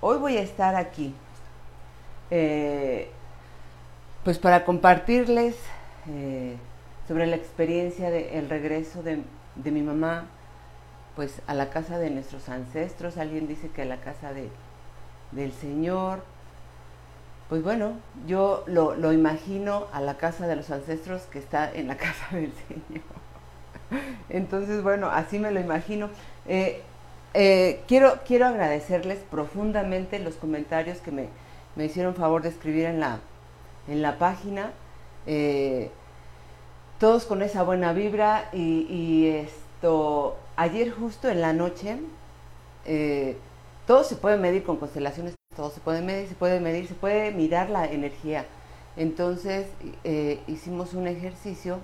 hoy 0.00 0.18
voy 0.18 0.36
a 0.36 0.42
estar 0.42 0.76
aquí, 0.76 1.14
eh, 2.30 3.10
pues 4.24 4.38
para 4.38 4.64
compartirles 4.64 5.56
eh, 6.08 6.56
sobre 7.08 7.26
la 7.26 7.36
experiencia 7.36 8.10
del 8.10 8.48
regreso 8.48 9.02
de, 9.02 9.22
mi 9.70 9.82
mamá, 9.82 10.26
pues 11.16 11.42
a 11.46 11.54
la 11.54 11.70
casa 11.70 11.98
de 11.98 12.10
nuestros 12.10 12.48
ancestros, 12.48 13.18
alguien 13.18 13.46
dice 13.46 13.68
que 13.68 13.82
a 13.82 13.84
la 13.84 14.00
casa 14.00 14.32
de, 14.32 14.48
del 15.32 15.52
Señor, 15.52 16.22
pues 17.48 17.62
bueno, 17.62 17.94
yo 18.26 18.62
lo, 18.66 18.94
lo, 18.94 19.12
imagino 19.12 19.86
a 19.92 20.00
la 20.00 20.16
casa 20.16 20.46
de 20.46 20.54
los 20.54 20.70
ancestros 20.70 21.22
que 21.22 21.40
está 21.40 21.70
en 21.70 21.88
la 21.88 21.96
casa 21.98 22.28
del 22.32 22.52
Señor. 22.68 23.02
Entonces, 24.28 24.84
bueno, 24.84 25.10
así 25.10 25.40
me 25.40 25.50
lo 25.50 25.58
imagino. 25.58 26.10
Eh, 26.46 26.84
eh, 27.32 27.82
quiero, 27.86 28.18
quiero 28.26 28.46
agradecerles 28.46 29.18
profundamente 29.30 30.18
los 30.18 30.34
comentarios 30.34 30.98
que 30.98 31.12
me, 31.12 31.28
hicieron 31.84 32.14
favor 32.14 32.42
de 32.42 32.48
escribir 32.48 32.86
en 32.86 33.00
la, 33.00 33.20
en 33.88 34.02
la 34.02 34.18
página. 34.18 34.72
Eh, 35.26 35.90
todos 36.98 37.24
con 37.24 37.42
esa 37.42 37.62
buena 37.62 37.92
vibra 37.92 38.50
y, 38.52 39.28
esto, 39.28 40.36
ayer 40.56 40.90
justo 40.90 41.28
en 41.28 41.40
la 41.40 41.52
noche, 41.52 41.98
eh, 42.84 43.36
todo 43.86 44.04
se 44.04 44.16
puede 44.16 44.36
medir 44.36 44.64
con 44.64 44.76
constelaciones, 44.76 45.34
todo 45.56 45.70
se 45.70 45.80
puede 45.80 46.02
medir, 46.02 46.28
se 46.28 46.34
puede 46.34 46.60
medir, 46.60 46.88
se 46.88 46.94
puede 46.94 47.30
mirar 47.30 47.70
la 47.70 47.86
energía. 47.86 48.44
Entonces 48.96 49.68
hicimos 50.46 50.94
un 50.94 51.06
ejercicio 51.06 51.78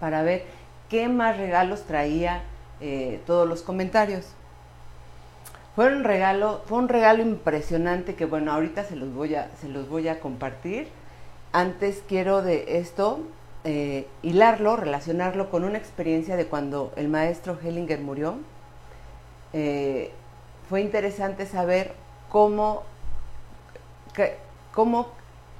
para 0.00 0.22
ver 0.22 0.44
qué 0.88 1.08
más 1.08 1.36
regalos 1.36 1.84
traía 1.84 2.42
todos 3.26 3.46
los 3.46 3.62
comentarios. 3.62 4.34
Fue 5.78 5.86
un 5.94 6.02
regalo, 6.02 6.62
fue 6.66 6.78
un 6.78 6.88
regalo 6.88 7.22
impresionante 7.22 8.16
que 8.16 8.24
bueno, 8.24 8.50
ahorita 8.50 8.82
se 8.82 8.96
los 8.96 9.14
voy 9.14 9.36
a, 9.36 9.48
se 9.60 9.68
los 9.68 9.88
voy 9.88 10.08
a 10.08 10.18
compartir. 10.18 10.88
Antes 11.52 12.02
quiero 12.08 12.42
de 12.42 12.78
esto 12.80 13.20
eh, 13.62 14.08
hilarlo, 14.22 14.74
relacionarlo 14.74 15.50
con 15.50 15.62
una 15.62 15.78
experiencia 15.78 16.34
de 16.34 16.48
cuando 16.48 16.92
el 16.96 17.06
maestro 17.06 17.56
Hellinger 17.62 18.00
murió. 18.00 18.38
Eh, 19.52 20.10
fue 20.68 20.80
interesante 20.80 21.46
saber 21.46 21.92
cómo, 22.28 22.82
cómo, 24.74 25.10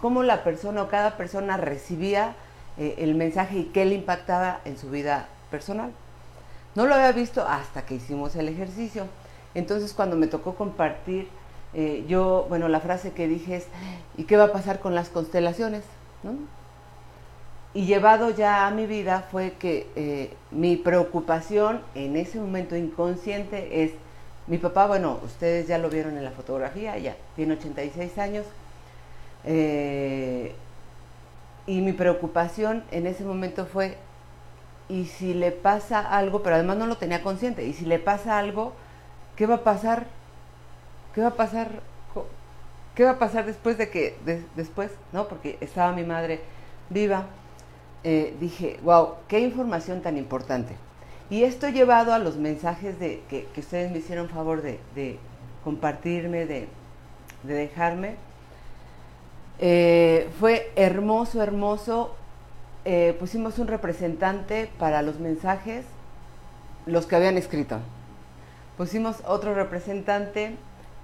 cómo, 0.01 0.25
la 0.25 0.43
persona 0.43 0.83
o 0.83 0.89
cada 0.89 1.17
persona 1.17 1.59
recibía 1.59 2.35
eh, 2.77 2.97
el 2.99 3.15
mensaje 3.15 3.59
y 3.59 3.65
qué 3.67 3.85
le 3.85 3.95
impactaba 3.95 4.63
en 4.65 4.79
su 4.79 4.91
vida 4.91 5.29
personal. 5.49 5.93
No 6.75 6.87
lo 6.87 6.97
había 6.97 7.13
visto 7.13 7.47
hasta 7.47 7.87
que 7.87 7.95
hicimos 7.95 8.35
el 8.35 8.49
ejercicio. 8.49 9.07
Entonces 9.55 9.93
cuando 9.93 10.17
me 10.17 10.27
tocó 10.27 10.55
compartir, 10.55 11.29
eh, 11.75 12.05
yo, 12.09 12.47
bueno, 12.49 12.69
la 12.69 12.81
frase 12.81 13.13
que 13.13 13.29
dije 13.29 13.57
es, 13.57 13.67
¿y 14.17 14.25
qué 14.25 14.37
va 14.37 14.45
a 14.45 14.53
pasar 14.53 14.81
con 14.81 14.95
las 14.95 15.09
constelaciones? 15.09 15.85
Y 17.75 17.85
llevado 17.85 18.31
ya 18.31 18.67
a 18.67 18.71
mi 18.71 18.87
vida 18.87 19.27
fue 19.31 19.53
que 19.53 19.87
eh, 19.95 20.33
mi 20.51 20.77
preocupación 20.77 21.83
en 21.95 22.17
ese 22.17 22.41
momento 22.41 22.77
inconsciente 22.77 23.85
es, 23.85 23.93
mi 24.47 24.57
papá, 24.57 24.87
bueno, 24.87 25.21
ustedes 25.25 25.69
ya 25.69 25.77
lo 25.77 25.91
vieron 25.91 26.17
en 26.17 26.25
la 26.25 26.31
fotografía, 26.31 26.97
ya 26.97 27.17
tiene 27.37 27.55
86 27.55 28.17
años, 28.19 28.47
eh, 29.45 30.55
y 31.67 31.83
mi 31.83 31.93
preocupación 31.93 32.83
en 32.91 33.07
ese 33.07 33.25
momento 33.25 33.67
fue, 33.67 33.99
¿y 34.89 35.05
si 35.05 35.35
le 35.35 35.53
pasa 35.53 36.01
algo? 36.01 36.43
Pero 36.43 36.57
además 36.57 36.79
no 36.79 36.87
lo 36.87 36.97
tenía 36.97 37.23
consciente, 37.23 37.67
¿y 37.67 37.75
si 37.75 37.85
le 37.85 37.99
pasa 37.99 38.39
algo? 38.39 38.73
¿Qué 39.39 39.47
va 39.47 39.55
a 39.55 39.63
pasar? 39.63 40.07
¿Qué 41.15 41.21
va 41.21 41.29
a 41.29 41.37
pasar? 41.37 41.69
¿Qué 42.97 43.05
va 43.05 43.13
a 43.13 43.19
pasar 43.21 43.47
después 43.47 43.79
de 43.79 43.89
que, 43.89 44.17
después, 44.57 44.91
no? 45.13 45.29
Porque 45.29 45.57
estaba 45.61 45.93
mi 45.93 46.03
madre 46.03 46.41
viva. 46.91 47.27
Eh, 48.03 48.35
dije, 48.41 48.81
wow, 48.83 49.15
qué 49.29 49.39
información 49.39 50.03
tan 50.03 50.17
importante. 50.17 50.75
Y 51.31 51.45
esto 51.45 51.69
llevado 51.69 52.13
a 52.13 52.19
los 52.19 52.37
mensajes 52.37 52.99
de, 52.99 53.23
que, 53.29 53.47
ustedes 53.57 53.93
me 53.93 53.99
hicieron 53.99 54.29
favor 54.29 54.61
de, 54.61 55.19
compartirme, 55.63 56.45
de, 56.45 56.67
dejarme. 57.45 58.17
Eh, 59.61 60.29
fue 60.41 60.73
hermoso, 60.75 61.41
hermoso. 61.41 62.17
Eh, 62.85 63.17
pusimos 63.21 63.61
un 63.61 63.69
representante 63.69 64.69
para 64.81 65.03
los 65.03 65.21
mensajes, 65.21 65.85
los 66.87 67.07
que 67.07 67.15
habían 67.15 67.37
escrito 67.37 67.79
pusimos 68.79 69.17
otro 69.27 69.55
representante 69.55 70.57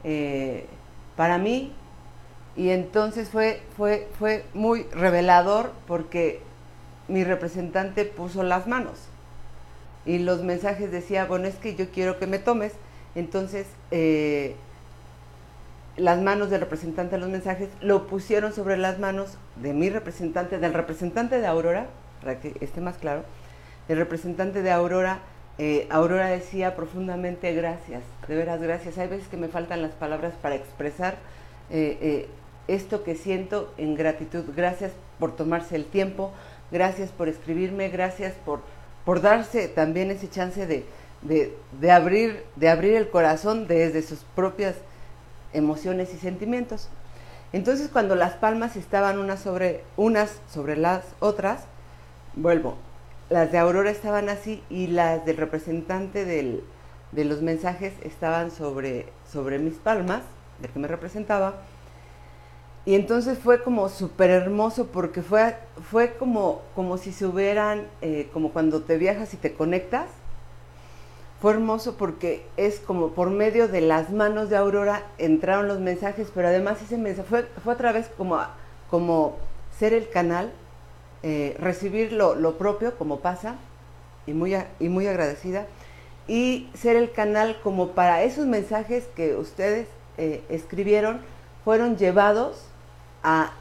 eh, 0.04 0.66
para 1.16 1.36
mí 1.36 1.74
y 2.56 2.70
entonces 2.70 3.28
fue, 3.28 3.60
fue, 3.76 4.08
fue 4.18 4.46
muy 4.54 4.84
revelador 4.92 5.72
porque 5.86 6.40
mi 7.08 7.24
representante 7.24 8.06
puso 8.06 8.42
las 8.44 8.66
manos 8.66 9.08
y 10.06 10.18
los 10.18 10.42
mensajes 10.42 10.90
decía, 10.90 11.24
bueno, 11.24 11.46
es 11.46 11.56
que 11.56 11.74
yo 11.74 11.90
quiero 11.90 12.18
que 12.18 12.26
me 12.26 12.38
tomes. 12.38 12.72
Entonces, 13.14 13.66
eh, 13.90 14.54
las 15.96 16.20
manos 16.20 16.50
del 16.50 16.60
representante 16.60 17.16
de 17.16 17.20
los 17.20 17.30
mensajes 17.30 17.70
lo 17.80 18.06
pusieron 18.06 18.52
sobre 18.52 18.76
las 18.76 18.98
manos 18.98 19.38
de 19.56 19.72
mi 19.72 19.88
representante, 19.88 20.58
del 20.58 20.74
representante 20.74 21.40
de 21.40 21.46
Aurora, 21.46 21.86
para 22.20 22.40
que 22.40 22.54
esté 22.60 22.80
más 22.80 22.98
claro, 22.98 23.24
el 23.88 23.98
representante 23.98 24.62
de 24.62 24.72
Aurora 24.72 25.20
eh, 25.58 25.86
Aurora 25.90 26.28
decía 26.28 26.74
profundamente 26.74 27.52
gracias, 27.54 28.02
de 28.26 28.34
veras 28.34 28.60
gracias. 28.60 28.98
Hay 28.98 29.08
veces 29.08 29.28
que 29.28 29.36
me 29.36 29.48
faltan 29.48 29.82
las 29.82 29.92
palabras 29.92 30.34
para 30.42 30.56
expresar 30.56 31.14
eh, 31.70 31.98
eh, 32.00 32.28
esto 32.66 33.04
que 33.04 33.14
siento 33.14 33.72
en 33.78 33.94
gratitud. 33.94 34.44
Gracias 34.56 34.92
por 35.18 35.36
tomarse 35.36 35.76
el 35.76 35.84
tiempo, 35.84 36.32
gracias 36.72 37.10
por 37.10 37.28
escribirme, 37.28 37.88
gracias 37.88 38.34
por, 38.44 38.62
por 39.04 39.20
darse 39.20 39.68
también 39.68 40.10
ese 40.10 40.28
chance 40.28 40.66
de, 40.66 40.84
de, 41.22 41.90
abrir, 41.90 42.42
de 42.56 42.68
abrir 42.68 42.96
el 42.96 43.08
corazón 43.08 43.68
desde 43.68 44.02
sus 44.02 44.20
propias 44.34 44.74
emociones 45.52 46.12
y 46.14 46.18
sentimientos. 46.18 46.88
Entonces 47.52 47.88
cuando 47.88 48.16
las 48.16 48.32
palmas 48.34 48.74
estaban 48.74 49.20
unas 49.20 49.38
sobre, 49.38 49.84
unas 49.96 50.40
sobre 50.52 50.76
las 50.76 51.04
otras, 51.20 51.64
vuelvo, 52.34 52.76
las 53.30 53.50
de 53.50 53.58
Aurora 53.58 53.90
estaban 53.90 54.28
así 54.28 54.62
y 54.68 54.88
las 54.88 55.24
del 55.24 55.36
representante 55.36 56.24
del, 56.24 56.62
de 57.12 57.24
los 57.24 57.42
mensajes 57.42 57.94
estaban 58.02 58.50
sobre, 58.50 59.06
sobre 59.30 59.58
mis 59.58 59.74
palmas, 59.74 60.22
del 60.60 60.70
que 60.70 60.78
me 60.78 60.88
representaba. 60.88 61.54
Y 62.86 62.94
entonces 62.96 63.38
fue 63.38 63.62
como 63.62 63.88
súper 63.88 64.30
hermoso 64.30 64.88
porque 64.88 65.22
fue, 65.22 65.56
fue 65.90 66.14
como, 66.18 66.60
como 66.74 66.98
si 66.98 67.12
se 67.12 67.24
hubieran, 67.24 67.86
eh, 68.02 68.28
como 68.32 68.52
cuando 68.52 68.82
te 68.82 68.98
viajas 68.98 69.32
y 69.32 69.38
te 69.38 69.54
conectas. 69.54 70.06
Fue 71.40 71.52
hermoso 71.52 71.96
porque 71.96 72.46
es 72.56 72.80
como 72.80 73.10
por 73.10 73.30
medio 73.30 73.68
de 73.68 73.80
las 73.80 74.10
manos 74.10 74.50
de 74.50 74.56
Aurora 74.56 75.06
entraron 75.18 75.66
los 75.66 75.80
mensajes, 75.80 76.30
pero 76.34 76.48
además 76.48 76.80
ese 76.82 76.98
mensaje 76.98 77.28
fue, 77.28 77.42
fue 77.62 77.74
otra 77.74 77.92
vez 77.92 78.10
como, 78.16 78.38
como 78.90 79.36
ser 79.78 79.94
el 79.94 80.08
canal 80.08 80.52
eh, 81.26 81.56
recibir 81.58 82.12
lo, 82.12 82.58
propio 82.58 82.98
como 82.98 83.20
pasa 83.20 83.54
y 84.26 84.34
muy, 84.34 84.54
y 84.78 84.90
muy 84.90 85.06
agradecida 85.06 85.66
y 86.28 86.68
ser 86.74 86.96
el 86.96 87.12
canal 87.12 87.56
como 87.62 87.92
para 87.92 88.22
esos 88.24 88.44
mensajes 88.44 89.06
que 89.16 89.34
ustedes 89.34 89.88
eh, 90.18 90.44
escribieron 90.50 91.22
fueron 91.64 91.96
llevados 91.96 92.66
a, 93.22 93.52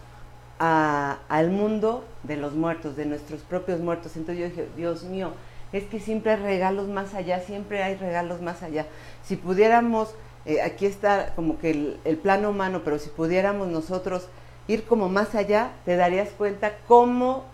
al 0.59 1.51
mundo 1.51 2.03
de 2.23 2.35
los 2.35 2.53
muertos, 2.53 2.97
de 2.97 3.05
nuestros 3.05 3.39
propios 3.43 3.79
muertos. 3.79 4.17
Entonces 4.17 4.41
yo 4.41 4.49
dije, 4.49 4.67
Dios 4.75 5.05
mío, 5.05 5.31
es 5.71 5.85
que 5.85 6.01
siempre 6.01 6.33
hay 6.33 6.41
regalos 6.41 6.89
más 6.89 7.13
allá, 7.13 7.39
siempre 7.39 7.81
hay 7.81 7.95
regalos 7.95 8.41
más 8.41 8.61
allá. 8.61 8.87
Si 9.23 9.37
pudiéramos, 9.37 10.15
eh, 10.45 10.61
aquí 10.61 10.85
está 10.85 11.33
como 11.33 11.59
que 11.59 11.71
el, 11.71 11.99
el 12.03 12.17
plano 12.17 12.49
humano, 12.49 12.81
pero 12.83 12.99
si 12.99 13.09
pudiéramos 13.09 13.69
nosotros 13.69 14.27
ir 14.67 14.83
como 14.83 15.07
más 15.07 15.33
allá, 15.33 15.71
te 15.85 15.95
darías 15.95 16.27
cuenta 16.31 16.73
cómo 16.89 17.52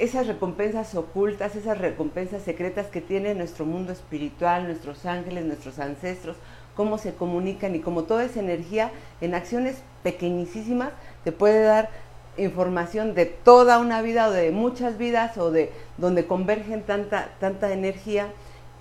esas 0.00 0.26
recompensas 0.26 0.94
ocultas, 0.94 1.54
esas 1.56 1.76
recompensas 1.76 2.42
secretas 2.42 2.86
que 2.86 3.02
tiene 3.02 3.34
nuestro 3.34 3.66
mundo 3.66 3.92
espiritual, 3.92 4.64
nuestros 4.64 5.04
ángeles, 5.04 5.44
nuestros 5.44 5.78
ancestros, 5.78 6.36
cómo 6.74 6.96
se 6.96 7.14
comunican 7.14 7.74
y 7.74 7.80
como 7.80 8.04
toda 8.04 8.24
esa 8.24 8.40
energía 8.40 8.90
en 9.20 9.34
acciones 9.34 9.82
pequeñísimas 10.02 10.92
te 11.22 11.32
puede 11.32 11.62
dar 11.62 11.90
información 12.38 13.14
de 13.14 13.26
toda 13.26 13.78
una 13.78 14.00
vida 14.00 14.28
o 14.28 14.30
de 14.30 14.50
muchas 14.52 14.96
vidas 14.96 15.36
o 15.36 15.50
de 15.50 15.70
donde 15.98 16.26
convergen 16.26 16.82
tanta, 16.82 17.32
tanta 17.38 17.70
energía. 17.72 18.32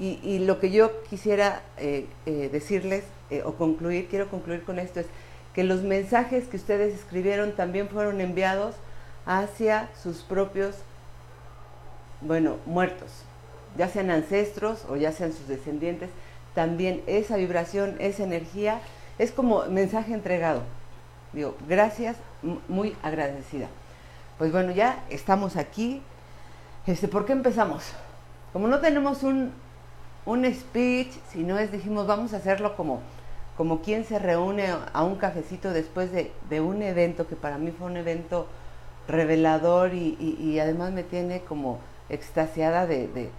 Y, 0.02 0.40
lo 0.40 0.62
que 0.62 0.72
yo 0.72 1.04
quisiera 1.10 1.62
eh, 1.76 2.06
eh, 2.26 2.48
decirles 2.50 3.04
eh, 3.30 3.44
o 3.44 3.56
concluir, 3.56 4.08
quiero 4.08 4.30
concluir 4.30 4.64
con 4.64 4.80
esto, 4.80 5.02
es 5.02 5.08
que 5.54 5.66
los 5.66 5.82
mensajes 5.82 6.48
que 6.48 6.56
ustedes 6.56 6.96
escribieron 6.96 7.52
también 7.52 7.90
fueron 7.90 8.22
enviados 8.22 8.76
hacia 9.26 9.90
sus 10.02 10.22
propios 10.22 10.76
bueno, 12.22 12.58
muertos, 12.66 13.10
ya 13.78 13.88
sean 13.88 14.12
ancestros 14.12 14.86
o 14.90 14.96
ya 14.96 15.12
sean 15.12 15.34
sus 15.34 15.48
descendientes, 15.48 16.10
también 16.56 17.02
esa 17.08 17.38
vibración, 17.38 17.96
esa 18.00 18.24
energía 18.24 18.82
es 19.18 19.32
como 19.32 19.66
mensaje 19.66 20.14
entregado. 20.14 20.64
Digo, 21.34 21.56
gracias, 21.68 22.18
muy 22.68 22.96
agradecida. 23.04 23.68
Pues 24.38 24.52
bueno, 24.52 24.72
ya 24.72 25.04
estamos 25.10 25.58
aquí. 25.58 26.02
Este, 26.88 27.08
¿Por 27.08 27.26
qué 27.26 27.34
empezamos? 27.34 27.84
Como 28.52 28.68
no 28.68 28.80
tenemos 28.80 29.24
un, 29.24 29.52
un 30.26 30.46
speech, 30.54 31.12
si 31.32 31.44
no 31.44 31.60
es, 31.60 31.72
dijimos, 31.72 32.08
vamos 32.08 32.34
a 32.34 32.38
hacerlo 32.38 32.76
como, 32.76 33.02
como 33.58 33.82
quien 33.82 34.06
se 34.06 34.18
reúne 34.18 34.74
a 34.94 35.04
un 35.04 35.18
cafecito 35.18 35.72
después 35.72 36.12
de, 36.12 36.32
de 36.50 36.62
un 36.62 36.82
evento 36.82 37.28
que 37.28 37.36
para 37.36 37.58
mí 37.58 37.72
fue 37.72 37.88
un 37.88 37.98
evento 37.98 38.48
revelador 39.08 39.94
y, 39.94 40.16
y, 40.40 40.60
además 40.60 40.92
me 40.94 41.04
tiene 41.04 41.42
como 41.42 41.80
extasiada 42.10 42.86
de, 42.86 43.32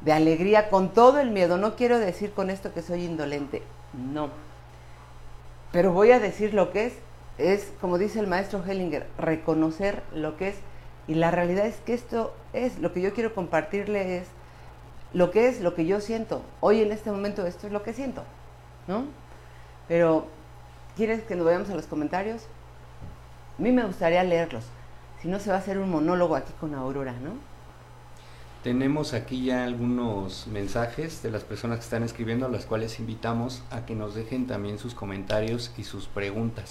de, 0.00 0.12
alegría 0.12 0.68
con 0.70 0.92
todo 0.92 1.18
el 1.20 1.30
miedo. 1.30 1.58
No 1.58 1.76
quiero 1.76 1.98
decir 1.98 2.32
con 2.32 2.50
esto 2.50 2.72
que 2.72 2.82
soy 2.82 3.04
indolente, 3.04 3.62
no. 3.92 4.30
Pero 5.72 5.92
voy 5.92 6.12
a 6.12 6.20
decir 6.20 6.54
lo 6.54 6.70
que 6.70 6.86
es, 6.86 6.92
es 7.38 7.72
como 7.80 7.98
dice 7.98 8.20
el 8.20 8.26
maestro 8.26 8.62
Hellinger, 8.64 9.06
reconocer 9.18 10.02
lo 10.12 10.36
que 10.36 10.48
es. 10.48 10.56
Y 11.06 11.14
la 11.14 11.30
realidad 11.30 11.66
es 11.66 11.76
que 11.76 11.94
esto 11.94 12.34
es, 12.52 12.78
lo 12.78 12.92
que 12.92 13.00
yo 13.00 13.14
quiero 13.14 13.34
compartirle 13.34 14.18
es 14.18 14.28
lo 15.12 15.30
que 15.30 15.48
es, 15.48 15.60
lo 15.60 15.74
que 15.74 15.86
yo 15.86 16.00
siento. 16.00 16.42
Hoy 16.60 16.82
en 16.82 16.92
este 16.92 17.10
momento 17.10 17.46
esto 17.46 17.66
es 17.66 17.72
lo 17.72 17.82
que 17.82 17.92
siento, 17.92 18.24
¿no? 18.86 19.04
Pero, 19.88 20.26
¿quieres 20.96 21.22
que 21.22 21.34
nos 21.34 21.46
vayamos 21.46 21.70
a 21.70 21.74
los 21.74 21.86
comentarios? 21.86 22.46
A 23.58 23.62
mí 23.62 23.72
me 23.72 23.84
gustaría 23.84 24.22
leerlos. 24.22 24.64
Si 25.22 25.28
no, 25.28 25.40
se 25.40 25.50
va 25.50 25.56
a 25.56 25.58
hacer 25.60 25.78
un 25.78 25.90
monólogo 25.90 26.36
aquí 26.36 26.52
con 26.60 26.74
Aurora, 26.74 27.12
¿no? 27.12 27.32
Tenemos 28.68 29.14
aquí 29.14 29.46
ya 29.46 29.64
algunos 29.64 30.46
mensajes 30.46 31.22
de 31.22 31.30
las 31.30 31.42
personas 31.42 31.78
que 31.78 31.84
están 31.84 32.02
escribiendo, 32.02 32.44
a 32.44 32.50
las 32.50 32.66
cuales 32.66 33.00
invitamos 33.00 33.62
a 33.70 33.86
que 33.86 33.94
nos 33.94 34.14
dejen 34.14 34.46
también 34.46 34.78
sus 34.78 34.94
comentarios 34.94 35.72
y 35.78 35.84
sus 35.84 36.06
preguntas. 36.06 36.68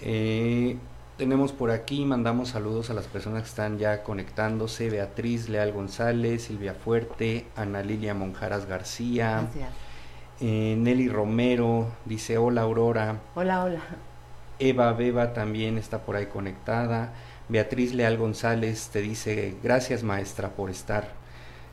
Eh, 0.00 0.78
tenemos 1.18 1.52
por 1.52 1.70
aquí, 1.70 2.06
mandamos 2.06 2.48
saludos 2.48 2.88
a 2.88 2.94
las 2.94 3.08
personas 3.08 3.42
que 3.42 3.50
están 3.50 3.76
ya 3.76 4.02
conectándose, 4.02 4.88
Beatriz 4.88 5.50
Leal 5.50 5.72
González, 5.72 6.44
Silvia 6.44 6.72
Fuerte, 6.72 7.46
Ana 7.56 7.82
Lilia 7.82 8.14
Monjaras 8.14 8.64
García, 8.64 9.50
eh, 10.40 10.76
Nelly 10.78 11.10
Romero, 11.10 11.88
dice 12.06 12.38
hola 12.38 12.62
Aurora. 12.62 13.20
Hola, 13.34 13.64
hola. 13.64 13.82
Eva 14.58 14.94
Beba 14.94 15.34
también 15.34 15.76
está 15.76 16.06
por 16.06 16.16
ahí 16.16 16.26
conectada. 16.26 17.12
Beatriz 17.48 17.94
Leal 17.94 18.16
González 18.16 18.88
te 18.92 19.00
dice 19.00 19.54
gracias 19.62 20.02
maestra 20.02 20.50
por 20.50 20.68
estar. 20.68 21.12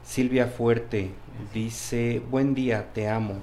Silvia 0.03 0.45
Fuerte 0.45 1.11
dice 1.53 2.21
buen 2.29 2.53
día, 2.53 2.93
te 2.93 3.09
amo. 3.09 3.35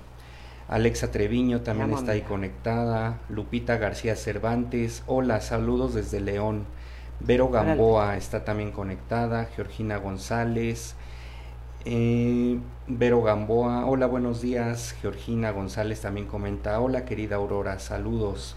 Alexa 0.68 1.10
Treviño 1.10 1.62
también 1.62 1.92
está 1.92 2.12
ahí 2.12 2.20
conectada. 2.20 3.18
Lupita 3.28 3.78
García 3.78 4.14
Cervantes, 4.14 5.02
hola, 5.08 5.40
saludos 5.40 5.94
desde 5.94 6.20
León. 6.20 6.66
Vero 7.18 7.48
Gamboa 7.48 8.16
está 8.16 8.44
también 8.44 8.70
conectada. 8.70 9.46
Georgina 9.56 9.96
González. 9.96 10.94
Eh, 11.84 12.60
Vero 12.86 13.22
Gamboa, 13.22 13.86
hola, 13.86 14.06
buenos 14.06 14.40
días. 14.40 14.94
Georgina 15.02 15.50
González 15.50 16.00
también 16.02 16.28
comenta, 16.28 16.78
hola 16.80 17.04
querida 17.04 17.36
Aurora, 17.36 17.80
saludos. 17.80 18.56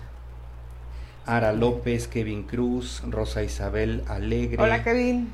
Ara 1.25 1.53
López, 1.53 2.09
Kevin 2.09 2.43
Cruz, 2.43 3.01
Rosa 3.09 3.43
Isabel 3.43 4.03
Alegre. 4.07 4.61
Hola 4.61 4.83
Kevin. 4.83 5.29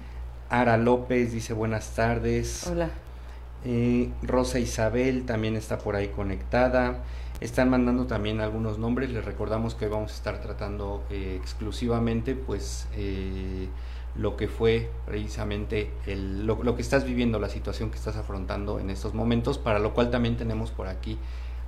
Ara 0.50 0.78
López 0.78 1.32
dice 1.32 1.54
buenas 1.54 1.96
tardes. 1.96 2.68
Hola. 2.68 2.90
Eh, 3.66 4.12
Rosa 4.22 4.60
Isabel 4.60 5.26
también 5.26 5.56
está 5.56 5.80
por 5.80 5.96
ahí 5.96 6.10
conectada. 6.10 7.04
Están 7.42 7.72
mandando 7.72 8.06
también 8.06 8.40
algunos 8.40 8.78
nombres. 8.78 9.10
Les 9.10 9.26
recordamos 9.26 9.74
que 9.74 9.88
vamos 9.88 10.12
a 10.12 10.16
estar 10.16 10.40
tratando 10.42 11.04
eh, 11.10 11.40
exclusivamente, 11.42 12.36
pues, 12.36 12.88
eh, 12.94 13.68
lo 14.16 14.38
que 14.38 14.48
fue 14.48 14.92
precisamente 15.08 15.92
el, 16.06 16.46
lo, 16.46 16.62
lo, 16.62 16.76
que 16.76 16.84
estás 16.84 17.04
viviendo, 17.04 17.40
la 17.40 17.50
situación 17.50 17.90
que 17.90 17.98
estás 17.98 18.16
afrontando 18.16 18.80
en 18.80 18.92
estos 18.92 19.16
momentos, 19.16 19.58
para 19.58 19.80
lo 19.80 19.94
cual 19.96 20.12
también 20.12 20.38
tenemos 20.38 20.70
por 20.70 20.88
aquí 20.88 21.18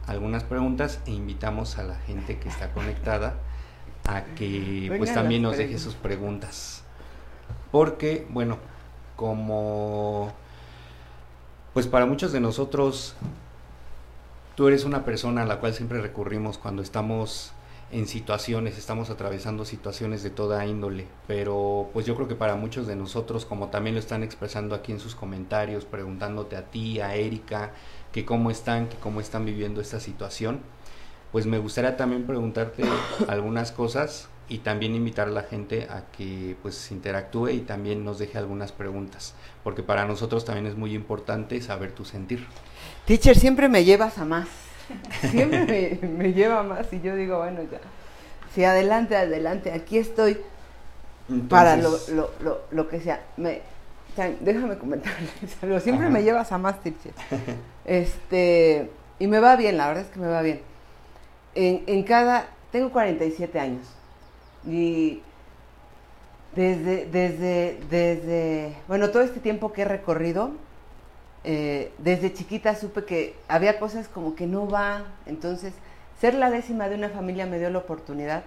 algunas 0.06 0.44
preguntas 0.44 1.00
e 1.07 1.12
invitamos 1.12 1.77
a 1.77 1.83
la 1.83 1.95
gente 1.95 2.38
que 2.38 2.50
está 2.50 2.71
conectada 2.71 3.35
a 4.07 4.24
que 4.36 4.94
pues 4.98 5.13
también 5.13 5.44
nos 5.44 5.57
deje 5.57 5.77
sus 5.80 5.95
preguntas. 5.95 6.83
Porque, 7.71 8.27
bueno, 8.30 8.57
como 9.15 10.33
pues 11.74 11.88
para 11.88 12.06
muchos 12.06 12.33
de 12.33 12.42
nosotros, 12.42 13.15
tú 14.56 14.68
eres 14.68 14.83
una 14.83 15.06
persona 15.06 15.44
a 15.44 15.45
la 15.45 15.59
cual 15.59 15.74
siempre 15.74 16.01
recurrimos 16.01 16.57
cuando 16.57 16.81
estamos 16.81 17.53
en 17.92 18.07
situaciones, 18.07 18.77
estamos 18.77 19.09
atravesando 19.09 19.63
situaciones 19.65 20.24
de 20.24 20.30
toda 20.30 20.65
índole, 20.65 21.07
pero 21.27 21.89
pues 21.94 22.06
yo 22.06 22.15
creo 22.15 22.27
que 22.27 22.36
para 22.36 22.56
muchos 22.56 22.88
de 22.88 22.95
nosotros, 22.95 23.45
como 23.45 23.68
también 23.68 23.95
lo 23.95 24.00
están 24.00 24.24
expresando 24.24 24.75
aquí 24.75 24.92
en 24.92 25.00
sus 25.00 25.15
comentarios, 25.15 25.86
preguntándote 25.86 26.56
a 26.57 26.65
ti, 26.65 27.00
a 27.00 27.15
Erika, 27.15 27.71
que 28.12 28.25
cómo 28.25 28.51
están, 28.51 28.88
que 28.88 28.98
cómo 28.98 29.21
están 29.21 29.45
viviendo 29.45 29.81
esta 29.81 30.00
situación, 30.00 30.59
pues 31.31 31.45
me 31.45 31.57
gustaría 31.57 31.98
también 31.98 32.24
preguntarte 32.24 32.83
algunas 33.28 33.72
cosas 33.72 34.28
y 34.51 34.57
también 34.60 34.95
invitar 34.95 35.30
a 35.30 35.31
la 35.31 35.44
gente 35.44 35.88
a 35.89 36.04
que 36.12 36.57
pues 36.62 36.92
interactúe 36.92 37.50
y 37.50 37.60
también 37.62 38.04
nos 38.04 38.19
deje 38.19 38.38
algunas 38.38 38.74
preguntas, 38.74 39.33
porque 39.63 39.81
para 39.81 40.06
nosotros 40.06 40.44
también 40.44 40.66
es 40.66 40.75
muy 40.75 40.94
importante 40.94 41.62
saber 41.62 41.94
tu 41.94 42.04
sentir. 42.04 42.45
Teacher, 43.06 43.38
siempre 43.38 43.69
me 43.69 43.86
llevas 43.86 44.18
a 44.18 44.25
más, 44.25 44.50
siempre 45.31 46.00
me, 46.01 46.33
lleva 46.33 46.60
a 46.60 46.63
más 46.63 46.92
y 46.92 47.00
yo 47.00 47.16
digo, 47.16 47.38
bueno, 47.38 47.62
ya, 47.63 47.80
sí, 48.54 48.66
adelante, 48.66 49.16
adelante, 49.16 49.72
aquí 49.72 49.98
estoy 49.98 50.38
para 51.48 51.77
lo, 51.77 51.98
lo, 52.10 52.62
lo, 52.72 52.89
que 52.89 53.00
sea. 53.00 53.24
Me, 53.38 53.62
déjame 54.42 54.77
comentarles, 54.77 55.81
siempre 55.81 56.10
me 56.10 56.24
llevas 56.24 56.51
a 56.51 56.57
más, 56.57 56.81
teacher. 56.81 57.13
Este, 57.86 58.92
y 59.18 59.27
me 59.27 59.39
va 59.39 59.56
bien, 59.56 59.77
la 59.77 59.88
verdad 59.88 60.04
es 60.04 60.10
que 60.10 60.19
me 60.19 60.27
va 60.27 60.42
bien. 60.42 60.70
En, 61.56 61.83
en 61.88 62.03
cada, 62.03 62.48
tengo 62.71 62.92
47 62.92 63.59
años 63.59 63.88
y 64.65 65.21
desde, 66.56 67.06
desde, 67.06 67.80
desde, 67.89 68.75
bueno, 68.88 69.09
todo 69.09 69.24
este 69.24 69.39
tiempo 69.39 69.74
que 69.74 69.83
he 69.83 69.86
recorrido, 69.86 70.51
eh, 71.44 71.92
desde 71.98 72.33
chiquita 72.33 72.75
supe 72.75 73.03
que 73.06 73.36
había 73.48 73.80
cosas 73.80 74.07
como 74.07 74.36
que 74.36 74.48
no 74.48 74.68
va, 74.68 75.06
entonces 75.25 75.74
ser 76.19 76.36
la 76.36 76.50
décima 76.51 76.88
de 76.88 76.95
una 76.95 77.09
familia 77.09 77.45
me 77.45 77.57
dio 77.57 77.69
la 77.69 77.80
oportunidad 77.80 78.44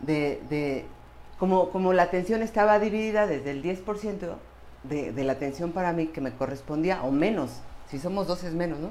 de, 0.00 0.40
de 0.48 0.84
como, 1.38 1.70
como 1.70 1.92
la 1.92 2.02
atención 2.04 2.42
estaba 2.42 2.78
dividida 2.78 3.26
desde 3.26 3.50
el 3.50 3.62
10% 3.62 4.36
de, 4.84 5.12
de 5.12 5.24
la 5.24 5.32
atención 5.32 5.72
para 5.72 5.92
mí 5.92 6.08
que 6.08 6.20
me 6.20 6.32
correspondía, 6.32 7.02
o 7.02 7.12
menos, 7.12 7.60
si 7.88 7.98
somos 7.98 8.26
dos 8.26 8.42
es 8.44 8.54
menos, 8.54 8.78
¿no? 8.78 8.90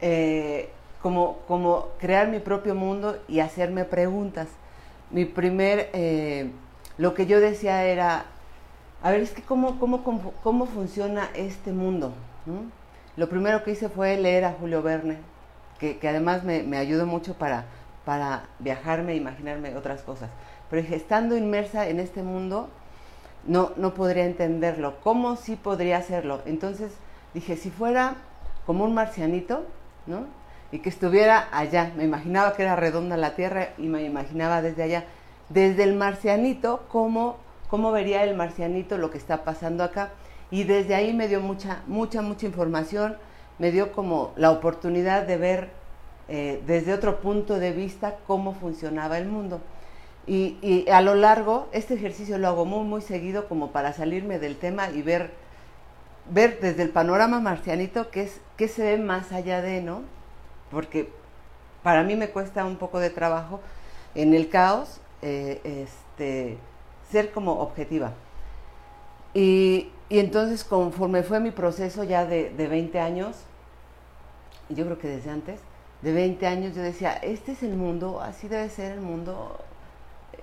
Eh, 0.00 0.70
como, 1.06 1.36
como 1.46 1.90
crear 2.00 2.26
mi 2.26 2.40
propio 2.40 2.74
mundo 2.74 3.16
y 3.28 3.38
hacerme 3.38 3.84
preguntas 3.84 4.48
mi 5.12 5.24
primer, 5.24 5.88
eh, 5.92 6.50
lo 6.98 7.14
que 7.14 7.26
yo 7.26 7.38
decía 7.38 7.84
era, 7.84 8.24
a 9.04 9.10
ver, 9.12 9.20
es 9.20 9.30
que 9.30 9.40
cómo, 9.40 9.78
cómo, 9.78 10.02
cómo, 10.42 10.66
funciona 10.66 11.28
este 11.36 11.70
mundo. 11.70 12.12
Lo 13.16 13.28
primero 13.28 13.62
que 13.62 13.70
hice 13.70 13.88
fue 13.88 14.16
leer 14.16 14.46
a 14.46 14.54
Julio 14.54 14.82
Verne, 14.82 15.18
que, 15.78 15.98
que 15.98 16.08
además 16.08 16.42
me, 16.42 16.64
me, 16.64 16.76
ayudó 16.76 17.06
mucho 17.06 17.34
para, 17.34 17.66
para 18.04 18.48
viajarme 18.58 19.12
e 19.12 19.16
imaginarme 19.16 19.76
otras 19.76 20.02
cosas. 20.02 20.28
Pero 20.68 20.82
dije, 20.82 20.96
estando 20.96 21.36
inmersa 21.36 21.88
en 21.88 22.00
este 22.00 22.24
mundo, 22.24 22.68
no, 23.44 23.70
no 23.76 23.94
podría 23.94 24.24
entenderlo. 24.24 24.96
¿Cómo 25.04 25.36
sí 25.36 25.54
podría 25.54 25.98
hacerlo? 25.98 26.42
Entonces 26.46 26.90
dije, 27.32 27.56
si 27.56 27.70
fuera 27.70 28.16
como 28.66 28.82
un 28.82 28.92
marcianito, 28.92 29.62
¿no? 30.08 30.26
Y 30.72 30.80
que 30.80 30.88
estuviera 30.88 31.48
allá. 31.52 31.92
Me 31.96 32.04
imaginaba 32.04 32.54
que 32.54 32.62
era 32.62 32.76
redonda 32.76 33.16
la 33.16 33.34
Tierra 33.34 33.70
y 33.78 33.88
me 33.88 34.02
imaginaba 34.02 34.62
desde 34.62 34.82
allá, 34.82 35.04
desde 35.48 35.84
el 35.84 35.94
marcianito, 35.94 36.84
cómo, 36.88 37.36
cómo 37.68 37.92
vería 37.92 38.24
el 38.24 38.36
marcianito 38.36 38.98
lo 38.98 39.10
que 39.10 39.18
está 39.18 39.44
pasando 39.44 39.84
acá. 39.84 40.10
Y 40.50 40.64
desde 40.64 40.94
ahí 40.94 41.12
me 41.12 41.28
dio 41.28 41.40
mucha, 41.40 41.82
mucha, 41.86 42.22
mucha 42.22 42.46
información, 42.46 43.16
me 43.58 43.70
dio 43.70 43.92
como 43.92 44.32
la 44.36 44.50
oportunidad 44.50 45.26
de 45.26 45.36
ver 45.36 45.70
eh, 46.28 46.62
desde 46.66 46.92
otro 46.92 47.20
punto 47.20 47.58
de 47.58 47.72
vista 47.72 48.16
cómo 48.26 48.52
funcionaba 48.54 49.18
el 49.18 49.26
mundo. 49.26 49.60
Y, 50.26 50.58
y, 50.60 50.88
a 50.90 51.00
lo 51.00 51.14
largo, 51.14 51.68
este 51.72 51.94
ejercicio 51.94 52.36
lo 52.38 52.48
hago 52.48 52.64
muy, 52.64 52.84
muy 52.84 53.00
seguido 53.00 53.48
como 53.48 53.70
para 53.70 53.92
salirme 53.92 54.40
del 54.40 54.56
tema 54.56 54.90
y 54.90 55.02
ver, 55.02 55.30
ver 56.28 56.58
desde 56.60 56.82
el 56.82 56.90
panorama 56.90 57.38
marcianito 57.38 58.10
qué, 58.10 58.22
es, 58.22 58.40
qué 58.56 58.66
se 58.66 58.82
ve 58.82 58.98
más 58.98 59.30
allá 59.30 59.62
de, 59.62 59.82
¿no? 59.82 60.02
Porque 60.70 61.10
para 61.82 62.02
mí 62.02 62.16
me 62.16 62.30
cuesta 62.30 62.64
un 62.64 62.76
poco 62.76 62.98
de 62.98 63.10
trabajo 63.10 63.60
en 64.14 64.34
el 64.34 64.48
caos 64.48 65.00
eh, 65.22 65.60
este, 65.64 66.58
ser 67.10 67.32
como 67.32 67.60
objetiva. 67.60 68.12
Y, 69.34 69.90
entonces 70.08 70.62
conforme 70.62 71.24
fue 71.24 71.40
mi 71.40 71.50
proceso 71.50 72.04
ya 72.04 72.24
de, 72.26 72.50
de 72.50 72.68
20 72.68 73.00
años, 73.00 73.36
yo 74.68 74.84
creo 74.84 74.98
que 74.98 75.08
desde 75.08 75.30
antes, 75.30 75.60
de 76.02 76.12
20 76.12 76.46
años, 76.46 76.74
yo 76.74 76.82
decía, 76.82 77.12
este 77.14 77.52
es 77.52 77.62
el 77.62 77.74
mundo, 77.74 78.20
así 78.20 78.48
debe 78.48 78.68
ser 78.68 78.92
el 78.92 79.00
mundo. 79.00 79.58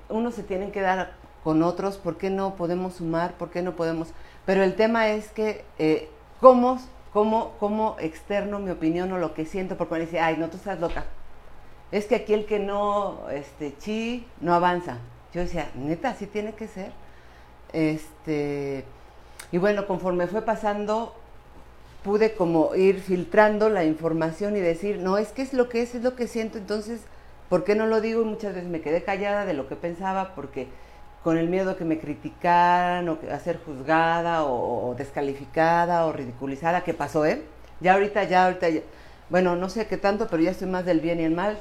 Uno 0.09 0.31
se 0.31 0.43
tiene 0.43 0.71
que 0.71 0.81
dar 0.81 1.13
con 1.43 1.61
otros, 1.63 1.97
¿por 1.97 2.17
qué 2.17 2.29
no 2.29 2.55
podemos 2.55 2.95
sumar? 2.95 3.33
¿Por 3.33 3.49
qué 3.49 3.61
no 3.61 3.75
podemos? 3.75 4.09
Pero 4.45 4.63
el 4.63 4.75
tema 4.75 5.09
es 5.09 5.29
que, 5.29 5.63
eh, 5.77 6.09
¿cómo, 6.39 6.79
cómo, 7.13 7.53
¿cómo 7.59 7.95
externo 7.99 8.59
mi 8.59 8.71
opinión 8.71 9.11
o 9.13 9.17
lo 9.17 9.33
que 9.33 9.45
siento? 9.45 9.77
Porque 9.77 9.93
me 9.93 9.99
dice, 10.01 10.19
ay, 10.19 10.35
no, 10.37 10.49
tú 10.49 10.57
estás 10.57 10.79
loca. 10.79 11.05
Es 11.91 12.05
que 12.05 12.15
aquí 12.15 12.33
el 12.33 12.45
que 12.45 12.59
no, 12.59 13.29
este, 13.29 13.77
chi, 13.77 14.25
no 14.41 14.53
avanza. 14.53 14.97
Yo 15.33 15.41
decía, 15.41 15.69
neta, 15.75 16.09
así 16.09 16.25
tiene 16.25 16.53
que 16.53 16.67
ser. 16.67 16.91
Este, 17.71 18.83
y 19.51 19.57
bueno, 19.59 19.85
conforme 19.85 20.27
fue 20.27 20.41
pasando, 20.41 21.15
pude 22.03 22.33
como 22.33 22.75
ir 22.75 22.99
filtrando 22.99 23.69
la 23.69 23.83
información 23.83 24.57
y 24.57 24.59
decir, 24.59 24.99
no, 24.99 25.17
es 25.17 25.29
que 25.29 25.43
es 25.43 25.53
lo 25.53 25.69
que 25.69 25.81
es, 25.81 25.95
es 25.95 26.03
lo 26.03 26.15
que 26.15 26.27
siento, 26.27 26.57
entonces, 26.57 27.01
¿por 27.49 27.63
qué 27.63 27.75
no 27.75 27.85
lo 27.87 28.01
digo? 28.01 28.21
Y 28.21 28.25
muchas 28.25 28.53
veces 28.53 28.69
me 28.69 28.81
quedé 28.81 29.03
callada 29.03 29.45
de 29.45 29.53
lo 29.53 29.67
que 29.67 29.75
pensaba 29.75 30.33
porque 30.35 30.67
con 31.23 31.37
el 31.37 31.47
miedo 31.47 31.77
que 31.77 31.85
me 31.85 31.99
criticaran 31.99 33.07
o 33.07 33.17
a 33.31 33.39
ser 33.39 33.59
juzgada 33.63 34.43
o, 34.43 34.93
descalificada 34.95 36.05
o 36.05 36.11
ridiculizada, 36.11 36.83
¿qué 36.83 36.93
pasó, 36.93 37.25
eh? 37.25 37.41
Ya 37.79 37.93
ahorita, 37.93 38.25
ya 38.25 38.45
ahorita, 38.45 38.67
bueno, 39.29 39.55
no 39.55 39.69
sé 39.69 39.87
qué 39.87 39.97
tanto, 39.97 40.27
pero 40.27 40.43
ya 40.43 40.51
estoy 40.51 40.67
más 40.67 40.85
del 40.85 40.99
bien 40.99 41.21
y 41.21 41.23
el 41.23 41.33
mal, 41.33 41.57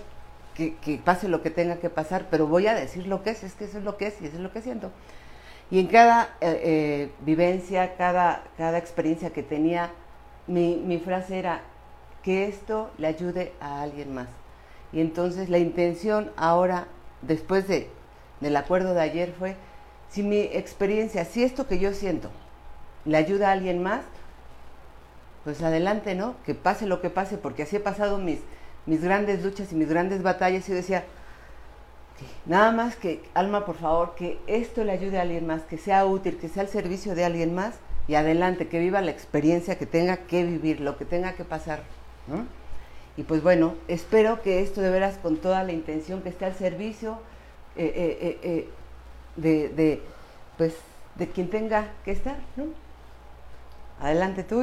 que, 0.54 1.00
pase 1.04 1.28
lo 1.28 1.42
que 1.42 1.50
tenga 1.50 1.76
que 1.76 1.90
pasar, 1.90 2.26
pero 2.30 2.46
voy 2.46 2.66
a 2.66 2.74
decir 2.74 3.06
lo 3.06 3.22
que 3.22 3.30
es, 3.30 3.42
es 3.44 3.54
que 3.54 3.64
eso 3.64 3.78
es 3.78 3.84
lo 3.84 3.96
que 3.96 4.08
es 4.08 4.20
y 4.20 4.26
eso 4.26 4.36
es 4.36 4.42
lo 4.42 4.52
que 4.52 4.62
siento. 4.62 4.90
Y 5.70 5.78
en 5.78 5.86
cada 5.86 6.24
eh, 6.40 6.60
eh, 6.64 7.10
vivencia, 7.20 7.94
cada, 7.96 8.44
cada 8.58 8.78
experiencia 8.78 9.30
que 9.30 9.42
tenía, 9.42 9.90
mi, 10.46 10.76
mi 10.76 10.98
frase 10.98 11.38
era 11.38 11.62
que 12.22 12.46
esto 12.46 12.90
le 12.98 13.06
ayude 13.06 13.52
a 13.60 13.82
alguien 13.82 14.12
más. 14.12 14.28
Y 14.92 15.00
entonces 15.00 15.48
la 15.48 15.58
intención 15.58 16.30
ahora, 16.36 16.88
después 17.22 17.66
de, 17.68 17.88
del 18.42 18.56
acuerdo 18.56 18.92
de 18.92 19.00
ayer, 19.00 19.32
fue, 19.38 19.56
si 20.10 20.22
mi 20.22 20.40
experiencia, 20.40 21.24
si 21.24 21.42
esto 21.42 21.66
que 21.66 21.78
yo 21.78 21.94
siento 21.94 22.30
le 23.04 23.16
ayuda 23.16 23.48
a 23.48 23.52
alguien 23.52 23.82
más, 23.82 24.02
pues 25.44 25.62
adelante, 25.62 26.14
¿no? 26.14 26.36
Que 26.44 26.54
pase 26.54 26.86
lo 26.86 27.00
que 27.00 27.10
pase, 27.10 27.38
porque 27.38 27.62
así 27.62 27.76
he 27.76 27.80
pasado 27.80 28.18
mis, 28.18 28.40
mis 28.86 29.02
grandes 29.02 29.42
luchas 29.42 29.72
y 29.72 29.74
mis 29.74 29.88
grandes 29.88 30.22
batallas 30.22 30.68
y 30.68 30.72
decía, 30.72 31.04
nada 32.46 32.70
más 32.70 32.96
que, 32.96 33.22
Alma, 33.34 33.64
por 33.64 33.76
favor, 33.76 34.14
que 34.14 34.38
esto 34.46 34.84
le 34.84 34.92
ayude 34.92 35.18
a 35.18 35.22
alguien 35.22 35.46
más, 35.46 35.62
que 35.62 35.78
sea 35.78 36.04
útil, 36.04 36.38
que 36.38 36.48
sea 36.48 36.62
al 36.62 36.68
servicio 36.68 37.14
de 37.14 37.24
alguien 37.24 37.54
más 37.54 37.76
y 38.06 38.14
adelante, 38.14 38.68
que 38.68 38.78
viva 38.78 39.00
la 39.00 39.10
experiencia 39.10 39.78
que 39.78 39.86
tenga 39.86 40.18
que 40.18 40.44
vivir, 40.44 40.80
lo 40.80 40.96
que 40.96 41.04
tenga 41.04 41.32
que 41.32 41.44
pasar. 41.44 41.82
Y 43.16 43.24
pues 43.24 43.42
bueno, 43.42 43.74
espero 43.88 44.42
que 44.42 44.62
esto 44.62 44.80
de 44.80 44.90
veras 44.90 45.18
con 45.18 45.36
toda 45.38 45.64
la 45.64 45.72
intención 45.72 46.22
que 46.22 46.28
esté 46.28 46.44
al 46.44 46.54
servicio 46.54 47.18
eh, 47.76 47.92
eh, 48.20 48.38
eh, 48.42 48.68
de, 49.36 49.68
de, 49.70 50.02
pues, 50.58 50.74
de 51.16 51.28
quien 51.28 51.48
tenga 51.48 51.92
que 52.04 52.12
estar. 52.12 52.38
¿no? 52.56 52.66
Adelante 54.00 54.42
tú, 54.42 54.62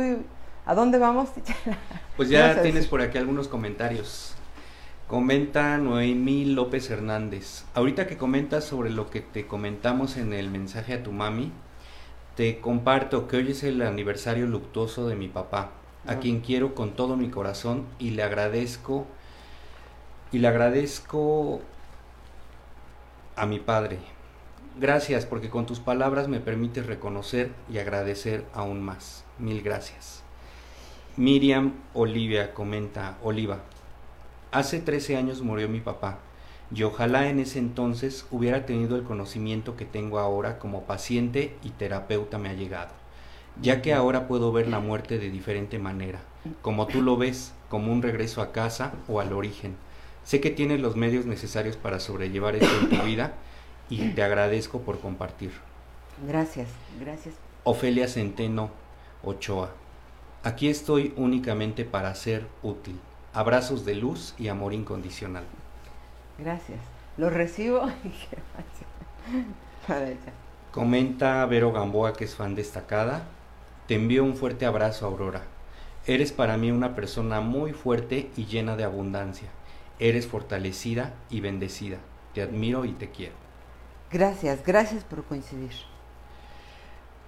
¿a 0.66 0.76
dónde 0.76 0.98
vamos? 0.98 1.30
pues 2.18 2.30
ya 2.30 2.62
tienes 2.62 2.88
por 2.88 3.02
aquí 3.02 3.18
algunos 3.18 3.48
comentarios. 3.48 4.36
Comenta 5.08 5.78
Noemí 5.80 6.46
López 6.46 6.90
Hernández. 6.92 7.64
Ahorita 7.74 8.06
que 8.06 8.18
comentas 8.18 8.64
sobre 8.64 8.92
lo 8.92 9.10
que 9.10 9.22
te 9.22 9.48
comentamos 9.48 10.18
en 10.18 10.34
el 10.34 10.52
mensaje 10.52 10.94
a 10.94 11.02
tu 11.02 11.12
mami, 11.12 11.52
te 12.36 12.60
comparto 12.60 13.28
que 13.28 13.38
hoy 13.38 13.52
es 13.52 13.64
el 13.64 13.82
aniversario 13.82 14.46
luctuoso 14.46 15.08
de 15.08 15.16
mi 15.16 15.28
papá, 15.28 15.72
a 16.06 16.12
ah. 16.12 16.20
quien 16.20 16.42
quiero 16.42 16.76
con 16.76 16.92
todo 16.92 17.18
mi 17.18 17.30
corazón 17.30 17.86
y 17.98 18.12
le 18.12 18.22
agradezco 18.22 19.08
y 20.32 20.38
le 20.38 20.48
agradezco 20.48 21.62
a 23.40 23.46
mi 23.46 23.60
padre. 23.60 23.98
Gracias 24.80 25.26
porque 25.26 25.50
con 25.50 25.66
tus 25.66 25.80
palabras 25.80 26.28
me 26.28 26.40
permites 26.40 26.86
reconocer 26.86 27.52
y 27.72 27.78
agradecer 27.78 28.46
aún 28.54 28.82
más. 28.82 29.24
Mil 29.38 29.62
gracias. 29.62 30.24
Miriam 31.16 31.74
Olivia 31.94 32.54
comenta, 32.54 33.18
Oliva, 33.24 33.60
hace 34.52 34.80
13 34.80 35.18
años 35.18 35.42
murió 35.42 35.70
mi 35.70 35.80
papá 35.80 36.20
y 36.74 36.84
ojalá 36.84 37.30
en 37.30 37.40
ese 37.40 37.60
entonces 37.60 38.26
hubiera 38.30 38.66
tenido 38.66 38.96
el 38.96 39.04
conocimiento 39.04 39.76
que 39.76 39.86
tengo 39.86 40.20
ahora 40.20 40.60
como 40.60 40.84
paciente 40.84 41.56
y 41.64 41.70
terapeuta 41.72 42.38
me 42.38 42.50
ha 42.50 42.54
llegado, 42.54 42.92
ya 43.62 43.82
que 43.82 43.94
ahora 43.94 44.28
puedo 44.28 44.52
ver 44.52 44.68
la 44.68 44.80
muerte 44.80 45.18
de 45.18 45.32
diferente 45.32 45.80
manera, 45.80 46.20
como 46.62 46.88
tú 46.88 47.02
lo 47.02 47.18
ves, 47.18 47.54
como 47.70 47.92
un 47.92 48.02
regreso 48.02 48.42
a 48.42 48.52
casa 48.52 48.94
o 49.08 49.20
al 49.20 49.34
origen. 49.34 49.76
Sé 50.30 50.40
que 50.40 50.52
tienes 50.52 50.80
los 50.80 50.96
medios 50.96 51.26
necesarios 51.26 51.76
para 51.76 52.00
sobrellevar 52.00 52.56
esto 52.56 52.70
en 52.82 52.90
tu 52.90 53.04
vida 53.04 53.34
y 53.90 54.10
te 54.10 54.22
agradezco 54.22 54.82
por 54.82 55.00
compartir. 55.00 55.50
Gracias, 56.28 56.68
gracias. 57.00 57.34
Ofelia 57.64 58.08
Centeno 58.08 58.70
Ochoa. 59.24 59.72
Aquí 60.44 60.70
estoy 60.70 61.16
únicamente 61.18 61.84
para 61.84 62.14
ser 62.14 62.46
útil. 62.62 63.00
Abrazos 63.34 63.86
de 63.86 63.96
luz 63.96 64.36
y 64.38 64.50
amor 64.50 64.76
incondicional. 64.76 65.46
Gracias. 66.38 66.78
Lo 67.18 67.32
recibo. 67.32 67.88
Comenta 70.72 71.44
Vero 71.48 71.72
Gamboa, 71.72 72.14
que 72.14 72.26
es 72.26 72.36
fan 72.36 72.54
destacada. 72.54 73.24
Te 73.88 73.96
envío 73.96 74.24
un 74.24 74.36
fuerte 74.36 74.68
abrazo, 74.68 75.08
Aurora. 75.08 75.42
Eres 76.06 76.32
para 76.32 76.56
mí 76.56 76.70
una 76.70 76.94
persona 76.94 77.42
muy 77.42 77.74
fuerte 77.74 78.30
y 78.38 78.46
llena 78.46 78.76
de 78.76 78.84
abundancia. 78.84 79.50
Eres 80.00 80.28
fortalecida 80.28 81.14
y 81.30 81.42
bendecida. 81.42 81.98
Te 82.34 82.42
admiro 82.42 82.86
y 82.86 82.94
te 82.94 83.10
quiero. 83.10 83.34
Gracias, 84.12 84.64
gracias 84.66 85.04
por 85.04 85.24
coincidir. 85.24 85.72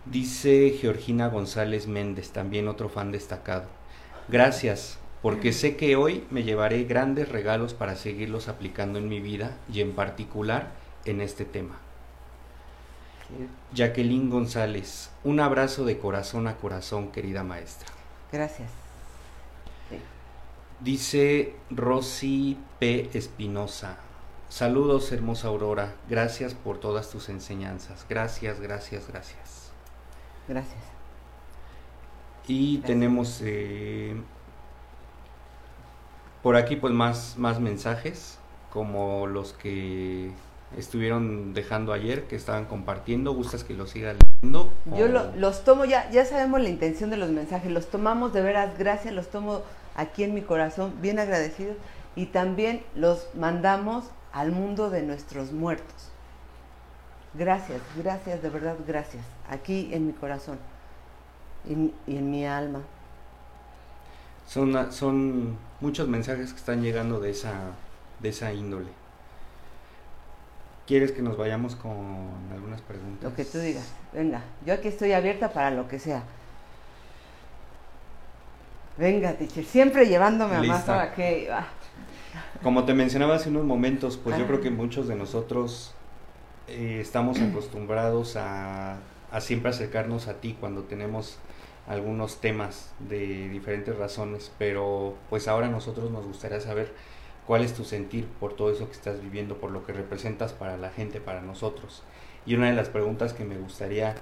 Dice 0.06 0.76
Georgina 0.80 1.28
González 1.28 1.88
Méndez, 1.88 2.32
también 2.32 2.68
otro 2.68 2.90
fan 2.90 3.12
destacado. 3.12 3.66
Gracias, 4.30 4.98
porque 5.22 5.54
sé 5.54 5.76
que 5.76 5.96
hoy 5.96 6.26
me 6.32 6.44
llevaré 6.44 6.84
grandes 6.86 7.30
regalos 7.30 7.74
para 7.74 7.96
seguirlos 7.96 8.48
aplicando 8.48 8.98
en 8.98 9.10
mi 9.10 9.20
vida 9.20 9.58
y 9.72 9.82
en 9.82 9.94
particular 9.94 10.72
en 11.06 11.22
este 11.22 11.46
tema. 11.46 11.78
Jacqueline 13.74 14.30
González, 14.30 15.12
un 15.24 15.40
abrazo 15.40 15.86
de 15.86 15.98
corazón 16.00 16.48
a 16.48 16.58
corazón, 16.58 17.12
querida 17.12 17.44
maestra. 17.44 17.88
Gracias. 18.32 18.81
Dice 20.82 21.54
Rosy 21.70 22.58
P. 22.80 23.12
Espinosa, 23.14 23.98
saludos 24.50 25.12
hermosa 25.12 25.50
Aurora, 25.50 25.94
gracias 26.10 26.56
por 26.56 26.80
todas 26.80 27.12
tus 27.12 27.30
enseñanzas, 27.30 28.08
gracias, 28.10 28.60
gracias, 28.60 29.08
gracias. 29.08 29.72
Gracias. 30.48 30.80
Y 32.48 32.80
tenemos 32.80 33.42
eh, 33.44 34.16
por 36.42 36.56
aquí 36.56 36.78
pues 36.78 36.94
más, 36.96 37.38
más 37.38 37.60
mensajes, 37.60 38.40
como 38.72 39.28
los 39.28 39.54
que 39.54 40.32
estuvieron 40.76 41.54
dejando 41.54 41.94
ayer, 41.94 42.24
que 42.24 42.36
estaban 42.36 42.66
compartiendo. 42.66 43.34
¿Gustas 43.34 43.64
que 43.64 43.76
los 43.76 43.92
siga 43.92 44.14
leyendo? 44.14 44.74
Yo 44.98 45.08
los 45.08 45.64
tomo, 45.64 45.86
ya, 45.86 46.10
ya 46.10 46.26
sabemos 46.26 46.60
la 46.60 46.70
intención 46.70 47.12
de 47.12 47.18
los 47.18 47.30
mensajes, 47.30 47.72
los 47.72 47.92
tomamos 47.92 48.34
de 48.34 48.42
veras, 48.42 48.76
gracias, 48.80 49.14
los 49.14 49.30
tomo 49.30 49.62
aquí 49.96 50.24
en 50.24 50.34
mi 50.34 50.42
corazón, 50.42 50.94
bien 51.02 51.20
agradecidos, 51.20 51.78
y 52.16 52.28
también 52.28 52.84
los 52.96 53.28
mandamos 53.36 54.06
al 54.34 54.52
mundo 54.52 54.90
de 54.90 55.02
nuestros 55.02 55.52
muertos. 55.52 56.10
Gracias, 57.34 57.82
gracias, 57.96 58.42
de 58.42 58.50
verdad, 58.50 58.76
gracias, 58.86 59.24
aquí 59.50 59.90
en 59.94 60.08
mi 60.08 60.14
corazón 60.14 60.60
y, 61.66 61.94
en 62.08 62.32
mi 62.32 62.46
alma. 62.46 62.82
Son, 64.46 64.92
son 64.92 65.58
muchos 65.80 66.08
mensajes 66.08 66.52
que 66.52 66.60
están 66.60 66.82
llegando 66.82 67.20
de 67.20 67.30
esa, 67.30 67.54
de 68.20 68.30
esa 68.30 68.52
índole. 68.52 68.90
¿Quieres 70.88 71.14
que 71.14 71.22
nos 71.22 71.38
vayamos 71.38 71.76
con 71.78 71.96
algunas 72.54 72.82
preguntas? 72.82 73.24
Lo 73.24 73.34
que 73.34 73.46
tú 73.46 73.60
digas. 73.60 73.94
Venga, 74.12 74.42
yo 74.66 74.74
aquí 74.74 74.90
estoy 74.90 75.14
abierta 75.14 75.54
para 75.54 75.72
lo 75.72 75.88
que 75.88 76.00
sea. 76.00 76.24
Venga, 78.98 79.34
teacher, 79.34 79.64
siempre 79.64 80.08
llevándome 80.08 80.56
a 80.56 80.64
más 80.64 80.84
para 80.84 81.14
que... 81.14 81.50
Como 82.62 82.86
te 82.86 82.94
mencionaba 82.94 83.36
hace 83.36 83.50
unos 83.50 83.66
momentos, 83.66 84.18
pues 84.18 84.38
yo 84.38 84.46
creo 84.46 84.62
que 84.62 84.70
muchos 84.70 85.08
de 85.08 85.16
nosotros 85.16 85.96
eh, 86.68 87.00
estamos 87.02 87.42
acostumbrados 87.42 88.36
a, 88.36 88.98
a 89.32 89.42
siempre 89.42 89.72
acercarnos 89.72 90.28
a 90.28 90.36
ti 90.36 90.56
cuando 90.60 90.84
tenemos 90.84 91.40
algunos 91.88 92.40
temas 92.40 92.94
de 93.00 93.50
diferentes 93.50 93.98
razones, 93.98 94.52
pero 94.60 95.16
pues 95.30 95.48
ahora 95.48 95.68
nosotros 95.68 96.12
nos 96.12 96.26
gustaría 96.26 96.60
saber 96.62 96.94
cuál 97.48 97.64
es 97.64 97.74
tu 97.74 97.84
sentir 97.84 98.28
por 98.40 98.54
todo 98.54 98.72
eso 98.72 98.86
que 98.88 98.94
estás 98.94 99.22
viviendo, 99.22 99.58
por 99.58 99.72
lo 99.72 99.86
que 99.86 99.94
representas 99.94 100.54
para 100.54 100.78
la 100.78 100.90
gente, 100.90 101.20
para 101.20 101.42
nosotros. 101.42 102.04
Y 102.46 102.56
una 102.56 102.68
de 102.68 102.74
las 102.74 102.90
preguntas 102.90 103.34
que 103.34 103.44
me 103.44 103.58
gustaría 103.58 104.16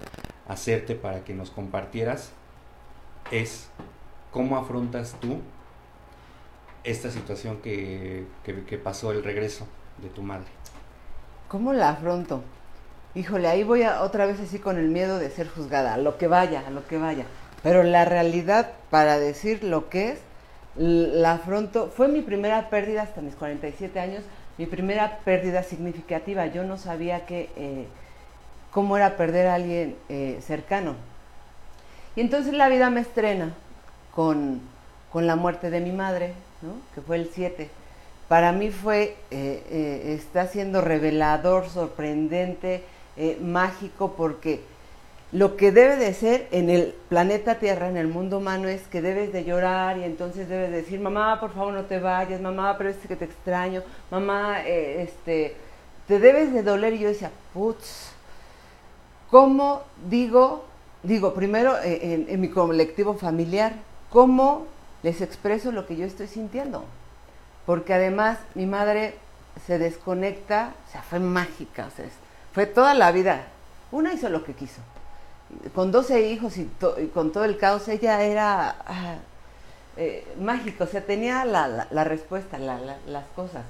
hacerte 0.48 0.96
para 0.96 1.24
que 1.24 1.34
nos 1.34 1.52
compartieras 1.52 2.32
es, 3.32 3.70
¿cómo 4.31 4.57
afrontas 4.57 5.15
tú 5.19 5.39
esta 6.83 7.12
situación 7.12 7.57
que, 7.57 8.25
que, 8.43 8.77
pasó 8.77 9.12
el 9.12 9.24
regreso 9.24 9.67
de 10.01 10.09
tu 10.09 10.21
madre? 10.21 10.48
¿Cómo 11.48 11.74
la 11.74 11.89
afronto? 11.89 12.41
Híjole, 13.15 13.48
ahí 13.48 13.63
voy 13.63 13.83
otra 13.83 14.25
vez 14.25 14.39
así 14.39 14.59
con 14.59 14.77
el 14.77 14.89
miedo 14.89 15.19
de 15.19 15.29
ser 15.29 15.50
juzgada, 15.50 15.95
a 15.95 15.98
lo 15.98 16.17
que 16.17 16.27
vaya, 16.27 16.63
a 16.65 16.69
lo 16.69 16.88
que 16.88 16.98
vaya. 16.98 17.25
Pero 17.63 17.83
la 17.83 18.05
realidad, 18.05 18.71
para 18.89 19.17
decir 19.19 19.63
lo 19.63 19.89
que 19.89 20.12
es, 20.12 20.19
la 20.75 21.33
afronto, 21.33 21.91
fue 21.93 22.07
mi 22.07 22.21
primera 22.21 22.69
pérdida 22.69 23.01
hasta 23.01 23.21
mis 23.21 23.36
47 23.36 24.00
años, 24.00 24.24
mi 24.57 24.67
primera 24.67 25.19
pérdida 25.25 25.63
significativa. 25.63 26.45
Yo 26.45 26.63
no 26.63 26.77
sabía 26.77 27.25
que, 27.25 27.50
eh, 27.57 27.88
cómo 28.71 28.95
era 28.95 29.17
perder 29.17 29.48
a 29.48 29.55
alguien 29.55 29.98
eh, 30.07 30.39
cercano. 30.41 30.95
Y 32.15 32.21
entonces 32.21 32.53
la 32.53 32.69
vida 32.69 32.89
me 32.89 33.01
estrena 33.01 33.55
con, 34.20 34.60
con 35.14 35.28
la 35.28 35.38
muerte 35.38 35.70
de 35.70 35.80
mi 35.80 35.94
madre, 35.94 36.34
que 36.94 37.00
fue 37.00 37.16
el 37.16 37.30
7. 37.34 37.70
Para 38.28 38.52
mí 38.52 38.70
fue, 38.70 39.16
eh, 39.32 40.18
está 40.20 40.48
siendo 40.48 40.82
revelador, 40.82 41.70
sorprendente, 41.70 42.84
mágico, 43.42 44.16
porque 44.18 44.60
lo 45.32 45.56
que 45.56 45.72
debe 45.72 45.96
de 45.96 46.14
ser 46.14 46.50
en 46.52 46.70
el 46.70 46.94
planeta 47.08 47.60
Tierra, 47.60 47.88
en 47.88 47.96
el 47.96 48.10
mundo 48.10 48.40
humano, 48.40 48.68
es 48.68 48.82
que 48.88 49.02
debes 49.02 49.32
de 49.32 49.46
llorar 49.46 49.98
y 49.98 50.04
entonces 50.04 50.50
debes 50.50 50.70
de 50.70 50.78
decir, 50.82 51.00
mamá, 51.00 51.40
por 51.40 51.54
favor 51.54 51.74
no 51.74 51.86
te 51.86 52.00
vayas, 52.00 52.42
mamá, 52.42 52.78
pero 52.78 52.90
es 52.90 52.98
que 52.98 53.16
te 53.16 53.24
extraño, 53.24 53.84
mamá, 54.12 54.66
eh, 54.66 55.04
este, 55.04 55.56
te 56.10 56.20
debes 56.20 56.52
de 56.52 56.62
doler. 56.62 56.92
Y 56.92 57.00
yo 57.00 57.08
decía, 57.08 57.32
putz, 57.54 58.12
¿cómo 59.30 59.84
digo, 60.10 60.66
digo, 61.04 61.34
primero 61.34 61.78
eh, 61.78 62.26
en, 62.28 62.42
mi 62.42 62.50
colectivo 62.50 63.14
familiar, 63.14 63.88
cómo 64.10 64.66
les 65.04 65.22
expreso 65.22 65.72
lo 65.72 65.86
que 65.86 65.96
yo 65.96 66.06
estoy 66.06 66.28
sintiendo? 66.28 66.84
Porque 67.66 67.94
además 67.94 68.39
mi 68.56 68.66
madre 68.66 69.16
se 69.66 69.78
desconecta, 69.78 70.74
o 70.88 70.92
sea, 70.92 71.01
fue 71.01 71.20
mágica, 71.20 71.88
o 71.88 71.96
sea, 71.96 72.06
fue 72.54 72.66
toda 72.66 72.94
la 72.94 73.12
vida. 73.12 73.48
Una 73.92 74.13
hizo 74.13 74.30
lo 74.30 74.44
que 74.44 74.54
quiso 74.54 74.82
con 75.74 75.92
12 75.92 76.30
hijos 76.30 76.58
y, 76.58 76.66
con 77.13 77.32
todo 77.32 77.46
el 77.46 77.58
caos, 77.58 77.88
ella 77.88 78.22
era 78.24 78.75
ah, 78.86 79.16
eh, 79.98 80.25
mágico, 80.39 80.84
o 80.84 80.88
sea, 80.88 81.01
tenía 81.06 81.46
la, 81.46 81.88
la, 81.89 82.04
respuesta, 82.04 82.58
las 82.58 83.25
cosas, 83.36 83.63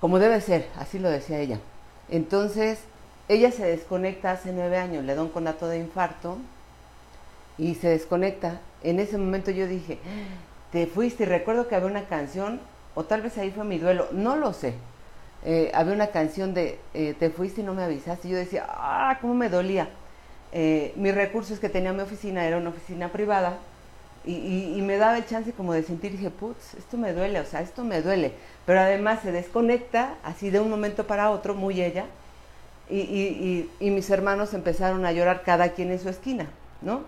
como 0.00 0.18
debe 0.18 0.40
ser, 0.40 0.68
así 0.78 0.98
lo 0.98 1.10
decía 1.10 1.38
ella. 1.38 1.58
Entonces, 2.08 2.80
ella 3.28 3.50
se 3.52 3.64
desconecta 3.64 4.32
hace 4.32 4.52
nueve 4.52 4.78
años, 4.78 5.04
le 5.04 5.14
da 5.14 5.22
un 5.22 5.28
conato 5.28 5.68
de 5.68 5.78
infarto 5.78 6.38
y 7.60 7.74
se 7.76 7.88
desconecta. 7.88 8.60
En 8.82 8.98
ese 8.98 9.18
momento 9.18 9.50
yo 9.50 9.68
dije, 9.68 9.98
te 10.72 10.86
fuiste 10.86 11.22
y 11.22 11.26
recuerdo 11.26 11.68
que 11.68 11.76
había 11.76 11.88
una 11.88 12.06
canción, 12.06 12.60
o 12.94 13.04
tal 13.04 13.22
vez 13.22 13.38
ahí 13.38 13.50
fue 13.50 13.64
mi 13.64 13.78
duelo, 13.78 14.08
no 14.10 14.34
lo 14.34 14.52
sé. 14.52 14.74
Eh, 15.44 15.70
había 15.72 15.94
una 15.94 16.08
canción 16.08 16.52
de 16.52 16.78
eh, 16.92 17.14
Te 17.18 17.30
fuiste 17.30 17.62
y 17.62 17.64
no 17.64 17.72
me 17.72 17.82
avisaste. 17.82 18.28
Y 18.28 18.32
yo 18.32 18.36
decía, 18.36 18.66
ah, 18.68 19.18
cómo 19.22 19.34
me 19.34 19.48
dolía 19.48 19.88
eh, 20.52 20.92
mis 20.96 21.14
recursos 21.14 21.60
que 21.60 21.68
tenía 21.68 21.92
mi 21.92 22.00
oficina 22.00 22.44
era 22.44 22.56
una 22.56 22.70
oficina 22.70 23.12
privada 23.12 23.58
y, 24.24 24.78
me 24.82 24.96
daba 24.96 25.16
el 25.16 25.26
chance 25.26 25.52
como 25.52 25.72
de 25.72 25.82
sentir, 25.82 26.12
dije, 26.12 26.28
putz, 26.28 26.74
esto 26.74 26.98
me 26.98 27.14
duele, 27.14 27.40
o 27.40 27.44
sea, 27.46 27.62
esto 27.62 27.84
me 27.84 28.02
duele. 28.02 28.32
Pero 28.66 28.80
además 28.80 29.20
se 29.22 29.32
desconecta 29.32 30.16
así 30.22 30.50
de 30.50 30.60
un 30.60 30.68
momento 30.68 31.06
para 31.06 31.30
otro, 31.30 31.54
muy 31.54 31.80
ella, 31.80 32.04
y, 32.90 33.70
mis 33.80 34.10
hermanos 34.10 34.52
empezaron 34.52 35.06
a 35.06 35.12
llorar 35.12 35.42
cada 35.42 35.70
quien 35.70 35.90
en 35.90 35.98
su 35.98 36.10
esquina, 36.10 36.50
¿no? 36.82 37.02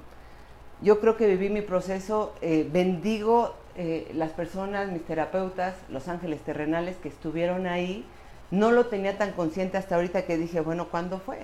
Yo 0.83 0.99
creo 0.99 1.17
que 1.17 1.29
viví 1.29 1.49
mi 1.49 1.63
proceso, 1.63 2.35
eh, 2.41 2.69
bendigo 2.71 3.55
eh, 3.77 4.11
las 4.15 4.33
personas, 4.33 4.91
mis 4.91 5.05
terapeutas, 5.07 5.77
los 5.89 6.09
ángeles 6.09 6.41
terrenales 6.41 6.97
que 6.97 7.09
estuvieron 7.09 7.69
ahí. 7.69 8.05
No 8.51 8.73
lo 8.73 8.87
tenía 8.87 9.17
tan 9.17 9.33
consciente 9.33 9.79
hasta 9.79 9.95
ahorita 9.95 10.23
que 10.23 10.37
dije, 10.37 10.61
bueno, 10.61 10.89
¿cuándo 10.89 11.21
fue? 11.21 11.39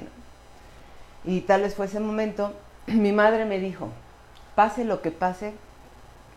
Y 1.25 1.43
tal 1.43 1.63
vez 1.63 1.77
fue 1.77 1.87
ese 1.87 2.01
momento, 2.01 2.53
mi 2.87 3.13
madre 3.13 3.45
me 3.45 3.61
dijo, 3.61 3.91
pase 4.57 4.85
lo 4.85 5.03
que 5.03 5.13
pase, 5.13 5.53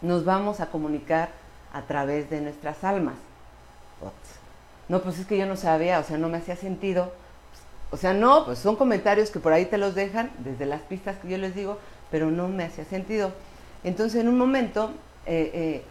nos 0.02 0.24
vamos 0.24 0.60
a 0.60 0.68
comunicar 0.68 1.30
a 1.74 1.82
través 1.84 2.30
de 2.30 2.42
nuestras 2.42 2.84
almas. 2.84 3.16
No, 4.90 5.02
pues 5.02 5.20
es 5.20 5.26
que 5.26 5.38
yo 5.38 5.46
no 5.46 5.56
sabía, 5.56 6.00
o 6.00 6.04
sea, 6.04 6.18
no 6.18 6.30
me 6.30 6.38
hacía 6.38 6.56
sentido. 6.56 7.12
O 7.92 7.98
sea, 7.98 8.14
no, 8.14 8.46
pues 8.46 8.60
son 8.60 8.76
comentarios 8.76 9.32
que 9.32 9.40
por 9.40 9.54
ahí 9.54 9.66
te 9.66 9.78
los 9.78 9.96
dejan, 9.96 10.32
desde 10.40 10.66
las 10.66 10.82
pistas 10.82 11.18
que 11.18 11.30
yo 11.30 11.38
les 11.38 11.56
digo, 11.56 11.78
pero 12.12 12.30
no 12.30 12.48
me 12.50 12.66
hacía 12.66 12.86
sentido. 12.86 13.32
Entonces, 13.84 14.22
en 14.22 14.28
un 14.28 14.38
momento 14.38 14.92
eh, 15.26 15.52
eh, 15.54 15.84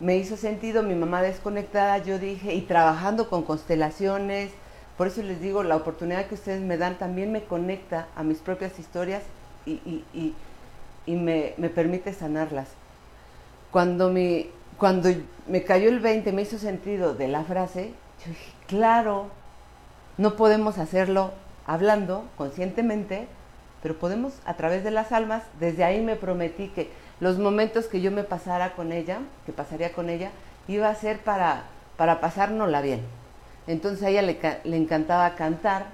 me 0.00 0.16
hizo 0.16 0.36
sentido 0.36 0.82
mi 0.82 0.94
mamá 0.94 1.22
desconectada, 1.22 1.98
yo 1.98 2.18
dije, 2.18 2.54
y 2.54 2.62
trabajando 2.62 3.30
con 3.30 3.44
constelaciones, 3.44 4.50
por 4.96 5.06
eso 5.06 5.22
les 5.22 5.40
digo, 5.40 5.62
la 5.62 5.76
oportunidad 5.76 6.26
que 6.26 6.34
ustedes 6.34 6.60
me 6.60 6.76
dan 6.76 6.98
también 6.98 7.32
me 7.32 7.44
conecta 7.44 8.08
a 8.16 8.22
mis 8.22 8.38
propias 8.38 8.78
historias 8.78 9.22
y, 9.64 10.34
me, 11.06 11.54
permite 11.74 12.12
sanarlas. 12.12 12.68
Cuando, 13.70 14.12
cuando 14.76 15.08
me 15.46 15.64
cayó 15.64 15.88
el 15.88 16.00
20, 16.00 16.32
me 16.32 16.42
hizo 16.42 16.58
sentido 16.58 17.14
de 17.14 17.28
la 17.28 17.44
frase, 17.44 17.94
yo 18.22 18.28
dije, 18.28 18.52
claro, 18.66 19.28
no 20.18 20.36
podemos 20.36 20.76
hacerlo 20.76 21.32
hablando 21.66 22.24
conscientemente, 22.36 23.26
pero 23.82 23.98
podemos 23.98 24.34
a 24.44 24.54
través 24.54 24.84
de 24.84 24.90
las 24.90 25.12
almas, 25.12 25.42
desde 25.58 25.84
ahí 25.84 26.00
me 26.00 26.16
prometí 26.16 26.68
que 26.68 26.90
los 27.20 27.38
momentos 27.38 27.86
que 27.86 28.00
yo 28.00 28.10
me 28.10 28.24
pasara 28.24 28.74
con 28.74 28.92
ella, 28.92 29.18
que 29.46 29.52
pasaría 29.52 29.92
con 29.92 30.10
ella, 30.10 30.30
iba 30.68 30.88
a 30.88 30.94
ser 30.94 31.20
para, 31.20 31.64
para 31.96 32.20
pasárnosla 32.20 32.80
bien 32.80 33.00
entonces 33.70 34.02
a 34.02 34.08
ella 34.08 34.22
le, 34.22 34.76
encantaba 34.76 35.34
cantar, 35.36 35.86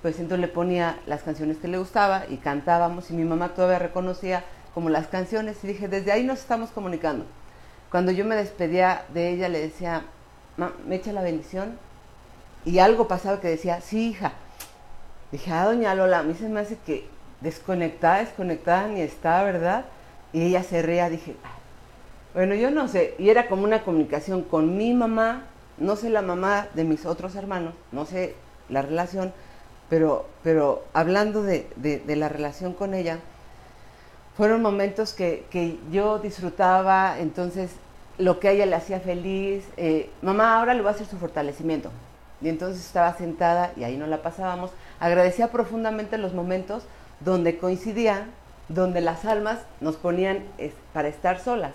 pues 0.00 0.20
entonces 0.20 0.40
le 0.40 0.48
ponía 0.48 0.98
las 1.06 1.22
canciones 1.22 1.56
que 1.56 1.66
le 1.66 1.78
gustaba 1.78 2.24
y 2.28 2.36
cantábamos 2.36 3.10
y 3.10 3.14
mi 3.14 3.24
mamá 3.24 3.48
todavía 3.54 3.80
reconocía 3.80 4.44
como 4.74 4.90
las 4.90 5.08
canciones 5.08 5.56
y 5.64 5.66
dije, 5.66 5.88
desde 5.88 6.12
ahí 6.12 6.22
nos 6.22 6.38
estamos 6.40 6.70
comunicando. 6.70 7.24
Cuando 7.90 8.12
yo 8.12 8.24
me 8.24 8.36
despedía 8.36 9.04
de 9.12 9.30
ella 9.30 9.48
le 9.48 9.60
decía, 9.60 10.04
me 10.86 10.94
echa 10.94 11.12
la 11.12 11.22
bendición 11.22 11.78
y 12.64 12.78
algo 12.78 13.08
pasaba 13.08 13.40
que 13.40 13.48
decía, 13.48 13.80
sí 13.80 14.10
hija. 14.10 14.34
Dije, 15.34 15.50
ah, 15.52 15.64
doña 15.64 15.94
Lola, 15.94 16.20
a 16.20 16.22
mí 16.22 16.34
se 16.34 16.48
me 16.48 16.60
hace 16.60 16.76
que 16.86 17.08
desconectada, 17.40 18.18
desconectada 18.18 18.86
ni 18.86 19.00
está, 19.00 19.42
¿verdad? 19.42 19.84
Y 20.32 20.42
ella 20.42 20.62
se 20.62 20.80
reía, 20.80 21.10
dije, 21.10 21.34
ah, 21.42 21.56
bueno, 22.34 22.54
yo 22.54 22.70
no 22.70 22.86
sé, 22.86 23.14
y 23.18 23.30
era 23.30 23.48
como 23.48 23.64
una 23.64 23.82
comunicación 23.82 24.42
con 24.42 24.76
mi 24.76 24.94
mamá 24.94 25.44
no 25.78 25.96
sé 25.96 26.10
la 26.10 26.22
mamá 26.22 26.68
de 26.74 26.84
mis 26.84 27.04
otros 27.06 27.34
hermanos, 27.34 27.74
no 27.92 28.06
sé 28.06 28.34
la 28.68 28.82
relación, 28.82 29.32
pero, 29.88 30.26
pero 30.42 30.84
hablando 30.92 31.42
de, 31.42 31.66
la 32.06 32.28
relación 32.28 32.72
con 32.72 32.94
ella, 32.94 33.18
fueron 34.36 34.62
momentos 34.62 35.12
que, 35.12 35.78
yo 35.90 36.18
disfrutaba, 36.18 37.18
entonces 37.18 37.72
lo 38.18 38.38
que 38.38 38.48
a 38.48 38.50
ella 38.52 38.66
le 38.66 38.76
hacía 38.76 39.00
feliz, 39.00 39.64
eh, 39.76 40.10
mamá 40.22 40.56
ahora 40.56 40.74
le 40.74 40.82
va 40.82 40.90
a 40.90 40.94
hacer 40.94 41.06
su 41.06 41.18
fortalecimiento. 41.18 41.90
Y 42.40 42.48
entonces 42.48 42.84
estaba 42.84 43.14
sentada 43.16 43.72
y 43.76 43.84
ahí 43.84 43.96
no 43.96 44.06
la 44.06 44.22
pasábamos. 44.22 44.70
Agradecía 45.04 45.48
profundamente 45.50 46.18
los 46.18 46.34
momentos 46.34 46.84
donde 47.20 47.58
coincidían, 47.58 48.30
donde 48.68 49.00
las 49.00 49.24
almas 49.24 49.58
nos 49.80 49.96
ponían 49.96 50.44
para 50.92 51.08
estar 51.08 51.38
solas 51.38 51.72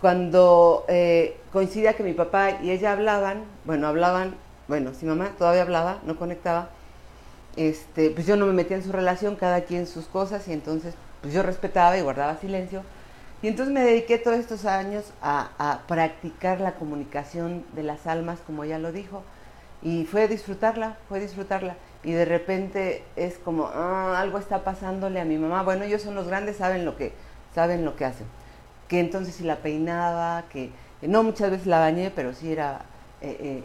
cuando 0.00 0.84
eh, 0.88 1.36
coincidía 1.52 1.94
que 1.94 2.02
mi 2.02 2.12
papá 2.12 2.62
y 2.62 2.70
ella 2.70 2.92
hablaban, 2.92 3.44
bueno, 3.64 3.86
hablaban, 3.86 4.34
bueno, 4.68 4.92
si 4.94 5.06
mamá 5.06 5.30
todavía 5.38 5.62
hablaba, 5.62 5.98
no 6.04 6.16
conectaba, 6.16 6.68
este, 7.56 8.10
pues 8.10 8.26
yo 8.26 8.36
no 8.36 8.46
me 8.46 8.52
metía 8.52 8.76
en 8.76 8.84
su 8.84 8.92
relación, 8.92 9.36
cada 9.36 9.62
quien 9.62 9.86
sus 9.86 10.06
cosas, 10.06 10.46
y 10.48 10.52
entonces 10.52 10.94
pues 11.22 11.32
yo 11.32 11.42
respetaba 11.42 11.96
y 11.96 12.02
guardaba 12.02 12.36
silencio. 12.36 12.82
Y 13.42 13.48
entonces 13.48 13.72
me 13.72 13.82
dediqué 13.82 14.18
todos 14.18 14.38
estos 14.38 14.64
años 14.64 15.12
a, 15.22 15.80
practicar 15.88 16.60
la 16.60 16.74
comunicación 16.74 17.64
de 17.74 17.82
las 17.82 18.06
almas, 18.06 18.38
como 18.46 18.64
ella 18.64 18.78
lo 18.78 18.92
dijo, 18.92 19.22
y 19.82 20.04
fue 20.04 20.28
disfrutarla, 20.28 20.98
fue 21.08 21.20
disfrutarla. 21.20 21.76
Y 22.06 22.12
de 22.12 22.24
repente 22.24 23.02
es 23.16 23.36
como, 23.36 23.66
ah, 23.66 24.18
algo 24.18 24.38
está 24.38 24.64
pasándole 24.64 25.20
a 25.20 25.26
mi 25.26 25.36
mamá. 25.36 25.62
Bueno, 25.62 25.84
ellos 25.84 26.00
son 26.00 26.14
los 26.14 26.26
grandes, 26.26 26.56
saben 26.56 26.86
lo 26.86 26.96
que, 26.96 27.12
saben 27.54 27.84
lo 27.84 27.96
que 27.96 28.06
hacen 28.06 28.26
que 28.88 29.00
entonces 29.00 29.34
si 29.34 29.44
la 29.44 29.56
peinaba, 29.56 30.44
que 30.50 30.70
no 31.02 31.22
muchas 31.22 31.50
veces 31.50 31.66
la 31.66 31.80
bañé, 31.80 32.12
pero 32.14 32.32
sí 32.32 32.52
era 32.52 32.82
eh, 33.20 33.62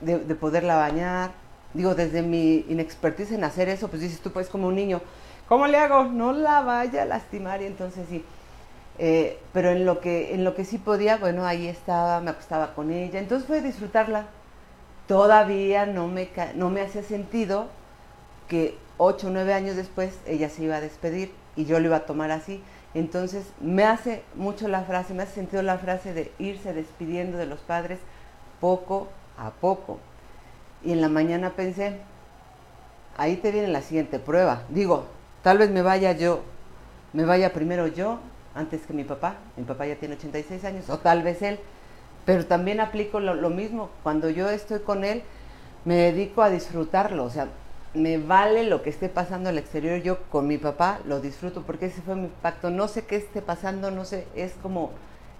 eh, 0.00 0.16
de, 0.18 0.34
poderla 0.34 0.76
bañar. 0.76 1.32
Digo, 1.74 1.94
desde 1.94 2.22
mi 2.22 2.64
inexpertise 2.68 3.32
en 3.32 3.44
hacer 3.44 3.68
eso, 3.68 3.88
pues 3.88 4.02
dices 4.02 4.20
tú, 4.20 4.30
pues 4.30 4.48
como 4.48 4.68
un 4.68 4.76
niño, 4.76 5.00
¿cómo 5.48 5.66
le 5.66 5.78
hago? 5.78 6.04
No 6.04 6.32
la 6.32 6.62
vaya 6.62 7.02
a 7.02 7.06
lastimar 7.06 7.60
y 7.62 7.66
entonces 7.66 8.06
sí. 8.08 8.24
Eh, 8.98 9.38
pero 9.52 9.70
en 9.70 9.84
lo, 9.84 10.00
que, 10.00 10.34
en 10.34 10.44
lo 10.44 10.54
que 10.54 10.64
sí 10.64 10.78
podía, 10.78 11.18
bueno, 11.18 11.44
ahí 11.44 11.66
estaba, 11.66 12.20
me 12.20 12.30
acostaba 12.30 12.74
con 12.74 12.90
ella, 12.90 13.18
entonces 13.18 13.46
fue 13.46 13.60
disfrutarla. 13.60 14.26
Todavía 15.06 15.86
no 15.86 16.08
me, 16.08 16.28
no 16.54 16.70
me 16.70 16.82
hacía 16.82 17.02
sentido 17.02 17.68
que 18.48 18.76
ocho 18.98 19.28
o 19.28 19.30
nueve 19.30 19.54
años 19.54 19.76
después 19.76 20.18
ella 20.26 20.48
se 20.48 20.64
iba 20.64 20.76
a 20.76 20.80
despedir 20.80 21.32
y 21.54 21.64
yo 21.64 21.80
lo 21.80 21.86
iba 21.86 21.96
a 21.96 22.06
tomar 22.06 22.30
así. 22.30 22.62
Entonces 22.94 23.44
me 23.60 23.84
hace 23.84 24.22
mucho 24.34 24.68
la 24.68 24.82
frase, 24.82 25.14
me 25.14 25.22
hace 25.22 25.34
sentido 25.34 25.62
la 25.62 25.78
frase 25.78 26.14
de 26.14 26.32
irse 26.38 26.72
despidiendo 26.72 27.38
de 27.38 27.46
los 27.46 27.60
padres 27.60 27.98
poco 28.60 29.08
a 29.36 29.50
poco. 29.50 29.98
Y 30.82 30.92
en 30.92 31.00
la 31.00 31.08
mañana 31.08 31.50
pensé, 31.50 31.98
ahí 33.16 33.36
te 33.36 33.52
viene 33.52 33.68
la 33.68 33.82
siguiente 33.82 34.18
prueba. 34.18 34.62
Digo, 34.70 35.06
tal 35.42 35.58
vez 35.58 35.70
me 35.70 35.82
vaya 35.82 36.12
yo, 36.12 36.42
me 37.12 37.24
vaya 37.24 37.52
primero 37.52 37.86
yo 37.86 38.18
antes 38.54 38.86
que 38.86 38.92
mi 38.92 39.04
papá. 39.04 39.36
Mi 39.56 39.64
papá 39.64 39.86
ya 39.86 39.96
tiene 39.96 40.14
86 40.14 40.64
años, 40.64 40.88
o 40.88 40.98
tal 40.98 41.22
vez 41.22 41.42
él. 41.42 41.58
Pero 42.26 42.44
también 42.44 42.80
aplico 42.80 43.20
lo, 43.20 43.50
mismo. 43.50 43.88
Cuando 44.02 44.28
yo 44.28 44.50
estoy 44.50 44.80
con 44.80 45.04
él, 45.04 45.22
me 45.84 45.94
dedico 45.94 46.42
a 46.42 46.50
disfrutarlo. 46.50 47.24
O 47.24 47.30
sea, 47.30 47.46
me 47.94 48.18
vale 48.18 48.64
lo 48.64 48.82
que 48.82 48.90
esté 48.90 49.08
pasando 49.08 49.48
al 49.48 49.58
exterior. 49.58 50.02
Yo 50.02 50.18
con 50.28 50.48
mi 50.48 50.58
papá 50.58 50.98
lo 51.06 51.20
disfruto 51.20 51.62
porque 51.62 51.86
ese 51.86 52.02
fue 52.02 52.16
mi 52.16 52.28
pacto. 52.42 52.70
No 52.70 52.88
sé 52.88 53.06
qué 53.06 53.14
esté 53.14 53.42
pasando, 53.42 53.92
no 53.92 54.04
sé, 54.04 54.26
es 54.34 54.54
como, 54.60 54.90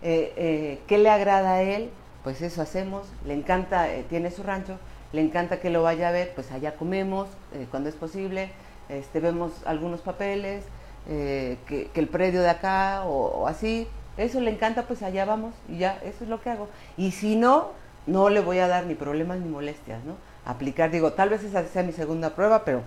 eh, 0.00 0.32
eh, 0.36 0.80
¿qué 0.86 0.98
le 0.98 1.10
agrada 1.10 1.54
a 1.54 1.62
él? 1.62 1.90
Pues 2.22 2.40
eso 2.40 2.62
hacemos. 2.62 3.08
Le 3.26 3.34
encanta, 3.34 3.92
eh, 3.92 4.04
tiene 4.08 4.30
su 4.30 4.44
rancho, 4.44 4.78
le 5.12 5.22
encanta 5.22 5.58
que 5.58 5.70
lo 5.70 5.82
vaya 5.82 6.08
a 6.08 6.12
ver, 6.12 6.32
pues 6.36 6.52
allá 6.52 6.76
comemos 6.76 7.28
cuando 7.72 7.88
es 7.88 7.96
posible. 7.96 8.50
Este, 8.88 9.18
vemos 9.18 9.50
algunos 9.66 10.02
papeles, 10.02 10.62
que, 11.08 11.90
el 11.92 12.06
predio 12.06 12.42
de 12.42 12.50
acá 12.50 13.02
o 13.06 13.48
así. 13.48 13.88
Eso 14.16 14.40
le 14.40 14.50
encanta, 14.50 14.82
pues 14.82 15.02
allá 15.02 15.24
vamos 15.24 15.54
y 15.68 15.78
ya, 15.78 15.98
eso 16.04 16.24
es 16.24 16.30
lo 16.30 16.40
que 16.40 16.50
hago. 16.50 16.68
Y 16.96 17.12
si 17.12 17.36
no, 17.36 17.72
no 18.06 18.28
le 18.28 18.40
voy 18.40 18.58
a 18.58 18.68
dar 18.68 18.86
ni 18.86 18.94
problemas 18.94 19.38
ni 19.38 19.48
molestias, 19.48 20.04
¿no? 20.04 20.14
aplicar. 20.46 20.90
Digo, 20.90 21.12
tal 21.12 21.28
vez 21.28 21.42
esa 21.42 21.66
sea 21.66 21.82
mi 21.82 21.92
segunda 21.92 22.30
prueba, 22.30 22.64
pero 22.64 22.82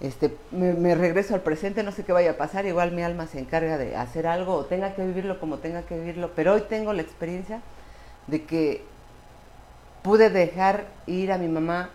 este, 0.00 0.34
me, 0.50 0.94
regreso 0.94 1.34
al 1.34 1.42
presente, 1.42 1.82
no 1.84 1.92
sé 1.92 2.04
qué 2.04 2.12
vaya 2.12 2.32
a 2.32 2.36
pasar, 2.36 2.66
igual 2.66 2.90
mi 2.90 3.02
alma 3.02 3.26
se 3.26 3.38
encarga 3.38 3.78
de 3.78 3.94
hacer 3.94 4.26
algo 4.26 4.54
o 4.54 4.64
tenga 4.64 4.94
que 4.94 5.04
vivirlo 5.04 5.38
como 5.38 5.58
tenga 5.58 5.82
que 5.82 5.96
vivirlo, 5.96 6.30
pero 6.34 6.54
hoy 6.54 6.62
tengo 6.62 6.92
la 6.92 7.02
experiencia 7.02 7.60
de 8.26 8.44
que 8.44 8.82
pude 10.02 10.30
dejar 10.30 10.86
ir 11.06 11.30
a 11.30 11.38
mi 11.38 11.48
mamá, 11.48 11.90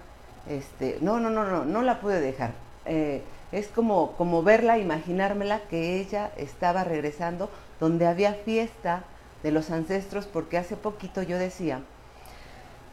este, 0.48 1.00
no, 1.02 1.20
no, 1.20 1.32
no, 1.32 1.44
no, 1.44 1.66
no 1.66 1.82
la 1.82 2.00
pude 2.00 2.22
dejar. 2.22 2.52
Eh, 2.86 3.24
es 3.52 3.68
como, 3.68 4.12
como 4.14 4.44
verla, 4.44 4.78
imaginármela 4.78 5.62
que 5.70 6.00
ella 6.00 6.32
estaba 6.38 6.84
regresando 6.84 7.50
donde 7.80 8.08
había 8.08 8.34
fiesta 8.34 9.04
de 9.44 9.52
los 9.52 9.72
ancestros, 9.72 10.26
porque 10.26 10.58
hace 10.58 10.76
poquito 10.76 11.22
yo 11.22 11.38
decía, 11.38 11.82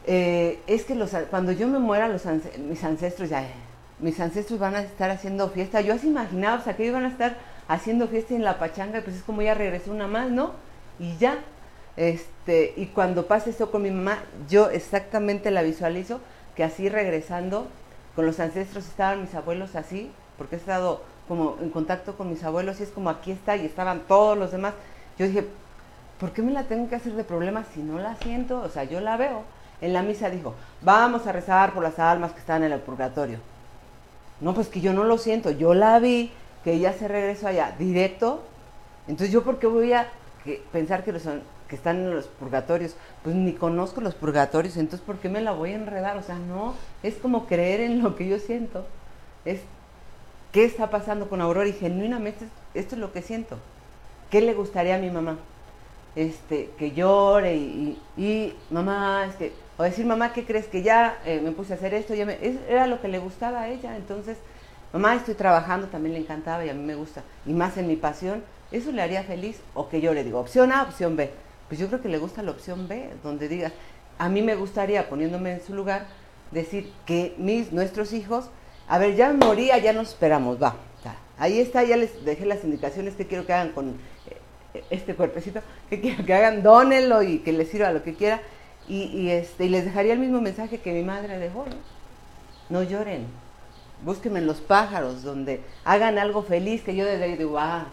eh, 0.05 0.59
es 0.67 0.83
que 0.83 0.95
los, 0.95 1.11
cuando 1.29 1.51
yo 1.51 1.67
me 1.67 1.79
muera, 1.79 2.07
los, 2.07 2.23
mis 2.59 2.83
ancestros 2.83 3.29
ya, 3.29 3.47
mis 3.99 4.19
ancestros 4.19 4.59
van 4.59 4.75
a 4.75 4.81
estar 4.81 5.09
haciendo 5.09 5.49
fiesta. 5.49 5.81
Yo 5.81 5.93
así 5.93 6.07
imaginaba, 6.07 6.59
o 6.59 6.63
sea, 6.63 6.75
que 6.75 6.85
iban 6.85 7.05
a 7.05 7.07
estar 7.07 7.37
haciendo 7.67 8.07
fiesta 8.07 8.35
en 8.35 8.43
la 8.43 8.59
pachanga, 8.59 9.01
pues 9.01 9.17
es 9.17 9.23
como 9.23 9.41
ya 9.41 9.53
regresó 9.53 9.91
una 9.91 10.07
más, 10.07 10.29
¿no? 10.29 10.51
Y 10.99 11.17
ya. 11.17 11.39
Este, 11.95 12.73
y 12.75 12.87
cuando 12.87 13.27
pase 13.27 13.51
esto 13.51 13.71
con 13.71 13.83
mi 13.83 13.91
mamá, 13.91 14.23
yo 14.49 14.69
exactamente 14.69 15.51
la 15.51 15.61
visualizo, 15.61 16.19
que 16.55 16.63
así 16.63 16.89
regresando, 16.89 17.67
con 18.15 18.25
los 18.25 18.39
ancestros 18.39 18.87
estaban 18.87 19.21
mis 19.21 19.33
abuelos 19.35 19.75
así, 19.75 20.11
porque 20.37 20.55
he 20.55 20.59
estado 20.59 21.01
como 21.27 21.57
en 21.61 21.69
contacto 21.69 22.15
con 22.15 22.29
mis 22.29 22.43
abuelos 22.43 22.79
y 22.79 22.83
es 22.83 22.89
como 22.89 23.09
aquí 23.09 23.31
está 23.31 23.55
y 23.55 23.65
estaban 23.65 24.01
todos 24.07 24.37
los 24.37 24.51
demás. 24.51 24.73
Yo 25.17 25.25
dije, 25.25 25.47
¿por 26.19 26.31
qué 26.31 26.41
me 26.41 26.51
la 26.51 26.63
tengo 26.63 26.89
que 26.89 26.95
hacer 26.95 27.13
de 27.13 27.23
problema 27.23 27.63
si 27.73 27.81
no 27.81 27.99
la 27.99 28.15
siento? 28.15 28.61
O 28.61 28.69
sea, 28.69 28.83
yo 28.83 28.99
la 28.99 29.17
veo 29.17 29.43
en 29.83 29.91
la 29.91 30.01
misa 30.01 30.29
dijo, 30.29 30.55
vamos 30.81 31.27
a 31.27 31.33
rezar 31.33 31.73
por 31.73 31.83
las 31.83 31.99
almas 31.99 32.31
que 32.31 32.39
están 32.39 32.63
en 32.63 32.71
el 32.71 32.79
purgatorio. 32.79 33.39
No, 34.39 34.53
pues 34.53 34.69
que 34.69 34.79
yo 34.79 34.93
no 34.93 35.03
lo 35.03 35.17
siento, 35.17 35.51
yo 35.51 35.73
la 35.73 35.99
vi, 35.99 36.31
que 36.63 36.71
ella 36.71 36.93
se 36.93 37.09
regresó 37.09 37.47
allá 37.47 37.75
directo. 37.77 38.41
Entonces 39.09 39.33
yo 39.33 39.43
por 39.43 39.59
qué 39.59 39.67
voy 39.67 39.91
a 39.91 40.07
pensar 40.71 41.03
que, 41.03 41.11
los, 41.11 41.23
que 41.67 41.75
están 41.75 41.97
en 41.97 42.15
los 42.15 42.27
purgatorios, 42.27 42.95
pues 43.23 43.35
ni 43.35 43.51
conozco 43.51 43.99
los 43.99 44.15
purgatorios, 44.15 44.77
entonces 44.77 45.05
¿por 45.05 45.17
qué 45.17 45.27
me 45.27 45.41
la 45.41 45.51
voy 45.51 45.71
a 45.71 45.75
enredar? 45.75 46.15
O 46.15 46.23
sea, 46.23 46.35
no, 46.35 46.75
es 47.03 47.15
como 47.15 47.45
creer 47.45 47.81
en 47.81 48.01
lo 48.01 48.15
que 48.15 48.25
yo 48.25 48.39
siento. 48.39 48.85
Es 49.43 49.59
qué 50.53 50.63
está 50.63 50.89
pasando 50.89 51.27
con 51.27 51.41
Aurora 51.41 51.67
y 51.67 51.73
genuinamente 51.73 52.45
esto 52.73 52.95
es 52.95 53.01
lo 53.01 53.11
que 53.11 53.21
siento. 53.21 53.57
¿Qué 54.29 54.39
le 54.39 54.53
gustaría 54.53 54.95
a 54.95 54.99
mi 54.99 55.09
mamá? 55.09 55.37
Este, 56.15 56.69
que 56.77 56.91
llore 56.91 57.55
y, 57.55 57.99
y 58.15 58.55
mamá, 58.69 59.25
este, 59.27 59.51
o 59.77 59.83
decir, 59.83 60.05
mamá, 60.05 60.31
¿qué 60.31 60.45
crees 60.45 60.67
que 60.67 60.83
ya 60.83 61.17
eh, 61.25 61.41
me 61.43 61.51
puse 61.51 61.73
a 61.73 61.75
hacer 61.75 61.93
esto? 61.95 62.13
Ya 62.13 62.25
era 62.69 62.85
lo 62.87 63.01
que 63.01 63.07
le 63.07 63.19
gustaba 63.19 63.61
a 63.61 63.69
ella. 63.69 63.95
Entonces, 63.97 64.37
mamá, 64.93 65.15
estoy 65.15 65.33
trabajando, 65.33 65.87
también 65.87 66.13
le 66.13 66.19
encantaba 66.19 66.63
y 66.63 66.69
a 66.69 66.73
mí 66.73 66.83
me 66.83 66.95
gusta. 66.95 67.23
Y 67.45 67.53
más 67.53 67.75
en 67.77 67.87
mi 67.87 67.95
pasión, 67.95 68.43
¿eso 68.71 68.91
le 68.91 69.01
haría 69.01 69.23
feliz? 69.23 69.59
O 69.73 69.89
que 69.89 70.01
yo 70.01 70.13
le 70.13 70.23
digo, 70.23 70.39
opción 70.39 70.71
A, 70.71 70.83
opción 70.83 71.15
B. 71.15 71.31
Pues 71.67 71.79
yo 71.79 71.87
creo 71.87 72.01
que 72.01 72.09
le 72.09 72.19
gusta 72.19 72.43
la 72.43 72.51
opción 72.51 72.87
B, 72.87 73.09
donde 73.23 73.47
diga, 73.47 73.71
a 74.19 74.29
mí 74.29 74.43
me 74.43 74.55
gustaría, 74.55 75.09
poniéndome 75.09 75.53
en 75.53 75.61
su 75.65 75.73
lugar, 75.73 76.05
decir 76.51 76.91
que 77.07 77.33
mis, 77.39 77.71
nuestros 77.71 78.13
hijos, 78.13 78.49
a 78.87 78.97
ver, 78.97 79.15
ya 79.15 79.33
moría, 79.33 79.77
ya 79.77 79.93
nos 79.93 80.09
esperamos, 80.09 80.61
va. 80.61 80.75
Ahí 81.37 81.59
está, 81.59 81.83
ya 81.83 81.97
les 81.97 82.23
dejé 82.23 82.45
las 82.45 82.63
indicaciones 82.63 83.15
que 83.15 83.25
quiero 83.25 83.45
que 83.45 83.53
hagan 83.53 83.71
con 83.71 83.97
eh, 84.73 84.83
este 84.89 85.15
cuerpecito, 85.15 85.61
que 85.89 85.99
quiero 85.99 86.23
que 86.23 86.33
hagan, 86.33 86.61
dónenlo 86.61 87.23
y 87.23 87.39
que 87.39 87.51
les 87.51 87.69
sirva 87.69 87.91
lo 87.91 88.03
que 88.03 88.13
quiera 88.13 88.41
y, 88.87 89.29
este, 89.29 89.65
y 89.65 89.69
les 89.69 89.85
dejaría 89.85 90.13
el 90.13 90.19
mismo 90.19 90.41
mensaje 90.41 90.79
que 90.79 90.91
mi 90.91 91.03
madre 91.03 91.39
dejó, 91.39 91.65
¿no? 91.65 91.75
No 92.69 92.83
lloren, 92.83 93.25
búsquenme 94.03 94.39
en 94.39 94.47
los 94.47 94.61
pájaros, 94.61 95.23
donde 95.23 95.61
hagan 95.85 96.17
algo 96.17 96.43
feliz, 96.43 96.83
que 96.83 96.95
yo 96.95 97.05
desde 97.05 97.23
ahí 97.23 97.35
digo, 97.35 97.57
ah, 97.59 97.87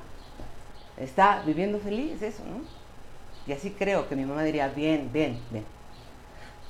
está 0.98 1.42
viviendo 1.46 1.79
feliz 1.79 2.20
eso, 2.22 2.42
¿no? 2.44 2.61
Y 3.46 3.53
así 3.53 3.70
creo 3.70 4.09
que 4.09 4.16
mi 4.16 4.24
mamá 4.24 4.42
diría, 4.42 4.68
bien, 4.68 5.11
bien, 5.12 5.38
bien. 5.50 5.64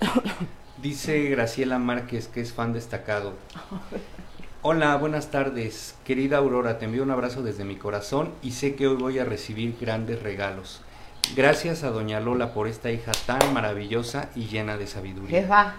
Dice 0.82 1.28
Graciela 1.28 1.78
Márquez, 1.78 2.26
que 2.28 2.40
es 2.40 2.54
fan 2.54 2.72
destacado. 2.72 3.34
Hola, 4.62 4.96
buenas 4.96 5.30
tardes. 5.30 5.94
Querida 6.04 6.38
Aurora, 6.38 6.78
te 6.78 6.86
envío 6.86 7.02
un 7.02 7.10
abrazo 7.10 7.42
desde 7.42 7.64
mi 7.64 7.76
corazón 7.76 8.30
y 8.40 8.52
sé 8.52 8.76
que 8.76 8.88
hoy 8.88 8.96
voy 8.96 9.18
a 9.18 9.26
recibir 9.26 9.76
grandes 9.78 10.22
regalos. 10.22 10.80
Gracias 11.36 11.84
a 11.84 11.90
doña 11.90 12.18
Lola 12.20 12.54
por 12.54 12.66
esta 12.66 12.90
hija 12.90 13.12
tan 13.26 13.52
maravillosa 13.52 14.30
y 14.34 14.46
llena 14.46 14.78
de 14.78 14.86
sabiduría. 14.86 15.42
Jefa, 15.42 15.74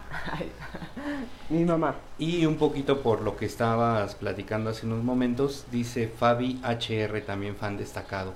mi 1.50 1.66
mamá. 1.66 1.96
Y 2.20 2.46
un 2.46 2.58
poquito 2.58 3.02
por 3.02 3.22
lo 3.22 3.38
que 3.38 3.46
estabas 3.46 4.14
platicando 4.14 4.70
hace 4.70 4.86
unos 4.86 5.04
momentos, 5.04 5.66
dice 5.72 6.10
Fabi 6.10 6.62
HR, 6.64 7.22
también 7.22 7.56
fan 7.56 7.76
destacado. 7.76 8.34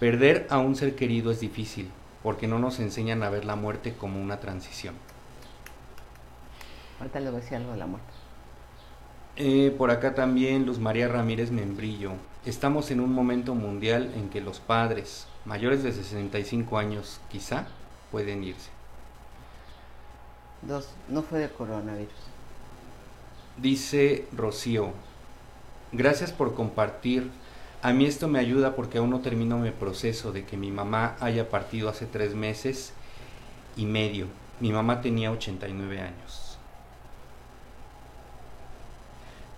Perder 0.00 0.48
a 0.50 0.58
un 0.58 0.74
ser 0.74 0.96
querido 0.96 1.30
es 1.30 1.38
difícil, 1.38 1.92
porque 2.24 2.48
no 2.48 2.58
nos 2.58 2.80
enseñan 2.80 3.22
a 3.22 3.30
ver 3.30 3.44
la 3.44 3.54
muerte 3.54 3.94
como 3.96 4.20
una 4.20 4.40
transición. 4.40 4.96
Ahorita 6.98 7.20
le 7.20 7.30
voy 7.30 7.38
a 7.38 7.42
decir 7.42 7.56
algo 7.56 7.72
de 7.72 7.78
la 7.78 7.86
muerte. 7.86 8.12
Eh, 9.36 9.74
por 9.76 9.90
acá 9.90 10.14
también 10.14 10.64
Luz 10.64 10.78
María 10.78 11.08
Ramírez 11.08 11.50
Membrillo. 11.50 12.12
Estamos 12.46 12.90
en 12.90 13.00
un 13.00 13.12
momento 13.12 13.54
mundial 13.54 14.12
en 14.16 14.30
que 14.30 14.40
los 14.40 14.60
padres, 14.60 15.26
mayores 15.44 15.82
de 15.82 15.92
65 15.92 16.78
años 16.78 17.20
quizá 17.28 17.66
pueden 18.10 18.44
irse. 18.44 18.70
Dos, 20.62 20.88
no 21.08 21.22
fue 21.22 21.40
de 21.40 21.50
coronavirus. 21.50 22.14
Dice 23.58 24.26
Rocío, 24.32 24.92
gracias 25.92 26.32
por 26.32 26.54
compartir. 26.54 27.30
A 27.82 27.92
mí 27.92 28.06
esto 28.06 28.28
me 28.28 28.38
ayuda 28.38 28.74
porque 28.74 28.98
aún 28.98 29.10
no 29.10 29.20
termino 29.20 29.58
mi 29.58 29.70
proceso 29.70 30.32
de 30.32 30.46
que 30.46 30.56
mi 30.56 30.70
mamá 30.70 31.16
haya 31.20 31.50
partido 31.50 31.90
hace 31.90 32.06
tres 32.06 32.34
meses 32.34 32.94
y 33.76 33.84
medio. 33.84 34.28
Mi 34.60 34.72
mamá 34.72 35.02
tenía 35.02 35.30
89 35.30 36.00
años. 36.00 36.45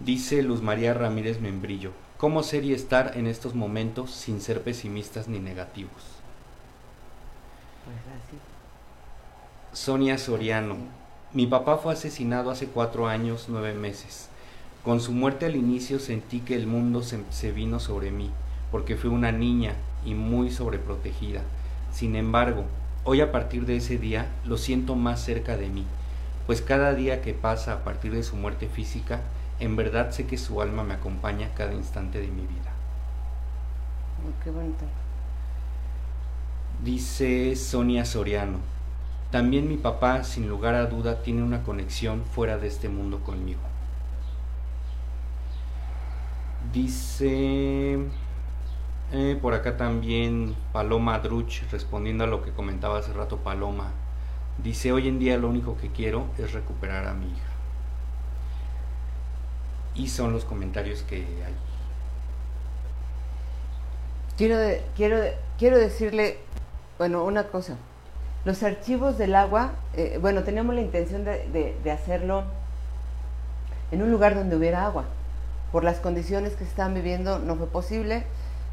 Dice 0.01 0.43
Luz 0.43 0.63
María 0.63 0.95
Ramírez 0.95 1.41
Membrillo, 1.41 1.93
¿Cómo 2.19 2.43
ser 2.43 2.65
y 2.65 2.73
estar 2.73 3.13
en 3.17 3.29
estos 3.29 3.55
momentos 3.55 4.11
sin 4.11 4.41
ser 4.41 4.63
pesimistas 4.63 5.29
ni 5.29 5.39
negativos? 5.39 5.93
Pues 7.85 7.97
Sonia 9.73 10.19
Soriano. 10.19 10.75
Mi 11.33 11.47
papá 11.47 11.77
fue 11.77 11.93
asesinado 11.93 12.51
hace 12.51 12.67
cuatro 12.67 13.07
años, 13.07 13.47
nueve 13.49 13.73
meses. 13.73 14.31
Con 14.85 15.01
su 15.01 15.13
muerte 15.13 15.47
al 15.47 15.55
inicio 15.55 16.01
sentí 16.01 16.41
que 16.41 16.57
el 16.57 16.67
mundo 16.67 17.05
se, 17.05 17.21
se 17.31 17.53
vino 17.53 17.79
sobre 17.79 18.11
mí, 18.11 18.33
porque 18.73 18.97
fui 18.97 19.11
una 19.11 19.31
niña 19.31 19.77
y 20.05 20.15
muy 20.15 20.51
sobreprotegida. 20.51 21.43
Sin 21.93 22.17
embargo, 22.17 22.65
hoy 23.05 23.21
a 23.21 23.31
partir 23.31 23.65
de 23.65 23.77
ese 23.77 23.97
día 23.97 24.27
lo 24.45 24.59
siento 24.59 24.97
más 24.97 25.25
cerca 25.25 25.57
de 25.57 25.69
mí, 25.69 25.85
pues 26.49 26.63
cada 26.63 26.95
día 26.95 27.23
que 27.23 27.33
pasa 27.33 27.75
a 27.75 27.85
partir 27.85 28.13
de 28.13 28.25
su 28.25 28.35
muerte 28.35 28.67
física, 28.67 29.21
en 29.61 29.77
verdad 29.77 30.11
sé 30.11 30.27
que 30.27 30.39
su 30.39 30.61
alma 30.63 30.85
me 30.85 30.95
acompaña 30.95 31.55
cada 31.55 31.73
instante 31.75 32.21
de 32.21 32.29
mi 32.29 32.43
vida. 32.43 32.73
qué 34.43 34.51
bonito. 34.51 34.85
Dice 36.83 37.57
Sonia 37.57 38.05
Soriano. 38.05 38.59
También 39.31 39.69
mi 39.69 39.77
papá, 39.77 40.25
sin 40.25 40.49
lugar 40.49 40.75
a 40.75 40.87
duda, 40.87 41.23
tiene 41.23 41.43
una 41.43 41.63
conexión 41.63 42.25
fuera 42.25 42.57
de 42.59 42.69
este 42.69 42.89
mundo 42.89 43.21
conmigo. 43.21 43.61
Dice 46.73 47.99
Eh, 49.13 49.39
por 49.41 49.55
acá 49.55 49.77
también 49.79 50.55
Paloma 50.73 51.19
Druch, 51.21 51.63
respondiendo 51.71 52.25
a 52.25 52.27
lo 52.27 52.43
que 52.43 52.53
comentaba 52.53 52.99
hace 52.99 53.13
rato 53.15 53.39
Paloma, 53.39 53.93
dice, 54.63 54.93
hoy 54.93 55.09
en 55.09 55.19
día 55.19 55.39
lo 55.39 55.49
único 55.49 55.77
que 55.79 55.91
quiero 55.91 56.27
es 56.39 56.53
recuperar 56.53 57.07
a 57.07 57.15
mi 57.15 57.27
hija. 57.27 57.58
Y 59.99 60.09
son 60.09 60.33
los 60.33 60.45
comentarios 60.45 61.03
que 61.03 61.17
hay. 61.17 61.55
Quiero, 64.37 64.57
quiero, 64.97 65.19
quiero 65.59 65.77
decirle, 65.77 66.39
bueno, 66.97 67.25
una 67.25 67.49
cosa. 67.49 67.77
Los 68.45 68.63
archivos 68.63 69.19
del 69.19 69.35
agua, 69.35 69.73
eh, 69.95 70.19
bueno, 70.21 70.45
teníamos 70.45 70.77
la 70.77 70.81
intención 70.81 71.25
de, 71.25 71.75
de, 71.83 71.91
hacerlo 71.91 72.45
en 73.91 74.01
un 74.01 74.13
lugar 74.13 74.37
donde 74.37 74.55
hubiera 74.55 74.87
agua. 74.87 75.07
Por 75.73 75.83
las 75.83 75.99
condiciones 75.99 76.53
que 76.53 76.61
se 76.61 76.71
estaban 76.71 76.95
viviendo 76.95 77.41
no 77.41 77.57
fue 77.57 77.67
posible. 77.67 78.23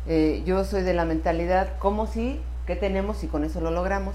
Eh, 0.08 0.44
yo 0.46 0.64
soy 0.64 0.84
de 0.84 0.94
la 0.94 1.06
mentalidad, 1.06 1.80
¿cómo 1.80 2.06
sí? 2.06 2.40
¿Qué 2.68 2.76
tenemos? 2.76 3.24
Y 3.24 3.28
con 3.28 3.44
eso 3.44 3.60
lo 3.60 3.72
logramos. 3.72 4.14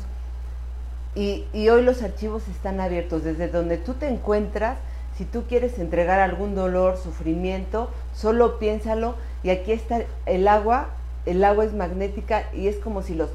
Y, 1.16 1.46
y, 1.52 1.68
hoy 1.70 1.82
los 1.82 2.04
archivos 2.04 2.46
están 2.46 2.78
abiertos. 2.78 3.24
Desde 3.24 3.48
donde 3.48 3.76
tú 3.76 3.94
te 3.94 4.06
encuentras, 4.06 4.78
si 5.20 5.26
tú 5.26 5.44
quieres 5.46 5.78
entregar 5.78 6.18
algún 6.18 6.54
dolor, 6.54 6.96
sufrimiento, 6.96 7.90
solo 8.14 8.58
piénsalo. 8.58 9.16
Y 9.42 9.50
aquí 9.50 9.70
está 9.70 10.00
el 10.24 10.48
agua 10.48 10.88
el 11.26 11.44
agua 11.44 11.66
es 11.66 11.74
magnética 11.74 12.48
y 12.54 12.68
es 12.68 12.76
como 12.76 13.02
si 13.02 13.14
los, 13.14 13.28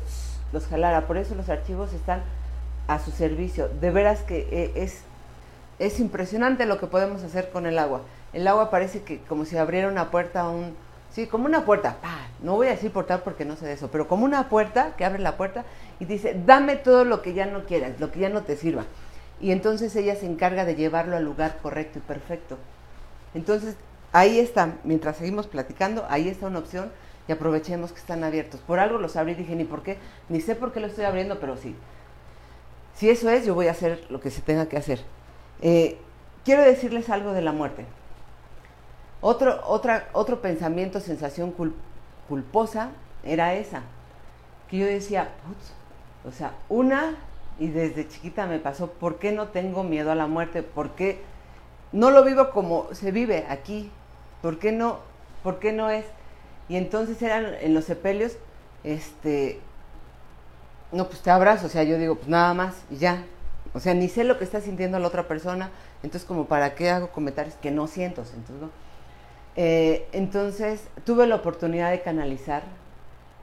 los 0.51 0.65
jalara. 0.65 1.05
Por 1.05 1.17
eso 1.17 1.35
los 1.35 1.47
archivos 1.47 1.93
están 1.93 2.23
a 2.87 2.97
su 2.97 3.11
servicio. 3.11 3.69
De 3.69 3.91
veras 3.91 4.23
que 4.23 4.47
eh, 4.51 4.71
es, 4.75 5.01
es 5.77 5.99
impresionante 5.99 6.65
lo 6.65 6.79
que 6.79 6.87
podemos 6.87 7.21
hacer 7.21 7.51
con 7.51 7.67
el 7.67 7.77
agua. 7.77 8.01
El 8.33 8.47
agua 8.47 8.71
parece 8.71 9.03
que 9.03 9.19
como 9.19 9.45
si 9.45 9.55
abriera 9.55 9.87
una 9.87 10.09
puerta 10.09 10.41
a 10.41 10.49
un... 10.49 10.75
Sí, 11.11 11.27
como 11.27 11.45
una 11.45 11.65
puerta. 11.65 11.97
No 12.41 12.55
voy 12.55 12.65
a 12.67 12.71
decir 12.71 12.91
portal 12.91 13.21
porque 13.23 13.45
no 13.45 13.55
sé 13.55 13.67
de 13.67 13.73
eso, 13.73 13.89
pero 13.91 14.07
como 14.07 14.25
una 14.25 14.49
puerta 14.49 14.95
que 14.97 15.05
abre 15.05 15.19
la 15.19 15.37
puerta 15.37 15.63
y 15.99 16.05
dice, 16.05 16.35
dame 16.45 16.77
todo 16.77 17.05
lo 17.05 17.21
que 17.21 17.35
ya 17.35 17.45
no 17.45 17.65
quieras, 17.65 17.99
lo 17.99 18.11
que 18.11 18.19
ya 18.21 18.29
no 18.29 18.41
te 18.41 18.57
sirva. 18.57 18.83
Y 19.41 19.51
entonces 19.51 19.95
ella 19.95 20.15
se 20.15 20.25
encarga 20.25 20.65
de 20.65 20.75
llevarlo 20.75 21.17
al 21.17 21.25
lugar 21.25 21.59
correcto 21.61 21.99
y 21.99 22.01
perfecto. 22.01 22.57
Entonces, 23.33 23.75
ahí 24.13 24.39
está, 24.39 24.77
mientras 24.83 25.17
seguimos 25.17 25.47
platicando, 25.47 26.05
ahí 26.09 26.29
está 26.29 26.47
una 26.47 26.59
opción 26.59 26.91
y 27.27 27.31
aprovechemos 27.31 27.91
que 27.91 27.99
están 27.99 28.23
abiertos. 28.23 28.61
Por 28.61 28.79
algo 28.79 28.97
los 28.97 29.15
abrí 29.15 29.33
dije, 29.33 29.55
ni 29.55 29.65
por 29.65 29.83
qué, 29.83 29.97
ni 30.29 30.41
sé 30.41 30.55
por 30.55 30.71
qué 30.71 30.79
lo 30.79 30.87
estoy 30.87 31.05
abriendo, 31.05 31.39
pero 31.39 31.57
sí. 31.57 31.75
Si 32.95 33.09
eso 33.09 33.29
es, 33.29 33.45
yo 33.45 33.53
voy 33.53 33.67
a 33.67 33.71
hacer 33.71 34.05
lo 34.09 34.21
que 34.21 34.31
se 34.31 34.41
tenga 34.41 34.67
que 34.67 34.77
hacer. 34.77 35.01
Eh, 35.61 35.97
quiero 36.45 36.61
decirles 36.61 37.09
algo 37.09 37.33
de 37.33 37.41
la 37.41 37.51
muerte. 37.51 37.85
Otro, 39.21 39.59
otra, 39.65 40.07
otro 40.13 40.41
pensamiento, 40.41 40.99
sensación 40.99 41.53
culposa 42.29 42.91
era 43.23 43.55
esa. 43.55 43.81
Que 44.69 44.77
yo 44.77 44.85
decía, 44.85 45.29
o 46.25 46.31
sea, 46.31 46.53
una, 46.69 47.15
y 47.59 47.67
desde 47.67 48.07
chiquita 48.07 48.45
me 48.45 48.59
pasó, 48.59 48.91
¿por 48.91 49.17
qué 49.17 49.31
no 49.31 49.47
tengo 49.49 49.83
miedo 49.83 50.11
a 50.11 50.15
la 50.15 50.27
muerte? 50.27 50.63
¿Por 50.63 50.91
qué 50.91 51.21
no 51.91 52.11
lo 52.11 52.23
vivo 52.23 52.51
como 52.51 52.93
se 52.93 53.11
vive 53.11 53.45
aquí? 53.49 53.91
¿Por 54.41 54.59
qué 54.59 54.71
no, 54.71 54.99
por 55.43 55.59
qué 55.59 55.71
no 55.71 55.89
es? 55.89 56.05
Y 56.67 56.75
entonces 56.75 57.21
eran 57.21 57.53
en 57.61 57.73
los 57.73 57.85
sepelios, 57.85 58.37
este, 58.83 59.59
no, 60.91 61.07
pues 61.07 61.21
te 61.21 61.31
abrazo, 61.31 61.67
o 61.67 61.69
sea, 61.69 61.83
yo 61.83 61.97
digo, 61.97 62.15
pues 62.15 62.27
nada 62.27 62.53
más, 62.53 62.75
y 62.89 62.97
ya. 62.97 63.23
O 63.73 63.79
sea, 63.79 63.93
ni 63.93 64.07
sé 64.07 64.23
lo 64.23 64.37
que 64.37 64.43
está 64.43 64.61
sintiendo 64.61 64.99
la 64.99 65.07
otra 65.07 65.27
persona, 65.27 65.69
entonces 66.03 66.27
como 66.27 66.45
para 66.45 66.75
qué 66.75 66.89
hago 66.89 67.09
comentarios 67.09 67.55
que 67.55 67.71
no 67.71 67.87
siento, 67.87 68.23
entonces, 68.33 68.69
eh, 69.55 70.07
entonces 70.11 70.87
tuve 71.05 71.27
la 71.27 71.35
oportunidad 71.35 71.91
de 71.91 72.01
canalizar 72.01 72.63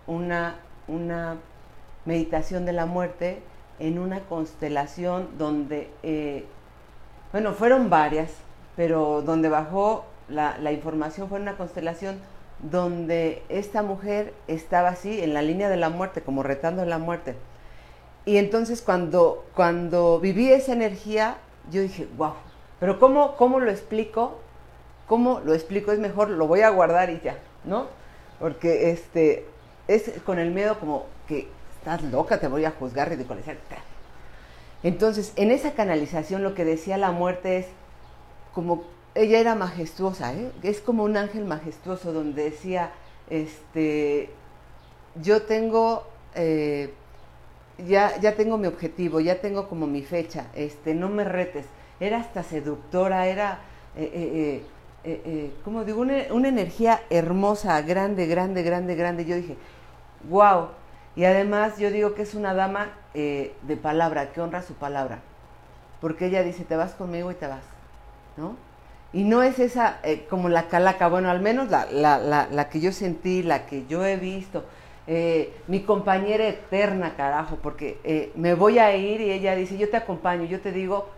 una, 0.07 0.57
una 0.89 1.37
meditación 2.05 2.65
de 2.65 2.73
la 2.73 2.87
muerte 2.87 3.43
en 3.83 3.99
una 3.99 4.21
constelación 4.21 5.29
donde, 5.39 5.91
eh, 6.05 6.45
bueno, 7.33 7.53
fueron 7.53 7.91
varias, 7.91 8.31
pero 8.77 9.23
donde 9.23 9.49
bajó 9.49 10.05
la, 10.29 10.57
la 10.59 10.71
información 10.71 11.29
fue 11.29 11.41
una 11.41 11.57
constelación 11.57 12.21
donde 12.61 13.43
esta 13.49 13.83
mujer 13.83 14.35
estaba 14.47 14.91
así 14.91 15.21
en 15.21 15.35
la 15.35 15.43
línea 15.43 15.69
de 15.69 15.77
la 15.77 15.91
muerte, 15.91 16.23
como 16.23 16.45
retando 16.45 16.85
la 16.85 16.99
muerte. 16.99 17.35
Y 18.25 18.37
entonces 18.37 18.83
cuando, 18.83 19.45
cuando 19.57 20.21
viví 20.21 20.53
esa 20.53 20.73
energía, 20.73 21.39
yo 21.69 21.83
dije, 21.83 22.07
wow, 22.17 22.35
pero 22.79 23.01
¿cómo, 23.01 23.37
¿cómo 23.37 23.59
lo 23.59 23.69
explico? 23.69 24.39
¿Cómo 25.09 25.41
lo 25.41 25.55
explico? 25.55 25.91
Es 25.91 25.99
mejor, 25.99 26.31
lo 26.31 26.47
voy 26.47 26.61
a 26.61 26.71
guardar 26.71 27.11
y 27.11 27.21
ya, 27.21 27.37
¿no? 27.65 27.89
Porque 28.39 28.93
este, 28.93 29.45
es 29.89 30.13
con 30.25 30.39
el 30.39 30.53
miedo 30.53 30.79
como 30.79 31.07
que 31.27 31.49
estás 31.83 32.03
loca, 32.05 32.39
te 32.39 32.47
voy 32.47 32.65
a 32.65 32.71
juzgar, 32.71 33.09
ridiculizar. 33.09 33.57
Entonces, 34.85 35.33
en 35.35 35.51
esa 35.51 35.73
canalización 35.73 36.45
lo 36.45 36.55
que 36.55 36.65
decía 36.65 36.97
la 36.97 37.11
muerte 37.11 37.59
es 37.59 37.67
como 38.55 38.85
ella 39.17 39.41
era 39.41 39.57
majestuosa, 39.57 40.33
¿eh? 40.33 40.53
es 40.63 40.81
como 40.81 41.03
un 41.03 41.17
ángel 41.17 41.45
majestuoso 41.45 42.13
donde 42.13 42.45
decía, 42.45 42.93
este, 43.29 44.31
yo 45.21 45.43
tengo, 45.43 46.05
eh, 46.37 46.95
ya, 47.85 48.17
ya 48.21 48.37
tengo 48.37 48.59
mi 48.59 48.69
objetivo, 48.69 49.19
ya 49.19 49.41
tengo 49.41 49.69
como 49.69 49.89
mi 49.89 50.03
fecha, 50.03 50.47
este, 50.55 50.95
no 50.95 51.09
me 51.09 51.25
retes. 51.25 51.67
Era 51.99 52.21
hasta 52.21 52.45
seductora, 52.45 53.27
era, 53.27 53.59
eh, 53.97 54.63
como 55.65 55.85
digo, 55.85 56.01
una, 56.01 56.15
una, 56.31 56.49
energía 56.49 57.03
hermosa, 57.11 57.83
grande, 57.83 58.27
grande, 58.27 58.63
grande, 58.63 58.95
grande. 58.95 59.25
Yo 59.25 59.35
dije, 59.35 59.57
wow. 60.29 60.69
Y 61.15 61.25
además 61.25 61.79
yo 61.79 61.91
digo 61.91 62.15
que 62.15 62.23
es 62.23 62.35
una 62.35 62.55
dama 62.55 62.93
de 63.15 63.79
palabra, 63.83 64.33
que 64.33 64.41
honra 64.41 64.63
su 64.63 64.75
palabra. 64.75 65.21
Porque 66.01 66.27
ella 66.27 66.43
dice, 66.43 66.65
te 66.65 66.77
vas 66.77 66.93
conmigo 66.95 67.31
y 67.31 67.35
te 67.35 67.47
vas, 67.47 67.65
¿no? 68.37 68.57
Y 69.13 69.25
no 69.25 69.43
es 69.43 69.59
esa 69.59 69.99
eh, 70.03 70.27
como 70.29 70.49
la 70.49 70.69
calaca, 70.69 71.09
bueno, 71.09 71.29
al 71.29 71.41
menos 71.41 71.69
la, 71.71 71.87
la, 71.91 72.19
la, 72.19 72.49
la, 72.51 72.69
que 72.71 72.81
yo 72.81 72.93
sentí, 72.93 73.43
la 73.43 73.67
que 73.67 73.85
yo 73.87 74.05
he 74.05 74.17
visto. 74.17 74.65
Eh, 75.07 75.55
mi 75.67 75.81
compañera 75.81 76.47
eterna, 76.49 77.15
carajo, 77.15 77.59
porque 77.63 77.99
eh, 78.05 78.33
me 78.37 78.55
voy 78.55 78.79
a 78.79 78.97
ir 78.97 79.21
y 79.21 79.31
ella 79.31 79.55
dice, 79.55 79.77
yo 79.77 79.91
te 79.91 79.99
acompaño, 79.99 80.45
yo 80.45 80.61
te 80.61 80.73
digo, 80.73 81.11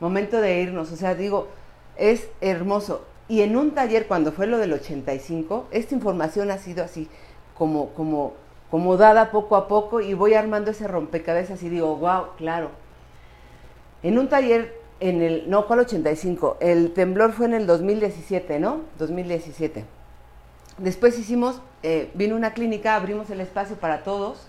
momento 0.00 0.40
de 0.40 0.60
irnos, 0.60 0.90
o 0.90 0.96
sea, 0.96 1.14
digo, 1.14 1.48
es 1.96 2.28
hermoso. 2.40 3.06
Y 3.28 3.42
en 3.42 3.56
un 3.56 3.72
taller, 3.72 4.08
cuando 4.08 4.32
fue 4.32 4.48
lo 4.48 4.58
del 4.58 4.72
85, 4.72 5.68
esta 5.70 5.94
información 5.94 6.50
ha 6.50 6.58
sido 6.58 6.82
así, 6.82 7.08
como, 7.54 7.90
como, 7.90 8.34
como 8.70 8.96
dada 8.96 9.30
poco 9.30 9.56
a 9.56 9.66
poco 9.68 10.00
y 10.00 10.14
voy 10.14 10.34
armando 10.34 10.70
ese 10.70 10.86
rompecabezas 10.86 11.62
y 11.62 11.68
digo, 11.68 11.96
wow, 11.96 12.36
claro. 12.36 12.70
En 14.02 14.18
un 14.18 14.28
taller 14.28 14.80
en 15.00 15.22
el, 15.22 15.50
no, 15.50 15.66
¿cuál 15.66 15.80
85? 15.80 16.58
El 16.60 16.92
temblor 16.92 17.32
fue 17.32 17.46
en 17.46 17.54
el 17.54 17.66
2017, 17.66 18.60
¿no? 18.60 18.82
2017. 18.98 19.84
Después 20.78 21.18
hicimos, 21.18 21.60
eh, 21.82 22.10
vino 22.14 22.36
una 22.36 22.52
clínica, 22.52 22.94
abrimos 22.94 23.28
el 23.30 23.40
espacio 23.40 23.76
para 23.76 24.02
todos, 24.02 24.46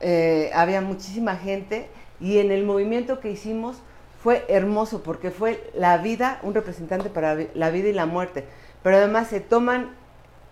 eh, 0.00 0.50
había 0.54 0.80
muchísima 0.80 1.36
gente 1.36 1.88
y 2.20 2.38
en 2.38 2.50
el 2.50 2.64
movimiento 2.64 3.20
que 3.20 3.30
hicimos 3.30 3.78
fue 4.22 4.44
hermoso 4.48 5.02
porque 5.02 5.30
fue 5.30 5.70
la 5.74 5.96
vida, 5.98 6.40
un 6.42 6.54
representante 6.54 7.08
para 7.08 7.36
la 7.54 7.70
vida 7.70 7.88
y 7.88 7.92
la 7.92 8.06
muerte, 8.06 8.44
pero 8.82 8.96
además 8.96 9.28
se 9.28 9.40
toman 9.40 9.90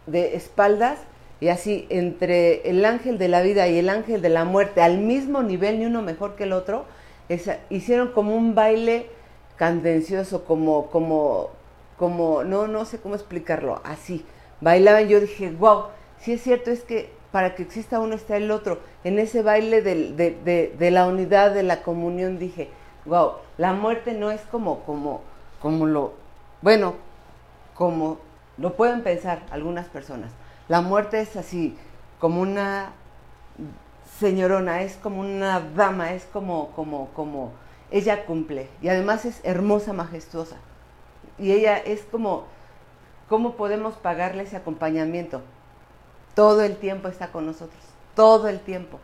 de 0.06 0.36
espaldas 0.36 0.98
y 1.40 1.48
así 1.48 1.86
entre 1.88 2.68
el 2.68 2.84
ángel 2.84 3.18
de 3.18 3.28
la 3.28 3.42
vida 3.42 3.68
y 3.68 3.78
el 3.78 3.88
ángel 3.88 4.22
de 4.22 4.28
la 4.28 4.44
muerte 4.44 4.82
al 4.82 4.98
mismo 4.98 5.42
nivel, 5.42 5.78
ni 5.78 5.86
uno 5.86 6.02
mejor 6.02 6.34
que 6.34 6.44
el 6.44 6.52
otro, 6.52 6.84
hicieron 7.70 8.08
como 8.12 8.34
un 8.34 8.54
baile 8.54 9.06
candencioso, 9.56 10.44
como, 10.44 10.86
como, 10.86 11.50
como, 11.96 12.44
no, 12.44 12.66
no 12.66 12.84
sé 12.84 12.98
cómo 12.98 13.14
explicarlo, 13.14 13.80
así. 13.84 14.24
Bailaban, 14.60 15.08
yo 15.08 15.20
dije, 15.20 15.50
wow, 15.50 15.84
si 16.18 16.32
es 16.32 16.42
cierto, 16.42 16.70
es 16.70 16.82
que 16.82 17.10
para 17.30 17.54
que 17.54 17.62
exista 17.62 18.00
uno 18.00 18.14
está 18.14 18.36
el 18.36 18.50
otro. 18.50 18.80
En 19.04 19.18
ese 19.18 19.42
baile 19.42 19.82
de, 19.82 20.12
de, 20.12 20.74
de, 20.76 20.90
la 20.90 21.06
unidad, 21.06 21.52
de 21.52 21.62
la 21.62 21.82
comunión, 21.82 22.38
dije, 22.38 22.70
wow, 23.04 23.32
la 23.58 23.72
muerte 23.72 24.14
no 24.14 24.30
es 24.30 24.40
como, 24.42 24.80
como, 24.80 25.22
como 25.60 25.86
lo, 25.86 26.14
bueno, 26.62 26.94
como 27.74 28.18
lo 28.56 28.74
pueden 28.74 29.02
pensar 29.02 29.42
algunas 29.50 29.86
personas. 29.86 30.32
La 30.68 30.82
muerte 30.82 31.20
es 31.20 31.34
así, 31.36 31.76
como 32.18 32.42
una 32.42 32.92
señorona, 34.18 34.82
es 34.82 34.96
como 34.96 35.20
una 35.20 35.60
dama, 35.60 36.12
es 36.12 36.24
como, 36.24 36.70
como, 36.72 37.08
como, 37.14 37.52
ella 37.90 38.26
cumple. 38.26 38.68
Y 38.82 38.88
además 38.88 39.24
es 39.24 39.40
hermosa, 39.44 39.92
majestuosa. 39.92 40.56
Y 41.38 41.52
ella 41.52 41.78
es 41.78 42.02
como, 42.02 42.44
¿cómo 43.28 43.54
podemos 43.54 43.94
pagarle 43.94 44.42
ese 44.42 44.56
acompañamiento? 44.56 45.40
Todo 46.34 46.62
el 46.62 46.76
tiempo 46.76 47.08
está 47.08 47.32
con 47.32 47.46
nosotros, 47.46 47.80
todo 48.14 48.48
el 48.48 48.60
tiempo. 48.60 48.98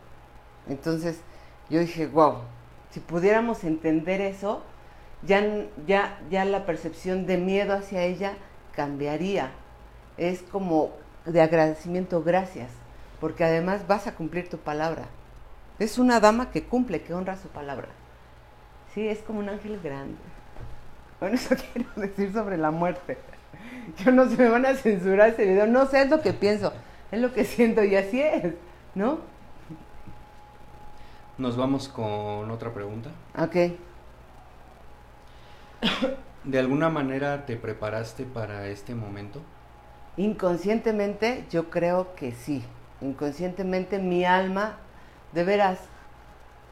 Entonces 0.67 1.21
yo 1.69 1.79
dije, 1.79 2.07
wow, 2.07 2.35
si 2.91 2.99
pudiéramos 2.99 3.63
entender 3.63 4.21
eso, 4.21 4.61
ya, 5.23 5.65
ya, 5.87 6.19
ya 6.29 6.45
la 6.45 6.65
percepción 6.65 7.25
de 7.25 7.37
miedo 7.37 7.73
hacia 7.73 8.03
ella 8.03 8.33
cambiaría. 8.73 9.51
Es 10.17 10.43
como 10.43 10.91
de 11.25 11.41
agradecimiento, 11.41 12.23
gracias, 12.23 12.69
porque 13.19 13.43
además 13.43 13.87
vas 13.87 14.07
a 14.07 14.15
cumplir 14.15 14.49
tu 14.49 14.57
palabra. 14.57 15.05
Es 15.79 15.97
una 15.97 16.19
dama 16.19 16.51
que 16.51 16.63
cumple, 16.63 17.01
que 17.01 17.13
honra 17.13 17.37
su 17.37 17.47
palabra. 17.49 17.87
Sí, 18.93 19.07
es 19.07 19.19
como 19.19 19.39
un 19.39 19.49
ángel 19.49 19.79
grande. 19.81 20.17
Bueno, 21.19 21.35
eso 21.37 21.55
quiero 21.73 21.89
decir 21.95 22.31
sobre 22.31 22.57
la 22.57 22.71
muerte. 22.71 23.17
Yo 23.97 24.11
no 24.11 24.29
se 24.29 24.37
me 24.37 24.49
van 24.49 24.65
a 24.65 24.75
censurar 24.75 25.29
ese 25.29 25.45
video, 25.45 25.67
no 25.67 25.85
sé, 25.87 26.03
es 26.03 26.09
lo 26.09 26.21
que 26.21 26.33
pienso, 26.33 26.73
es 27.11 27.19
lo 27.19 27.33
que 27.33 27.45
siento 27.45 27.83
y 27.83 27.95
así 27.95 28.21
es, 28.21 28.53
¿no? 28.93 29.19
Nos 31.37 31.57
vamos 31.57 31.89
con 31.89 32.49
otra 32.49 32.73
pregunta. 32.73 33.09
Ok. 33.37 33.55
¿De 36.43 36.59
alguna 36.59 36.89
manera 36.89 37.45
te 37.45 37.57
preparaste 37.57 38.23
para 38.23 38.67
este 38.67 38.95
momento? 38.95 39.41
Inconscientemente 40.17 41.45
yo 41.51 41.69
creo 41.69 42.15
que 42.15 42.31
sí. 42.31 42.63
Inconscientemente 43.01 43.99
mi 43.99 44.25
alma, 44.25 44.77
de 45.33 45.43
veras, 45.43 45.79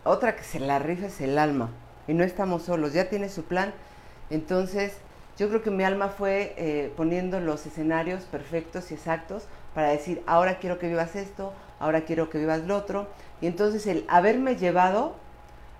otra 0.03 0.35
que 0.35 0.43
se 0.43 0.59
la 0.59 0.79
rifa 0.79 1.07
es 1.07 1.19
el 1.21 1.37
alma. 1.37 1.69
Y 2.07 2.13
no 2.13 2.23
estamos 2.23 2.63
solos, 2.63 2.93
ya 2.93 3.09
tiene 3.09 3.29
su 3.29 3.43
plan. 3.43 3.73
Entonces, 4.29 4.97
yo 5.37 5.49
creo 5.49 5.61
que 5.61 5.71
mi 5.71 5.83
alma 5.83 6.09
fue 6.09 6.53
eh, 6.57 6.93
poniendo 6.95 7.39
los 7.39 7.65
escenarios 7.65 8.23
perfectos 8.23 8.91
y 8.91 8.93
exactos 8.93 9.45
para 9.73 9.89
decir, 9.89 10.21
ahora 10.27 10.59
quiero 10.59 10.79
que 10.79 10.87
vivas 10.87 11.15
esto, 11.15 11.53
ahora 11.79 12.01
quiero 12.01 12.29
que 12.29 12.37
vivas 12.37 12.61
lo 12.61 12.77
otro. 12.77 13.07
Y 13.41 13.47
entonces 13.47 13.87
el 13.87 14.05
haberme 14.07 14.55
llevado 14.55 15.15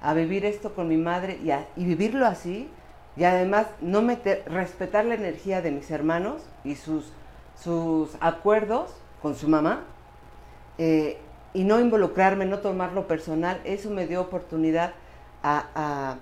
a 0.02 0.14
vivir 0.14 0.44
esto 0.46 0.74
con 0.74 0.88
mi 0.88 0.98
madre 0.98 1.40
y, 1.76 1.86
vivirlo 1.86 2.26
así, 2.26 2.70
y 3.16 3.24
además 3.24 3.68
no 3.80 4.02
meter, 4.02 4.44
respetar 4.48 5.06
la 5.06 5.16
energía 5.16 5.62
de 5.62 5.72
mis 5.72 5.92
hermanos 5.92 6.42
y 6.64 6.76
sus, 6.76 7.14
sus 7.62 8.16
acuerdos 8.20 8.92
con 9.22 9.36
su 9.36 9.48
mamá, 9.48 9.84
eh, 10.78 11.18
y 11.54 11.64
no 11.64 11.80
involucrarme, 11.80 12.46
no 12.46 12.60
tomarlo 12.60 13.08
personal, 13.08 13.62
eso 13.64 13.90
me 13.90 14.08
dio 14.08 14.22
oportunidad 14.22 14.94
a, 15.44 16.18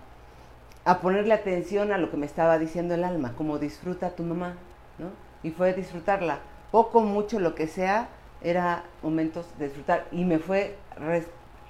a, 0.84 1.00
ponerle 1.00 1.34
atención 1.34 1.92
a 1.92 1.98
lo 1.98 2.12
que 2.12 2.18
me 2.18 2.26
estaba 2.26 2.58
diciendo 2.60 2.96
el 2.96 3.04
alma, 3.04 3.34
como 3.38 3.60
disfruta 3.60 4.10
tu 4.12 4.24
mamá, 4.24 4.56
¿no? 4.98 5.10
Y 5.44 5.52
fue 5.52 5.74
disfrutarla, 5.74 6.40
poco, 6.72 7.02
mucho, 7.02 7.40
lo 7.40 7.56
que 7.56 7.68
sea, 7.68 8.10
era 8.42 8.84
momentos 9.04 9.46
de 9.60 9.66
disfrutar 9.66 10.08
y 10.12 10.26
me 10.26 10.40
fue 10.40 10.76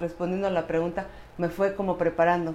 respondiendo 0.00 0.46
a 0.46 0.50
la 0.50 0.66
pregunta, 0.66 1.06
me 1.38 1.48
fue 1.48 1.74
como 1.74 1.98
preparando. 1.98 2.54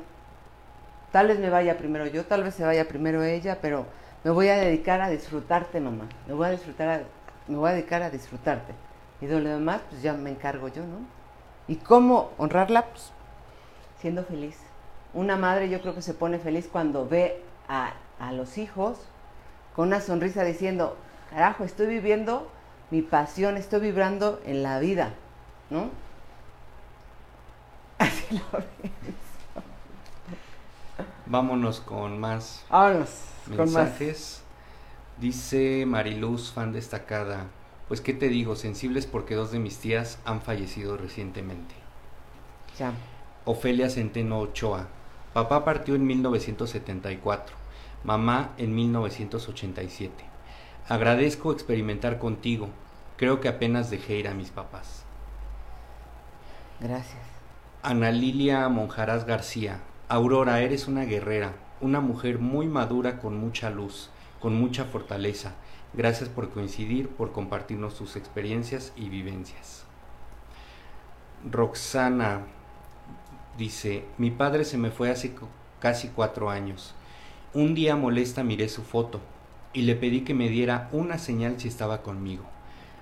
Tal 1.12 1.28
vez 1.28 1.40
me 1.40 1.50
vaya 1.50 1.78
primero 1.78 2.06
yo, 2.08 2.26
tal 2.26 2.44
vez 2.44 2.56
se 2.56 2.66
vaya 2.66 2.88
primero 2.88 3.24
ella, 3.24 3.60
pero 3.62 3.86
me 4.28 4.34
voy 4.34 4.50
a 4.50 4.58
dedicar 4.58 5.00
a 5.00 5.10
disfrutarte, 5.10 5.80
mamá. 5.80 6.04
Me 6.28 6.34
voy 6.34 6.48
a 6.48 6.52
disfrutar, 6.52 7.06
me 7.48 7.56
voy 7.56 7.70
a 7.70 7.74
dedicar 7.76 8.02
a 8.02 8.10
disfrutarte. 8.10 8.74
Y 9.22 9.26
de 9.26 9.40
lo 9.40 9.48
demás, 9.48 9.80
pues 9.90 10.02
ya 10.02 10.12
me 10.12 10.30
encargo 10.30 10.68
yo, 10.68 10.82
¿no? 10.82 10.98
¿Y 11.70 11.78
cómo 11.78 12.32
honrarla? 12.38 12.88
Pues 12.88 13.14
siendo 14.02 14.26
feliz. 14.26 14.58
Una 15.14 15.38
madre 15.38 15.70
yo 15.70 15.80
creo 15.80 15.96
que 15.96 16.02
se 16.02 16.14
pone 16.14 16.40
feliz 16.40 16.68
cuando 16.70 17.08
ve 17.08 17.42
a, 17.70 17.94
a 18.20 18.34
los 18.34 18.58
hijos 18.58 18.98
con 19.74 19.88
una 19.88 20.02
sonrisa 20.02 20.44
diciendo, 20.44 20.98
carajo, 21.30 21.64
estoy 21.64 21.88
viviendo 21.88 22.52
mi 22.92 23.04
pasión, 23.04 23.56
estoy 23.56 23.80
vibrando 23.80 24.42
en 24.46 24.62
la 24.62 24.80
vida, 24.80 25.14
¿no? 25.70 25.90
Así 27.98 28.42
lo 28.52 28.62
Vámonos 31.28 31.80
con 31.80 32.20
más 32.20 32.66
mensajes. 33.50 34.42
Dice 35.20 35.86
Mariluz, 35.86 36.52
fan 36.52 36.74
destacada. 36.74 37.48
Pues 37.88 38.02
qué 38.02 38.14
te 38.14 38.30
digo, 38.30 38.56
sensibles 38.56 39.06
porque 39.06 39.36
dos 39.36 39.52
de 39.52 39.60
mis 39.60 39.78
tías 39.78 40.20
han 40.26 40.42
fallecido 40.42 40.98
recientemente. 40.98 41.74
Ya. 42.78 42.92
Ofelia 43.46 43.90
Centeno 43.90 44.40
Ochoa. 44.40 44.88
Papá 45.34 45.64
partió 45.64 45.96
en 45.96 46.06
1974, 46.06 47.56
mamá 48.04 48.54
en 48.58 48.76
1987. 48.76 50.26
Agradezco 50.90 51.52
experimentar 51.52 52.18
contigo. 52.20 52.70
Creo 53.18 53.40
que 53.40 53.48
apenas 53.48 53.90
dejé 53.90 54.16
ir 54.18 54.28
a 54.28 54.34
mis 54.34 54.50
papás. 54.50 55.04
Gracias. 56.80 57.22
Ana 57.84 58.12
Lilia 58.12 58.68
Monjaraz 58.70 59.26
García. 59.26 59.80
Aurora, 60.10 60.62
eres 60.62 60.88
una 60.88 61.04
guerrera, 61.04 61.54
una 61.82 62.00
mujer 62.00 62.40
muy 62.40 62.68
madura 62.68 63.20
con 63.20 63.38
mucha 63.38 63.70
luz, 63.70 64.10
con 64.40 64.56
mucha 64.60 64.86
fortaleza. 64.86 65.56
Gracias 65.94 66.30
por 66.30 66.50
coincidir, 66.50 67.10
por 67.10 67.32
compartirnos 67.32 67.96
tus 67.96 68.16
experiencias 68.16 68.94
y 68.96 69.10
vivencias. 69.10 69.86
Roxana 71.50 72.42
dice, 73.58 74.06
mi 74.18 74.32
padre 74.32 74.66
se 74.66 74.78
me 74.78 74.92
fue 74.92 75.10
hace 75.10 75.34
casi 75.80 76.10
cuatro 76.10 76.50
años. 76.50 76.94
Un 77.54 77.76
día 77.76 77.96
molesta 77.96 78.44
miré 78.44 78.70
su 78.70 78.84
foto 78.84 79.22
y 79.74 79.84
le 79.84 79.96
pedí 79.96 80.22
que 80.22 80.34
me 80.34 80.50
diera 80.50 80.90
una 80.92 81.18
señal 81.18 81.60
si 81.60 81.68
estaba 81.68 82.02
conmigo. 82.02 82.44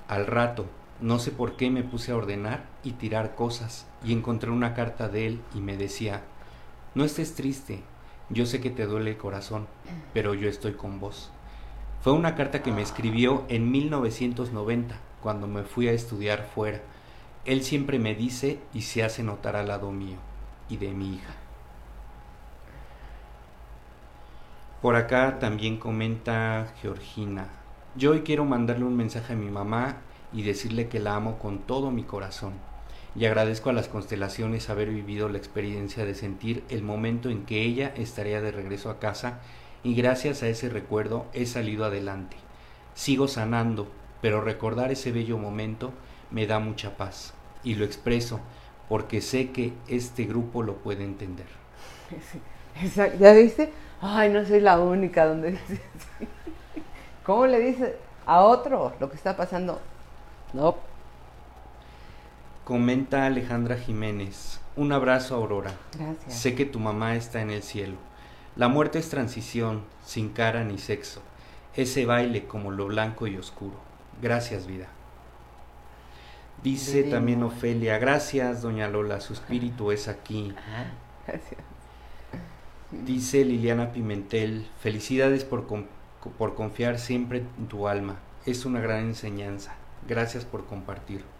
Al 0.07 0.27
rato, 0.27 0.65
no 1.01 1.19
sé 1.19 1.31
por 1.31 1.57
qué 1.57 1.69
me 1.69 1.83
puse 1.83 2.11
a 2.11 2.15
ordenar 2.15 2.65
y 2.83 2.91
tirar 2.91 3.35
cosas 3.35 3.87
y 4.03 4.13
encontré 4.13 4.51
una 4.51 4.73
carta 4.73 5.09
de 5.09 5.27
él 5.27 5.41
y 5.53 5.59
me 5.59 5.77
decía, 5.77 6.21
no 6.93 7.03
estés 7.03 7.35
triste, 7.35 7.81
yo 8.29 8.45
sé 8.45 8.59
que 8.59 8.69
te 8.69 8.85
duele 8.85 9.11
el 9.11 9.17
corazón, 9.17 9.67
pero 10.13 10.33
yo 10.33 10.49
estoy 10.49 10.73
con 10.73 10.99
vos. 10.99 11.31
Fue 12.01 12.13
una 12.13 12.35
carta 12.35 12.61
que 12.61 12.71
me 12.71 12.81
escribió 12.81 13.45
en 13.49 13.71
1990, 13.71 14.95
cuando 15.21 15.47
me 15.47 15.63
fui 15.63 15.87
a 15.87 15.91
estudiar 15.91 16.47
fuera. 16.53 16.81
Él 17.45 17.63
siempre 17.63 17.99
me 17.99 18.15
dice 18.15 18.59
y 18.73 18.81
se 18.81 19.03
hace 19.03 19.23
notar 19.23 19.55
al 19.55 19.67
lado 19.67 19.91
mío 19.91 20.17
y 20.69 20.77
de 20.77 20.91
mi 20.91 21.15
hija. 21.15 21.33
Por 24.81 24.95
acá 24.95 25.39
también 25.39 25.77
comenta 25.77 26.73
Georgina. 26.81 27.47
Yo 27.95 28.11
hoy 28.11 28.21
quiero 28.21 28.45
mandarle 28.45 28.85
un 28.85 28.95
mensaje 28.95 29.33
a 29.33 29.35
mi 29.35 29.49
mamá 29.49 29.97
y 30.31 30.43
decirle 30.43 30.89
que 30.89 30.99
la 30.99 31.15
amo 31.15 31.39
con 31.39 31.59
todo 31.59 31.89
mi 31.91 32.03
corazón. 32.03 32.53
Y 33.15 33.25
agradezco 33.25 33.69
a 33.69 33.73
las 33.73 33.87
constelaciones 33.87 34.69
haber 34.69 34.89
vivido 34.89 35.29
la 35.29 35.37
experiencia 35.37 36.05
de 36.05 36.15
sentir 36.15 36.63
el 36.69 36.83
momento 36.83 37.29
en 37.29 37.45
que 37.45 37.61
ella 37.61 37.93
estaría 37.95 38.41
de 38.41 38.51
regreso 38.51 38.89
a 38.89 38.99
casa 38.99 39.39
y 39.83 39.95
gracias 39.95 40.43
a 40.43 40.47
ese 40.47 40.69
recuerdo 40.69 41.25
he 41.33 41.45
salido 41.45 41.85
adelante. 41.85 42.35
Sigo 42.93 43.27
sanando, 43.27 43.87
pero 44.21 44.41
recordar 44.41 44.91
ese 44.91 45.11
bello 45.11 45.37
momento 45.37 45.93
me 46.31 46.47
da 46.47 46.59
mucha 46.59 46.97
paz 46.97 47.33
y 47.63 47.75
lo 47.75 47.85
expreso 47.85 48.39
porque 48.89 49.21
sé 49.21 49.51
que 49.51 49.73
este 49.87 50.25
grupo 50.25 50.63
lo 50.63 50.77
puede 50.77 51.03
entender. 51.03 51.47
¿Ya 53.19 53.33
viste? 53.33 53.71
ay, 54.01 54.29
no 54.29 54.45
soy 54.45 54.59
la 54.59 54.79
única 54.79 55.25
donde 55.25 55.51
dice 55.51 55.79
¿Cómo 57.23 57.47
le 57.47 57.59
dice 57.59 57.95
a 58.25 58.43
otro 58.43 58.93
lo 58.99 59.09
que 59.09 59.15
está 59.15 59.35
pasando? 59.35 59.79
No. 60.53 60.75
Comenta 62.65 63.27
Alejandra 63.27 63.77
Jiménez. 63.77 64.59
Un 64.75 64.91
abrazo, 64.91 65.35
Aurora. 65.35 65.71
Gracias. 65.95 66.33
Sé 66.33 66.55
que 66.55 66.65
tu 66.65 66.79
mamá 66.79 67.15
está 67.15 67.43
en 67.43 67.51
el 67.51 67.61
cielo. 67.61 67.93
La 68.55 68.69
muerte 68.69 68.97
es 68.97 69.07
transición, 69.09 69.83
sin 70.03 70.29
cara 70.29 70.63
ni 70.63 70.79
sexo. 70.79 71.21
Ese 71.75 72.07
baile 72.07 72.47
como 72.47 72.71
lo 72.71 72.87
blanco 72.87 73.27
y 73.27 73.37
oscuro. 73.37 73.75
Gracias, 74.19 74.65
vida. 74.65 74.87
Dice 76.63 77.03
también 77.03 77.43
Ofelia, 77.43 77.99
gracias, 77.99 78.63
doña 78.63 78.87
Lola, 78.87 79.21
su 79.21 79.33
espíritu 79.33 79.91
es 79.91 80.07
aquí. 80.07 80.51
Gracias. 81.27 81.61
Dice 82.89 83.45
Liliana 83.45 83.91
Pimentel, 83.91 84.67
felicidades 84.79 85.43
por, 85.43 85.67
por 85.67 86.55
confiar 86.55 86.97
siempre 86.97 87.43
en 87.59 87.67
tu 87.67 87.87
alma. 87.87 88.15
Es 88.47 88.65
una 88.65 88.79
gran 88.79 89.01
enseñanza. 89.05 89.75
Gracias 90.07 90.45
por 90.45 90.65
compartir. 90.65 91.34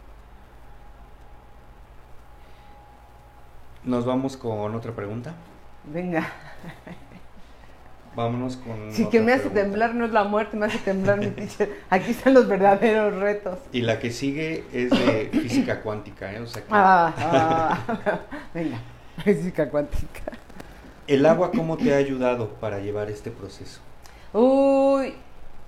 Nos 3.85 4.05
vamos 4.05 4.35
con 4.35 4.73
otra 4.73 4.93
pregunta. 4.93 5.35
Venga. 5.83 6.27
Vámonos 8.15 8.57
con. 8.57 8.91
Sí, 8.91 9.05
que 9.09 9.19
me 9.19 9.33
hace 9.33 9.49
temblar 9.49 9.93
no 9.93 10.05
es 10.05 10.11
la 10.11 10.23
muerte, 10.23 10.57
me 10.57 10.65
hace 10.65 10.79
temblar 10.79 11.19
mi 11.19 11.27
teacher. 11.27 11.69
Aquí 11.89 12.11
están 12.11 12.33
los 12.33 12.47
verdaderos 12.47 13.15
retos. 13.15 13.59
Y 13.71 13.81
la 13.81 13.99
que 13.99 14.09
sigue 14.09 14.63
es 14.73 14.89
de 14.89 15.29
física 15.33 15.81
cuántica, 15.81 16.31
¿eh? 16.33 16.39
O 16.39 16.47
sea 16.47 16.61
que... 16.63 16.67
ah, 16.71 17.13
ah 17.17 18.19
venga, 18.53 18.79
física 19.23 19.69
cuántica. 19.69 20.31
¿El 21.07 21.25
agua 21.25 21.51
cómo 21.51 21.77
te 21.77 21.93
ha 21.93 21.97
ayudado 21.97 22.49
para 22.55 22.79
llevar 22.79 23.11
este 23.11 23.29
proceso? 23.29 23.81
Uy, 24.33 25.13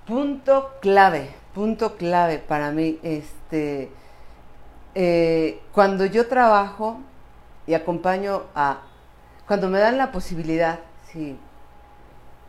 punto 0.06 0.72
clave, 0.80 1.30
punto 1.54 1.96
clave 1.96 2.38
para 2.38 2.72
mí. 2.72 2.98
Este, 3.02 3.90
eh, 4.94 5.60
cuando 5.72 6.06
yo 6.06 6.26
trabajo 6.26 7.00
y 7.68 7.74
acompaño 7.74 8.44
a, 8.54 8.78
cuando 9.46 9.68
me 9.68 9.78
dan 9.78 9.98
la 9.98 10.10
posibilidad, 10.10 10.80
sí, 11.12 11.38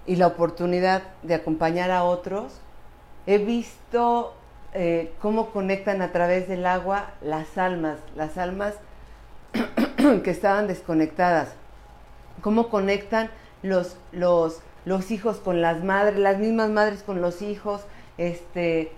y 0.07 0.15
la 0.15 0.27
oportunidad 0.27 1.03
de 1.23 1.35
acompañar 1.35 1.91
a 1.91 2.03
otros, 2.03 2.61
he 3.27 3.37
visto 3.37 4.33
eh, 4.73 5.13
cómo 5.21 5.51
conectan 5.51 6.01
a 6.01 6.13
través 6.13 6.47
del 6.47 6.65
agua 6.65 7.11
las 7.21 7.57
almas, 7.57 7.99
las 8.15 8.37
almas 8.37 8.75
que 10.23 10.31
estaban 10.31 10.67
desconectadas, 10.67 11.49
cómo 12.41 12.69
conectan 12.69 13.29
los, 13.61 13.97
los, 14.13 14.61
los 14.85 15.11
hijos 15.11 15.41
con 15.41 15.61
las 15.61 15.83
madres, 15.83 16.17
las 16.17 16.37
mismas 16.37 16.69
madres 16.69 17.03
con 17.03 17.21
los 17.21 17.41
hijos, 17.41 17.81
este, 18.17 18.93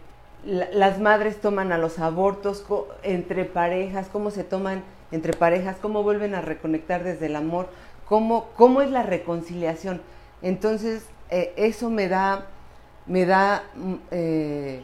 las 0.45 0.99
madres 0.99 1.41
toman 1.41 1.71
a 1.71 1.79
los 1.79 1.97
abortos 1.97 2.63
entre 3.01 3.45
parejas, 3.45 4.07
cómo 4.11 4.29
se 4.29 4.43
toman 4.43 4.83
entre 5.11 5.33
parejas, 5.33 5.77
cómo 5.81 6.03
vuelven 6.03 6.35
a 6.35 6.41
reconectar 6.41 7.03
desde 7.03 7.27
el 7.27 7.35
amor, 7.35 7.69
cómo, 8.05 8.49
cómo 8.55 8.81
es 8.81 8.89
la 8.91 9.03
reconciliación. 9.03 10.01
Entonces, 10.41 11.05
eh, 11.29 11.53
eso 11.55 11.89
me 11.89 12.07
da, 12.07 12.47
me 13.05 13.25
da 13.25 13.63
mm, 13.75 13.93
eh, 14.11 14.83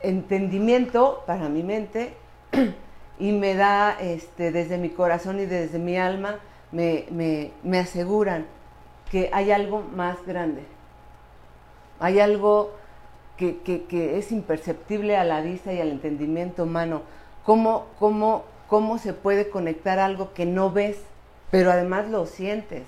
entendimiento 0.00 1.22
para 1.26 1.48
mi 1.48 1.62
mente 1.62 2.14
y 3.18 3.32
me 3.32 3.54
da 3.54 3.96
este, 4.00 4.52
desde 4.52 4.78
mi 4.78 4.90
corazón 4.90 5.40
y 5.40 5.46
desde 5.46 5.78
mi 5.78 5.96
alma, 5.96 6.38
me, 6.72 7.06
me, 7.62 7.78
aseguran 7.78 8.46
que 9.10 9.30
hay 9.32 9.52
algo 9.52 9.82
más 9.94 10.24
grande. 10.26 10.62
Hay 12.00 12.18
algo 12.18 12.72
que, 13.36 13.58
que, 13.62 14.18
es 14.18 14.32
imperceptible 14.32 15.16
a 15.16 15.24
la 15.24 15.40
vista 15.40 15.72
y 15.72 15.80
al 15.80 15.90
entendimiento 15.90 16.64
humano. 16.64 17.02
¿Cómo, 17.44 17.86
cómo, 17.98 18.44
¿Cómo 18.72 18.96
se 18.96 19.12
puede 19.12 19.50
conectar 19.50 19.98
algo 19.98 20.32
que 20.32 20.46
no 20.46 20.70
ves, 20.70 20.96
pero 21.50 21.70
además 21.70 22.08
lo 22.08 22.24
sientes? 22.24 22.84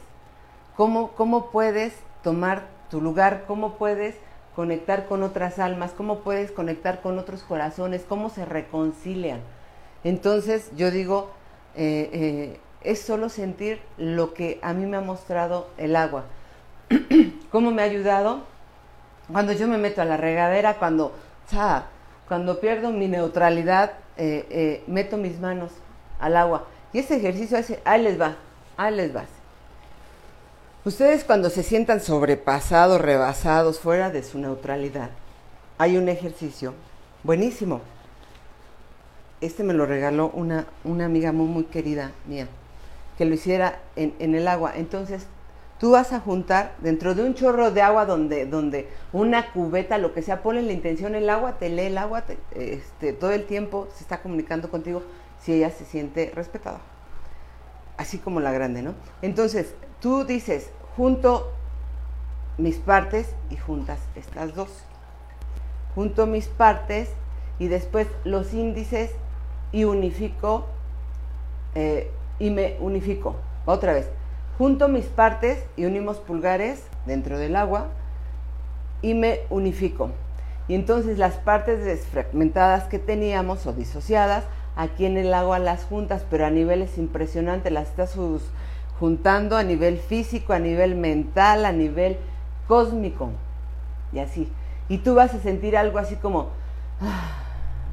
¿Cómo, 0.76 1.11
cómo 1.11 1.51
puedes 1.51 1.93
tomar 2.22 2.62
tu 2.89 3.03
lugar? 3.03 3.45
¿Cómo 3.47 3.74
puedes 3.74 4.14
conectar 4.57 5.05
con 5.05 5.22
otras 5.22 5.59
almas? 5.59 5.93
¿Cómo 5.93 6.20
puedes 6.20 6.53
conectar 6.53 7.03
con 7.03 7.18
otros 7.18 7.43
corazones? 7.43 8.07
¿Cómo 8.09 8.30
se 8.30 8.47
reconcilian? 8.47 9.41
Entonces 10.05 10.70
yo 10.74 10.91
digo, 10.91 11.28
eh, 11.76 12.09
eh, 12.14 12.61
es 12.80 13.03
solo 13.03 13.28
sentir 13.28 13.78
lo 13.99 14.32
que 14.32 14.61
a 14.62 14.72
mí 14.72 14.87
me 14.87 14.97
ha 14.97 15.03
mostrado 15.03 15.68
el 15.76 15.97
agua. 15.97 16.24
¿Cómo 17.51 17.72
me 17.72 17.82
ha 17.82 17.85
ayudado? 17.85 18.45
Cuando 19.30 19.53
yo 19.53 19.68
me 19.68 19.76
meto 19.76 20.01
a 20.01 20.07
la 20.07 20.16
regadera, 20.16 20.78
cuando, 20.78 21.12
cuando 22.26 22.59
pierdo 22.59 22.91
mi 22.91 23.07
neutralidad, 23.07 23.93
eh, 24.17 24.47
eh, 24.51 24.85
meto 24.87 25.17
mis 25.17 25.39
manos 25.41 25.73
al 26.21 26.37
agua. 26.37 26.67
Y 26.93 26.99
ese 26.99 27.17
ejercicio, 27.17 27.59
ese, 27.59 27.81
ahí 27.85 28.03
les 28.03 28.21
va, 28.21 28.37
ahí 28.77 28.95
les 28.95 29.15
va. 29.15 29.25
Ustedes 30.85 31.25
cuando 31.25 31.49
se 31.51 31.62
sientan 31.62 32.01
sobrepasados, 32.01 33.01
rebasados, 33.01 33.81
fuera 33.81 34.11
de 34.11 34.23
su 34.23 34.39
neutralidad, 34.39 35.11
hay 35.79 35.97
un 35.97 36.09
ejercicio 36.09 36.75
buenísimo. 37.23 37.81
Este 39.41 39.65
me 39.65 39.75
lo 39.75 39.87
regaló 39.87 40.31
una, 40.35 40.67
una 40.85 41.07
amiga 41.07 41.33
muy, 41.33 41.47
muy 41.47 41.65
querida 41.65 42.12
mía 42.27 42.49
que 43.17 43.25
lo 43.25 43.35
hiciera 43.35 43.81
en, 43.97 44.15
en, 44.19 44.35
el 44.35 44.49
agua. 44.49 44.73
Entonces, 44.77 45.27
tú 45.85 45.91
vas 45.91 46.14
a 46.14 46.20
juntar 46.20 46.76
dentro 46.80 47.14
de 47.14 47.22
un 47.22 47.35
chorro 47.35 47.70
de 47.70 47.82
agua 47.82 48.07
donde, 48.07 48.47
donde 48.47 48.89
una 49.12 49.53
cubeta, 49.53 49.99
lo 49.99 50.14
que 50.14 50.22
sea, 50.22 50.43
ponle 50.43 50.62
la 50.62 50.72
intención, 50.72 51.14
el 51.14 51.28
agua 51.28 51.59
te 51.59 51.68
lee 51.68 51.89
el 51.89 51.99
agua, 51.99 52.24
este, 52.53 53.12
todo 53.12 53.32
el 53.32 53.45
tiempo 53.45 53.87
se 53.95 54.03
está 54.03 54.22
comunicando 54.22 54.70
contigo 54.70 55.03
si 55.43 55.53
ella 55.53 55.70
se 55.70 55.85
siente 55.85 56.32
respetada. 56.35 56.80
Así 57.99 58.16
como 58.16 58.41
la 58.41 58.51
grande, 58.51 58.80
¿no? 58.80 58.95
Entonces, 59.20 59.74
tú 60.01 60.24
dices, 60.24 60.70
junto 60.97 61.53
mis 62.57 62.76
partes 62.76 63.35
y 63.51 63.59
juntas 63.59 63.99
estas 64.16 64.55
dos. 64.55 64.70
Junto 65.95 66.26
mis 66.26 66.47
partes 66.47 67.11
y 67.59 67.68
después 67.68 68.09
los 68.24 68.55
índices 68.55 69.11
y 69.70 69.85
unifico 69.85 70.64
eh, 71.74 72.11
y 72.39 72.49
me 72.49 72.78
unifico. 72.80 73.37
Otra 73.66 73.93
vez, 73.93 74.09
junto 74.59 74.89
mis 74.89 75.07
partes 75.07 75.65
y 75.77 75.85
unimos 75.85 76.19
pulgares 76.19 76.83
dentro 77.07 77.39
del 77.39 77.57
agua 77.57 77.89
y 79.03 79.15
me 79.15 79.41
unifico. 79.51 80.11
Y 80.69 80.75
entonces 80.75 81.19
las 81.19 81.35
partes 81.35 81.85
desfragmentadas 81.85 82.85
que 82.85 82.99
teníamos 82.99 83.67
o 83.67 83.73
disociadas, 83.73 84.45
aquí 84.77 85.07
en 85.07 85.19
el 85.19 85.35
agua 85.35 85.59
las 85.59 85.85
juntas, 85.85 86.25
pero 86.31 86.47
a 86.47 86.51
niveles 86.51 86.97
impresionantes, 86.97 87.73
las 87.73 87.89
estás 87.89 88.17
juntando 88.99 89.57
a 89.57 89.63
nivel 89.63 89.99
físico, 89.99 90.53
a 90.53 90.59
nivel 90.59 90.95
mental, 90.95 91.65
a 91.65 91.73
nivel 91.73 92.17
cósmico. 92.67 93.31
Y 94.13 94.21
así. 94.21 94.51
Y 94.89 94.99
tú 94.99 95.15
vas 95.15 95.35
a 95.35 95.41
sentir 95.41 95.77
algo 95.77 95.99
así 95.99 96.17
como, 96.17 96.51
ah, 97.01 97.43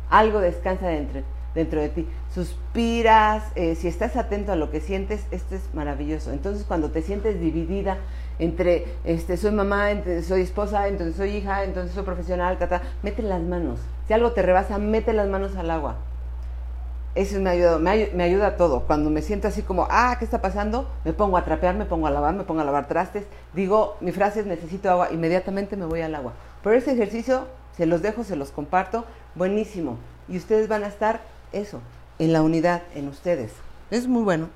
algo 0.10 0.40
descansa 0.40 0.88
dentro 0.88 1.22
dentro 1.54 1.82
de 1.82 1.90
ti. 1.90 2.08
Suspiras, 2.34 3.44
eh, 3.56 3.76
si 3.76 3.90
estás 3.90 4.16
atento 4.16 4.54
a 4.54 4.56
lo 4.56 4.72
que 4.72 4.80
sientes, 4.80 5.26
esto 5.32 5.56
es 5.56 5.62
maravilloso. 5.74 6.32
Entonces 6.32 6.64
cuando 6.66 6.90
te 6.90 7.02
sientes 7.02 7.42
dividida 7.42 7.98
entre, 8.40 8.86
este, 9.04 9.36
soy 9.36 9.52
mamá, 9.52 9.92
entre, 9.92 10.24
soy 10.24 10.42
esposa, 10.42 10.88
entonces 10.88 11.18
soy 11.18 11.32
hija, 11.32 11.66
entonces 11.66 11.94
soy 11.94 12.04
profesional, 12.04 12.58
tata, 12.58 12.82
mete 13.04 13.22
las 13.22 13.42
manos. 13.42 13.80
Si 14.08 14.14
algo 14.14 14.32
te 14.32 14.42
rebasa, 14.42 14.78
mete 14.78 15.12
las 15.12 15.28
manos 15.28 15.58
al 15.58 15.70
agua. 15.70 15.98
Eso 17.14 17.38
me 17.42 17.50
ayuda, 17.50 17.78
me, 17.78 18.24
ayuda 18.24 18.48
a 18.48 18.56
todo. 18.56 18.84
Cuando 18.88 19.10
me 19.10 19.22
siento 19.22 19.50
así 19.50 19.62
como, 19.62 19.86
ah, 19.92 20.16
¿qué 20.18 20.24
está 20.24 20.42
pasando? 20.42 20.90
Me 21.04 21.12
pongo 21.12 21.36
a 21.36 21.44
trapear, 21.44 21.76
me 21.76 21.84
pongo 21.84 22.08
a 22.08 22.12
lavar, 22.12 22.34
me 22.34 22.46
pongo 22.46 22.62
a 22.62 22.64
lavar 22.64 22.88
trastes. 22.88 23.26
Digo, 23.54 23.98
mi 24.00 24.14
frase 24.14 24.40
es 24.40 24.46
necesito 24.46 24.90
agua, 24.90 25.10
inmediatamente 25.12 25.76
me 25.76 25.86
voy 25.86 26.00
al 26.00 26.16
agua. 26.16 26.32
Por 26.64 26.74
ese 26.74 26.94
ejercicio 26.94 27.48
se 27.76 27.86
los 27.86 28.02
dejo, 28.02 28.24
se 28.24 28.38
los 28.38 28.52
comparto, 28.52 29.04
buenísimo. 29.36 29.98
Y 30.30 30.38
ustedes 30.38 30.70
van 30.70 30.86
a 30.86 30.88
estar 30.88 31.20
eso, 31.52 31.82
en 32.22 32.34
la 32.34 32.44
unidad, 32.44 32.84
en 32.94 33.08
ustedes. 33.08 33.52
Es 33.90 34.08
muy 34.08 34.22
bueno. 34.22 34.48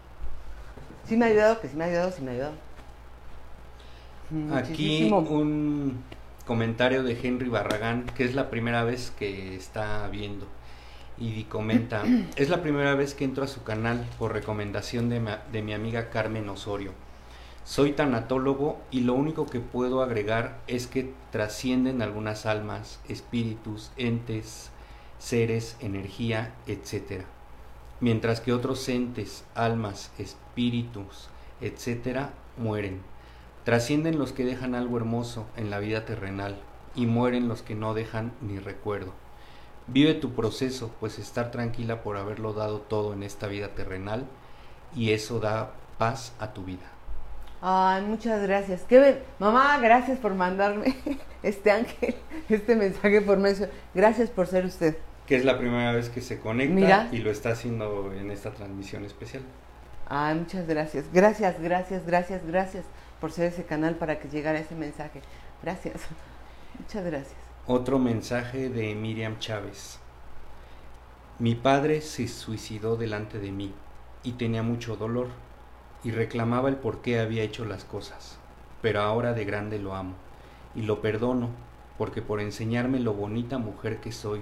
Sí 1.07 1.18
me 1.18 1.26
ha 1.26 1.30
ayudado, 1.30 1.59
que 1.59 1.68
sí 1.68 1.76
me 1.76 1.84
ha 1.84 1.88
ayudado, 1.88 2.11
sí 2.11 2.22
me 2.22 2.30
ha 2.30 2.34
ayudado. 2.36 2.53
Aquí 4.53 5.09
un 5.11 5.97
comentario 6.45 7.01
de 7.01 7.20
Henry 7.20 7.49
Barragán, 7.49 8.05
que 8.16 8.24
es 8.24 8.36
la 8.36 8.51
primera 8.51 8.84
vez 8.84 9.11
que 9.18 9.55
está 9.55 10.07
viendo. 10.09 10.45
Y 11.18 11.45
comenta, 11.45 12.03
es 12.36 12.49
la 12.49 12.61
primera 12.61 12.93
vez 12.93 13.16
que 13.16 13.24
entro 13.24 13.43
a 13.43 13.47
su 13.47 13.63
canal 13.63 14.05
por 14.20 14.32
recomendación 14.32 15.09
de, 15.09 15.20
de 15.51 15.61
mi 15.63 15.74
amiga 15.74 16.11
Carmen 16.11 16.47
Osorio. 16.49 16.91
Soy 17.63 17.93
tanatólogo 17.93 18.80
y 18.91 18.99
lo 18.99 19.16
único 19.16 19.47
que 19.47 19.59
puedo 19.59 20.03
agregar 20.03 20.59
es 20.68 20.86
que 20.86 21.11
trascienden 21.32 22.03
algunas 22.03 22.45
almas, 22.45 22.99
espíritus, 23.09 23.91
entes, 23.97 24.70
seres, 25.18 25.78
energía, 25.80 26.53
etc. 26.68 27.26
Mientras 28.00 28.41
que 28.41 28.54
otros 28.54 28.88
entes, 28.89 29.46
almas, 29.56 30.12
espíritus, 30.18 31.30
etc., 31.62 32.28
mueren. 32.58 33.02
Trascienden 33.64 34.20
los 34.20 34.32
que 34.32 34.46
dejan 34.46 34.76
algo 34.76 34.98
hermoso 34.98 35.46
en 35.56 35.70
la 35.70 35.80
vida 35.80 36.06
terrenal 36.06 36.58
y 36.93 37.08
mueren 37.08 37.48
los 37.48 37.62
que 37.62 37.76
no 37.76 37.93
dejan 37.93 38.32
ni 38.41 38.60
recuerdo. 38.60 39.14
Vive 39.88 40.14
tu 40.14 40.34
proceso, 40.34 40.91
pues 41.00 41.20
estar 41.20 41.52
tranquila 41.52 42.04
por 42.04 42.18
haberlo 42.18 42.54
dado 42.54 42.80
todo 42.80 43.14
en 43.14 43.24
esta 43.24 43.48
vida 43.48 43.70
terrenal 43.70 44.26
y 44.96 45.12
eso 45.12 45.39
da 45.39 45.72
paz 45.98 46.34
a 46.39 46.54
tu 46.54 46.64
vida. 46.64 46.91
Ay, 47.62 48.04
muchas 48.04 48.41
gracias. 48.43 48.82
Qué 48.88 49.22
Mamá, 49.39 49.78
gracias 49.80 50.20
por 50.20 50.34
mandarme 50.36 50.96
este 51.43 51.72
ángel, 51.72 52.16
este 52.50 52.76
mensaje 52.76 53.22
por 53.22 53.38
medio. 53.38 53.68
Gracias 53.93 54.30
por 54.30 54.48
ser 54.48 54.66
usted 54.66 54.98
que 55.26 55.36
es 55.36 55.45
la 55.45 55.57
primera 55.57 55.91
vez 55.91 56.09
que 56.09 56.21
se 56.21 56.39
conecta 56.39 57.09
y 57.11 57.17
lo 57.17 57.32
está 57.32 57.49
haciendo 57.49 58.13
en 58.13 58.32
esta 58.32 58.51
transmisión 58.51 59.05
especial. 59.05 59.43
Ah, 60.07 60.34
muchas 60.38 60.67
gracias. 60.67 61.05
Gracias, 61.11 61.59
gracias, 61.59 62.05
gracias, 62.05 62.45
gracias 62.45 62.86
por 63.19 63.32
ser 63.32 63.51
ese 63.51 63.65
canal 63.65 63.95
para 63.95 64.19
que 64.19 64.30
llegara 64.30 64.59
ese 64.59 64.76
mensaje. 64.76 65.21
Gracias. 65.63 66.01
Muchas 66.80 67.05
gracias. 67.05 67.36
Otro 67.65 67.97
mensaje 67.97 68.69
de 68.69 68.93
Miriam 68.93 69.39
Chávez. 69.39 69.99
Mi 71.39 71.55
padre 71.55 72.01
se 72.01 72.28
suicidó 72.28 72.95
delante 72.95 73.39
de 73.39 73.51
mí 73.51 73.73
y 74.23 74.34
tenía 74.34 74.61
mucho 74.61 74.95
dolor 74.95 75.30
y 76.03 76.11
reclamaba 76.11 76.69
el 76.69 76.76
por 76.76 77.01
qué 77.01 77.19
había 77.19 77.43
hecho 77.43 77.65
las 77.65 77.84
cosas, 77.84 78.38
pero 78.82 79.01
ahora 79.01 79.34
de 79.34 79.45
grande 79.45 79.80
lo 79.80 79.95
amo 79.95 80.13
y 80.76 80.84
lo 80.84 81.01
perdono 81.01 81.49
porque 81.97 82.21
por 82.21 82.39
enseñarme 82.39 82.99
lo 82.99 83.13
bonita 83.13 83.57
mujer 83.57 83.97
que 83.99 84.11
soy 84.11 84.41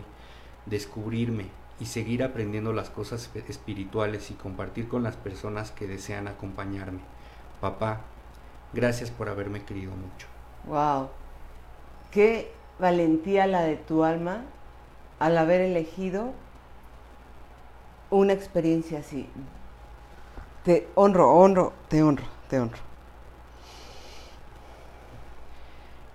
descubrirme 0.65 1.47
y 1.79 1.85
seguir 1.85 2.23
aprendiendo 2.23 2.73
las 2.73 2.89
cosas 2.89 3.29
espirituales 3.47 4.31
y 4.31 4.35
compartir 4.35 4.87
con 4.87 5.03
las 5.03 5.15
personas 5.15 5.71
que 5.71 5.87
desean 5.87 6.27
acompañarme. 6.27 6.99
Papá, 7.59 8.01
gracias 8.73 9.11
por 9.11 9.29
haberme 9.29 9.63
querido 9.63 9.91
mucho. 9.91 10.27
Wow. 10.65 11.09
Qué 12.11 12.51
valentía 12.79 13.47
la 13.47 13.61
de 13.61 13.75
tu 13.75 14.03
alma 14.03 14.41
al 15.19 15.37
haber 15.37 15.61
elegido 15.61 16.33
una 18.09 18.33
experiencia 18.33 18.99
así. 18.99 19.27
Te 20.63 20.87
honro, 20.95 21.31
honro, 21.31 21.73
te 21.89 22.03
honro, 22.03 22.25
te 22.49 22.59
honro. 22.59 22.92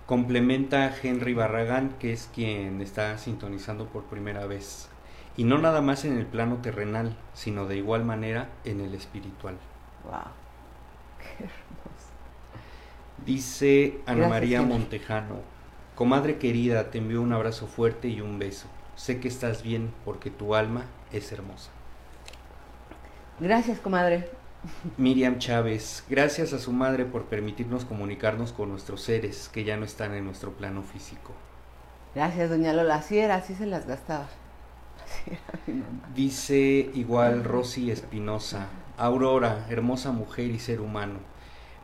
Complementa 0.09 0.85
a 0.85 0.91
Henry 1.03 1.35
Barragán, 1.35 1.89
que 1.99 2.11
es 2.11 2.31
quien 2.33 2.81
está 2.81 3.15
sintonizando 3.19 3.85
por 3.89 4.05
primera 4.05 4.47
vez. 4.47 4.89
Y 5.37 5.43
no 5.43 5.59
nada 5.59 5.81
más 5.81 6.03
en 6.03 6.17
el 6.17 6.25
plano 6.25 6.63
terrenal, 6.63 7.15
sino 7.35 7.67
de 7.67 7.77
igual 7.77 8.05
manera 8.05 8.49
en 8.65 8.81
el 8.81 8.95
espiritual. 8.95 9.59
Wow. 10.03 10.13
Qué 11.19 11.43
hermoso. 11.43 12.09
Dice 13.23 13.99
Ana 14.07 14.15
Gracias, 14.15 14.29
María 14.31 14.59
Henry. 14.61 14.73
Montejano, 14.73 15.35
comadre 15.93 16.39
querida, 16.39 16.89
te 16.89 16.97
envío 16.97 17.21
un 17.21 17.31
abrazo 17.31 17.67
fuerte 17.67 18.07
y 18.07 18.19
un 18.19 18.39
beso. 18.39 18.65
Sé 18.95 19.19
que 19.19 19.27
estás 19.27 19.61
bien 19.61 19.93
porque 20.05 20.31
tu 20.31 20.55
alma 20.55 20.85
es 21.11 21.31
hermosa. 21.31 21.69
Gracias, 23.39 23.79
comadre. 23.79 24.38
Miriam 24.97 25.39
Chávez, 25.39 26.03
gracias 26.09 26.53
a 26.53 26.59
su 26.59 26.71
madre 26.71 27.05
por 27.05 27.25
permitirnos 27.25 27.85
comunicarnos 27.85 28.51
con 28.51 28.69
nuestros 28.69 29.01
seres 29.01 29.49
que 29.49 29.63
ya 29.63 29.77
no 29.77 29.85
están 29.85 30.13
en 30.13 30.25
nuestro 30.25 30.53
plano 30.53 30.83
físico. 30.83 31.33
Gracias, 32.13 32.49
doña 32.49 32.73
Lola. 32.73 32.95
Así 32.95 33.19
era, 33.19 33.35
así 33.35 33.55
se 33.55 33.65
las 33.65 33.87
gastaba. 33.87 34.27
Así 35.03 35.31
era 35.31 35.59
mi 35.67 35.73
mamá. 35.75 36.09
Dice 36.13 36.89
igual 36.93 37.43
Rosy 37.43 37.91
Espinosa, 37.91 38.67
Aurora, 38.97 39.65
hermosa 39.69 40.11
mujer 40.11 40.51
y 40.51 40.59
ser 40.59 40.81
humano. 40.81 41.19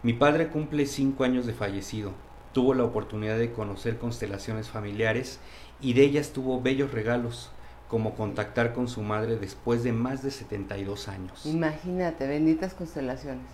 Mi 0.03 0.13
padre 0.13 0.49
cumple 0.49 0.85
cinco 0.85 1.23
años 1.23 1.45
de 1.45 1.53
fallecido. 1.53 2.11
Tuvo 2.53 2.73
la 2.73 2.83
oportunidad 2.83 3.37
de 3.37 3.51
conocer 3.51 3.97
constelaciones 3.97 4.69
familiares 4.69 5.39
y 5.81 5.93
de 5.93 6.03
ellas 6.03 6.31
tuvo 6.31 6.61
bellos 6.61 6.91
regalos, 6.91 7.51
como 7.87 8.15
contactar 8.15 8.73
con 8.73 8.87
su 8.87 9.01
madre 9.01 9.37
después 9.37 9.83
de 9.83 9.93
más 9.93 10.23
de 10.23 10.31
72 10.31 11.07
años. 11.07 11.45
Imagínate, 11.45 12.27
benditas 12.27 12.73
constelaciones. 12.73 13.45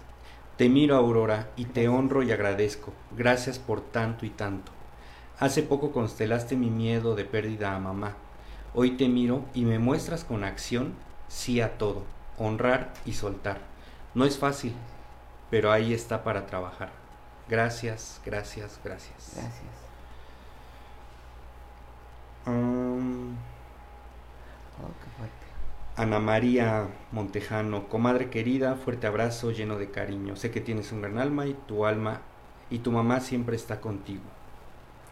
Te 0.57 0.69
miro, 0.69 0.95
Aurora, 0.95 1.49
y 1.55 1.65
te 1.65 1.87
honro 1.87 2.23
y 2.23 2.31
agradezco. 2.31 2.93
Gracias 3.17 3.59
por 3.59 3.81
tanto 3.81 4.25
y 4.25 4.29
tanto. 4.29 4.71
Hace 5.39 5.63
poco 5.63 5.91
constelaste 5.91 6.55
mi 6.55 6.69
miedo 6.69 7.15
de 7.15 7.25
pérdida 7.25 7.75
a 7.75 7.79
mamá. 7.79 8.15
Hoy 8.73 8.91
te 8.91 9.09
miro 9.09 9.43
y 9.53 9.65
me 9.65 9.79
muestras 9.79 10.23
con 10.23 10.43
acción 10.43 10.93
sí 11.31 11.61
a 11.61 11.77
todo, 11.77 12.03
honrar 12.37 12.93
y 13.05 13.13
soltar. 13.13 13.59
No 14.13 14.25
es 14.25 14.37
fácil, 14.37 14.73
pero 15.49 15.71
ahí 15.71 15.93
está 15.93 16.23
para 16.23 16.45
trabajar. 16.45 16.91
Gracias, 17.49 18.21
gracias, 18.25 18.79
gracias. 18.83 19.31
Gracias. 19.33 19.91
Um, 22.45 23.35
fuerte. 23.35 23.50
Ana 25.95 26.19
María 26.19 26.89
Montejano, 27.11 27.87
comadre 27.87 28.29
querida, 28.29 28.75
fuerte 28.75 29.07
abrazo 29.07 29.51
lleno 29.51 29.77
de 29.77 29.89
cariño. 29.89 30.35
Sé 30.35 30.51
que 30.51 30.59
tienes 30.61 30.91
un 30.91 31.01
gran 31.01 31.17
alma 31.17 31.47
y 31.47 31.53
tu 31.53 31.85
alma 31.85 32.27
y 32.69 32.79
tu 32.79 32.91
mamá 32.91 33.21
siempre 33.21 33.55
está 33.55 33.79
contigo. 33.79 34.33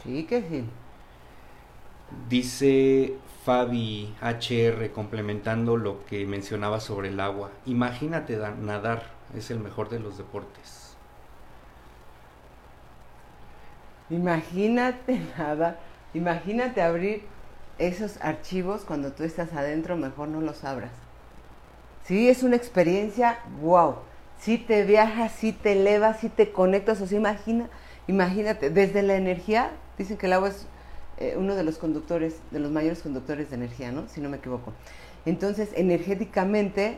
Sí, 0.03 0.25
que 0.25 0.41
sí. 0.41 0.63
Dice 2.27 3.23
Fabi 3.43 4.17
HR 4.21 4.91
complementando 4.91 5.77
lo 5.77 6.05
que 6.05 6.25
mencionaba 6.27 6.79
sobre 6.79 7.09
el 7.09 7.19
agua. 7.19 7.61
Imagínate 7.65 8.37
da- 8.37 8.53
nadar, 8.55 9.21
es 9.33 9.49
el 9.51 9.59
mejor 9.59 9.89
de 9.89 9.99
los 9.99 10.17
deportes. 10.17 10.99
Imagínate 14.09 15.19
nada. 15.37 15.79
Imagínate 16.13 16.81
abrir 16.81 17.29
esos 17.79 18.17
archivos 18.21 18.81
cuando 18.85 19.11
tú 19.13 19.23
estás 19.23 19.53
adentro, 19.53 19.97
mejor 19.97 20.27
no 20.27 20.41
los 20.41 20.63
abras. 20.63 20.91
Sí, 22.05 22.29
es 22.29 22.43
una 22.43 22.55
experiencia 22.55 23.39
wow. 23.61 23.95
Sí 24.39 24.57
te 24.57 24.83
viajas, 24.83 25.31
sí 25.31 25.51
te 25.51 25.73
elevas, 25.73 26.19
sí 26.19 26.29
te 26.29 26.51
conectas. 26.51 27.01
O 27.01 27.07
sea, 27.07 27.17
imagina, 27.17 27.69
imagínate, 28.07 28.69
desde 28.69 29.03
la 29.03 29.15
energía, 29.15 29.71
dicen 29.97 30.17
que 30.17 30.27
el 30.27 30.33
agua 30.33 30.49
es 30.49 30.65
eh, 31.17 31.35
uno 31.37 31.55
de 31.55 31.63
los 31.63 31.77
conductores, 31.77 32.37
de 32.51 32.59
los 32.59 32.71
mayores 32.71 33.01
conductores 33.01 33.49
de 33.49 33.57
energía, 33.57 33.91
¿no? 33.91 34.07
Si 34.07 34.21
no 34.21 34.29
me 34.29 34.37
equivoco. 34.37 34.73
Entonces, 35.25 35.69
energéticamente, 35.75 36.97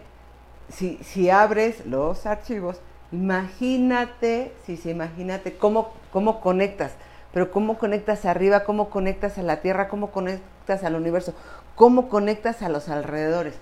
si, 0.69 0.97
si 1.03 1.29
abres 1.29 1.85
los 1.85 2.25
archivos, 2.25 2.79
imagínate, 3.11 4.53
sí, 4.65 4.77
sí, 4.77 4.91
imagínate 4.91 5.57
cómo, 5.57 5.93
cómo 6.11 6.39
conectas, 6.39 6.93
pero 7.33 7.51
cómo 7.51 7.79
conectas 7.79 8.25
arriba, 8.25 8.63
cómo 8.63 8.89
conectas 8.89 9.37
a 9.37 9.43
la 9.43 9.61
tierra, 9.61 9.89
cómo 9.89 10.11
conectas 10.11 10.50
al 10.69 10.95
universo, 10.95 11.33
cómo 11.75 12.09
conectas 12.09 12.61
a 12.61 12.69
los 12.69 12.89
alrededores. 12.89 13.55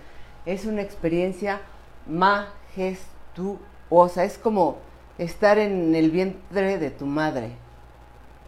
Es 0.46 0.66
una 0.66 0.82
experiencia 0.82 1.62
majestuosa, 2.08 4.24
es 4.24 4.38
como 4.38 4.78
estar 5.18 5.58
en 5.58 5.96
el 5.96 6.12
vientre 6.12 6.78
de 6.78 6.92
tu 6.92 7.06
madre. 7.06 7.52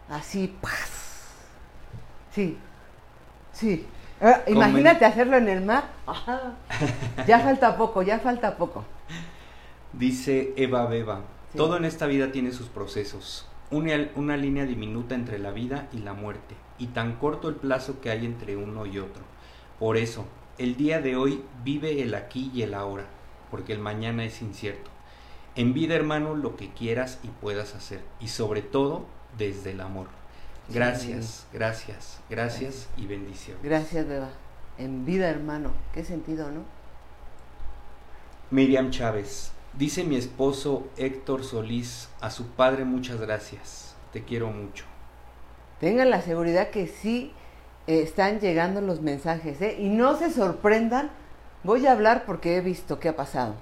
Así, 0.08 0.54
¡paz! 0.60 0.90
Sí, 2.32 2.56
sí. 3.52 3.86
Ah, 4.20 4.42
imagínate 4.46 5.04
hacerlo 5.04 5.36
en 5.36 5.48
el 5.48 5.64
mar. 5.64 5.84
Ajá. 6.06 6.54
Ya 7.26 7.40
falta 7.40 7.76
poco, 7.76 8.02
ya 8.02 8.20
falta 8.20 8.56
poco. 8.56 8.84
Dice 9.92 10.52
Eva 10.56 10.86
Beba, 10.86 11.20
Sí. 11.52 11.58
todo 11.58 11.76
en 11.76 11.84
esta 11.84 12.06
vida 12.06 12.32
tiene 12.32 12.52
sus 12.52 12.68
procesos. 12.68 13.46
Una, 13.70 14.08
una 14.16 14.38
línea 14.38 14.64
diminuta 14.64 15.14
entre 15.14 15.38
la 15.38 15.50
vida 15.50 15.88
y 15.92 15.98
la 15.98 16.14
muerte, 16.14 16.54
y 16.82 16.88
tan 16.88 17.14
corto 17.14 17.48
el 17.48 17.54
plazo 17.54 18.00
que 18.00 18.10
hay 18.10 18.26
entre 18.26 18.56
uno 18.56 18.86
y 18.86 18.98
otro. 18.98 19.22
Por 19.78 19.96
eso, 19.96 20.26
el 20.58 20.76
día 20.76 21.00
de 21.00 21.14
hoy 21.14 21.44
vive 21.62 22.02
el 22.02 22.14
aquí 22.14 22.50
y 22.52 22.62
el 22.62 22.74
ahora, 22.74 23.06
porque 23.52 23.72
el 23.72 23.78
mañana 23.78 24.24
es 24.24 24.42
incierto. 24.42 24.90
En 25.54 25.74
vida, 25.74 25.94
hermano, 25.94 26.34
lo 26.34 26.56
que 26.56 26.70
quieras 26.70 27.20
y 27.22 27.28
puedas 27.28 27.76
hacer, 27.76 28.00
y 28.18 28.28
sobre 28.28 28.62
todo 28.62 29.06
desde 29.38 29.70
el 29.70 29.80
amor. 29.80 30.08
Gracias, 30.68 31.46
gracias, 31.52 32.20
gracias 32.28 32.88
y 32.96 33.06
bendiciones. 33.06 33.62
Gracias, 33.62 34.06
Beba. 34.08 34.30
En 34.76 35.04
vida, 35.04 35.28
hermano. 35.28 35.70
Qué 35.94 36.04
sentido, 36.04 36.50
¿no? 36.50 36.64
Miriam 38.50 38.90
Chávez, 38.90 39.52
dice 39.72 40.02
mi 40.02 40.16
esposo 40.16 40.88
Héctor 40.96 41.44
Solís, 41.44 42.08
a 42.20 42.30
su 42.30 42.48
padre 42.48 42.84
muchas 42.84 43.20
gracias, 43.20 43.94
te 44.12 44.24
quiero 44.24 44.50
mucho. 44.50 44.91
Tengan 45.82 46.10
la 46.10 46.22
seguridad 46.22 46.68
que 46.68 46.86
sí 46.86 47.32
eh, 47.88 48.02
están 48.02 48.38
llegando 48.38 48.80
los 48.80 49.00
mensajes, 49.00 49.60
¿eh? 49.60 49.74
Y 49.80 49.88
no 49.88 50.16
se 50.16 50.30
sorprendan, 50.30 51.10
voy 51.64 51.88
a 51.88 51.90
hablar 51.90 52.22
porque 52.24 52.56
he 52.56 52.60
visto 52.60 53.00
qué 53.00 53.08
ha 53.08 53.16
pasado. 53.16 53.54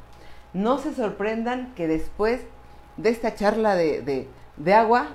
No 0.52 0.76
se 0.76 0.92
sorprendan 0.92 1.72
que 1.74 1.88
después 1.88 2.42
de 2.98 3.08
esta 3.08 3.34
charla 3.34 3.74
de, 3.74 4.28
de, 4.58 4.74
agua, 4.74 5.06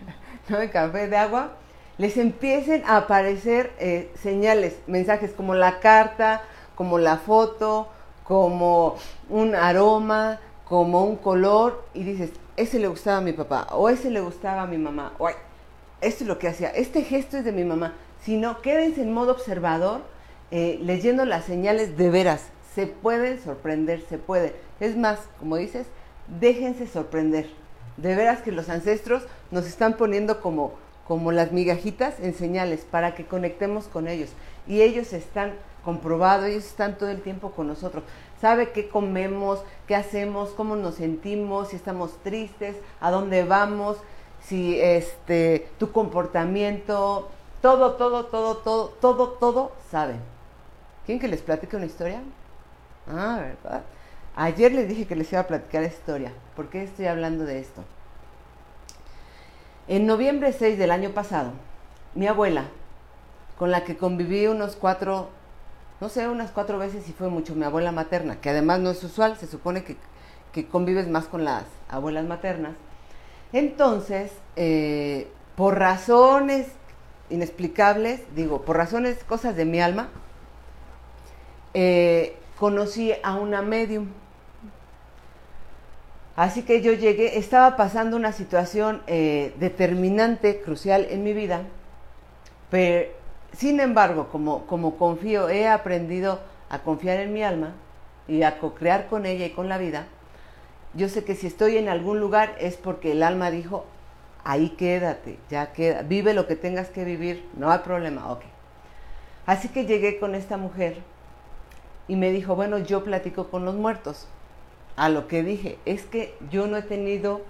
no 0.48 0.56
de 0.56 0.70
café, 0.70 1.06
de 1.06 1.18
agua, 1.18 1.52
les 1.98 2.16
empiecen 2.16 2.82
a 2.86 2.96
aparecer 2.96 3.74
eh, 3.78 4.10
señales, 4.22 4.78
mensajes 4.86 5.32
como 5.32 5.54
la 5.54 5.80
carta, 5.80 6.44
como 6.76 6.96
la 6.96 7.18
foto, 7.18 7.88
como 8.22 8.94
un 9.28 9.54
aroma, 9.54 10.40
como 10.64 11.04
un 11.04 11.16
color, 11.16 11.84
y 11.92 12.04
dices, 12.04 12.30
ese 12.56 12.78
le 12.78 12.88
gustaba 12.88 13.18
a 13.18 13.20
mi 13.20 13.34
papá, 13.34 13.66
o 13.72 13.90
ese 13.90 14.08
le 14.08 14.22
gustaba 14.22 14.62
a 14.62 14.66
mi 14.66 14.78
mamá, 14.78 15.12
o 15.18 15.26
"Ay, 15.26 15.34
esto 16.04 16.24
es 16.24 16.28
lo 16.28 16.38
que 16.38 16.48
hacía, 16.48 16.70
este 16.70 17.02
gesto 17.02 17.36
es 17.36 17.44
de 17.44 17.52
mi 17.52 17.64
mamá. 17.64 17.94
Si 18.22 18.36
no, 18.36 18.62
quédense 18.62 19.02
en 19.02 19.12
modo 19.12 19.32
observador, 19.32 20.02
eh, 20.50 20.78
leyendo 20.82 21.24
las 21.24 21.44
señales 21.44 21.96
de 21.96 22.10
veras. 22.10 22.46
Se 22.74 22.86
pueden 22.86 23.42
sorprender, 23.42 24.02
se 24.08 24.18
puede. 24.18 24.54
Es 24.80 24.96
más, 24.96 25.20
como 25.38 25.56
dices, 25.56 25.86
déjense 26.40 26.86
sorprender. 26.86 27.48
De 27.96 28.14
veras 28.14 28.42
que 28.42 28.52
los 28.52 28.68
ancestros 28.68 29.22
nos 29.50 29.66
están 29.66 29.96
poniendo 29.96 30.40
como, 30.40 30.72
como 31.06 31.32
las 31.32 31.52
migajitas 31.52 32.18
en 32.20 32.34
señales 32.34 32.86
para 32.90 33.14
que 33.14 33.26
conectemos 33.26 33.86
con 33.86 34.08
ellos. 34.08 34.30
Y 34.66 34.82
ellos 34.82 35.12
están 35.12 35.52
comprobados, 35.84 36.46
ellos 36.46 36.64
están 36.64 36.98
todo 36.98 37.10
el 37.10 37.20
tiempo 37.20 37.52
con 37.52 37.68
nosotros. 37.68 38.04
Sabe 38.40 38.70
qué 38.72 38.88
comemos, 38.88 39.62
qué 39.86 39.94
hacemos, 39.94 40.50
cómo 40.50 40.76
nos 40.76 40.96
sentimos, 40.96 41.68
si 41.68 41.76
estamos 41.76 42.16
tristes, 42.22 42.76
a 43.00 43.10
dónde 43.10 43.44
vamos, 43.44 43.98
si 44.46 44.80
este 44.80 45.68
tu 45.78 45.92
comportamiento, 45.92 47.30
todo, 47.62 47.94
todo, 47.94 48.26
todo, 48.26 48.56
todo, 48.58 48.88
todo, 49.00 49.28
todo 49.30 49.72
saben. 49.90 50.20
¿Quieren 51.06 51.20
que 51.20 51.28
les 51.28 51.42
platique 51.42 51.76
una 51.76 51.86
historia? 51.86 52.22
Ah, 53.08 53.40
¿verdad? 53.40 53.82
Ayer 54.36 54.72
les 54.72 54.88
dije 54.88 55.06
que 55.06 55.16
les 55.16 55.30
iba 55.32 55.40
a 55.40 55.46
platicar 55.46 55.82
esta 55.82 55.98
historia. 55.98 56.32
¿Por 56.56 56.68
qué 56.68 56.82
estoy 56.82 57.06
hablando 57.06 57.44
de 57.44 57.60
esto? 57.60 57.84
En 59.86 60.06
noviembre 60.06 60.52
6 60.52 60.78
del 60.78 60.90
año 60.90 61.10
pasado, 61.10 61.52
mi 62.14 62.26
abuela, 62.26 62.64
con 63.58 63.70
la 63.70 63.84
que 63.84 63.96
conviví 63.96 64.46
unos 64.46 64.76
cuatro, 64.76 65.28
no 66.00 66.08
sé, 66.08 66.26
unas 66.26 66.50
cuatro 66.50 66.78
veces 66.78 67.08
y 67.08 67.12
fue 67.12 67.28
mucho, 67.28 67.54
mi 67.54 67.64
abuela 67.64 67.92
materna, 67.92 68.40
que 68.40 68.50
además 68.50 68.80
no 68.80 68.90
es 68.90 69.04
usual, 69.04 69.36
se 69.36 69.46
supone 69.46 69.84
que, 69.84 69.96
que 70.52 70.66
convives 70.66 71.06
más 71.08 71.26
con 71.26 71.44
las 71.44 71.64
abuelas 71.88 72.24
maternas. 72.24 72.72
Entonces, 73.54 74.32
eh, 74.56 75.28
por 75.54 75.78
razones 75.78 76.66
inexplicables, 77.30 78.20
digo, 78.34 78.62
por 78.62 78.76
razones, 78.76 79.22
cosas 79.22 79.54
de 79.54 79.64
mi 79.64 79.80
alma, 79.80 80.08
eh, 81.72 82.34
conocí 82.58 83.12
a 83.22 83.36
una 83.36 83.62
medium. 83.62 84.08
Así 86.34 86.64
que 86.64 86.82
yo 86.82 86.94
llegué, 86.94 87.38
estaba 87.38 87.76
pasando 87.76 88.16
una 88.16 88.32
situación 88.32 89.02
eh, 89.06 89.54
determinante, 89.60 90.60
crucial 90.60 91.06
en 91.08 91.22
mi 91.22 91.32
vida, 91.32 91.62
pero 92.70 93.08
sin 93.52 93.78
embargo, 93.78 94.30
como, 94.32 94.66
como 94.66 94.96
confío, 94.96 95.48
he 95.48 95.68
aprendido 95.68 96.40
a 96.70 96.80
confiar 96.80 97.20
en 97.20 97.32
mi 97.32 97.44
alma 97.44 97.74
y 98.26 98.42
a 98.42 98.58
co-crear 98.58 99.06
con 99.06 99.26
ella 99.26 99.46
y 99.46 99.50
con 99.50 99.68
la 99.68 99.78
vida, 99.78 100.08
yo 100.94 101.08
sé 101.08 101.24
que 101.24 101.34
si 101.34 101.46
estoy 101.46 101.76
en 101.76 101.88
algún 101.88 102.20
lugar 102.20 102.54
es 102.60 102.76
porque 102.76 103.12
el 103.12 103.22
alma 103.22 103.50
dijo, 103.50 103.84
ahí 104.44 104.70
quédate, 104.70 105.38
ya 105.50 105.72
queda, 105.72 106.02
vive 106.02 106.34
lo 106.34 106.46
que 106.46 106.56
tengas 106.56 106.88
que 106.88 107.04
vivir, 107.04 107.48
no 107.56 107.70
hay 107.70 107.80
problema, 107.80 108.30
ok. 108.30 108.42
Así 109.46 109.68
que 109.68 109.86
llegué 109.86 110.18
con 110.18 110.34
esta 110.34 110.56
mujer 110.56 110.98
y 112.08 112.16
me 112.16 112.30
dijo, 112.30 112.54
bueno, 112.54 112.78
yo 112.78 113.04
platico 113.04 113.48
con 113.48 113.64
los 113.64 113.74
muertos 113.74 114.26
a 114.96 115.08
lo 115.08 115.28
que 115.28 115.42
dije, 115.42 115.78
es 115.84 116.04
que 116.04 116.34
yo 116.50 116.66
no 116.66 116.76
he 116.76 116.82
tenido 116.82 117.42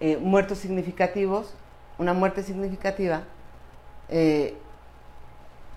eh, 0.00 0.16
muertos 0.16 0.58
significativos, 0.58 1.54
una 1.98 2.14
muerte 2.14 2.42
significativa, 2.42 3.24
eh, 4.08 4.56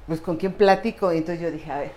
pues 0.07 0.21
con 0.21 0.37
quién 0.37 0.53
platico. 0.53 1.11
Y 1.11 1.17
entonces 1.17 1.41
yo 1.41 1.51
dije, 1.51 1.71
a 1.71 1.79
ver, 1.79 1.91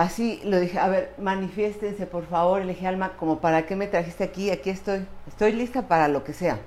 así 0.00 0.40
lo 0.44 0.58
dije, 0.58 0.78
a 0.78 0.88
ver, 0.88 1.14
manifiéstense 1.18 2.06
por 2.06 2.26
favor. 2.26 2.62
Le 2.62 2.72
dije, 2.72 2.86
Alma, 2.86 3.16
como 3.18 3.40
para 3.40 3.66
qué 3.66 3.76
me 3.76 3.86
trajiste 3.86 4.24
aquí, 4.24 4.50
aquí 4.50 4.70
estoy, 4.70 5.06
estoy 5.28 5.52
lista 5.52 5.88
para 5.88 6.08
lo 6.08 6.24
que 6.24 6.32
sea. 6.32 6.58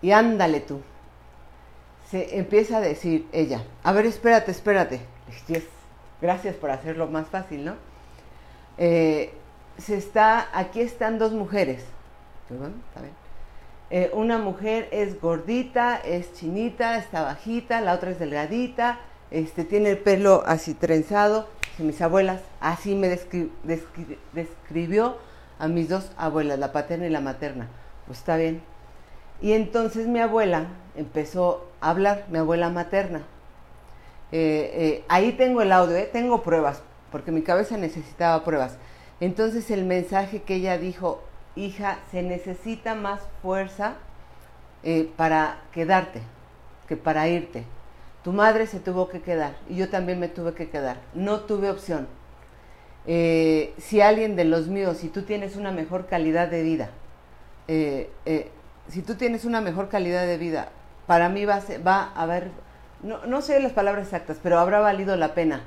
Y 0.00 0.12
ándale 0.12 0.60
tú. 0.60 0.80
Se 2.10 2.38
empieza 2.38 2.78
a 2.78 2.80
decir 2.80 3.28
ella, 3.32 3.62
a 3.84 3.92
ver, 3.92 4.06
espérate, 4.06 4.50
espérate. 4.50 5.00
Dije, 5.46 5.62
gracias 6.20 6.56
por 6.56 6.70
hacerlo 6.70 7.06
más 7.06 7.28
fácil, 7.28 7.66
¿no? 7.66 7.74
Eh, 8.78 9.32
se 9.78 9.96
está, 9.96 10.48
aquí 10.52 10.80
están 10.80 11.18
dos 11.18 11.32
mujeres. 11.32 11.84
Eh, 13.90 14.10
una 14.14 14.38
mujer 14.38 14.88
es 14.90 15.20
gordita, 15.20 15.98
es 15.98 16.32
chinita, 16.32 16.96
está 16.96 17.22
bajita, 17.22 17.80
la 17.80 17.94
otra 17.94 18.10
es 18.10 18.18
delgadita, 18.18 19.00
este, 19.30 19.64
tiene 19.64 19.90
el 19.90 19.98
pelo 19.98 20.42
así 20.46 20.74
trenzado. 20.74 21.46
Mis 21.78 22.00
abuelas, 22.02 22.40
así 22.60 22.94
me 22.94 23.08
describió 24.32 25.16
a 25.58 25.68
mis 25.68 25.88
dos 25.88 26.10
abuelas, 26.16 26.58
la 26.58 26.72
paterna 26.72 27.06
y 27.06 27.10
la 27.10 27.20
materna. 27.20 27.68
Pues 28.06 28.18
está 28.18 28.36
bien. 28.36 28.62
Y 29.40 29.52
entonces 29.52 30.06
mi 30.06 30.20
abuela 30.20 30.66
empezó 30.96 31.66
a 31.80 31.90
hablar, 31.90 32.26
mi 32.30 32.38
abuela 32.38 32.68
materna. 32.68 33.22
Eh, 34.32 34.70
eh, 34.74 35.04
ahí 35.08 35.32
tengo 35.32 35.62
el 35.62 35.72
audio, 35.72 35.96
tengo 36.08 36.42
pruebas, 36.42 36.82
porque 37.10 37.32
mi 37.32 37.42
cabeza 37.42 37.76
necesitaba 37.76 38.44
pruebas. 38.44 38.76
Entonces 39.20 39.70
el 39.70 39.84
mensaje 39.84 40.42
que 40.42 40.56
ella 40.56 40.78
dijo, 40.78 41.22
hija, 41.56 41.98
se 42.10 42.22
necesita 42.22 42.94
más 42.94 43.20
fuerza 43.42 43.94
eh, 44.82 45.10
para 45.16 45.60
quedarte 45.72 46.20
que 46.88 46.96
para 46.96 47.28
irte. 47.28 47.64
Tu 48.22 48.32
madre 48.32 48.66
se 48.66 48.80
tuvo 48.80 49.08
que 49.08 49.20
quedar 49.22 49.54
y 49.68 49.76
yo 49.76 49.88
también 49.88 50.20
me 50.20 50.28
tuve 50.28 50.54
que 50.54 50.68
quedar. 50.68 50.98
No 51.14 51.40
tuve 51.40 51.70
opción. 51.70 52.06
Eh, 53.06 53.74
si 53.78 54.00
alguien 54.00 54.36
de 54.36 54.44
los 54.44 54.68
míos, 54.68 54.98
si 54.98 55.08
tú 55.08 55.22
tienes 55.22 55.56
una 55.56 55.72
mejor 55.72 56.06
calidad 56.06 56.48
de 56.48 56.62
vida, 56.62 56.90
eh, 57.68 58.10
si 58.88 59.02
tú 59.02 59.14
tienes 59.14 59.44
una 59.44 59.60
mejor 59.60 59.88
calidad 59.88 60.26
de 60.26 60.36
vida, 60.36 60.68
para 61.06 61.28
mí 61.28 61.44
va 61.44 61.56
a, 61.56 61.78
va 61.86 62.12
a 62.14 62.22
haber, 62.22 62.50
no, 63.02 63.24
no 63.26 63.40
sé 63.40 63.58
las 63.60 63.72
palabras 63.72 64.06
exactas, 64.06 64.38
pero 64.42 64.58
habrá 64.58 64.80
valido 64.80 65.16
la 65.16 65.34
pena 65.34 65.62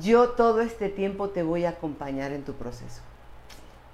yo 0.00 0.30
todo 0.30 0.60
este 0.60 0.88
tiempo 0.88 1.28
te 1.28 1.42
voy 1.42 1.64
a 1.64 1.70
acompañar 1.70 2.32
en 2.32 2.42
tu 2.42 2.54
proceso. 2.54 3.00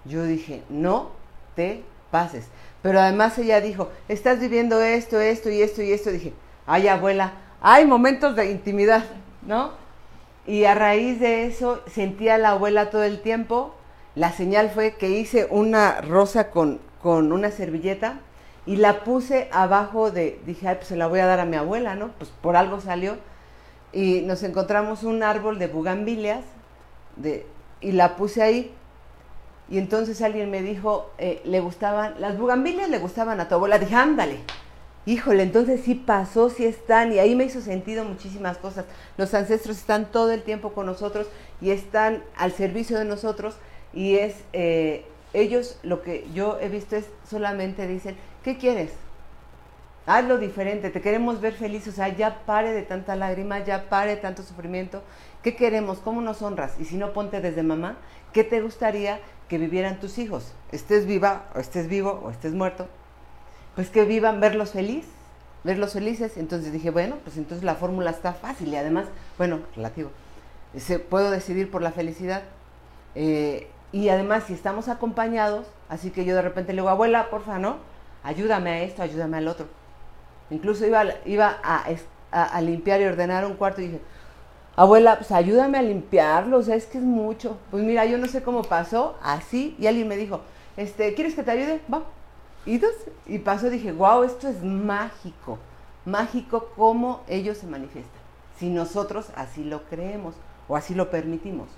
Yo 0.04 0.24
dije, 0.24 0.62
no 0.70 1.10
te 1.54 1.82
pases. 2.10 2.46
Pero 2.82 3.00
además 3.00 3.38
ella 3.38 3.60
dijo, 3.60 3.90
estás 4.08 4.40
viviendo 4.40 4.80
esto, 4.80 5.20
esto 5.20 5.50
y 5.50 5.60
esto 5.60 5.82
y 5.82 5.92
esto. 5.92 6.10
Dije, 6.10 6.32
ay 6.66 6.88
abuela, 6.88 7.32
hay 7.60 7.86
momentos 7.86 8.36
de 8.36 8.50
intimidad, 8.50 9.04
¿no? 9.42 9.72
Y 10.46 10.64
a 10.64 10.74
raíz 10.74 11.20
de 11.20 11.46
eso 11.46 11.82
sentía 11.86 12.36
a 12.36 12.38
la 12.38 12.50
abuela 12.50 12.90
todo 12.90 13.04
el 13.04 13.20
tiempo. 13.20 13.74
La 14.14 14.32
señal 14.32 14.70
fue 14.70 14.96
que 14.96 15.10
hice 15.10 15.46
una 15.50 16.00
rosa 16.00 16.50
con, 16.50 16.80
con 17.02 17.32
una 17.32 17.50
servilleta 17.50 18.20
y 18.66 18.76
la 18.76 19.04
puse 19.04 19.48
abajo 19.52 20.10
de, 20.10 20.40
dije, 20.46 20.68
ay, 20.68 20.76
pues 20.76 20.88
se 20.88 20.96
la 20.96 21.06
voy 21.06 21.20
a 21.20 21.26
dar 21.26 21.40
a 21.40 21.44
mi 21.44 21.56
abuela, 21.56 21.94
¿no? 21.94 22.08
Pues 22.18 22.30
por 22.30 22.56
algo 22.56 22.80
salió 22.80 23.16
y 23.92 24.22
nos 24.22 24.42
encontramos 24.42 25.02
un 25.02 25.22
árbol 25.22 25.58
de 25.58 25.66
bugambilias 25.66 26.44
de, 27.16 27.46
y 27.80 27.92
la 27.92 28.16
puse 28.16 28.42
ahí. 28.42 28.74
Y 29.68 29.78
entonces 29.78 30.20
alguien 30.22 30.50
me 30.50 30.62
dijo, 30.62 31.10
eh, 31.18 31.40
le 31.44 31.60
gustaban, 31.60 32.14
las 32.18 32.36
bugambilias 32.36 32.88
le 32.90 32.98
gustaban 32.98 33.40
a 33.40 33.48
tu 33.48 33.54
abuela. 33.54 33.78
Dije, 33.78 33.94
ándale. 33.94 34.40
Híjole, 35.06 35.42
entonces 35.42 35.80
sí 35.82 35.94
pasó, 35.94 36.50
sí 36.50 36.66
están, 36.66 37.12
y 37.12 37.18
ahí 37.18 37.34
me 37.34 37.44
hizo 37.44 37.60
sentido 37.60 38.04
muchísimas 38.04 38.58
cosas. 38.58 38.84
Los 39.16 39.32
ancestros 39.34 39.78
están 39.78 40.12
todo 40.12 40.30
el 40.32 40.42
tiempo 40.42 40.72
con 40.72 40.86
nosotros 40.86 41.26
y 41.60 41.70
están 41.70 42.22
al 42.36 42.52
servicio 42.52 42.98
de 42.98 43.06
nosotros, 43.06 43.56
y 43.94 44.16
es, 44.16 44.36
eh, 44.52 45.04
ellos 45.32 45.78
lo 45.82 46.02
que 46.02 46.26
yo 46.34 46.58
he 46.60 46.68
visto 46.68 46.96
es 46.96 47.06
solamente 47.28 47.86
dicen, 47.86 48.16
¿qué 48.44 48.58
quieres? 48.58 48.90
hazlo 50.06 50.38
diferente, 50.38 50.90
te 50.90 51.00
queremos 51.00 51.40
ver 51.40 51.52
feliz, 51.52 51.86
o 51.86 51.92
sea, 51.92 52.08
ya 52.08 52.44
pare 52.44 52.72
de 52.72 52.82
tanta 52.82 53.14
lágrima, 53.16 53.60
ya 53.60 53.88
pare 53.88 54.16
de 54.16 54.16
tanto 54.16 54.42
sufrimiento. 54.42 55.02
¿Qué 55.42 55.54
queremos? 55.54 55.98
¿Cómo 55.98 56.20
nos 56.20 56.42
honras? 56.42 56.74
Y 56.80 56.84
si 56.84 56.96
no, 56.96 57.12
ponte 57.12 57.40
desde 57.40 57.62
mamá, 57.62 57.96
¿qué 58.32 58.44
te 58.44 58.60
gustaría 58.60 59.20
que 59.48 59.58
vivieran 59.58 60.00
tus 60.00 60.18
hijos? 60.18 60.52
Estés 60.72 61.06
viva, 61.06 61.48
o 61.54 61.60
estés 61.60 61.88
vivo, 61.88 62.20
o 62.24 62.30
estés 62.30 62.52
muerto. 62.52 62.88
Pues 63.80 63.88
que 63.88 64.04
vivan, 64.04 64.40
verlos 64.40 64.72
feliz, 64.72 65.06
verlos 65.64 65.94
felices. 65.94 66.36
Entonces 66.36 66.70
dije, 66.70 66.90
bueno, 66.90 67.16
pues 67.24 67.38
entonces 67.38 67.64
la 67.64 67.76
fórmula 67.76 68.10
está 68.10 68.34
fácil 68.34 68.68
y 68.68 68.76
además, 68.76 69.06
bueno, 69.38 69.60
relativo. 69.74 70.10
Puedo 71.08 71.30
decidir 71.30 71.70
por 71.70 71.80
la 71.80 71.90
felicidad. 71.90 72.42
Eh, 73.14 73.70
y 73.90 74.10
además, 74.10 74.44
si 74.46 74.52
estamos 74.52 74.90
acompañados, 74.90 75.66
así 75.88 76.10
que 76.10 76.26
yo 76.26 76.34
de 76.34 76.42
repente 76.42 76.74
le 76.74 76.82
digo, 76.82 76.90
abuela, 76.90 77.30
porfa, 77.30 77.58
¿no? 77.58 77.78
Ayúdame 78.22 78.68
a 78.68 78.82
esto, 78.82 79.00
ayúdame 79.00 79.38
al 79.38 79.48
otro 79.48 79.66
Incluso 80.50 80.86
iba, 80.86 81.02
iba 81.24 81.56
a, 81.62 82.60
limpiar 82.60 83.00
y 83.00 83.04
ordenar 83.04 83.46
un 83.46 83.54
cuarto 83.54 83.80
y 83.80 83.86
dije, 83.86 84.00
abuela, 84.76 85.16
pues 85.16 85.32
ayúdame 85.32 85.78
a 85.78 85.82
limpiarlo, 85.82 86.58
o 86.58 86.62
sea, 86.62 86.76
es 86.76 86.84
que 86.84 86.98
es 86.98 87.04
mucho. 87.04 87.56
Pues 87.70 87.82
mira, 87.82 88.04
yo 88.04 88.18
no 88.18 88.26
sé 88.26 88.42
cómo 88.42 88.60
pasó, 88.60 89.16
así, 89.22 89.74
y 89.78 89.86
alguien 89.86 90.06
me 90.06 90.18
dijo, 90.18 90.42
este, 90.76 91.14
¿quieres 91.14 91.34
que 91.34 91.42
te 91.42 91.52
ayude? 91.52 91.80
Va. 91.90 92.02
Y, 92.66 92.80
y 93.26 93.38
pasó, 93.38 93.70
dije, 93.70 93.92
wow, 93.92 94.22
esto 94.22 94.48
es 94.48 94.62
mágico, 94.62 95.58
mágico 96.04 96.70
cómo 96.76 97.22
ellos 97.28 97.58
se 97.58 97.66
manifiestan, 97.66 98.20
si 98.58 98.68
nosotros 98.68 99.30
así 99.34 99.64
lo 99.64 99.84
creemos 99.84 100.34
o 100.68 100.76
así 100.76 100.94
lo 100.94 101.10
permitimos. 101.10 101.68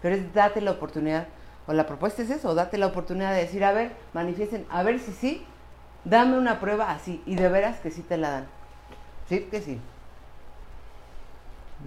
Pero 0.00 0.16
es 0.16 0.34
date 0.34 0.60
la 0.60 0.72
oportunidad, 0.72 1.28
o 1.66 1.72
la 1.72 1.86
propuesta 1.86 2.22
es 2.22 2.30
eso, 2.30 2.54
date 2.54 2.76
la 2.76 2.86
oportunidad 2.86 3.32
de 3.32 3.42
decir, 3.42 3.64
a 3.64 3.72
ver, 3.72 3.92
manifiesten, 4.12 4.66
a 4.68 4.82
ver 4.82 4.98
si 4.98 5.12
sí, 5.12 5.46
Dame 6.04 6.36
una 6.36 6.58
prueba 6.58 6.90
así 6.90 7.22
y 7.26 7.36
de 7.36 7.48
veras 7.48 7.78
que 7.78 7.90
sí 7.90 8.02
te 8.02 8.16
la 8.16 8.30
dan. 8.30 8.46
Sí, 9.28 9.46
que 9.50 9.60
sí. 9.60 9.78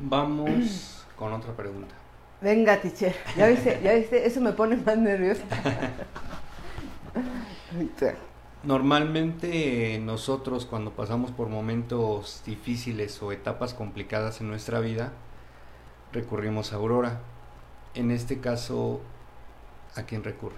Vamos 0.01 1.05
con 1.17 1.33
otra 1.33 1.53
pregunta. 1.53 1.93
Venga, 2.39 2.79
teacher. 2.79 3.15
Ya 3.35 3.47
viste, 3.47 3.81
ya 3.83 3.93
viste, 3.93 4.25
eso 4.25 4.39
me 4.39 4.53
pone 4.53 4.77
más 4.77 4.97
nerviosa. 4.97 5.43
Normalmente 8.65 9.99
nosotros 10.03 10.65
cuando 10.65 10.89
pasamos 10.89 11.29
por 11.29 11.49
momentos 11.49 12.41
difíciles 12.47 13.21
o 13.21 13.31
etapas 13.31 13.75
complicadas 13.75 14.41
en 14.41 14.47
nuestra 14.47 14.79
vida, 14.79 15.11
recurrimos 16.11 16.73
a 16.73 16.77
Aurora. 16.77 17.19
En 17.93 18.09
este 18.09 18.39
caso, 18.39 19.01
¿a 19.95 20.01
quién 20.03 20.23
recurres? 20.23 20.57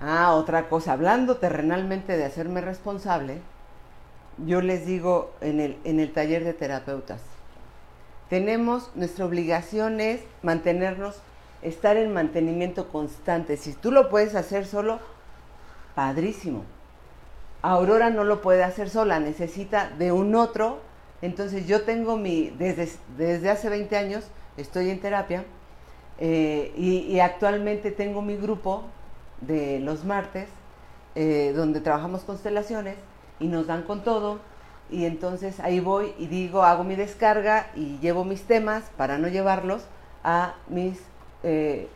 Ah, 0.00 0.32
otra 0.32 0.70
cosa, 0.70 0.94
hablando 0.94 1.36
terrenalmente 1.36 2.16
de 2.16 2.24
hacerme 2.24 2.62
responsable, 2.62 3.42
yo 4.38 4.62
les 4.62 4.86
digo 4.86 5.30
en 5.42 5.60
el, 5.60 5.78
en 5.84 6.00
el 6.00 6.10
taller 6.10 6.42
de 6.42 6.54
terapeutas, 6.54 7.20
tenemos, 8.30 8.90
nuestra 8.94 9.26
obligación 9.26 10.00
es 10.00 10.22
mantenernos, 10.42 11.16
estar 11.60 11.98
en 11.98 12.14
mantenimiento 12.14 12.88
constante. 12.88 13.58
Si 13.58 13.74
tú 13.74 13.92
lo 13.92 14.08
puedes 14.08 14.34
hacer 14.34 14.64
solo, 14.64 15.00
padrísimo. 15.94 16.64
Aurora 17.66 18.10
no 18.10 18.24
lo 18.24 18.42
puede 18.42 18.62
hacer 18.62 18.90
sola, 18.90 19.20
necesita 19.20 19.88
de 19.88 20.12
un 20.12 20.34
otro. 20.34 20.80
Entonces 21.22 21.66
yo 21.66 21.80
tengo 21.84 22.18
mi, 22.18 22.50
desde, 22.50 22.90
desde 23.16 23.48
hace 23.48 23.70
20 23.70 23.96
años 23.96 24.26
estoy 24.58 24.90
en 24.90 25.00
terapia 25.00 25.46
eh, 26.18 26.74
y, 26.76 27.18
actualmente 27.20 27.90
tengo 27.90 28.20
mi 28.20 28.36
grupo 28.36 28.84
de 29.40 29.80
los 29.80 30.04
martes, 30.04 30.46
eh, 31.14 31.54
donde 31.56 31.80
trabajamos 31.80 32.24
constelaciones 32.24 32.96
y 33.40 33.46
nos 33.46 33.66
dan 33.66 33.84
con 33.84 34.04
todo. 34.04 34.40
Y 34.90 35.06
entonces 35.06 35.58
ahí 35.60 35.80
voy 35.80 36.12
y 36.18 36.26
digo, 36.26 36.64
hago 36.64 36.84
mi 36.84 36.96
descarga 36.96 37.70
y 37.74 37.98
llevo 38.00 38.24
mis 38.24 38.42
temas 38.42 38.84
para 38.98 39.16
no 39.16 39.28
llevarlos 39.28 39.86
a 40.22 40.56
mis 40.68 41.00
eh, 41.42 41.88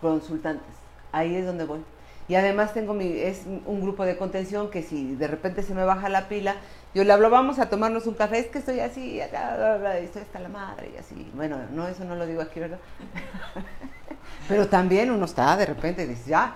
consultantes. 0.00 0.74
Ahí 1.12 1.36
es 1.36 1.46
donde 1.46 1.64
voy. 1.64 1.91
Y 2.28 2.34
además 2.36 2.72
tengo 2.72 2.94
mi, 2.94 3.06
es 3.06 3.42
un 3.66 3.80
grupo 3.80 4.04
de 4.04 4.16
contención 4.16 4.70
que 4.70 4.82
si 4.82 5.16
de 5.16 5.26
repente 5.26 5.62
se 5.62 5.74
me 5.74 5.84
baja 5.84 6.08
la 6.08 6.28
pila, 6.28 6.56
yo 6.94 7.04
le 7.04 7.12
hablo, 7.12 7.30
vamos 7.30 7.58
a 7.58 7.68
tomarnos 7.68 8.06
un 8.06 8.14
café, 8.14 8.38
es 8.38 8.46
que 8.46 8.58
estoy 8.58 8.80
así, 8.80 9.18
estoy 9.20 10.22
hasta 10.22 10.38
la 10.38 10.48
madre 10.48 10.92
y 10.94 10.98
así. 10.98 11.30
Bueno, 11.34 11.58
no, 11.72 11.88
eso 11.88 12.04
no 12.04 12.14
lo 12.14 12.26
digo 12.26 12.42
aquí, 12.42 12.60
¿verdad? 12.60 12.78
Pero 14.48 14.68
también 14.68 15.10
uno 15.10 15.24
está 15.24 15.56
de 15.56 15.66
repente 15.66 16.04
y 16.04 16.06
dice, 16.06 16.30
ya. 16.30 16.54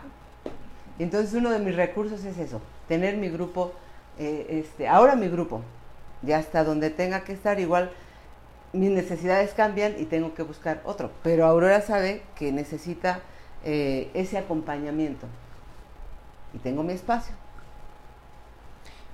Y 0.99 1.03
entonces 1.03 1.35
uno 1.35 1.51
de 1.51 1.59
mis 1.59 1.75
recursos 1.75 2.25
es 2.25 2.39
eso, 2.39 2.61
tener 2.89 3.17
mi 3.17 3.29
grupo, 3.29 3.73
eh, 4.19 4.47
este, 4.49 4.89
ahora 4.89 5.17
mi 5.17 5.29
grupo, 5.29 5.63
ya 6.23 6.39
hasta 6.39 6.65
donde 6.65 6.91
tenga 6.91 7.25
que 7.25 7.33
estar, 7.33 7.59
igual 7.61 7.91
mis 8.73 8.91
necesidades 8.91 9.53
cambian 9.53 9.95
y 9.99 10.05
tengo 10.05 10.35
que 10.35 10.43
buscar 10.43 10.81
otro. 10.85 11.11
Pero 11.23 11.47
Aurora 11.47 11.81
sabe 11.81 12.23
que 12.35 12.53
necesita 12.53 13.21
eh, 13.65 14.11
ese 14.15 14.39
acompañamiento. 14.39 15.27
Y 16.57 16.59
tengo 16.59 16.83
mi 16.83 16.95
espacio. 16.95 17.35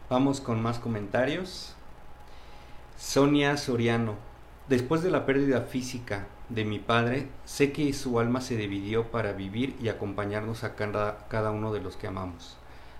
Vamos 0.08 0.40
con 0.40 0.62
más 0.62 0.78
comentarios. 0.78 1.74
Sonia 2.96 3.56
Soriano. 3.56 4.14
Después 4.68 5.02
de 5.02 5.10
la 5.10 5.26
pérdida 5.26 5.62
física 5.62 6.28
de 6.50 6.64
mi 6.64 6.78
padre, 6.78 7.26
sé 7.44 7.72
que 7.72 7.92
su 7.94 8.20
alma 8.20 8.40
se 8.40 8.56
dividió 8.56 9.10
para 9.10 9.32
vivir 9.32 9.74
y 9.82 9.88
acompañarnos 9.88 10.62
a 10.62 10.76
cada, 10.76 11.50
uno 11.50 11.72
de 11.72 11.80
los 11.80 11.96
que 11.96 12.06
amamos, 12.06 12.58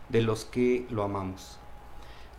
de 0.09 0.22
los 0.22 0.45
que 0.45 0.86
lo 0.90 1.05
amamos. 1.05 1.61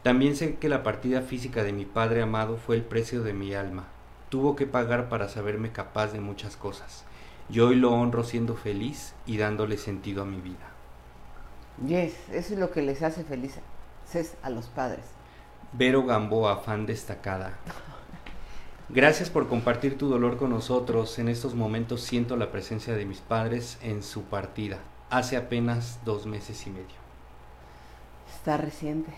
También 0.01 0.35
sé 0.35 0.55
que 0.55 0.67
la 0.67 0.83
partida 0.83 1.21
física 1.21 1.63
de 1.63 1.71
mi 1.71 1.85
padre 1.85 2.21
amado 2.21 2.57
fue 2.57 2.75
el 2.75 2.83
precio 2.83 3.23
de 3.23 3.31
mi 3.31 3.53
alma. 3.53 3.85
Tuvo 4.27 4.57
que 4.57 4.67
pagar 4.67 5.07
para 5.07 5.29
saberme 5.29 5.71
capaz 5.71 6.07
de 6.07 6.19
muchas 6.19 6.57
cosas. 6.57 7.05
Yo 7.47 7.69
hoy 7.69 7.75
lo 7.77 7.93
honro 7.93 8.25
siendo 8.25 8.55
feliz 8.55 9.13
y 9.25 9.37
dándole 9.37 9.77
sentido 9.77 10.23
a 10.23 10.25
mi 10.25 10.41
vida. 10.41 10.72
Yes, 11.87 12.13
eso 12.31 12.53
es 12.53 12.59
lo 12.59 12.71
que 12.71 12.81
les 12.81 13.01
hace 13.01 13.23
felices 13.23 13.63
a 14.43 14.49
los 14.49 14.67
padres. 14.67 15.05
Vero 15.73 16.05
Gamboa, 16.05 16.57
fan 16.57 16.85
destacada. 16.85 17.57
Gracias 18.89 19.29
por 19.29 19.47
compartir 19.47 19.97
tu 19.97 20.07
dolor 20.07 20.37
con 20.37 20.51
nosotros. 20.51 21.17
En 21.17 21.29
estos 21.29 21.55
momentos 21.55 22.01
siento 22.01 22.37
la 22.37 22.51
presencia 22.51 22.93
de 22.93 23.05
mis 23.05 23.21
padres 23.21 23.79
en 23.81 24.03
su 24.03 24.23
partida, 24.23 24.77
hace 25.09 25.35
apenas 25.35 25.99
dos 26.05 26.27
meses 26.27 26.67
y 26.67 26.69
medio. 26.69 27.03
Está 28.35 28.57
reciente. 28.57 29.11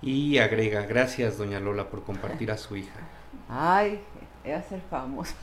Y 0.00 0.38
agrega, 0.38 0.86
gracias 0.86 1.36
doña 1.36 1.60
Lola 1.60 1.90
por 1.90 2.02
compartir 2.04 2.50
a 2.50 2.56
su 2.56 2.76
hija. 2.76 3.00
Ay, 3.50 4.00
ella 4.44 4.54
va 4.54 4.60
a 4.60 4.68
ser 4.68 4.80
famosa. 4.88 5.34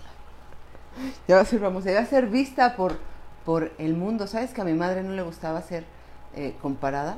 Ya 1.27 1.35
va 1.35 1.41
a 1.41 1.45
ser 1.45 1.59
famosa, 1.59 1.91
ella 1.91 1.99
va 1.99 2.05
a 2.05 2.09
ser 2.09 2.25
vista 2.25 2.75
por, 2.75 2.97
por 3.47 3.71
el 3.77 3.95
mundo. 3.95 4.27
¿Sabes 4.27 4.53
que 4.53 4.59
a 4.59 4.65
mi 4.65 4.73
madre 4.73 5.03
no 5.03 5.13
le 5.13 5.21
gustaba 5.21 5.61
ser 5.61 5.85
eh, 6.35 6.53
comparada? 6.61 7.17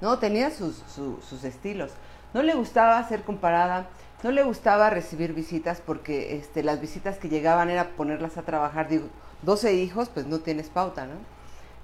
No, 0.00 0.18
tenía 0.18 0.50
sus, 0.50 0.82
sus 0.88 1.44
estilos. 1.44 1.90
No 2.32 2.42
le 2.42 2.54
gustaba 2.54 3.06
ser 3.06 3.24
comparada, 3.24 3.86
no 4.22 4.30
le 4.30 4.42
gustaba 4.42 4.88
recibir 4.88 5.34
visitas 5.34 5.82
porque 5.84 6.36
este, 6.36 6.62
las 6.62 6.80
visitas 6.80 7.18
que 7.18 7.28
llegaban 7.28 7.68
era 7.68 7.90
ponerlas 7.90 8.38
a 8.38 8.42
trabajar. 8.42 8.88
Digo, 8.88 9.08
12 9.42 9.74
hijos, 9.74 10.08
pues 10.08 10.26
no 10.26 10.38
tienes 10.38 10.70
pauta, 10.70 11.04
¿no? 11.04 11.16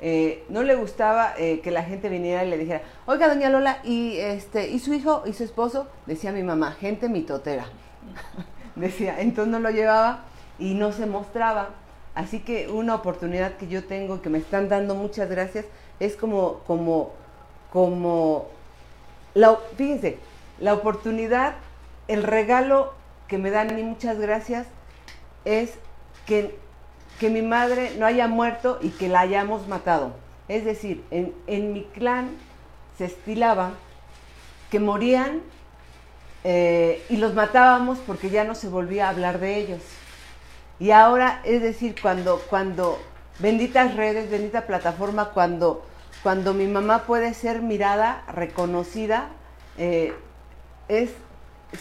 Eh, 0.01 0.43
no 0.49 0.63
le 0.63 0.75
gustaba 0.77 1.35
eh, 1.37 1.61
que 1.61 1.71
la 1.71 1.83
gente 1.83 2.09
viniera 2.09 2.43
y 2.47 2.49
le 2.49 2.57
dijera, 2.57 2.81
oiga, 3.05 3.29
doña 3.29 3.51
Lola, 3.51 3.81
¿y, 3.85 4.17
este, 4.17 4.71
¿y 4.71 4.79
su 4.79 4.95
hijo 4.95 5.25
y 5.27 5.35
su 5.35 5.45
esposo? 5.45 5.87
Decía 6.07 6.33
mi 6.33 6.43
mamá, 6.43 6.73
gente 6.73 7.11
mitotera. 7.11 7.67
Decía, 8.75 9.21
entonces 9.21 9.53
no 9.53 9.59
lo 9.59 9.69
llevaba 9.69 10.21
y 10.59 10.73
no 10.73 10.93
se 10.93 11.05
mostraba. 11.05 11.69
Así 12.21 12.41
que 12.41 12.68
una 12.68 12.95
oportunidad 12.95 13.57
que 13.57 13.66
yo 13.66 13.85
tengo, 13.85 14.21
que 14.21 14.29
me 14.29 14.39
están 14.39 14.68
dando 14.68 14.95
muchas 14.95 15.31
gracias, 15.31 15.64
es 16.01 16.16
como, 16.16 16.61
como, 16.66 17.12
como, 17.73 18.49
fíjense, 19.77 20.18
la 20.59 20.75
oportunidad, 20.75 21.55
el 22.09 22.23
regalo 22.23 22.93
que 23.27 23.39
me 23.39 23.51
dan 23.51 23.79
y 23.79 23.83
muchas 23.83 24.18
gracias, 24.18 24.66
es 25.45 25.73
que 26.27 26.59
que 27.18 27.29
mi 27.29 27.43
madre 27.43 27.93
no 27.99 28.07
haya 28.07 28.29
muerto 28.29 28.79
y 28.81 28.89
que 28.89 29.09
la 29.09 29.21
hayamos 29.21 29.68
matado. 29.68 30.12
Es 30.49 30.64
decir, 30.64 31.05
en, 31.11 31.73
mi 31.73 31.85
clan 31.85 32.31
se 32.97 33.05
estilaba 33.05 33.73
que 34.71 34.81
morían 34.81 35.43
eh, 36.45 37.05
y 37.11 37.18
los 37.18 37.35
matábamos 37.35 37.99
porque 37.99 38.31
ya 38.31 38.45
no 38.45 38.55
se 38.55 38.68
volvía 38.68 39.07
a 39.07 39.11
hablar 39.11 39.39
de 39.39 39.57
ellos. 39.57 39.83
Y 40.81 40.93
ahora, 40.93 41.43
es 41.45 41.61
decir, 41.61 41.95
cuando, 42.01 42.41
cuando, 42.49 42.99
benditas 43.39 43.95
redes, 43.97 44.31
bendita 44.31 44.66
plataforma, 44.66 45.26
cuando, 45.26 45.85
cuando 46.22 46.55
mi 46.55 46.66
mamá 46.66 47.05
puede 47.05 47.35
ser 47.35 47.61
mirada, 47.61 48.24
reconocida, 48.33 49.28
eh, 49.76 50.14
es, 50.89 51.11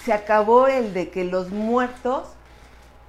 se 0.03 0.11
acabó 0.11 0.67
el 0.67 0.93
de 0.93 1.09
que 1.09 1.23
los 1.23 1.49
muertos 1.49 2.27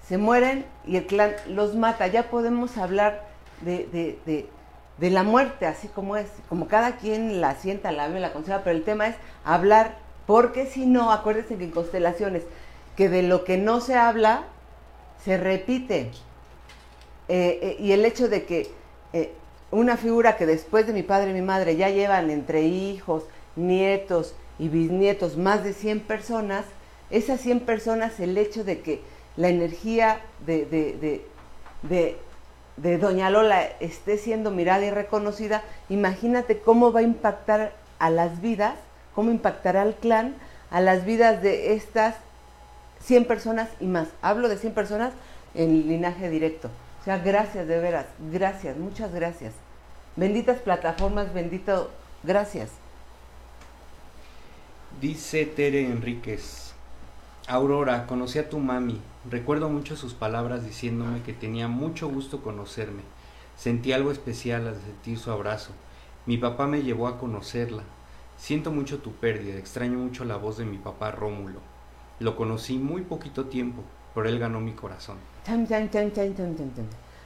se 0.07 0.17
mueren 0.17 0.65
y 0.87 0.97
el 0.97 1.07
clan 1.07 1.33
los 1.49 1.75
mata. 1.75 2.07
Ya 2.07 2.31
podemos 2.31 2.79
hablar 2.79 3.25
de, 3.61 4.49
la 5.01 5.23
muerte 5.25 5.67
así 5.67 5.89
como 5.89 6.17
es, 6.17 6.29
como 6.49 6.69
cada 6.69 6.99
quien 6.99 7.41
la 7.41 7.57
sienta, 7.57 7.91
la 7.91 8.07
ve, 8.07 8.21
la 8.21 8.33
conserva, 8.33 8.63
pero 8.63 8.77
el 8.77 8.85
tema 8.85 9.09
es 9.09 9.17
hablar, 9.45 9.99
porque 10.27 10.67
si 10.67 10.87
no, 10.87 11.11
acuérdense 11.11 11.57
que 11.57 11.65
en 11.65 11.71
constelaciones, 11.73 12.45
que 12.97 13.09
de 13.09 13.23
lo 13.23 13.45
que 13.45 13.57
no 13.57 13.81
se 13.81 13.97
habla, 13.97 14.45
se 15.25 15.37
repite. 15.37 16.11
Eh, 17.29 17.59
eh, 17.63 17.77
y 17.79 17.93
el 17.93 18.05
hecho 18.05 18.29
de 18.29 18.45
que 18.45 18.71
eh, 19.13 19.33
una 19.71 19.97
figura 19.97 20.37
que 20.37 20.47
después 20.47 20.87
de 20.87 20.93
mi 20.93 21.03
padre 21.03 21.31
y 21.31 21.35
mi 21.35 21.43
madre 21.43 21.77
ya 21.77 21.89
llevan 21.89 22.31
entre 22.31 22.63
hijos, 22.63 23.25
nietos 23.57 24.35
y 24.59 24.69
bisnietos 24.69 25.37
más 25.37 25.63
de 25.63 25.73
100 25.73 26.01
personas, 26.01 26.65
esas 27.11 27.41
100 27.41 27.61
personas, 27.61 28.19
el 28.21 28.37
hecho 28.37 28.65
de 28.65 28.81
que 28.81 29.01
la 29.37 29.49
energía 29.49 30.21
de, 30.45 31.23
de, 31.83 32.99
Doña 32.99 33.31
Lola 33.31 33.63
esté 33.81 34.17
siendo 34.17 34.51
mirada 34.51 34.85
y 34.85 34.91
reconocida, 34.91 35.63
imagínate 35.89 36.61
cómo 36.61 36.93
va 36.93 37.01
a 37.01 37.05
impactar 37.05 37.73
a 37.99 38.11
las 38.11 38.41
vidas, 38.41 38.75
cómo 39.15 39.31
impactará 39.31 39.83
al 39.83 39.95
clan, 39.95 40.35
a 40.71 40.81
las 40.81 41.05
vidas 41.05 41.43
de 41.43 41.75
estas 41.75 42.17
100 43.01 43.27
personas 43.27 43.69
y 43.81 43.87
más. 43.87 44.09
Hablo 44.23 44.49
de 44.49 44.59
100 44.59 44.75
personas 44.75 45.13
en 45.55 45.89
linaje 45.89 46.29
directo. 46.31 46.71
O 47.01 47.05
sea, 47.05 47.19
gracias 47.19 47.67
de 47.67 47.79
veras, 47.79 48.07
gracias, 48.31 48.77
muchas 48.77 49.13
gracias. 49.13 49.55
Benditas 50.17 50.59
plataformas, 50.59 51.33
bendito, 51.33 51.91
gracias. 52.23 52.71
Dice 55.01 55.47
Tere 55.47 55.87
Enríquez, 55.87 56.73
Aurora, 57.47 58.07
conocí 58.07 58.39
a 58.39 58.51
tu 58.51 58.59
mami, 58.59 59.01
Recuerdo 59.29 59.69
mucho 59.69 59.97
sus 59.97 60.15
palabras 60.15 60.65
diciéndome 60.65 61.21
que 61.21 61.35
tenía 61.35 61.69
mucho 61.69 62.09
gusto 62.09 62.41
conocerme. 62.43 63.03
Sentí 63.55 63.93
algo 63.93 64.11
especial 64.11 64.67
al 64.67 64.81
sentir 64.81 65.19
su 65.19 65.31
abrazo. 65.31 65.73
Mi 66.25 66.39
papá 66.39 66.67
me 66.67 66.83
llevó 66.83 67.07
a 67.07 67.19
conocerla. 67.19 67.83
Siento 68.39 68.71
mucho 68.73 69.01
tu 69.01 69.13
pérdida, 69.13 69.59
extraño 69.59 69.99
mucho 69.99 70.25
la 70.25 70.37
voz 70.37 70.57
de 70.57 70.65
mi 70.65 70.79
papá 70.79 71.11
Rómulo. 71.11 71.61
Lo 72.21 72.37
conocí 72.37 72.79
muy 72.79 73.03
poquito 73.03 73.47
tiempo, 73.47 73.83
pero 74.15 74.29
él 74.29 74.39
ganó 74.39 74.61
mi 74.61 74.73
corazón. 74.73 75.17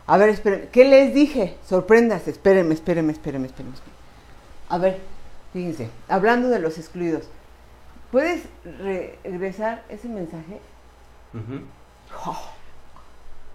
a 0.07 0.17
ver, 0.19 0.29
espérenme. 0.29 0.69
¿Qué 0.69 0.85
les 0.85 1.15
dije? 1.15 1.57
Sorpréndase. 1.67 2.31
Espérenme, 2.31 2.75
espérenme, 2.75 3.13
espérenme, 3.13 3.47
espérenme. 3.47 3.77
A 4.69 4.79
ver, 4.79 5.01
fíjense. 5.53 5.89
Hablando 6.09 6.49
de 6.49 6.59
los 6.59 6.79
excluidos. 6.79 7.25
¿Puedes 8.11 8.45
regresar 9.25 9.85
ese 9.89 10.09
mensaje? 10.09 10.61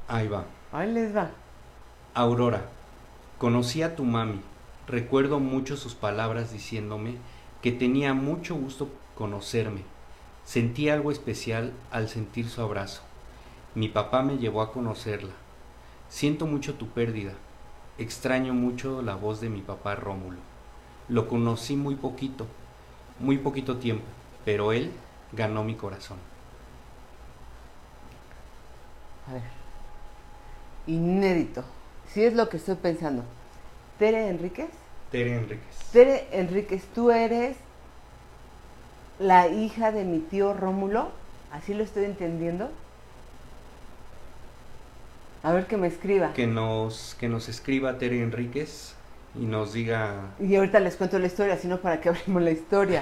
Ahí 0.07 0.27
va. 0.27 0.45
Ahí 0.71 0.91
les 0.91 1.15
va. 1.15 1.29
Aurora, 2.13 2.65
conocí 3.37 3.83
a 3.83 3.95
tu 3.95 4.03
mami. 4.03 4.41
Recuerdo 4.87 5.39
mucho 5.39 5.77
sus 5.77 5.93
palabras 5.93 6.51
diciéndome 6.51 7.15
que 7.61 7.71
tenía 7.71 8.13
mucho 8.13 8.55
gusto 8.55 8.89
conocerme. 9.15 9.83
Sentí 10.49 10.89
algo 10.89 11.11
especial 11.11 11.73
al 11.91 12.09
sentir 12.09 12.49
su 12.49 12.59
abrazo. 12.63 13.03
Mi 13.75 13.87
papá 13.87 14.23
me 14.23 14.39
llevó 14.39 14.63
a 14.63 14.71
conocerla. 14.71 15.33
Siento 16.09 16.47
mucho 16.47 16.73
tu 16.73 16.87
pérdida. 16.87 17.33
Extraño 17.99 18.55
mucho 18.55 19.03
la 19.03 19.13
voz 19.13 19.41
de 19.41 19.49
mi 19.49 19.61
papá 19.61 19.93
Rómulo. 19.93 20.39
Lo 21.07 21.27
conocí 21.27 21.75
muy 21.75 21.93
poquito, 21.93 22.47
muy 23.19 23.37
poquito 23.37 23.77
tiempo, 23.77 24.05
pero 24.43 24.73
él 24.73 24.91
ganó 25.33 25.63
mi 25.63 25.75
corazón. 25.75 26.17
A 29.27 29.33
ver. 29.33 29.43
Inédito. 30.87 31.63
Si 32.07 32.23
es 32.23 32.33
lo 32.33 32.49
que 32.49 32.57
estoy 32.57 32.73
pensando. 32.73 33.23
¿Tere 33.99 34.29
Enríquez? 34.29 34.71
Tere 35.11 35.37
Enríquez. 35.37 35.77
Tere 35.91 36.27
Enríquez, 36.31 36.87
tú 36.95 37.11
eres 37.11 37.55
la 39.19 39.47
hija 39.47 39.91
de 39.91 40.05
mi 40.05 40.19
tío 40.19 40.53
Rómulo. 40.53 41.09
¿Así 41.51 41.73
lo 41.73 41.83
estoy 41.83 42.05
entendiendo? 42.05 42.69
A 45.43 45.53
ver 45.53 45.67
que 45.67 45.77
me 45.77 45.87
escriba. 45.87 46.33
Que 46.33 46.47
nos, 46.47 47.15
que 47.19 47.29
nos 47.29 47.47
escriba 47.47 47.97
Tere 47.97 48.21
Enríquez 48.21 48.95
y 49.35 49.45
nos 49.45 49.73
diga... 49.73 50.31
Y 50.39 50.55
ahorita 50.55 50.79
les 50.79 50.95
cuento 50.95 51.17
la 51.19 51.27
historia, 51.27 51.57
sino 51.57 51.77
para 51.77 52.01
que 52.01 52.09
abrimos 52.09 52.41
la 52.41 52.51
historia. 52.51 53.01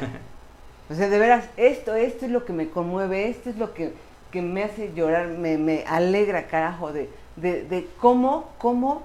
o 0.90 0.94
sea, 0.94 1.10
de 1.10 1.18
veras, 1.18 1.46
esto, 1.58 1.96
esto 1.96 2.26
es 2.26 2.32
lo 2.32 2.46
que 2.46 2.54
me 2.54 2.70
conmueve, 2.70 3.30
esto 3.30 3.50
es 3.50 3.58
lo 3.58 3.74
que, 3.74 3.94
que 4.32 4.42
me 4.42 4.64
hace 4.64 4.94
llorar, 4.94 5.28
me, 5.28 5.58
me 5.58 5.84
alegra, 5.88 6.48
carajo, 6.48 6.94
de, 6.94 7.10
de, 7.38 7.64
de 7.64 7.88
cómo, 8.00 8.52
cómo, 8.60 9.04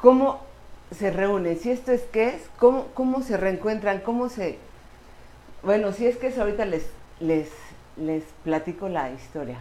cómo 0.00 0.40
se 0.90 1.10
reúnen, 1.10 1.58
si 1.58 1.70
esto 1.70 1.92
es 1.92 2.02
qué 2.12 2.28
es, 2.28 2.42
cómo, 2.58 2.86
cómo 2.94 3.22
se 3.22 3.36
reencuentran, 3.36 4.00
cómo 4.00 4.28
se... 4.28 4.58
Bueno, 5.66 5.90
si 5.90 6.06
es 6.06 6.16
que 6.16 6.28
es 6.28 6.38
ahorita 6.38 6.64
les, 6.64 6.86
les, 7.18 7.48
les 7.96 8.22
platico 8.44 8.88
la 8.88 9.10
historia. 9.10 9.58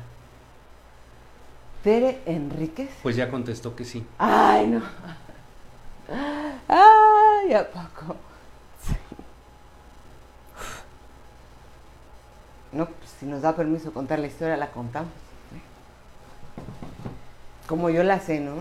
Tere 1.83 2.21
Enríquez. 2.27 2.91
Pues 3.01 3.15
ya 3.15 3.31
contestó 3.31 3.75
que 3.75 3.85
sí. 3.85 4.05
Ay, 4.19 4.67
no. 4.67 4.83
Ay, 6.67 7.53
¿a 7.55 7.67
poco? 7.71 8.15
Sí. 8.83 8.93
No, 12.71 12.85
pues 12.85 13.09
si 13.19 13.25
nos 13.25 13.41
da 13.41 13.55
permiso 13.55 13.91
contar 13.91 14.19
la 14.19 14.27
historia, 14.27 14.57
la 14.57 14.69
contamos. 14.69 15.11
Como 17.65 17.89
yo 17.89 18.03
la 18.03 18.19
sé, 18.19 18.39
¿no? 18.41 18.53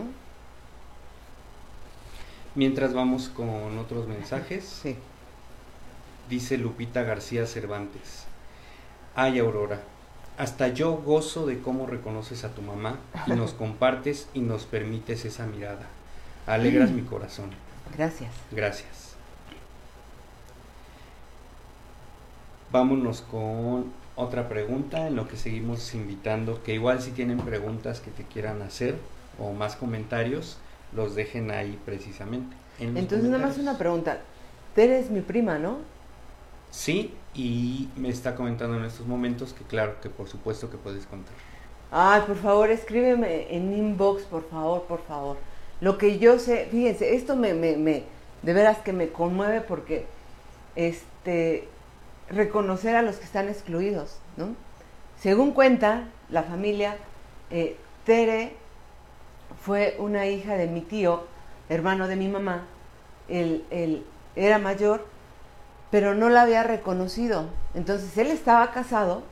Mientras 2.55 2.95
vamos 2.95 3.29
con 3.29 3.77
otros 3.77 4.09
mensajes, 4.09 4.65
Sí. 4.65 4.97
Dice 6.29 6.59
Lupita 6.59 7.03
García 7.03 7.47
Cervantes. 7.47 8.25
Ay, 9.14 9.39
Aurora, 9.39 9.81
hasta 10.39 10.68
yo 10.68 10.93
gozo 10.93 11.47
de 11.47 11.61
cómo 11.61 11.87
reconoces 11.87 12.45
a 12.45 12.55
tu 12.55 12.62
mamá 12.62 12.99
y 13.27 13.33
nos 13.33 13.53
compartes 13.55 14.29
y 14.35 14.41
nos 14.41 14.64
permites 14.64 15.25
esa 15.25 15.47
mirada. 15.47 15.87
Alegras 16.47 16.91
mi 16.91 17.03
corazón. 17.03 17.51
Gracias. 17.97 18.31
Gracias. 18.51 19.14
Vámonos 22.70 23.22
con 23.22 23.93
otra 24.16 24.49
pregunta 24.49 25.07
en 25.07 25.16
lo 25.16 25.29
que 25.29 25.37
seguimos 25.37 25.95
invitando, 25.95 26.62
que 26.62 26.75
igual 26.75 27.01
si 27.01 27.12
tienen 27.12 27.39
preguntas 27.39 28.01
que 28.01 28.11
te 28.11 28.25
quieran 28.25 28.62
hacer 28.62 28.97
o 29.39 29.53
más 29.53 29.77
comentarios, 29.77 30.59
los 30.95 31.14
dejen 31.14 31.51
ahí 31.51 31.79
precisamente. 31.85 32.57
en 32.81 32.97
Entonces, 32.97 33.29
nada 33.29 33.47
más 33.47 33.59
una 33.59 33.79
pregunta. 33.79 34.18
Tere 34.75 34.99
es 34.99 35.11
mi 35.11 35.20
prima, 35.20 35.59
¿no? 35.59 35.79
Sí, 36.75 37.14
y 37.35 37.89
me 37.95 38.09
está 38.09 38.35
comentando 38.35 38.77
en 38.77 38.85
estos 38.85 39.07
momentos 39.07 39.53
que 39.53 39.62
claro, 39.62 40.01
que 40.03 40.11
por 40.11 40.29
supuesto 40.29 40.70
que 40.70 40.77
puedes 40.77 41.07
contar. 41.07 41.33
Ay, 41.93 42.22
por 42.27 42.37
favor, 42.37 42.68
escríbeme 42.68 43.47
en 43.55 43.72
inbox, 43.72 44.25
por 44.25 44.43
favor, 44.51 44.83
por 44.83 45.01
favor. 45.05 45.37
Lo 45.81 45.99
que 45.99 46.18
yo 46.18 46.41
sé, 46.41 46.66
fíjense, 46.72 47.14
esto 47.14 47.37
me, 47.37 47.55
me, 47.55 47.77
me, 47.77 48.03
de 48.43 48.53
veras 48.53 48.79
que 48.79 48.93
me 48.93 49.11
conmueve 49.11 49.61
porque, 49.61 50.07
este, 50.75 51.68
reconocer 52.29 52.97
a 52.97 53.03
los 53.03 53.16
que 53.16 53.25
están 53.25 53.49
excluidos, 53.49 54.18
¿no? 54.37 54.57
Según 55.16 55.53
cuenta 55.53 56.09
la 56.29 56.43
familia, 56.43 56.97
eh, 57.51 57.77
Tere 58.05 58.57
fue 59.62 59.95
una 60.01 60.27
hija 60.27 60.57
de 60.57 60.66
mi 60.66 60.81
tío, 60.81 61.22
hermano 61.68 62.09
de 62.09 62.16
mi 62.16 62.27
mamá, 62.27 62.66
él, 63.29 63.64
él 63.70 64.05
era 64.35 64.59
mayor, 64.59 65.14
pero 65.91 66.14
no 66.14 66.28
la 66.28 66.43
había 66.43 66.62
reconocido. 66.64 67.47
Entonces 67.74 68.16
él 68.18 68.28
estaba 68.28 68.72
casado, 68.72 69.22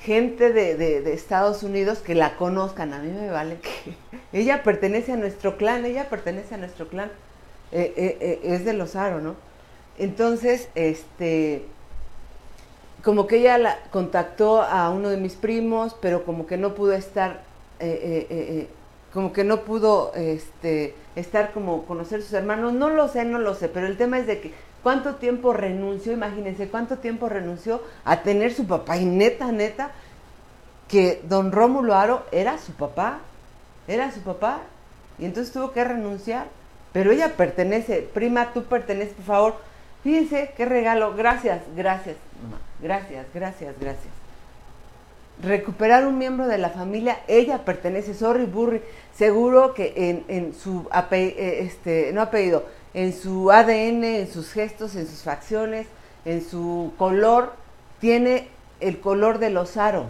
gente 0.00 0.52
de, 0.52 0.76
de- 0.76 1.12
Estados 1.12 1.62
Unidos 1.62 1.98
que 1.98 2.14
la 2.14 2.36
conozcan, 2.36 2.92
a 2.94 3.00
mí 3.00 3.10
me 3.10 3.30
vale 3.30 3.58
que 3.60 3.96
ella 4.32 4.62
pertenece 4.62 5.12
a 5.12 5.16
nuestro 5.16 5.56
clan, 5.56 5.84
ella 5.84 6.08
pertenece 6.08 6.54
a 6.54 6.58
nuestro 6.58 6.88
clan, 6.88 7.10
Eh, 7.72 7.92
eh, 7.96 8.18
eh, 8.20 8.40
es 8.54 8.64
de 8.64 8.72
los 8.72 8.96
Aro, 8.96 9.20
¿no? 9.20 9.34
Entonces, 9.98 10.68
este, 10.74 11.64
como 13.04 13.26
que 13.26 13.36
ella 13.38 13.58
la 13.58 13.78
contactó 13.90 14.62
a 14.62 14.90
uno 14.90 15.08
de 15.10 15.16
mis 15.18 15.34
primos, 15.34 15.94
pero 16.00 16.24
como 16.24 16.46
que 16.46 16.56
no 16.56 16.74
pudo 16.74 16.92
estar, 16.92 17.42
como 19.12 19.32
que 19.32 19.44
no 19.44 19.62
pudo 19.62 20.12
este, 20.14 20.94
estar 21.16 21.52
como 21.52 21.84
conocer 21.86 22.22
sus 22.22 22.32
hermanos, 22.32 22.72
no 22.72 22.90
lo 22.90 23.08
sé, 23.08 23.24
no 23.24 23.38
lo 23.38 23.54
sé, 23.54 23.68
pero 23.68 23.86
el 23.86 23.96
tema 23.96 24.18
es 24.18 24.26
de 24.26 24.40
que 24.40 24.52
cuánto 24.82 25.16
tiempo 25.16 25.52
renunció, 25.52 26.12
imagínense 26.12 26.68
cuánto 26.68 26.98
tiempo 26.98 27.28
renunció 27.28 27.82
a 28.04 28.22
tener 28.22 28.52
su 28.52 28.66
papá, 28.66 28.96
y 28.96 29.04
neta, 29.04 29.52
neta, 29.52 29.90
que 30.88 31.20
don 31.28 31.52
Rómulo 31.52 31.94
Aro 31.94 32.24
era 32.32 32.58
su 32.58 32.72
papá, 32.72 33.20
era 33.86 34.10
su 34.10 34.20
papá, 34.20 34.60
y 35.18 35.24
entonces 35.24 35.52
tuvo 35.52 35.72
que 35.72 35.84
renunciar, 35.84 36.46
pero 36.92 37.12
ella 37.12 37.36
pertenece, 37.36 38.08
prima, 38.12 38.52
tú 38.52 38.64
perteneces, 38.64 39.14
por 39.14 39.24
favor, 39.24 39.54
fíjense 40.02 40.52
qué 40.56 40.64
regalo, 40.64 41.14
gracias, 41.14 41.60
gracias, 41.76 42.16
mamá, 42.42 42.58
gracias, 42.80 43.26
gracias, 43.34 43.74
gracias. 43.78 44.12
Recuperar 45.42 46.04
un 46.06 46.18
miembro 46.18 46.48
de 46.48 46.58
la 46.58 46.70
familia, 46.70 47.18
ella 47.28 47.64
pertenece, 47.64 48.14
sorry, 48.14 48.44
burry, 48.44 48.82
seguro 49.14 49.72
que 49.72 49.92
en, 49.96 50.24
en 50.28 50.54
su 50.54 50.88
eh, 51.12 51.60
este, 51.62 52.10
no 52.12 52.22
apellido, 52.22 52.64
en 52.94 53.12
su 53.12 53.50
ADN, 53.50 54.04
en 54.04 54.32
sus 54.32 54.52
gestos, 54.52 54.94
en 54.96 55.06
sus 55.06 55.22
facciones, 55.22 55.86
en 56.24 56.44
su 56.44 56.92
color, 56.96 57.52
tiene 58.00 58.48
el 58.80 59.00
color 59.00 59.38
del 59.38 59.56
osaro, 59.56 60.06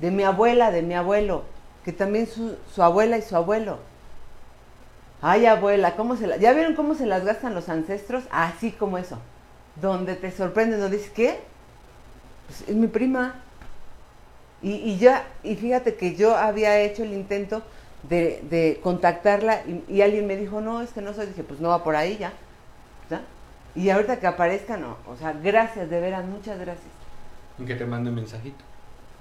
de 0.00 0.10
mi 0.10 0.24
abuela, 0.24 0.70
de 0.70 0.82
mi 0.82 0.94
abuelo, 0.94 1.44
que 1.84 1.92
también 1.92 2.26
su, 2.26 2.56
abuela 2.82 3.18
y 3.18 3.22
su 3.22 3.36
abuelo. 3.36 3.78
Ay, 5.20 5.46
abuela, 5.46 5.94
¿cómo 5.94 6.16
se 6.16 6.26
la... 6.26 6.36
¿ya 6.36 6.52
vieron 6.52 6.74
cómo 6.74 6.94
se 6.94 7.06
las 7.06 7.24
gastan 7.24 7.54
los 7.54 7.68
ancestros? 7.68 8.24
Así 8.30 8.72
como 8.72 8.98
eso. 8.98 9.18
Donde 9.80 10.16
te 10.16 10.32
sorprenden, 10.32 10.80
donde 10.80 10.96
dices, 10.96 11.12
¿qué? 11.12 11.40
Pues 12.48 12.68
es 12.68 12.74
mi 12.74 12.88
prima. 12.88 13.36
Y, 14.60 14.72
y 14.72 14.98
ya, 14.98 15.24
y 15.44 15.54
fíjate 15.54 15.94
que 15.94 16.16
yo 16.16 16.36
había 16.36 16.80
hecho 16.80 17.04
el 17.04 17.12
intento 17.12 17.62
de, 18.02 18.42
de 18.50 18.80
contactarla 18.82 19.62
y, 19.66 19.84
y 19.88 20.02
alguien 20.02 20.26
me 20.26 20.36
dijo, 20.36 20.60
no, 20.60 20.80
es 20.80 20.90
que 20.90 21.00
no 21.00 21.14
soy. 21.14 21.26
Dije, 21.26 21.44
pues 21.44 21.60
no 21.60 21.68
va 21.68 21.84
por 21.84 21.96
ahí 21.96 22.16
ya. 22.18 22.32
Y 23.74 23.88
ahorita 23.88 24.20
que 24.20 24.26
aparezca, 24.26 24.76
no. 24.76 24.98
O 25.08 25.16
sea, 25.16 25.32
gracias, 25.32 25.88
de 25.88 26.00
veras, 26.00 26.24
muchas 26.26 26.58
gracias. 26.58 26.90
Y 27.58 27.64
que 27.64 27.74
te 27.74 27.86
mande 27.86 28.10
un 28.10 28.16
mensajito. 28.16 28.62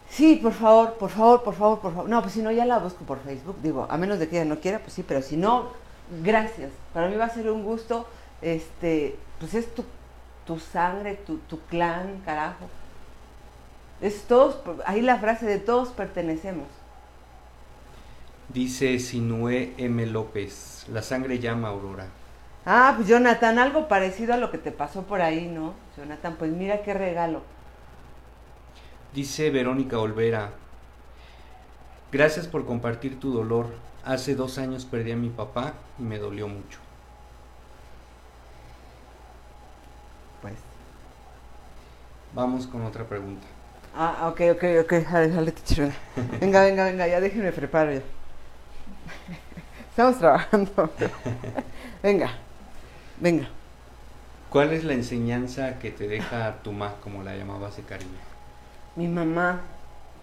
Sí, 0.09 0.35
por 0.43 0.51
favor, 0.51 0.95
por 0.95 1.09
favor, 1.09 1.43
por 1.43 1.55
favor, 1.55 1.79
por 1.79 1.93
favor. 1.93 2.09
No, 2.09 2.21
pues 2.21 2.33
si 2.33 2.41
no, 2.41 2.51
ya 2.51 2.65
la 2.65 2.79
busco 2.79 3.05
por 3.05 3.19
Facebook. 3.19 3.55
Digo, 3.63 3.87
a 3.89 3.97
menos 3.97 4.19
de 4.19 4.27
que 4.27 4.41
ella 4.41 4.49
no 4.49 4.59
quiera, 4.59 4.79
pues 4.79 4.91
sí, 4.93 5.03
pero 5.07 5.21
si 5.21 5.37
no, 5.37 5.69
gracias. 6.21 6.69
Para 6.93 7.07
mí 7.07 7.15
va 7.15 7.25
a 7.25 7.29
ser 7.29 7.49
un 7.49 7.63
gusto. 7.63 8.05
Este, 8.41 9.15
pues 9.39 9.53
es 9.53 9.73
tu, 9.73 9.85
tu 10.45 10.59
sangre, 10.59 11.15
tu, 11.15 11.37
tu 11.37 11.59
clan, 11.61 12.21
carajo. 12.25 12.67
Es 14.01 14.23
todos, 14.23 14.57
ahí 14.85 15.01
la 15.01 15.17
frase 15.17 15.45
de 15.45 15.59
todos 15.59 15.89
pertenecemos. 15.89 16.67
Dice 18.49 18.99
Sinué 18.99 19.73
M. 19.77 20.05
López, 20.07 20.85
la 20.91 21.01
sangre 21.01 21.39
llama 21.39 21.69
Aurora. 21.69 22.07
Ah, 22.65 22.93
pues 22.95 23.07
Jonathan, 23.07 23.57
algo 23.57 23.87
parecido 23.87 24.33
a 24.33 24.37
lo 24.37 24.51
que 24.51 24.57
te 24.57 24.71
pasó 24.71 25.03
por 25.03 25.21
ahí, 25.21 25.47
¿no? 25.47 25.73
Jonathan, 25.97 26.35
pues 26.37 26.51
mira 26.51 26.83
qué 26.83 26.93
regalo. 26.93 27.41
Dice 29.13 29.49
Verónica 29.49 29.97
Olvera, 29.99 30.51
gracias 32.11 32.47
por 32.47 32.65
compartir 32.65 33.19
tu 33.19 33.33
dolor. 33.33 33.67
Hace 34.03 34.35
dos 34.35 34.57
años 34.57 34.85
perdí 34.85 35.11
a 35.11 35.15
mi 35.15 35.29
papá 35.29 35.73
y 35.99 36.03
me 36.03 36.17
dolió 36.17 36.47
mucho. 36.47 36.79
Pues. 40.41 40.55
Vamos 42.33 42.67
con 42.67 42.85
otra 42.85 43.05
pregunta. 43.05 43.45
Ah, 43.95 44.29
ok, 44.31 44.41
ok, 44.53 44.63
ok, 44.83 44.93
jale, 45.05 45.51
tichirona. 45.51 45.93
Venga, 46.39 46.63
venga, 46.63 46.85
venga, 46.85 47.07
ya 47.07 47.19
déjenme 47.19 47.51
preparo 47.51 47.91
ya. 47.93 48.01
Estamos 49.89 50.17
trabajando. 50.19 50.89
Venga, 52.01 52.31
venga. 53.19 53.49
¿Cuál 54.49 54.73
es 54.73 54.83
la 54.83 54.93
enseñanza 54.93 55.79
que 55.79 55.91
te 55.91 56.07
deja 56.07 56.57
tu 56.63 56.71
ma, 56.71 56.95
como 57.01 57.23
la 57.23 57.35
llamabas 57.35 57.77
de 57.77 57.83
cariño? 57.83 58.11
Mi 58.95 59.07
mamá, 59.07 59.61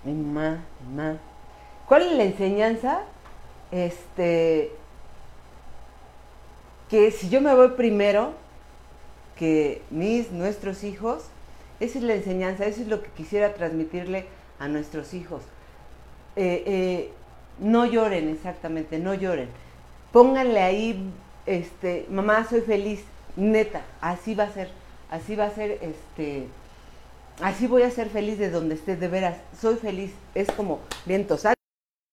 mi 0.05 0.13
mamá, 0.13 0.59
mi 0.81 0.97
mamá. 0.97 1.19
¿Cuál 1.87 2.03
es 2.03 2.13
la 2.13 2.25
enseñanza? 2.25 3.01
Este, 3.71 4.73
que 6.89 7.11
si 7.11 7.29
yo 7.29 7.41
me 7.41 7.55
voy 7.55 7.71
primero 7.71 8.33
que 9.37 9.83
mis, 9.91 10.33
nuestros 10.33 10.85
hijos, 10.85 11.25
esa 11.81 11.99
es 11.99 12.05
la 12.05 12.15
enseñanza, 12.15 12.67
eso 12.67 12.83
es 12.83 12.89
lo 12.89 13.03
que 13.03 13.11
quisiera 13.11 13.55
transmitirle 13.55 14.27
a 14.59 14.69
nuestros 14.69 15.15
hijos. 15.15 15.43
Eh, 16.37 16.65
eh, 16.67 17.13
no 17.59 17.87
lloren, 17.87 18.29
exactamente, 18.29 18.99
no 18.99 19.15
lloren. 19.15 19.49
Pónganle 20.13 20.61
ahí, 20.61 21.13
este, 21.47 22.07
mamá, 22.11 22.47
soy 22.49 22.63
feliz, 22.63 23.05
neta, 23.37 23.83
así 24.01 24.35
va 24.35 24.45
a 24.45 24.53
ser, 24.53 24.71
así 25.11 25.37
va 25.37 25.47
a 25.47 25.51
ser, 25.51 25.79
este, 25.83 26.47
así 27.41 27.67
voy 27.67 27.83
a 27.83 27.91
ser 27.91 28.09
feliz 28.09 28.39
de 28.39 28.51
donde 28.51 28.75
esté, 28.75 28.97
de 28.97 29.09
veras, 29.09 29.37
soy 29.61 29.77
feliz, 29.77 30.13
es 30.35 30.51
como 30.51 30.81
viento, 31.07 31.37
sal 31.37 31.55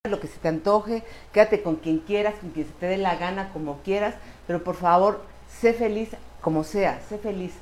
lo 0.10 0.20
que 0.20 0.28
se 0.28 0.38
te 0.38 0.48
antoje, 0.48 1.04
quédate 1.34 1.64
con 1.64 1.78
quien 1.78 2.00
quieras, 2.00 2.36
con 2.40 2.52
quien 2.52 2.68
se 2.68 2.74
te 2.74 2.86
dé 2.86 2.98
la 2.98 3.16
gana, 3.16 3.52
como 3.54 3.80
quieras, 3.80 4.16
pero 4.46 4.64
por 4.64 4.76
favor, 4.76 5.22
sé 5.50 5.74
feliz 5.74 6.10
como 6.42 6.64
sea, 6.64 7.02
sé 7.10 7.18
feliz. 7.18 7.54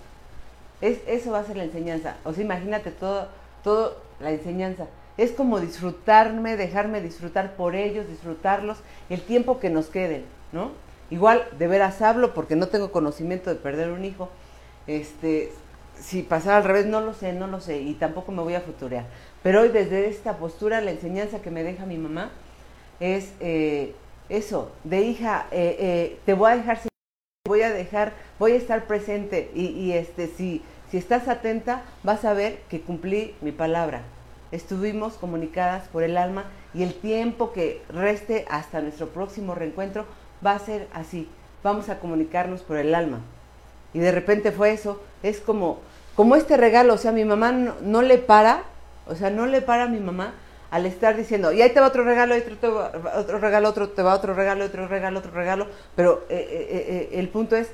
Es, 0.81 0.99
eso 1.07 1.31
va 1.31 1.39
a 1.39 1.45
ser 1.45 1.55
la 1.55 1.63
enseñanza. 1.63 2.17
O 2.25 2.33
sea, 2.33 2.43
imagínate 2.43 2.91
todo, 2.91 3.29
todo 3.63 3.97
la 4.19 4.31
enseñanza. 4.31 4.87
Es 5.17 5.31
como 5.31 5.59
disfrutarme, 5.59 6.57
dejarme 6.57 7.01
disfrutar 7.01 7.55
por 7.55 7.75
ellos, 7.75 8.07
disfrutarlos 8.07 8.79
el 9.09 9.21
tiempo 9.21 9.59
que 9.59 9.69
nos 9.69 9.87
quede, 9.87 10.23
¿no? 10.51 10.71
Igual, 11.11 11.45
de 11.59 11.67
veras 11.67 12.01
hablo 12.01 12.33
porque 12.33 12.55
no 12.55 12.67
tengo 12.67 12.91
conocimiento 12.91 13.49
de 13.51 13.57
perder 13.57 13.91
un 13.91 14.05
hijo. 14.05 14.29
Este, 14.87 15.51
si 15.99 16.23
pasara 16.23 16.57
al 16.57 16.63
revés, 16.63 16.87
no 16.87 17.01
lo 17.01 17.13
sé, 17.13 17.33
no 17.33 17.47
lo 17.47 17.61
sé, 17.61 17.81
y 17.81 17.93
tampoco 17.93 18.31
me 18.31 18.41
voy 18.41 18.55
a 18.55 18.61
futurear. 18.61 19.05
Pero 19.43 19.61
hoy 19.61 19.69
desde 19.69 20.07
esta 20.07 20.37
postura, 20.37 20.81
la 20.81 20.91
enseñanza 20.91 21.41
que 21.41 21.51
me 21.51 21.63
deja 21.63 21.85
mi 21.85 21.97
mamá 21.97 22.31
es 22.99 23.31
eh, 23.39 23.93
eso, 24.29 24.71
de 24.83 25.01
hija, 25.01 25.45
eh, 25.51 25.75
eh, 25.79 26.19
te 26.25 26.33
voy 26.33 26.51
a 26.51 26.55
dejar, 26.55 26.79
voy 27.47 27.61
a 27.61 27.71
dejar, 27.71 28.13
voy 28.39 28.53
a 28.53 28.55
estar 28.55 28.85
presente, 28.87 29.51
y, 29.53 29.67
y 29.67 29.93
este, 29.93 30.27
si, 30.27 30.63
si 30.89 30.97
estás 30.97 31.27
atenta, 31.27 31.83
vas 32.03 32.25
a 32.25 32.33
ver 32.33 32.61
que 32.69 32.81
cumplí 32.81 33.35
mi 33.41 33.51
palabra. 33.51 34.01
Estuvimos 34.53 35.13
comunicadas 35.15 35.87
por 35.87 36.03
el 36.03 36.15
alma 36.15 36.45
y 36.75 36.83
el 36.83 36.93
tiempo 36.93 37.53
que 37.53 37.81
reste 37.89 38.45
hasta 38.51 38.81
nuestro 38.81 39.09
próximo 39.09 39.55
reencuentro 39.55 40.05
va 40.45 40.51
a 40.51 40.59
ser 40.59 40.87
así. 40.93 41.27
Vamos 41.63 41.89
a 41.89 41.99
comunicarnos 41.99 42.61
por 42.61 42.77
el 42.77 42.93
alma. 42.93 43.21
Y 43.95 43.99
de 43.99 44.11
repente 44.11 44.51
fue 44.51 44.71
eso. 44.71 45.01
Es 45.23 45.39
como, 45.39 45.79
como 46.15 46.35
este 46.35 46.55
regalo. 46.55 46.93
O 46.93 46.97
sea, 46.99 47.11
mi 47.11 47.25
mamá 47.25 47.51
no, 47.51 48.01
le 48.03 48.19
para, 48.19 48.61
o 49.07 49.15
sea, 49.15 49.31
no 49.31 49.47
le 49.47 49.61
para 49.63 49.85
a 49.85 49.87
mi 49.87 49.99
mamá 49.99 50.35
al 50.69 50.85
estar 50.85 51.17
diciendo, 51.17 51.51
y 51.51 51.61
ahí 51.61 51.71
te 51.71 51.79
va 51.79 51.87
otro 51.87 52.03
regalo, 52.03 52.35
otro, 52.35 52.57
te 52.57 52.67
va, 52.67 52.91
otro 53.15 53.39
regalo, 53.39 53.69
otro 53.69 53.89
te 53.89 54.03
va 54.03 54.13
otro 54.13 54.35
regalo, 54.35 54.65
otro 54.65 54.87
regalo, 54.87 55.17
otro 55.17 55.31
regalo. 55.31 55.67
Pero 55.95 56.25
eh, 56.29 56.47
eh, 56.47 57.09
eh, 57.11 57.19
el 57.19 57.29
punto 57.29 57.55
es 57.55 57.71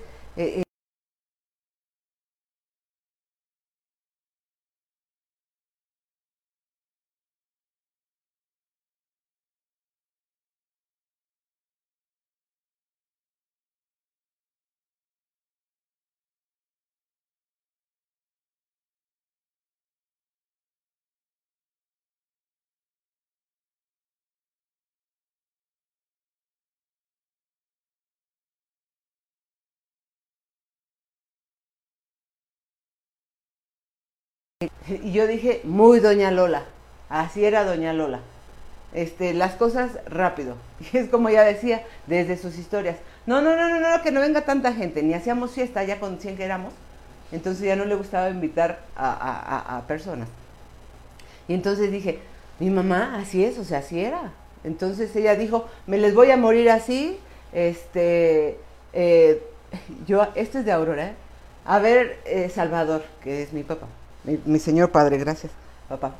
Y 34.89 35.13
yo 35.13 35.25
dije, 35.25 35.61
muy 35.63 36.01
doña 36.01 36.31
Lola. 36.31 36.65
Así 37.07 37.45
era 37.45 37.63
doña 37.63 37.93
Lola. 37.93 38.19
Este, 38.91 39.33
las 39.33 39.53
cosas 39.53 39.91
rápido. 40.05 40.57
Y 40.91 40.97
es 40.97 41.07
como 41.07 41.29
ya 41.29 41.43
decía, 41.45 41.85
desde 42.07 42.35
sus 42.35 42.57
historias. 42.57 42.97
No, 43.25 43.39
no, 43.39 43.55
no, 43.55 43.69
no, 43.69 43.79
no, 43.79 44.03
que 44.03 44.11
no 44.11 44.19
venga 44.19 44.41
tanta 44.41 44.73
gente. 44.73 45.01
Ni 45.01 45.13
hacíamos 45.13 45.51
fiesta 45.51 45.85
ya 45.85 46.01
con 46.01 46.19
100 46.19 46.35
que 46.35 46.43
éramos. 46.43 46.73
Entonces 47.31 47.67
ya 47.67 47.77
no 47.77 47.85
le 47.85 47.95
gustaba 47.95 48.29
invitar 48.29 48.79
a, 48.97 49.81
personas. 49.87 50.27
Y 51.47 51.53
entonces 51.53 51.89
dije, 51.89 52.19
mi 52.59 52.69
mamá, 52.69 53.17
así 53.17 53.45
es, 53.45 53.57
o 53.59 53.63
sea, 53.63 53.77
así 53.79 54.01
era. 54.01 54.33
Entonces 54.65 55.15
ella 55.15 55.35
dijo, 55.35 55.69
me 55.87 55.97
les 55.97 56.13
voy 56.13 56.31
a 56.31 56.37
morir 56.37 56.69
así. 56.69 57.17
Este, 57.53 58.57
eh, 58.91 59.41
yo, 60.05 60.27
esto 60.35 60.59
es 60.59 60.65
de 60.65 60.73
Aurora, 60.73 61.07
¿eh? 61.07 61.13
A 61.63 61.79
ver, 61.79 62.19
eh, 62.25 62.49
Salvador, 62.49 63.05
que 63.23 63.41
es 63.41 63.53
mi 63.53 63.63
papá 63.63 63.87
mi, 64.23 64.59
señor 64.59 64.91
padre, 64.91 65.17
gracias, 65.17 65.51
papá. 65.87 66.15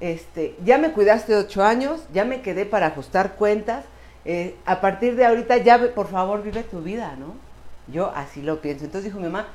Este, 0.00 0.56
ya 0.64 0.78
me 0.78 0.92
cuidaste 0.92 1.34
ocho 1.34 1.62
años, 1.62 2.02
ya 2.12 2.24
me 2.24 2.42
quedé 2.42 2.66
para 2.66 2.88
ajustar 2.88 3.36
cuentas. 3.36 3.84
Eh, 4.24 4.56
a 4.66 4.80
partir 4.80 5.16
de 5.16 5.24
ahorita 5.24 5.56
ya, 5.58 5.94
por 5.94 6.08
favor, 6.08 6.42
vive 6.42 6.62
tu 6.64 6.80
vida, 6.80 7.14
¿no? 7.18 7.34
Yo 7.92 8.12
así 8.14 8.42
lo 8.42 8.60
pienso. 8.60 8.84
Entonces 8.84 9.04
dijo 9.04 9.18
mi 9.18 9.26
mamá, 9.26 9.46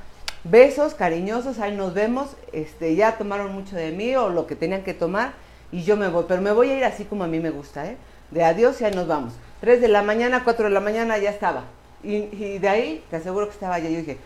besos 0.44 0.94
cariñosos, 0.94 1.60
ahí 1.60 1.76
nos 1.76 1.94
vemos. 1.94 2.36
Este, 2.54 2.96
ya 2.96 3.18
tomaron 3.18 3.54
mucho 3.54 3.76
de 3.76 3.92
mí 3.92 4.16
o 4.16 4.30
lo 4.30 4.48
que 4.48 4.56
tenían 4.56 4.84
que 4.84 4.94
tomar 4.94 5.34
y 5.72 5.84
yo 5.84 5.98
me 5.98 6.08
voy. 6.08 6.26
Pero 6.28 6.42
me 6.42 6.52
voy 6.52 6.70
a 6.70 6.78
ir 6.78 6.84
así 6.86 7.06
como 7.06 7.24
a 7.24 7.28
mí 7.28 7.40
me 7.40 7.50
gusta, 7.50 7.86
¿eh? 7.88 7.98
De 8.32 8.44
adiós 8.44 8.80
y 8.82 8.86
ahí 8.86 8.94
nos 8.94 9.08
vamos. 9.08 9.34
Tres 9.60 9.82
de 9.82 9.90
la 9.90 10.02
mañana, 10.02 10.44
cuatro 10.44 10.66
de 10.66 10.72
la 10.72 10.80
mañana 10.80 11.18
ya 11.18 11.30
estaba. 11.30 11.66
Y, 12.04 12.58
de 12.58 12.70
ahí 12.70 13.04
te 13.10 13.18
aseguro 13.18 13.48
que 13.48 13.54
estaba 13.54 13.78
ya. 13.78 13.90
Yo 13.90 13.98
dije, 13.98 14.18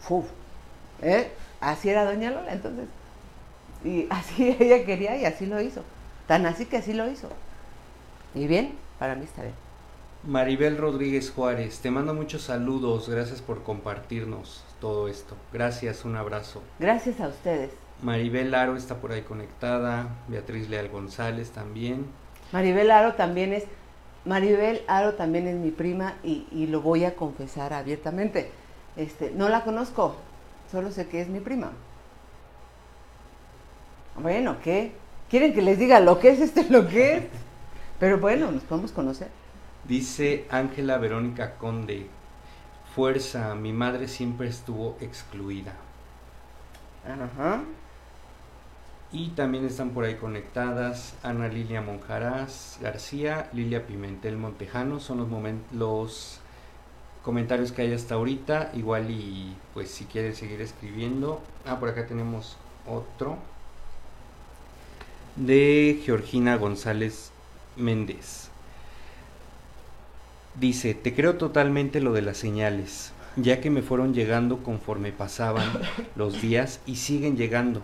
¡fuf! 0.00 0.24
¿eh? 1.02 1.30
Así 1.62 1.88
era 1.88 2.04
Doña 2.04 2.30
Lola, 2.30 2.52
entonces. 2.52 2.86
Y 3.84 4.06
así 4.10 4.56
ella 4.60 4.84
quería 4.84 5.16
y 5.16 5.24
así 5.24 5.46
lo 5.46 5.60
hizo. 5.60 5.82
Tan 6.26 6.44
así 6.44 6.66
que 6.66 6.78
así 6.78 6.92
lo 6.92 7.08
hizo. 7.08 7.28
Y 8.34 8.46
bien, 8.46 8.74
para 8.98 9.14
mí 9.14 9.24
está 9.24 9.42
bien. 9.42 9.54
Maribel 10.24 10.76
Rodríguez 10.76 11.30
Juárez, 11.30 11.80
te 11.80 11.90
mando 11.90 12.14
muchos 12.14 12.42
saludos, 12.42 13.08
gracias 13.08 13.42
por 13.42 13.62
compartirnos 13.62 14.64
todo 14.80 15.08
esto. 15.08 15.36
Gracias, 15.52 16.04
un 16.04 16.16
abrazo. 16.16 16.62
Gracias 16.78 17.20
a 17.20 17.28
ustedes. 17.28 17.70
Maribel 18.02 18.54
Aro 18.54 18.76
está 18.76 18.96
por 18.96 19.12
ahí 19.12 19.22
conectada, 19.22 20.08
Beatriz 20.28 20.68
Leal 20.68 20.88
González 20.88 21.50
también. 21.50 22.06
Maribel 22.52 22.90
Aro 22.90 23.14
también 23.14 23.52
es, 23.52 23.64
Maribel 24.24 24.82
Aro 24.88 25.14
también 25.14 25.46
es 25.46 25.56
mi 25.56 25.70
prima 25.70 26.14
y, 26.24 26.46
y 26.50 26.66
lo 26.66 26.80
voy 26.80 27.04
a 27.04 27.14
confesar 27.14 27.72
abiertamente. 27.72 28.50
Este, 28.96 29.30
no 29.30 29.48
la 29.48 29.64
conozco, 29.64 30.16
Solo 30.72 30.90
sé 30.90 31.06
que 31.06 31.20
es 31.20 31.28
mi 31.28 31.40
prima. 31.40 31.72
Bueno, 34.18 34.56
¿qué? 34.64 34.92
¿Quieren 35.28 35.52
que 35.52 35.60
les 35.60 35.78
diga 35.78 36.00
lo 36.00 36.18
que 36.18 36.30
es 36.30 36.40
este 36.40 36.68
lo 36.70 36.88
que 36.88 37.16
es? 37.16 37.24
Pero 38.00 38.18
bueno, 38.18 38.50
nos 38.50 38.62
podemos 38.62 38.90
conocer. 38.90 39.28
Dice 39.84 40.46
Ángela 40.50 40.96
Verónica 40.96 41.56
Conde, 41.56 42.06
fuerza, 42.94 43.54
mi 43.54 43.74
madre 43.74 44.08
siempre 44.08 44.48
estuvo 44.48 44.96
excluida. 45.00 45.74
Ajá. 47.06 47.62
Y 49.12 49.28
también 49.30 49.66
están 49.66 49.90
por 49.90 50.04
ahí 50.04 50.14
conectadas 50.14 51.14
Ana 51.22 51.48
Lilia 51.48 51.82
Monjaraz 51.82 52.78
García, 52.80 53.50
Lilia 53.52 53.86
Pimentel 53.86 54.38
Montejano, 54.38 55.00
son 55.00 55.18
los, 55.18 55.28
los 55.72 56.40
comentarios 57.22 57.72
que 57.72 57.82
hay 57.82 57.92
hasta 57.92 58.14
ahorita. 58.14 58.72
Igual 58.74 59.10
y 59.10 59.54
pues 59.74 59.90
si 59.90 60.04
quieres 60.04 60.38
seguir 60.38 60.60
escribiendo. 60.60 61.40
Ah, 61.66 61.78
por 61.78 61.88
acá 61.88 62.06
tenemos 62.06 62.56
otro. 62.86 63.38
De 65.36 66.00
Georgina 66.04 66.56
González 66.56 67.30
Méndez. 67.76 68.48
Dice, 70.58 70.94
te 70.94 71.14
creo 71.14 71.36
totalmente 71.36 72.00
lo 72.00 72.12
de 72.12 72.20
las 72.20 72.36
señales, 72.36 73.12
ya 73.36 73.62
que 73.62 73.70
me 73.70 73.80
fueron 73.80 74.12
llegando 74.12 74.62
conforme 74.62 75.10
pasaban 75.10 75.66
los 76.16 76.42
días 76.42 76.80
y 76.84 76.96
siguen 76.96 77.36
llegando. 77.36 77.80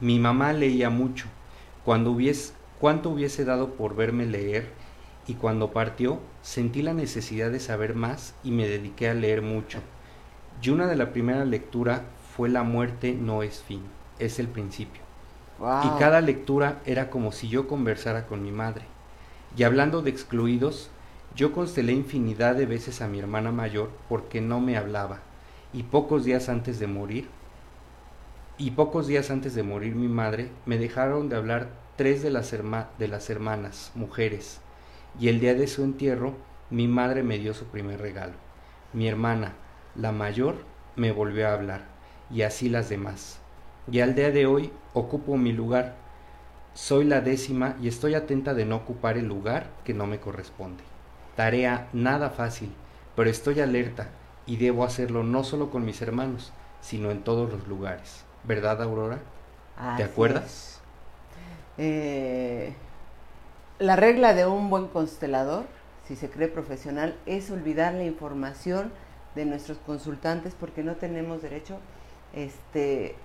Mi 0.00 0.18
mamá 0.18 0.52
leía 0.52 0.90
mucho. 0.90 1.26
Cuando 1.82 2.10
hubiese, 2.10 2.52
¿Cuánto 2.80 3.10
hubiese 3.10 3.44
dado 3.44 3.74
por 3.74 3.94
verme 3.94 4.24
leer 4.24 4.66
y 5.30 5.34
cuando 5.34 5.70
partió 5.70 6.18
sentí 6.42 6.82
la 6.82 6.92
necesidad 6.92 7.52
de 7.52 7.60
saber 7.60 7.94
más 7.94 8.34
y 8.42 8.50
me 8.50 8.66
dediqué 8.66 9.08
a 9.08 9.14
leer 9.14 9.42
mucho. 9.42 9.78
Y 10.60 10.70
una 10.70 10.88
de 10.88 10.96
la 10.96 11.12
primera 11.12 11.44
lectura 11.44 12.02
fue 12.34 12.48
La 12.48 12.64
muerte 12.64 13.14
no 13.14 13.44
es 13.44 13.62
fin, 13.62 13.82
es 14.18 14.40
el 14.40 14.48
principio. 14.48 15.02
Y 15.60 15.98
cada 16.00 16.20
lectura 16.20 16.80
era 16.84 17.10
como 17.10 17.30
si 17.30 17.48
yo 17.48 17.68
conversara 17.68 18.26
con 18.26 18.42
mi 18.42 18.50
madre. 18.50 18.82
Y 19.56 19.62
hablando 19.62 20.02
de 20.02 20.10
excluidos, 20.10 20.90
yo 21.36 21.52
constelé 21.52 21.92
infinidad 21.92 22.56
de 22.56 22.66
veces 22.66 23.00
a 23.00 23.06
mi 23.06 23.20
hermana 23.20 23.52
mayor 23.52 23.90
porque 24.08 24.40
no 24.40 24.58
me 24.58 24.76
hablaba. 24.76 25.20
Y 25.72 25.84
pocos 25.84 26.24
días 26.24 26.48
antes 26.48 26.80
de 26.80 26.88
morir, 26.88 27.28
y 28.58 28.72
pocos 28.72 29.06
días 29.06 29.30
antes 29.30 29.54
de 29.54 29.62
morir 29.62 29.94
mi 29.94 30.08
madre, 30.08 30.50
me 30.66 30.76
dejaron 30.76 31.28
de 31.28 31.36
hablar 31.36 31.68
tres 31.96 32.20
de 32.20 32.30
las, 32.30 32.50
de 32.50 33.08
las 33.08 33.30
hermanas, 33.30 33.92
mujeres, 33.94 34.60
y 35.18 35.28
el 35.28 35.40
día 35.40 35.54
de 35.54 35.66
su 35.66 35.82
entierro 35.82 36.34
mi 36.70 36.86
madre 36.86 37.22
me 37.22 37.38
dio 37.38 37.52
su 37.52 37.64
primer 37.66 38.00
regalo. 38.00 38.34
Mi 38.92 39.08
hermana, 39.08 39.54
la 39.96 40.12
mayor, 40.12 40.56
me 40.96 41.10
volvió 41.10 41.48
a 41.48 41.52
hablar, 41.52 41.82
y 42.30 42.42
así 42.42 42.68
las 42.68 42.88
demás. 42.88 43.40
Y 43.90 44.00
al 44.00 44.14
día 44.14 44.30
de 44.30 44.46
hoy 44.46 44.72
ocupo 44.94 45.36
mi 45.36 45.52
lugar. 45.52 45.96
Soy 46.74 47.04
la 47.04 47.20
décima 47.20 47.76
y 47.82 47.88
estoy 47.88 48.14
atenta 48.14 48.54
de 48.54 48.64
no 48.64 48.76
ocupar 48.76 49.18
el 49.18 49.26
lugar 49.26 49.66
que 49.84 49.94
no 49.94 50.06
me 50.06 50.20
corresponde. 50.20 50.84
Tarea 51.34 51.88
nada 51.92 52.30
fácil, 52.30 52.72
pero 53.16 53.28
estoy 53.28 53.60
alerta 53.60 54.08
y 54.46 54.56
debo 54.56 54.84
hacerlo 54.84 55.24
no 55.24 55.42
solo 55.42 55.70
con 55.70 55.84
mis 55.84 56.00
hermanos, 56.02 56.52
sino 56.80 57.10
en 57.10 57.22
todos 57.22 57.50
los 57.50 57.66
lugares. 57.66 58.24
¿Verdad, 58.44 58.80
Aurora? 58.82 59.18
¿Te 59.96 60.04
acuerdas? 60.04 60.80
Eh, 61.78 62.74
la 63.80 63.96
regla 63.96 64.34
de 64.34 64.46
un 64.46 64.70
buen 64.70 64.88
constelador, 64.88 65.64
si 66.06 66.14
se 66.14 66.28
cree 66.28 66.48
profesional, 66.48 67.16
es 67.26 67.50
olvidar 67.50 67.94
la 67.94 68.04
información 68.04 68.92
de 69.34 69.46
nuestros 69.46 69.78
consultantes 69.78 70.54
porque 70.58 70.82
no 70.82 70.96
tenemos 70.96 71.40
derecho 71.40 71.78
este, 72.34 73.16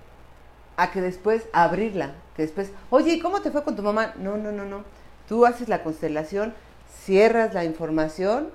a 0.76 0.90
que 0.90 1.02
después 1.02 1.46
abrirla, 1.52 2.14
que 2.34 2.42
después, 2.42 2.70
oye, 2.88 3.12
¿y 3.12 3.20
cómo 3.20 3.42
te 3.42 3.50
fue 3.50 3.64
con 3.64 3.76
tu 3.76 3.82
mamá? 3.82 4.14
No, 4.16 4.38
no, 4.38 4.50
no, 4.50 4.64
no. 4.64 4.84
Tú 5.28 5.44
haces 5.44 5.68
la 5.68 5.82
constelación, 5.82 6.54
cierras 7.04 7.52
la 7.52 7.64
información 7.64 8.48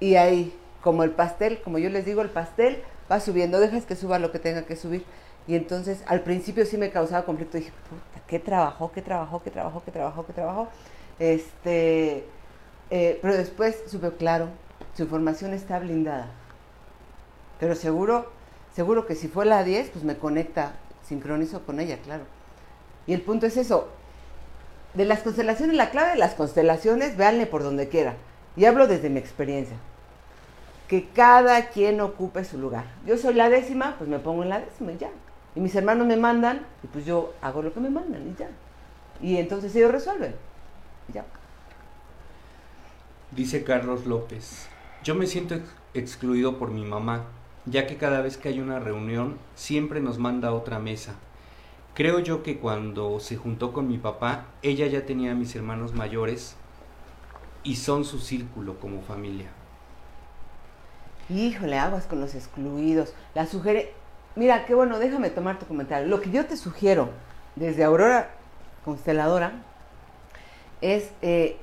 y 0.00 0.14
ahí, 0.14 0.58
como 0.80 1.02
el 1.02 1.10
pastel, 1.10 1.60
como 1.60 1.78
yo 1.78 1.90
les 1.90 2.06
digo, 2.06 2.22
el 2.22 2.30
pastel 2.30 2.82
va 3.10 3.20
subiendo, 3.20 3.60
dejas 3.60 3.84
que 3.84 3.94
suba 3.94 4.18
lo 4.18 4.32
que 4.32 4.38
tenga 4.38 4.62
que 4.62 4.76
subir. 4.76 5.04
Y 5.46 5.54
entonces 5.54 6.02
al 6.06 6.22
principio 6.22 6.64
sí 6.64 6.78
me 6.78 6.90
causaba 6.90 7.26
conflicto, 7.26 7.58
dije, 7.58 7.72
puta, 7.90 8.26
¿qué 8.26 8.38
trabajó, 8.38 8.90
qué 8.90 9.02
trabajó, 9.02 9.42
qué 9.42 9.50
trabajó, 9.50 9.82
qué 9.84 9.92
trabajó, 9.92 10.26
qué 10.26 10.32
trabajó? 10.32 10.68
Este, 11.18 12.24
eh, 12.90 13.18
pero 13.22 13.36
después 13.36 13.82
supe, 13.86 14.10
claro, 14.12 14.48
su 14.94 15.02
información 15.02 15.52
está 15.52 15.78
blindada. 15.78 16.28
Pero 17.58 17.74
seguro, 17.74 18.30
seguro 18.74 19.06
que 19.06 19.14
si 19.14 19.28
fue 19.28 19.46
la 19.46 19.64
10, 19.64 19.90
pues 19.90 20.04
me 20.04 20.16
conecta, 20.16 20.72
sincronizo 21.02 21.64
con 21.64 21.80
ella, 21.80 21.98
claro. 21.98 22.24
Y 23.06 23.14
el 23.14 23.22
punto 23.22 23.46
es 23.46 23.56
eso. 23.56 23.88
De 24.94 25.04
las 25.04 25.20
constelaciones, 25.20 25.76
la 25.76 25.90
clave 25.90 26.12
de 26.12 26.18
las 26.18 26.34
constelaciones, 26.34 27.16
véanle 27.16 27.46
por 27.46 27.62
donde 27.62 27.88
quiera. 27.88 28.14
Y 28.56 28.64
hablo 28.64 28.86
desde 28.86 29.10
mi 29.10 29.18
experiencia. 29.18 29.76
Que 30.88 31.08
cada 31.08 31.68
quien 31.68 32.00
ocupe 32.00 32.44
su 32.44 32.58
lugar. 32.58 32.84
Yo 33.06 33.18
soy 33.18 33.34
la 33.34 33.48
décima, 33.48 33.96
pues 33.98 34.08
me 34.08 34.18
pongo 34.18 34.42
en 34.42 34.50
la 34.50 34.60
décima 34.60 34.92
y 34.92 34.98
ya. 34.98 35.10
Y 35.54 35.60
mis 35.60 35.74
hermanos 35.74 36.06
me 36.06 36.16
mandan, 36.16 36.66
y 36.82 36.86
pues 36.86 37.04
yo 37.04 37.34
hago 37.40 37.62
lo 37.62 37.72
que 37.72 37.80
me 37.80 37.90
mandan 37.90 38.28
y 38.28 38.34
ya. 38.38 38.48
Y 39.20 39.38
entonces 39.38 39.74
ellos 39.74 39.90
resuelven. 39.90 40.34
Ya. 41.12 41.24
Dice 43.30 43.64
Carlos 43.64 44.06
López, 44.06 44.68
yo 45.02 45.14
me 45.14 45.26
siento 45.26 45.56
excluido 45.94 46.58
por 46.58 46.70
mi 46.70 46.84
mamá, 46.84 47.24
ya 47.64 47.86
que 47.86 47.96
cada 47.96 48.20
vez 48.20 48.36
que 48.36 48.48
hay 48.48 48.60
una 48.60 48.78
reunión 48.78 49.38
siempre 49.54 50.00
nos 50.00 50.18
manda 50.18 50.48
a 50.48 50.54
otra 50.54 50.78
mesa. 50.78 51.14
Creo 51.94 52.18
yo 52.18 52.42
que 52.42 52.58
cuando 52.58 53.20
se 53.20 53.36
juntó 53.36 53.72
con 53.72 53.88
mi 53.88 53.98
papá, 53.98 54.46
ella 54.62 54.86
ya 54.86 55.06
tenía 55.06 55.32
a 55.32 55.34
mis 55.34 55.54
hermanos 55.56 55.94
mayores 55.94 56.56
y 57.62 57.76
son 57.76 58.04
su 58.04 58.18
círculo 58.18 58.78
como 58.78 59.02
familia. 59.02 59.48
Híjole, 61.28 61.78
aguas 61.78 62.06
con 62.06 62.20
los 62.20 62.34
excluidos. 62.34 63.14
La 63.34 63.46
sugiere. 63.46 63.92
Mira, 64.36 64.66
qué 64.66 64.74
bueno, 64.74 64.98
déjame 64.98 65.30
tomar 65.30 65.58
tu 65.58 65.66
comentario. 65.66 66.06
Lo 66.06 66.20
que 66.20 66.30
yo 66.30 66.46
te 66.46 66.56
sugiero 66.56 67.08
desde 67.56 67.82
Aurora 67.82 68.30
Consteladora 68.84 69.64
es 70.80 71.10
eh, 71.22 71.56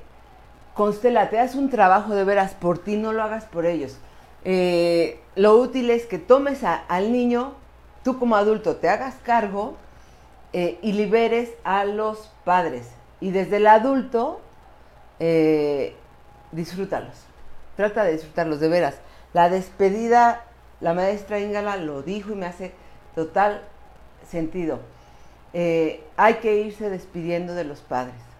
constela, 0.74 1.30
te 1.30 1.36
das 1.36 1.54
un 1.54 1.70
trabajo 1.70 2.14
de 2.14 2.24
veras 2.24 2.54
por 2.54 2.78
ti, 2.78 2.96
no 2.96 3.12
lo 3.12 3.22
hagas 3.22 3.44
por 3.44 3.64
ellos. 3.64 3.96
Eh, 4.44 5.20
lo 5.36 5.56
útil 5.56 5.90
es 5.90 6.04
que 6.04 6.18
tomes 6.18 6.62
al 6.64 7.12
niño, 7.12 7.54
tú 8.02 8.18
como 8.18 8.36
adulto 8.36 8.76
te 8.76 8.88
hagas 8.88 9.14
cargo 9.22 9.76
eh, 10.52 10.78
y 10.82 10.92
liberes 10.92 11.50
a 11.62 11.84
los 11.84 12.30
padres. 12.44 12.88
Y 13.20 13.30
desde 13.30 13.56
el 13.56 13.66
adulto, 13.66 14.40
eh, 15.20 15.94
disfrútalos. 16.52 17.14
Trata 17.76 18.04
de 18.04 18.12
disfrutarlos, 18.12 18.60
de 18.60 18.68
veras. 18.68 18.96
La 19.32 19.48
despedida, 19.48 20.44
la 20.80 20.92
maestra 20.92 21.40
Ingala 21.40 21.76
lo 21.76 22.02
dijo 22.02 22.32
y 22.32 22.36
me 22.36 22.46
hace 22.46 22.72
total 23.14 23.62
sentido. 24.28 24.80
hay 25.52 26.34
que 26.42 26.56
irse 26.56 26.90
despidiendo 26.90 27.54
de 27.54 27.64
los 27.64 27.80
padres. 27.80 28.33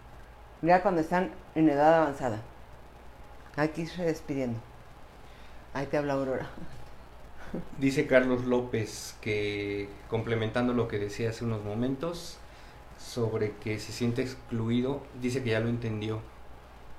Mira 0.64 0.80
cuando 0.80 1.02
están 1.02 1.30
en 1.54 1.68
edad 1.68 2.00
avanzada. 2.00 2.40
Hay 3.54 3.68
que 3.68 3.82
irse 3.82 4.02
despidiendo. 4.02 4.58
Ahí 5.74 5.84
te 5.84 5.98
habla 5.98 6.14
Aurora. 6.14 6.48
Dice 7.78 8.06
Carlos 8.06 8.46
López 8.46 9.14
que, 9.20 9.90
complementando 10.08 10.72
lo 10.72 10.88
que 10.88 10.98
decía 10.98 11.28
hace 11.28 11.44
unos 11.44 11.62
momentos, 11.62 12.38
sobre 12.98 13.52
que 13.56 13.78
se 13.78 13.92
siente 13.92 14.22
excluido, 14.22 15.02
dice 15.20 15.42
que 15.42 15.50
ya 15.50 15.60
lo 15.60 15.68
entendió, 15.68 16.20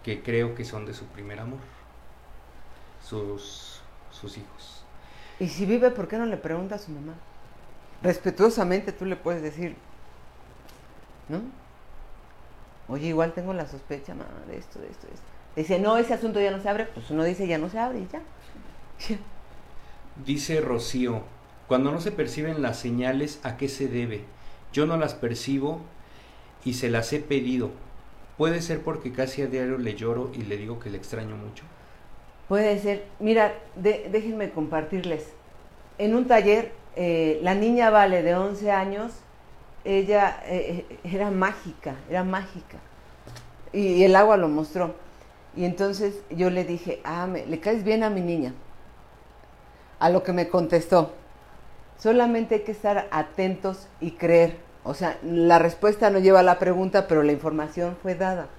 que 0.04 0.22
creo 0.22 0.54
que 0.54 0.64
son 0.64 0.86
de 0.86 0.94
su 0.94 1.06
primer 1.06 1.40
amor, 1.40 1.58
sus, 3.04 3.82
sus 4.12 4.38
hijos. 4.38 4.86
Y 5.40 5.48
si 5.48 5.66
vive, 5.66 5.90
¿por 5.90 6.08
qué 6.08 6.20
no 6.20 6.28
le 6.28 6.38
pregunta 6.38 6.76
a 6.76 6.78
su 6.78 6.92
mamá? 6.92 7.16
Respetuosamente 8.04 8.92
tú 8.92 9.06
le 9.06 9.16
puedes 9.16 9.42
decir, 9.42 9.76
¿no? 11.30 11.65
Oye, 12.88 13.08
igual 13.08 13.34
tengo 13.34 13.54
la 13.54 13.68
sospecha, 13.68 14.14
mamá, 14.14 14.44
de 14.48 14.58
esto, 14.58 14.80
de 14.80 14.88
esto, 14.88 15.08
de 15.08 15.14
esto. 15.14 15.26
Dice, 15.56 15.80
no, 15.80 15.98
ese 15.98 16.14
asunto 16.14 16.40
ya 16.40 16.52
no 16.52 16.62
se 16.62 16.70
abre, 16.70 16.86
pues 16.86 17.10
uno 17.10 17.24
dice, 17.24 17.48
ya 17.48 17.58
no 17.58 17.70
se 17.70 17.80
abre 17.80 18.00
y 18.00 18.08
ya. 18.12 18.22
Dice 20.26 20.62
Rocío, 20.62 21.24
cuando 21.68 21.92
no 21.92 22.00
se 22.00 22.12
perciben 22.12 22.62
las 22.62 22.78
señales, 22.78 23.40
¿a 23.44 23.58
qué 23.58 23.68
se 23.68 23.88
debe? 23.88 24.24
Yo 24.72 24.86
no 24.86 24.98
las 24.98 25.14
percibo 25.14 25.82
y 26.64 26.74
se 26.74 26.90
las 26.90 27.12
he 27.14 27.20
pedido. 27.20 27.72
¿Puede 28.38 28.62
ser 28.62 28.82
porque 28.82 29.14
casi 29.14 29.42
a 29.42 29.48
diario 29.48 29.78
le 29.78 29.96
lloro 29.96 30.32
y 30.34 30.44
le 30.44 30.58
digo 30.58 30.80
que 30.80 30.90
le 30.90 30.98
extraño 30.98 31.38
mucho? 31.38 31.64
Puede 32.48 32.78
ser. 32.80 33.06
Mira, 33.20 33.54
déjenme 33.76 34.52
compartirles. 34.52 35.30
En 35.98 36.16
un 36.16 36.28
taller, 36.28 36.72
eh, 36.96 37.40
la 37.42 37.56
niña 37.56 37.90
Vale, 37.90 38.22
de 38.22 38.36
11 38.36 38.72
años, 38.72 39.14
ella 39.86 40.42
eh, 40.46 40.86
eh, 40.90 41.00
era 41.04 41.32
mágica, 41.32 41.96
era 42.10 42.24
mágica. 42.24 42.78
Y, 43.72 44.04
el 44.04 44.16
agua 44.16 44.36
lo 44.38 44.50
mostró. 44.50 44.96
Y 45.56 45.64
entonces 45.64 46.16
yo 46.30 46.50
le 46.50 46.66
dije, 46.66 47.00
ah, 47.06 47.28
le 47.28 47.60
caes 47.60 47.84
bien 47.84 48.04
a 48.04 48.10
mi 48.10 48.22
niña. 48.22 48.54
A 50.00 50.10
lo 50.10 50.24
que 50.24 50.34
me 50.34 50.50
contestó, 50.50 51.14
solamente 51.98 52.56
hay 52.56 52.62
que 52.62 52.74
estar 52.74 53.08
atentos 53.12 53.88
y 54.02 54.12
creer. 54.12 54.58
O 54.84 54.94
sea, 54.94 55.18
la 55.24 55.60
respuesta 55.60 56.10
no 56.10 56.20
lleva 56.20 56.42
a 56.42 56.44
la 56.44 56.60
pregunta, 56.60 57.08
pero 57.08 57.24
la 57.24 57.32
información 57.32 57.96
fue 58.02 58.16
dada. 58.16 58.50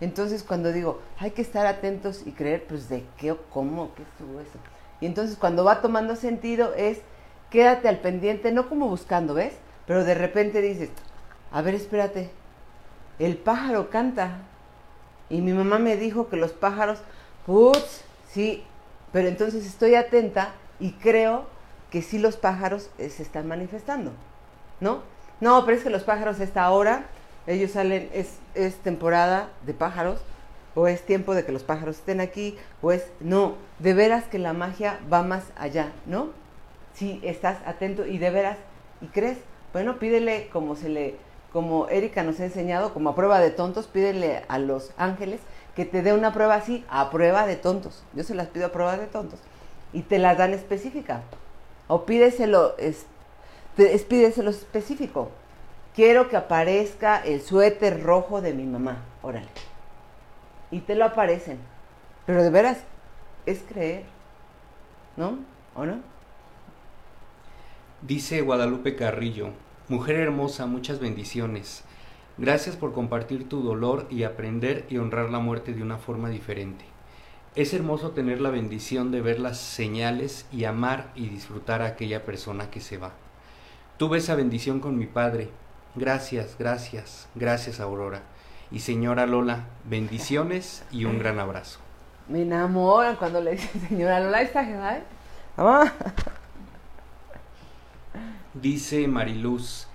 Entonces 0.00 0.42
cuando 0.42 0.72
digo, 0.72 1.00
hay 1.18 1.32
que 1.32 1.42
estar 1.42 1.66
atentos 1.66 2.22
y 2.24 2.32
creer, 2.32 2.64
pues 2.66 2.88
de 2.88 3.04
qué 3.18 3.32
o 3.32 3.42
cómo, 3.50 3.94
qué 3.94 4.02
estuvo 4.02 4.40
eso. 4.40 4.58
Y 5.00 5.06
entonces 5.06 5.36
cuando 5.36 5.64
va 5.64 5.82
tomando 5.82 6.16
sentido 6.16 6.72
es, 6.74 7.00
quédate 7.50 7.88
al 7.88 7.98
pendiente, 7.98 8.50
no 8.50 8.68
como 8.68 8.88
buscando, 8.88 9.34
¿ves? 9.34 9.54
Pero 9.90 10.04
de 10.04 10.14
repente 10.14 10.62
dices, 10.62 10.88
a 11.50 11.62
ver, 11.62 11.74
espérate, 11.74 12.30
el 13.18 13.36
pájaro 13.36 13.90
canta. 13.90 14.42
Y 15.28 15.40
mi 15.40 15.52
mamá 15.52 15.80
me 15.80 15.96
dijo 15.96 16.28
que 16.28 16.36
los 16.36 16.52
pájaros, 16.52 17.00
putz, 17.44 18.02
sí, 18.30 18.62
pero 19.12 19.26
entonces 19.26 19.66
estoy 19.66 19.96
atenta 19.96 20.52
y 20.78 20.92
creo 20.92 21.46
que 21.90 22.02
sí 22.02 22.20
los 22.20 22.36
pájaros 22.36 22.88
eh, 22.98 23.10
se 23.10 23.24
están 23.24 23.48
manifestando, 23.48 24.12
¿no? 24.78 25.00
No, 25.40 25.64
pero 25.64 25.76
es 25.76 25.82
que 25.82 25.90
los 25.90 26.04
pájaros 26.04 26.38
esta 26.38 26.70
hora, 26.70 27.06
ellos 27.48 27.72
salen, 27.72 28.10
es, 28.12 28.38
es 28.54 28.76
temporada 28.76 29.48
de 29.66 29.74
pájaros, 29.74 30.20
o 30.76 30.86
es 30.86 31.04
tiempo 31.04 31.34
de 31.34 31.44
que 31.44 31.50
los 31.50 31.64
pájaros 31.64 31.96
estén 31.96 32.20
aquí, 32.20 32.56
o 32.80 32.92
es, 32.92 33.10
no, 33.18 33.56
de 33.80 33.92
veras 33.92 34.22
que 34.26 34.38
la 34.38 34.52
magia 34.52 35.00
va 35.12 35.24
más 35.24 35.46
allá, 35.56 35.90
¿no? 36.06 36.28
Si 36.94 37.20
estás 37.24 37.58
atento 37.66 38.06
y 38.06 38.18
de 38.18 38.30
veras, 38.30 38.56
y 39.00 39.06
crees, 39.06 39.38
bueno, 39.72 39.98
pídele 39.98 40.48
como 40.52 40.74
se 40.76 40.88
le, 40.88 41.16
como 41.52 41.88
Erika 41.88 42.22
nos 42.22 42.40
ha 42.40 42.44
enseñado, 42.44 42.92
como 42.92 43.10
a 43.10 43.14
prueba 43.14 43.40
de 43.40 43.50
tontos, 43.50 43.86
pídele 43.86 44.42
a 44.48 44.58
los 44.58 44.92
ángeles 44.96 45.40
que 45.74 45.84
te 45.84 46.02
dé 46.02 46.12
una 46.12 46.32
prueba 46.32 46.56
así, 46.56 46.84
a 46.88 47.10
prueba 47.10 47.46
de 47.46 47.56
tontos. 47.56 48.02
Yo 48.12 48.24
se 48.24 48.34
las 48.34 48.48
pido 48.48 48.66
a 48.66 48.72
prueba 48.72 48.96
de 48.96 49.06
tontos. 49.06 49.40
Y 49.92 50.02
te 50.02 50.18
las 50.18 50.36
dan 50.36 50.52
específica. 50.52 51.22
O 51.88 52.04
pídeselo, 52.04 52.76
es, 52.78 53.06
pídeselo 54.04 54.50
específico. 54.50 55.30
Quiero 55.94 56.28
que 56.28 56.36
aparezca 56.36 57.18
el 57.18 57.40
suéter 57.40 58.02
rojo 58.02 58.40
de 58.40 58.52
mi 58.52 58.64
mamá. 58.64 59.04
Órale. 59.22 59.48
Y 60.70 60.80
te 60.80 60.94
lo 60.94 61.04
aparecen. 61.04 61.58
Pero 62.26 62.42
de 62.42 62.50
veras, 62.50 62.78
es 63.46 63.60
creer. 63.68 64.04
¿No? 65.16 65.38
¿O 65.74 65.84
no? 65.84 65.98
Dice 68.02 68.40
Guadalupe 68.40 68.96
Carrillo, 68.96 69.50
mujer 69.88 70.16
hermosa, 70.16 70.64
muchas 70.64 71.00
bendiciones. 71.00 71.84
Gracias 72.38 72.74
por 72.74 72.94
compartir 72.94 73.46
tu 73.46 73.62
dolor 73.62 74.06
y 74.08 74.22
aprender 74.22 74.86
y 74.88 74.96
honrar 74.96 75.28
la 75.28 75.38
muerte 75.38 75.74
de 75.74 75.82
una 75.82 75.98
forma 75.98 76.30
diferente. 76.30 76.86
Es 77.56 77.74
hermoso 77.74 78.12
tener 78.12 78.40
la 78.40 78.48
bendición 78.48 79.10
de 79.10 79.20
ver 79.20 79.38
las 79.38 79.58
señales 79.58 80.46
y 80.50 80.64
amar 80.64 81.10
y 81.14 81.28
disfrutar 81.28 81.82
a 81.82 81.88
aquella 81.88 82.24
persona 82.24 82.70
que 82.70 82.80
se 82.80 82.96
va. 82.96 83.12
Tuve 83.98 84.16
esa 84.16 84.34
bendición 84.34 84.80
con 84.80 84.96
mi 84.96 85.04
padre. 85.04 85.50
Gracias, 85.94 86.56
gracias, 86.58 87.28
gracias 87.34 87.80
Aurora. 87.80 88.22
Y 88.70 88.78
señora 88.78 89.26
Lola, 89.26 89.66
bendiciones 89.84 90.84
y 90.90 91.04
un 91.04 91.18
gran 91.18 91.38
abrazo. 91.38 91.80
Me 92.28 92.42
enamoran 92.42 93.16
cuando 93.16 93.42
le 93.42 93.52
dicen 93.52 93.88
señora 93.88 94.20
Lola, 94.20 94.40
está. 94.40 95.02
Dice 98.54 99.06
Mariluz, 99.06 99.86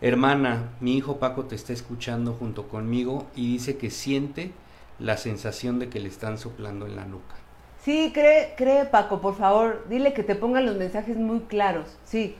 hermana, 0.00 0.70
mi 0.78 0.96
hijo 0.96 1.16
Paco 1.16 1.46
te 1.46 1.56
está 1.56 1.72
escuchando 1.72 2.34
junto 2.34 2.68
conmigo 2.68 3.26
y 3.34 3.54
dice 3.54 3.78
que 3.78 3.90
siente 3.90 4.52
la 5.00 5.16
sensación 5.16 5.80
de 5.80 5.88
que 5.88 5.98
le 5.98 6.08
están 6.08 6.38
soplando 6.38 6.86
en 6.86 6.94
la 6.94 7.04
nuca. 7.04 7.34
Sí, 7.82 8.12
cree, 8.14 8.54
cree 8.56 8.84
Paco, 8.84 9.20
por 9.20 9.34
favor, 9.34 9.84
dile 9.88 10.12
que 10.12 10.22
te 10.22 10.36
pongan 10.36 10.66
los 10.66 10.76
mensajes 10.76 11.16
muy 11.16 11.40
claros, 11.40 11.96
sí. 12.04 12.36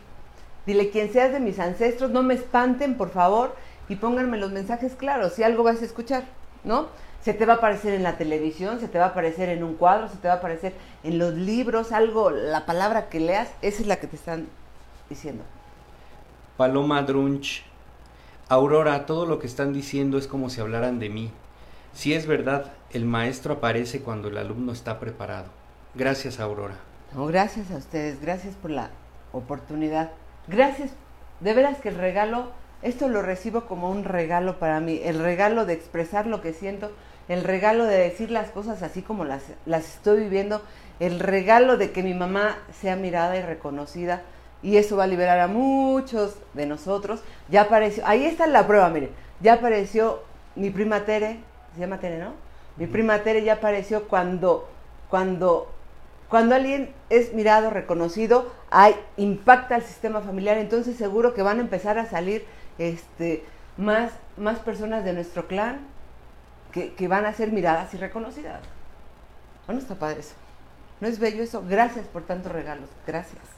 Dile, 0.67 0.91
quien 0.91 1.13
seas 1.13 1.33
de 1.33 1.41
mis 1.41 1.59
ancestros, 1.59 2.13
no 2.13 2.23
me 2.23 2.35
espanten, 2.35 2.97
por 2.97 3.11
favor, 3.11 3.57
y 3.89 3.97
pónganme 3.97 4.39
los 4.39 4.53
mensajes 4.53 4.95
claros, 4.95 5.33
si 5.33 5.43
algo 5.43 5.65
vas 5.65 5.83
a 5.83 5.85
escuchar, 5.85 6.23
¿no? 6.63 6.87
Se 7.23 7.35
te 7.35 7.45
va 7.45 7.55
a 7.55 7.57
aparecer 7.57 7.93
en 7.93 8.05
la 8.05 8.17
televisión, 8.17 8.79
se 8.79 8.87
te 8.87 8.99
va 8.99 9.07
a 9.07 9.09
aparecer 9.09 9.49
en 9.49 9.65
un 9.65 9.75
cuadro, 9.75 10.09
se 10.09 10.19
te 10.19 10.29
va 10.29 10.35
a 10.35 10.37
aparecer 10.37 10.75
en 11.03 11.19
los 11.19 11.35
libros, 11.35 11.91
algo, 11.91 12.31
la 12.31 12.67
palabra 12.67 13.09
que 13.09 13.19
leas, 13.19 13.49
esa 13.63 13.83
es 13.83 13.89
la 13.89 13.97
que 13.97 14.07
te 14.07 14.15
están 14.15 14.47
diciendo. 15.09 15.45
Paloma 16.57 17.03
Drunch, 17.03 17.65
Aurora, 18.49 19.07
todo 19.07 19.27
lo 19.27 19.39
que 19.39 19.47
están 19.47 19.73
diciendo 19.73 20.19
es 20.19 20.27
como 20.27 20.51
si 20.51 20.61
hablaran 20.61 20.99
de 20.99 21.11
mí. 21.11 21.31
Si 21.93 22.15
es 22.15 22.27
verdad, 22.27 22.73
el 22.91 23.05
maestro 23.05 23.55
aparece 23.55 24.01
cuando 24.01 24.29
el 24.29 24.39
alumno 24.39 24.73
está 24.73 25.01
preparado. 25.01 25.47
Gracias, 25.95 26.41
Aurora. 26.41 26.77
No, 27.15 27.27
gracias 27.27 27.71
a 27.71 27.77
ustedes, 27.77 28.21
gracias 28.21 28.55
por 28.55 28.71
la 28.71 28.91
oportunidad. 29.33 30.11
Gracias, 30.49 30.91
de 31.41 31.55
veras 31.55 31.79
que 31.79 31.89
el 31.89 31.97
regalo, 31.97 32.53
esto 32.83 33.09
lo 33.09 33.23
recibo 33.23 33.67
como 33.67 33.91
un 33.91 34.05
regalo 34.05 34.59
para 34.59 34.81
mí, 34.81 35.01
el 35.03 35.19
regalo 35.19 35.67
de 35.67 35.73
expresar 35.73 36.27
lo 36.27 36.41
que 36.41 36.53
siento, 36.53 36.93
el 37.29 37.43
regalo 37.43 37.85
de 37.85 37.97
decir 37.99 38.31
las 38.31 38.51
cosas 38.51 38.83
así 38.83 39.03
como 39.03 39.25
las, 39.25 39.43
las 39.65 39.97
estoy 39.97 40.21
viviendo, 40.21 40.63
el 41.01 41.19
regalo 41.19 41.77
de 41.77 41.91
que 41.91 42.03
mi 42.03 42.15
mamá 42.15 42.59
sea 42.81 42.97
mirada 42.97 43.37
y 43.37 43.43
reconocida, 43.43 44.23
y 44.63 44.77
eso 44.77 44.97
va 44.97 45.05
a 45.05 45.09
liberar 45.09 45.39
a 45.41 45.49
muchos 45.49 46.37
de 46.55 46.67
nosotros. 46.67 47.23
Ya 47.49 47.63
apareció, 47.63 48.07
ahí 48.07 48.25
está 48.25 48.47
la 48.47 48.67
prueba, 48.67 48.89
miren, 48.89 49.11
ya 49.41 49.55
apareció 49.55 50.23
mi 50.55 50.71
prima 50.71 51.05
Tere, 51.05 51.41
se 51.75 51.81
llama 51.81 51.99
Tere, 52.01 52.19
¿no? 52.19 52.33
Mi 52.77 52.87
prima 52.87 53.19
Tere 53.21 53.43
ya 53.45 53.55
apareció 53.55 54.09
cuando, 54.09 54.69
cuando, 55.09 55.73
cuando 56.29 56.55
alguien 56.55 56.93
es 57.11 57.33
mirado, 57.33 57.71
reconocido, 57.71 58.53
hay, 58.71 58.95
impacta 59.17 59.77
al 59.77 59.83
sistema 59.83 60.21
familiar, 60.21 60.59
entonces 60.59 60.97
seguro 60.97 61.35
que 61.35 61.43
van 61.43 61.59
a 61.59 61.63
empezar 61.63 61.99
a 61.99 62.07
salir 62.07 62.45
este, 62.79 63.45
más, 63.77 64.13
más 64.37 64.59
personas 64.59 65.05
de 65.05 65.13
nuestro 65.13 65.47
clan 65.47 65.81
que, 66.73 66.93
que 66.95 67.09
van 67.09 67.25
a 67.25 67.33
ser 67.33 67.53
miradas 67.53 67.93
y 67.95 67.97
reconocidas. 67.99 68.61
Bueno, 69.67 69.81
está 69.81 69.95
padre 69.95 70.21
eso. 70.21 70.35
¿No 71.01 71.09
es 71.09 71.19
bello 71.19 71.43
eso? 71.43 71.63
Gracias 71.69 72.07
por 72.07 72.23
tantos 72.23 72.53
regalos. 72.53 72.89
Gracias. 73.07 73.56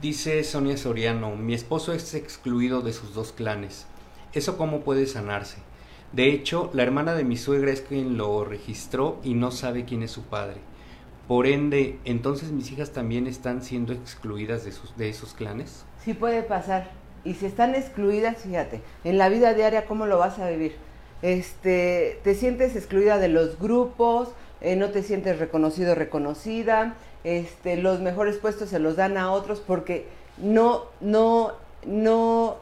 Dice 0.00 0.42
Sonia 0.44 0.78
Soriano, 0.78 1.36
mi 1.36 1.52
esposo 1.52 1.92
es 1.92 2.14
excluido 2.14 2.80
de 2.80 2.94
sus 2.94 3.12
dos 3.12 3.32
clanes. 3.32 3.84
¿Eso 4.32 4.56
cómo 4.56 4.80
puede 4.80 5.04
sanarse? 5.04 5.58
De 6.12 6.32
hecho, 6.32 6.70
la 6.72 6.84
hermana 6.84 7.14
de 7.14 7.22
mi 7.22 7.36
suegra 7.36 7.70
es 7.70 7.82
quien 7.82 8.16
lo 8.16 8.42
registró 8.46 9.18
y 9.22 9.34
no 9.34 9.50
sabe 9.50 9.84
quién 9.84 10.02
es 10.02 10.10
su 10.10 10.22
padre. 10.22 10.56
Por 11.28 11.46
ende, 11.46 11.98
entonces 12.06 12.50
mis 12.50 12.72
hijas 12.72 12.92
también 12.92 13.26
están 13.26 13.62
siendo 13.62 13.92
excluidas 13.92 14.64
de, 14.64 14.72
sus, 14.72 14.96
de 14.96 15.10
esos 15.10 15.34
clanes. 15.34 15.84
Sí 16.02 16.14
puede 16.14 16.42
pasar. 16.42 16.88
Y 17.22 17.34
si 17.34 17.44
están 17.44 17.74
excluidas, 17.74 18.38
fíjate, 18.38 18.80
en 19.04 19.18
la 19.18 19.28
vida 19.28 19.52
diaria, 19.52 19.84
¿cómo 19.84 20.06
lo 20.06 20.16
vas 20.16 20.38
a 20.38 20.48
vivir? 20.48 20.76
Este, 21.20 22.18
te 22.24 22.34
sientes 22.34 22.74
excluida 22.74 23.18
de 23.18 23.28
los 23.28 23.58
grupos, 23.58 24.30
eh, 24.62 24.76
no 24.76 24.88
te 24.90 25.02
sientes 25.02 25.38
reconocido, 25.38 25.94
reconocida, 25.94 26.94
este, 27.24 27.76
los 27.76 28.00
mejores 28.00 28.38
puestos 28.38 28.70
se 28.70 28.78
los 28.78 28.96
dan 28.96 29.16
a 29.16 29.32
otros 29.32 29.60
porque 29.60 30.08
no, 30.38 30.84
no, 31.00 31.52
no, 31.84 32.56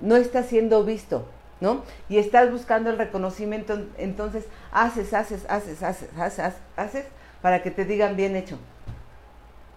no 0.00 0.16
está 0.16 0.42
siendo 0.42 0.84
visto. 0.84 1.26
¿no? 1.60 1.82
Y 2.08 2.18
estás 2.18 2.50
buscando 2.50 2.90
el 2.90 2.98
reconocimiento, 2.98 3.80
entonces 3.96 4.44
haces, 4.72 5.14
haces, 5.14 5.46
haces, 5.48 5.82
haces, 5.82 6.10
haces, 6.18 6.54
haces, 6.76 7.06
para 7.40 7.62
que 7.62 7.70
te 7.70 7.84
digan 7.84 8.16
bien 8.16 8.36
hecho. 8.36 8.58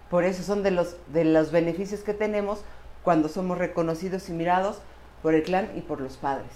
Por 0.10 0.24
eso 0.24 0.44
son 0.44 0.64
de 0.64 0.72
los, 0.72 0.98
de 1.08 1.24
los 1.24 1.52
beneficios 1.52 2.02
que 2.02 2.14
tenemos 2.14 2.62
cuando 3.04 3.30
somos 3.30 3.58
reconocidos 3.58 4.28
y 4.30 4.34
mirados 4.34 4.80
por 5.22 5.34
el 5.34 5.44
clan 5.44 5.70
y 5.76 5.82
por 5.82 6.02
los 6.02 6.18
padres. 6.18 6.52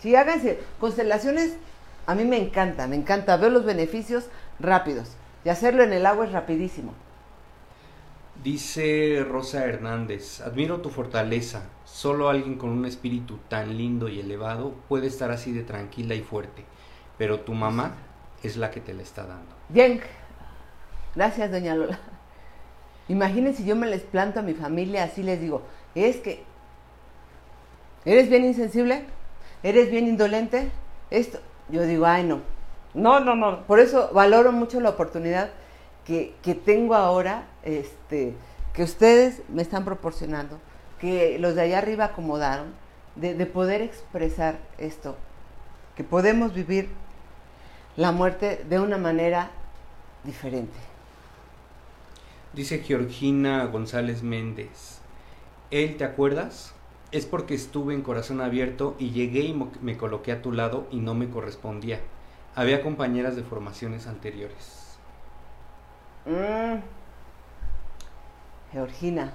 Sí, 0.00 0.14
háganse 0.14 0.60
constelaciones, 0.78 1.54
a 2.06 2.14
mí 2.14 2.24
me 2.24 2.36
encanta, 2.36 2.86
me 2.86 2.96
encanta, 2.96 3.36
veo 3.36 3.50
los 3.50 3.64
beneficios 3.64 4.26
rápidos. 4.60 5.08
Y 5.44 5.48
hacerlo 5.48 5.82
en 5.82 5.92
el 5.92 6.06
agua 6.06 6.26
es 6.26 6.32
rapidísimo. 6.32 6.94
Dice 8.42 9.24
Rosa 9.28 9.64
Hernández, 9.64 10.40
admiro 10.40 10.80
tu 10.80 10.90
fortaleza. 10.90 11.64
Solo 11.84 12.28
alguien 12.28 12.56
con 12.56 12.70
un 12.70 12.84
espíritu 12.84 13.38
tan 13.48 13.76
lindo 13.76 14.08
y 14.08 14.20
elevado 14.20 14.74
puede 14.88 15.06
estar 15.06 15.30
así 15.30 15.52
de 15.52 15.62
tranquila 15.62 16.14
y 16.14 16.22
fuerte. 16.22 16.64
Pero 17.18 17.40
tu 17.40 17.52
mamá 17.52 17.94
es 18.42 18.56
la 18.56 18.70
que 18.70 18.80
te 18.80 18.94
la 18.94 19.02
está 19.02 19.24
dando. 19.24 19.54
Bien. 19.68 20.00
Gracias, 21.14 21.50
doña 21.50 21.74
Lola. 21.74 21.98
Imagínense 23.08 23.62
si 23.62 23.68
yo 23.68 23.76
me 23.76 23.86
les 23.86 24.02
planto 24.02 24.40
a 24.40 24.42
mi 24.42 24.54
familia, 24.54 25.04
así 25.04 25.22
les 25.22 25.40
digo, 25.40 25.62
es 25.94 26.16
que 26.16 26.42
eres 28.04 28.30
bien 28.30 28.44
insensible, 28.44 29.04
eres 29.62 29.90
bien 29.90 30.08
indolente, 30.08 30.70
esto, 31.10 31.38
yo 31.68 31.82
digo, 31.82 32.06
ay 32.06 32.24
no, 32.24 32.40
no, 32.94 33.18
no, 33.20 33.34
no, 33.34 33.66
por 33.66 33.80
eso 33.80 34.10
valoro 34.12 34.52
mucho 34.52 34.80
la 34.80 34.90
oportunidad 34.90 35.50
que, 36.04 36.34
que 36.42 36.54
tengo 36.54 36.94
ahora, 36.94 37.46
este, 37.64 38.34
que 38.72 38.84
ustedes 38.84 39.42
me 39.48 39.62
están 39.62 39.84
proporcionando, 39.84 40.58
que 41.00 41.38
los 41.38 41.54
de 41.56 41.62
allá 41.62 41.78
arriba 41.78 42.06
acomodaron, 42.06 42.72
de, 43.16 43.34
de 43.34 43.46
poder 43.46 43.82
expresar 43.82 44.58
esto, 44.78 45.16
que 45.96 46.04
podemos 46.04 46.54
vivir 46.54 46.88
la 47.96 48.12
muerte 48.12 48.64
de 48.68 48.78
una 48.78 48.98
manera 48.98 49.50
diferente. 50.24 50.78
Dice 52.52 52.78
Georgina 52.78 53.64
González 53.66 54.22
Méndez, 54.22 55.00
¿él 55.72 55.96
te 55.96 56.04
acuerdas? 56.04 56.74
Es 57.10 57.26
porque 57.26 57.54
estuve 57.54 57.94
en 57.94 58.02
corazón 58.02 58.40
abierto 58.40 58.94
y 58.98 59.10
llegué 59.10 59.40
y 59.40 59.60
me 59.80 59.96
coloqué 59.96 60.32
a 60.32 60.42
tu 60.42 60.52
lado 60.52 60.86
y 60.90 60.98
no 60.98 61.14
me 61.14 61.28
correspondía. 61.28 62.00
Había 62.56 62.82
compañeras 62.82 63.34
de 63.34 63.42
formaciones 63.42 64.06
anteriores. 64.06 64.96
Mm. 66.24 66.80
Georgina. 68.72 69.32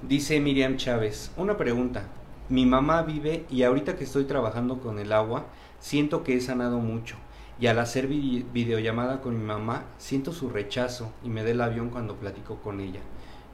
Dice 0.00 0.40
Miriam 0.40 0.76
Chávez, 0.78 1.32
una 1.36 1.56
pregunta. 1.56 2.04
Mi 2.48 2.66
mamá 2.66 3.02
vive 3.02 3.44
y 3.50 3.62
ahorita 3.62 3.96
que 3.96 4.04
estoy 4.04 4.24
trabajando 4.24 4.80
con 4.80 4.98
el 4.98 5.12
agua, 5.12 5.46
siento 5.80 6.24
que 6.24 6.34
he 6.36 6.40
sanado 6.40 6.78
mucho. 6.78 7.16
Y 7.60 7.66
al 7.66 7.78
hacer 7.78 8.08
videollamada 8.08 9.20
con 9.20 9.38
mi 9.38 9.44
mamá, 9.44 9.84
siento 9.98 10.32
su 10.32 10.48
rechazo 10.48 11.12
y 11.22 11.28
me 11.28 11.44
da 11.44 11.50
el 11.50 11.60
avión 11.60 11.90
cuando 11.90 12.16
platico 12.16 12.56
con 12.56 12.80
ella. 12.80 13.00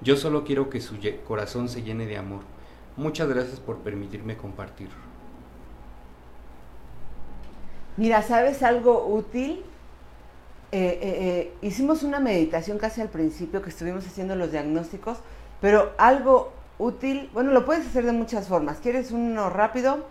Yo 0.01 0.17
solo 0.17 0.45
quiero 0.45 0.71
que 0.71 0.81
su 0.81 0.97
corazón 1.27 1.69
se 1.69 1.83
llene 1.83 2.07
de 2.07 2.17
amor. 2.17 2.43
Muchas 2.97 3.29
gracias 3.29 3.59
por 3.59 3.79
permitirme 3.79 4.37
compartir. 4.37 4.89
Mira, 7.99 8.23
¿sabes 8.23 8.63
algo 8.63 9.09
útil? 9.09 9.65
Eh, 10.71 10.79
eh, 10.79 10.99
eh, 11.03 11.53
hicimos 11.63 12.05
una 12.05 12.21
meditación 12.21 12.79
casi 12.79 13.01
al 13.01 13.09
principio 13.09 13.61
que 13.61 13.71
estuvimos 13.71 14.07
haciendo 14.07 14.37
los 14.37 14.53
diagnósticos, 14.53 15.19
pero 15.61 15.91
algo 15.99 16.53
útil, 16.79 17.29
bueno, 17.33 17.51
lo 17.51 17.65
puedes 17.65 17.89
hacer 17.89 18.07
de 18.07 18.13
muchas 18.13 18.47
formas. 18.47 18.79
¿Quieres 18.79 19.11
uno 19.11 19.51
rápido? 19.51 20.07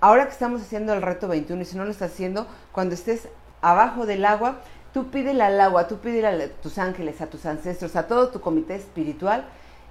ahora 0.00 0.24
que 0.24 0.32
estamos 0.32 0.62
haciendo 0.62 0.94
el 0.94 1.02
reto 1.02 1.28
21 1.28 1.60
y 1.60 1.64
si 1.66 1.76
no 1.76 1.84
lo 1.84 1.90
estás 1.90 2.12
haciendo, 2.12 2.46
cuando 2.72 2.94
estés 2.94 3.28
abajo 3.60 4.06
del 4.06 4.24
agua, 4.24 4.60
tú 4.94 5.10
pídele 5.10 5.42
al 5.42 5.60
agua, 5.60 5.86
tú 5.86 5.98
pídele 5.98 6.44
a 6.44 6.48
tus 6.62 6.78
ángeles, 6.78 7.20
a 7.20 7.26
tus 7.26 7.44
ancestros, 7.44 7.94
a 7.94 8.06
todo 8.06 8.30
tu 8.30 8.40
comité 8.40 8.74
espiritual 8.74 9.44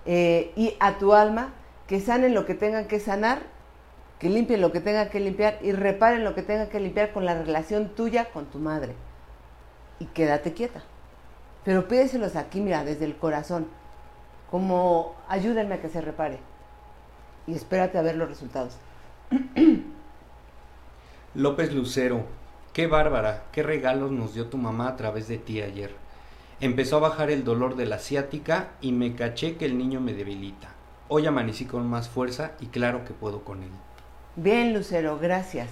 y 0.07 0.75
a 0.79 0.97
tu 0.97 1.13
alma 1.13 1.53
que 1.85 1.99
sanen 1.99 2.33
lo 2.33 2.47
que 2.47 2.55
tengan 2.55 2.87
que 2.87 2.99
sanar 2.99 3.52
que 4.23 4.29
limpien 4.29 4.61
lo 4.61 4.71
que 4.71 4.79
tenga 4.79 5.09
que 5.09 5.19
limpiar 5.19 5.59
y 5.61 5.73
reparen 5.73 6.23
lo 6.23 6.33
que 6.33 6.43
tenga 6.43 6.69
que 6.69 6.79
limpiar 6.79 7.11
con 7.11 7.25
la 7.25 7.37
relación 7.37 7.89
tuya 7.89 8.31
con 8.31 8.45
tu 8.45 8.57
madre. 8.57 8.95
Y 9.99 10.05
quédate 10.05 10.53
quieta. 10.53 10.81
Pero 11.65 11.89
pídeselos 11.89 12.37
aquí, 12.37 12.61
mira, 12.61 12.85
desde 12.85 13.03
el 13.03 13.17
corazón, 13.17 13.67
como 14.49 15.13
ayúdenme 15.27 15.75
a 15.75 15.81
que 15.81 15.89
se 15.89 15.99
repare. 15.99 16.39
Y 17.47 17.53
espérate 17.53 17.97
a 17.97 18.01
ver 18.01 18.15
los 18.15 18.29
resultados. 18.29 18.77
López 21.35 21.73
Lucero, 21.73 22.23
qué 22.71 22.87
bárbara, 22.87 23.43
qué 23.51 23.61
regalos 23.61 24.11
nos 24.11 24.33
dio 24.33 24.47
tu 24.47 24.57
mamá 24.57 24.87
a 24.87 24.95
través 24.95 25.27
de 25.27 25.37
ti 25.37 25.61
ayer. 25.61 25.93
Empezó 26.61 26.95
a 26.95 27.09
bajar 27.09 27.29
el 27.29 27.43
dolor 27.43 27.75
de 27.75 27.87
la 27.87 27.99
ciática 27.99 28.69
y 28.79 28.93
me 28.93 29.15
caché 29.15 29.57
que 29.57 29.65
el 29.65 29.77
niño 29.77 29.99
me 29.99 30.13
debilita. 30.13 30.69
Hoy 31.09 31.25
amanecí 31.25 31.65
con 31.65 31.89
más 31.89 32.07
fuerza 32.07 32.53
y 32.61 32.67
claro 32.67 33.03
que 33.03 33.11
puedo 33.11 33.43
con 33.43 33.63
él. 33.63 33.71
Bien, 34.35 34.73
Lucero, 34.73 35.19
gracias. 35.19 35.69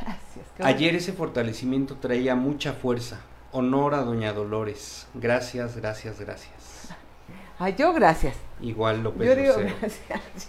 Gracias. 0.00 0.46
Ayer 0.60 0.94
ese 0.94 1.12
fortalecimiento 1.12 1.96
traía 1.96 2.34
mucha 2.34 2.72
fuerza. 2.72 3.20
Honor 3.52 3.94
a 3.94 3.98
Doña 3.98 4.32
Dolores. 4.32 5.06
Gracias, 5.14 5.76
gracias, 5.76 6.18
gracias. 6.20 6.88
Ay, 7.58 7.74
yo 7.78 7.92
gracias. 7.92 8.34
Igual 8.60 9.02
López 9.02 9.28
yo 9.28 9.36
digo 9.36 9.54
gracias. 9.56 10.48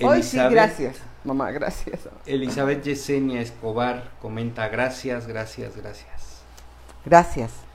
Hoy 0.00 0.22
sí, 0.22 0.38
gracias. 0.38 0.98
Mamá, 1.24 1.50
gracias. 1.50 2.08
Elizabeth 2.24 2.84
Yesenia 2.84 3.40
Escobar 3.40 4.12
comenta 4.20 4.68
gracias, 4.68 5.26
gracias, 5.26 5.76
gracias. 5.76 6.42
Gracias. 7.04 7.67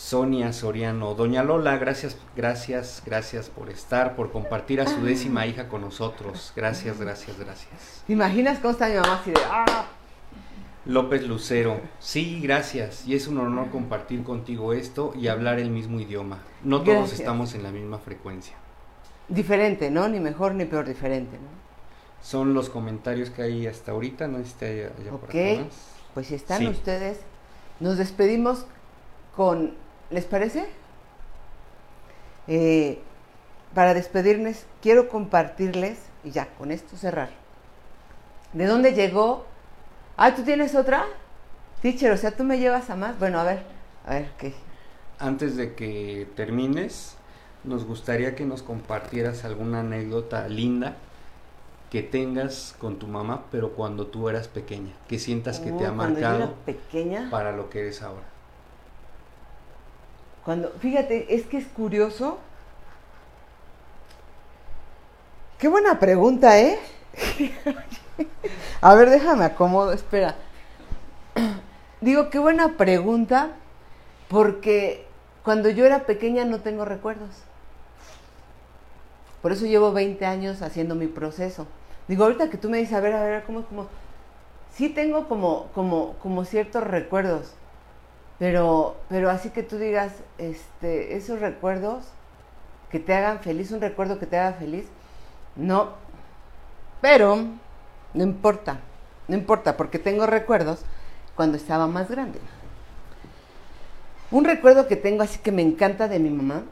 Sonia 0.00 0.52
Soriano, 0.54 1.14
Doña 1.14 1.44
Lola, 1.44 1.76
gracias, 1.76 2.16
gracias, 2.34 3.02
gracias 3.04 3.50
por 3.50 3.68
estar, 3.68 4.16
por 4.16 4.32
compartir 4.32 4.80
a 4.80 4.86
su 4.86 5.04
décima 5.04 5.46
hija 5.46 5.68
con 5.68 5.82
nosotros. 5.82 6.54
Gracias, 6.56 6.98
gracias, 6.98 7.38
gracias. 7.38 8.02
¿Te 8.06 8.14
imaginas 8.14 8.58
cómo 8.60 8.72
está 8.72 8.88
mi 8.88 8.94
mamá 8.94 9.20
así 9.20 9.30
de 9.30 9.40
ah? 9.44 9.84
López 10.86 11.28
Lucero, 11.28 11.80
sí, 11.98 12.40
gracias. 12.42 13.06
Y 13.06 13.14
es 13.14 13.28
un 13.28 13.38
honor 13.38 13.68
compartir 13.68 14.24
contigo 14.24 14.72
esto 14.72 15.12
y 15.14 15.28
hablar 15.28 15.60
el 15.60 15.70
mismo 15.70 16.00
idioma. 16.00 16.38
No 16.64 16.82
todos 16.82 17.12
estamos 17.12 17.54
en 17.54 17.62
la 17.62 17.70
misma 17.70 17.98
frecuencia. 17.98 18.56
Diferente, 19.28 19.90
¿no? 19.90 20.08
Ni 20.08 20.18
mejor 20.18 20.54
ni 20.54 20.64
peor, 20.64 20.88
diferente, 20.88 21.36
¿no? 21.36 22.26
Son 22.26 22.54
los 22.54 22.70
comentarios 22.70 23.28
que 23.28 23.42
hay 23.42 23.66
hasta 23.66 23.92
ahorita, 23.92 24.26
no 24.28 24.38
allá, 24.38 24.90
Ok, 25.12 25.34
pues 26.14 26.26
si 26.26 26.34
están 26.34 26.66
ustedes, 26.66 27.20
nos 27.80 27.98
despedimos 27.98 28.64
con 29.36 29.89
¿Les 30.10 30.24
parece? 30.24 30.66
Eh, 32.48 33.00
para 33.74 33.94
despedirnos, 33.94 34.64
quiero 34.82 35.08
compartirles, 35.08 35.98
y 36.24 36.32
ya, 36.32 36.48
con 36.58 36.72
esto 36.72 36.96
cerrar. 36.96 37.30
¿De 38.52 38.66
dónde 38.66 38.92
llegó? 38.92 39.46
Ah, 40.16 40.34
¿tú 40.34 40.42
tienes 40.42 40.74
otra? 40.74 41.06
Teacher, 41.80 42.10
o 42.10 42.16
sea, 42.16 42.32
tú 42.32 42.42
me 42.42 42.58
llevas 42.58 42.90
a 42.90 42.96
más. 42.96 43.18
Bueno, 43.18 43.38
a 43.38 43.44
ver, 43.44 43.62
a 44.04 44.14
ver, 44.14 44.30
¿qué? 44.36 44.52
Antes 45.18 45.56
de 45.56 45.74
que 45.74 46.28
termines, 46.34 47.16
nos 47.62 47.84
gustaría 47.84 48.34
que 48.34 48.44
nos 48.44 48.62
compartieras 48.62 49.44
alguna 49.44 49.80
anécdota 49.80 50.48
linda 50.48 50.96
que 51.90 52.02
tengas 52.02 52.74
con 52.78 52.98
tu 52.98 53.06
mamá, 53.06 53.46
pero 53.50 53.72
cuando 53.72 54.06
tú 54.06 54.28
eras 54.28 54.48
pequeña, 54.48 54.92
que 55.08 55.18
sientas 55.18 55.60
que 55.60 55.72
te 55.72 55.86
ha 55.86 55.92
oh, 55.92 55.94
marcado 55.94 56.54
pequeña. 56.64 57.28
para 57.30 57.52
lo 57.52 57.68
que 57.68 57.80
eres 57.80 58.02
ahora. 58.02 58.29
Cuando, 60.44 60.70
fíjate, 60.80 61.34
es 61.34 61.46
que 61.46 61.58
es 61.58 61.66
curioso. 61.66 62.38
Qué 65.58 65.68
buena 65.68 65.98
pregunta, 65.98 66.58
¿eh? 66.58 66.78
A 68.80 68.94
ver, 68.94 69.10
déjame 69.10 69.44
acomodo, 69.44 69.92
espera. 69.92 70.36
Digo, 72.00 72.30
qué 72.30 72.38
buena 72.38 72.76
pregunta, 72.78 73.50
porque 74.28 75.06
cuando 75.44 75.68
yo 75.68 75.84
era 75.84 76.06
pequeña 76.06 76.44
no 76.44 76.60
tengo 76.60 76.84
recuerdos. 76.84 77.30
Por 79.42 79.52
eso 79.52 79.66
llevo 79.66 79.92
20 79.92 80.24
años 80.26 80.62
haciendo 80.62 80.94
mi 80.94 81.06
proceso. 81.06 81.66
Digo, 82.08 82.24
ahorita 82.24 82.50
que 82.50 82.58
tú 82.58 82.68
me 82.70 82.78
dices, 82.78 82.94
a 82.94 83.00
ver, 83.00 83.14
a 83.14 83.22
ver, 83.22 83.44
¿cómo, 83.44 83.64
cómo? 83.64 83.86
Sí 84.72 84.88
tengo 84.88 85.28
como, 85.28 85.68
como, 85.74 86.14
como 86.22 86.44
ciertos 86.44 86.84
recuerdos, 86.84 87.54
pero, 88.40 88.96
pero 89.10 89.28
así 89.28 89.50
que 89.50 89.62
tú 89.62 89.76
digas, 89.76 90.12
este, 90.38 91.14
esos 91.14 91.40
recuerdos 91.40 92.06
que 92.90 92.98
te 92.98 93.14
hagan 93.14 93.40
feliz, 93.40 93.70
un 93.70 93.82
recuerdo 93.82 94.18
que 94.18 94.24
te 94.24 94.38
haga 94.38 94.54
feliz, 94.54 94.86
no. 95.56 95.90
Pero 97.02 97.36
no 98.14 98.22
importa, 98.24 98.78
no 99.28 99.36
importa, 99.36 99.76
porque 99.76 99.98
tengo 99.98 100.24
recuerdos 100.24 100.80
cuando 101.36 101.58
estaba 101.58 101.86
más 101.86 102.10
grande. 102.10 102.38
Un 104.30 104.46
recuerdo 104.46 104.88
que 104.88 104.96
tengo 104.96 105.22
así 105.22 105.38
que 105.40 105.52
me 105.52 105.60
encanta 105.60 106.08
de 106.08 106.18
mi 106.18 106.30
mamá. 106.30 106.62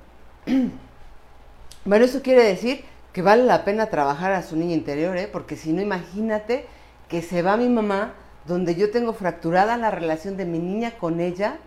bueno, 1.85 2.05
eso 2.07 2.23
quiere 2.23 2.45
decir 2.45 2.83
que 3.13 3.21
vale 3.21 3.45
la 3.45 3.67
pena 3.67 3.91
trabajar 3.91 4.33
a 4.33 4.43
su 4.43 4.57
niña 4.57 4.73
interior, 4.73 5.19
¿eh? 5.19 5.29
porque 5.31 5.55
si 5.55 5.75
no, 5.75 5.83
imagínate 5.83 6.65
que 7.11 7.21
se 7.21 7.43
va 7.43 7.59
mi 7.59 7.69
mamá 7.69 8.15
donde 8.49 8.75
yo 8.75 8.91
tengo 8.91 9.13
fracturada 9.13 9.77
la 9.77 9.91
relación 9.91 10.37
de 10.37 10.47
mi 10.47 10.59
niña 10.59 10.93
con 10.99 11.21
ella, 11.21 11.59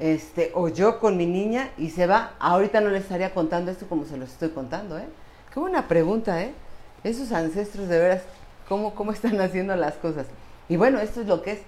este, 0.00 0.50
o 0.54 0.68
yo 0.68 0.98
con 0.98 1.16
mi 1.16 1.24
niña, 1.24 1.70
y 1.78 1.90
se 1.90 2.06
va, 2.06 2.34
ahorita 2.40 2.80
no 2.80 2.90
le 2.90 2.98
estaría 2.98 3.32
contando 3.32 3.70
esto 3.70 3.88
como 3.88 4.04
se 4.04 4.16
los 4.16 4.30
estoy 4.32 4.50
contando, 4.50 4.98
¿eh? 4.98 5.06
Qué 5.54 5.60
buena 5.60 5.88
pregunta, 5.88 6.42
¿eh? 6.42 6.52
Esos 7.04 7.32
ancestros 7.32 7.88
de 7.88 7.98
veras, 7.98 8.22
¿cómo, 8.68 8.94
cómo 8.94 9.12
están 9.12 9.40
haciendo 9.40 9.74
las 9.76 9.94
cosas? 9.94 10.26
Y 10.68 10.76
bueno, 10.76 10.98
esto 10.98 11.20
es 11.20 11.28
lo 11.28 11.42
que 11.42 11.52
es. 11.52 11.60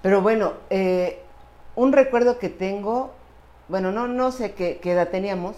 Pero 0.00 0.22
bueno, 0.22 0.54
eh, 0.70 1.20
un 1.74 1.92
recuerdo 1.92 2.38
que 2.38 2.48
tengo, 2.48 3.12
bueno, 3.68 3.90
no, 3.90 4.06
no 4.06 4.30
sé 4.30 4.52
qué, 4.52 4.80
edad 4.84 5.08
teníamos, 5.08 5.56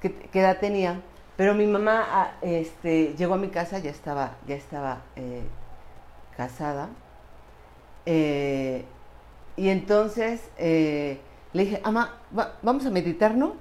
qué, 0.00 0.28
edad 0.34 0.58
tenía, 0.58 1.00
pero 1.36 1.54
mi 1.54 1.66
mamá 1.66 2.04
ah, 2.10 2.32
este, 2.42 3.14
llegó 3.16 3.34
a 3.34 3.38
mi 3.38 3.48
casa, 3.48 3.78
ya 3.78 3.90
estaba, 3.90 4.32
ya 4.46 4.56
estaba 4.56 5.02
eh, 5.16 5.42
casada, 6.36 6.88
eh, 8.06 8.84
y 9.56 9.68
entonces 9.68 10.40
eh, 10.58 11.18
le 11.52 11.64
dije, 11.64 11.80
ama, 11.84 12.14
vamos 12.62 12.86
a 12.86 12.90
meditar, 12.90 13.34
¿no? 13.34 13.54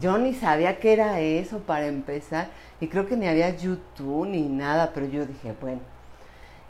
Yo 0.00 0.18
ni 0.18 0.34
sabía 0.34 0.78
qué 0.78 0.92
era 0.92 1.20
eso 1.20 1.60
para 1.60 1.86
empezar, 1.86 2.48
y 2.80 2.88
creo 2.88 3.06
que 3.06 3.16
ni 3.16 3.26
había 3.26 3.56
YouTube 3.56 4.26
ni 4.26 4.42
nada, 4.42 4.92
pero 4.94 5.06
yo 5.06 5.26
dije, 5.26 5.54
bueno. 5.60 5.80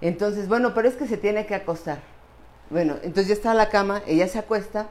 Entonces, 0.00 0.48
bueno, 0.48 0.74
pero 0.74 0.88
es 0.88 0.94
que 0.94 1.06
se 1.06 1.16
tiene 1.16 1.46
que 1.46 1.54
acostar. 1.54 1.98
Bueno, 2.70 2.96
entonces 3.02 3.28
ya 3.28 3.34
está 3.34 3.54
la 3.54 3.68
cama, 3.68 4.02
ella 4.06 4.28
se 4.28 4.38
acuesta 4.38 4.86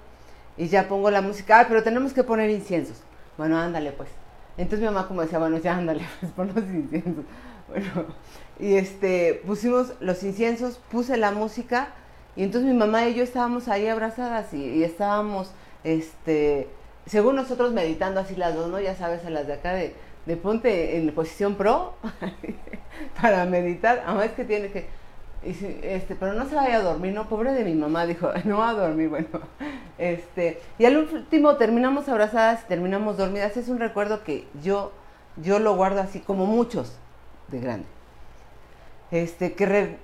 y 0.57 0.68
ya 0.68 0.88
pongo 0.88 1.11
la 1.11 1.22
música, 1.22 1.61
ah, 1.61 1.65
pero 1.68 1.84
tenemos 1.84 2.14
que 2.14 2.23
poner 2.23 2.49
inciensos. 2.49 2.97
Bueno, 3.38 3.57
ándale 3.57 3.91
pues. 3.91 4.09
Entonces 4.57 4.80
mi 4.80 4.88
mamá 4.88 5.07
como 5.07 5.22
decía, 5.22 5.39
bueno, 5.39 5.57
ya 5.59 5.77
ándale, 5.77 6.01
pues 6.19 6.31
pon 6.31 6.47
los 6.53 6.64
inciensos. 6.65 7.23
Bueno, 7.68 8.05
y 8.60 8.76
este, 8.76 9.42
pusimos 9.46 9.94
los 10.00 10.24
inciensos, 10.24 10.80
puse 10.90 11.18
la 11.18 11.32
música 11.32 11.90
y 12.36 12.44
entonces 12.44 12.72
mi 12.72 12.78
mamá 12.78 13.08
y 13.08 13.16
yo 13.16 13.24
estábamos 13.24 13.68
ahí 13.68 13.88
abrazadas 13.88 14.54
y, 14.54 14.84
estábamos, 14.84 15.52
este, 15.84 16.68
según 17.06 17.36
nosotros 17.36 17.74
meditando 17.74 18.20
así 18.20 18.36
las 18.36 18.56
dos, 18.56 18.70
¿no? 18.70 18.80
Ya 18.80 18.96
sabes, 18.96 19.26
a 19.26 19.30
las 19.30 19.48
de 19.48 19.54
acá 19.54 19.74
de, 19.74 19.96
de 20.26 20.38
ponte 20.38 20.98
en 20.98 21.14
posición 21.14 21.56
pro 21.56 21.96
para 23.22 23.46
meditar. 23.46 24.04
Además 24.06 24.28
es 24.28 24.32
que 24.34 24.46
tiene 24.46 24.70
que, 24.70 24.88
este, 25.44 26.16
pero 26.16 26.34
no 26.34 26.48
se 26.48 26.56
vaya 26.56 26.78
a 26.78 26.82
dormir, 26.82 27.14
no, 27.14 27.30
pobre 27.30 27.54
de 27.54 27.64
mi 27.64 27.74
mamá, 27.74 28.06
dijo, 28.06 28.30
no 28.46 28.58
va 28.60 28.70
a 28.70 28.74
dormir, 28.74 29.10
bueno, 29.10 29.28
este, 29.98 30.62
y 30.78 30.86
al 30.86 30.98
último 30.98 31.58
terminamos 31.58 32.10
abrazadas 32.10 32.68
terminamos 32.68 33.18
dormidas, 33.18 33.56
es 33.58 33.70
un 33.70 33.80
recuerdo 33.80 34.24
que 34.24 34.48
yo, 34.64 34.92
yo 35.38 35.60
lo 35.60 35.76
guardo 35.76 36.02
así 36.02 36.20
como 36.20 36.46
muchos 36.46 36.98
de 37.50 37.60
grande 37.60 37.97
este, 39.10 39.54
que, 39.54 39.98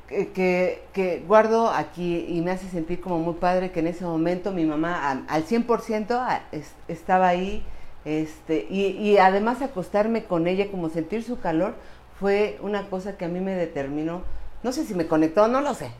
que, 0.93 1.23
guardo 1.27 1.69
aquí 1.69 2.25
y 2.29 2.41
me 2.41 2.51
hace 2.51 2.69
sentir 2.69 3.01
como 3.01 3.19
muy 3.19 3.33
padre 3.33 3.71
que 3.71 3.81
en 3.81 3.87
ese 3.87 4.05
momento 4.05 4.51
mi 4.51 4.65
mamá 4.65 5.25
al, 5.27 5.45
100% 5.45 6.41
estaba 6.87 7.27
ahí 7.27 7.65
este, 8.05 8.65
y, 8.69 9.17
además 9.17 9.61
acostarme 9.61 10.23
con 10.23 10.47
ella, 10.47 10.71
como 10.71 10.89
sentir 10.89 11.23
su 11.23 11.39
calor, 11.39 11.75
fue 12.19 12.57
una 12.61 12.89
cosa 12.89 13.17
que 13.17 13.25
a 13.25 13.29
mí 13.29 13.39
me 13.39 13.55
determinó, 13.55 14.21
no 14.61 14.71
sé 14.71 14.85
si 14.85 14.93
me 14.93 15.07
conectó, 15.07 15.47
no 15.47 15.61
lo 15.61 15.73
sé, 15.73 15.91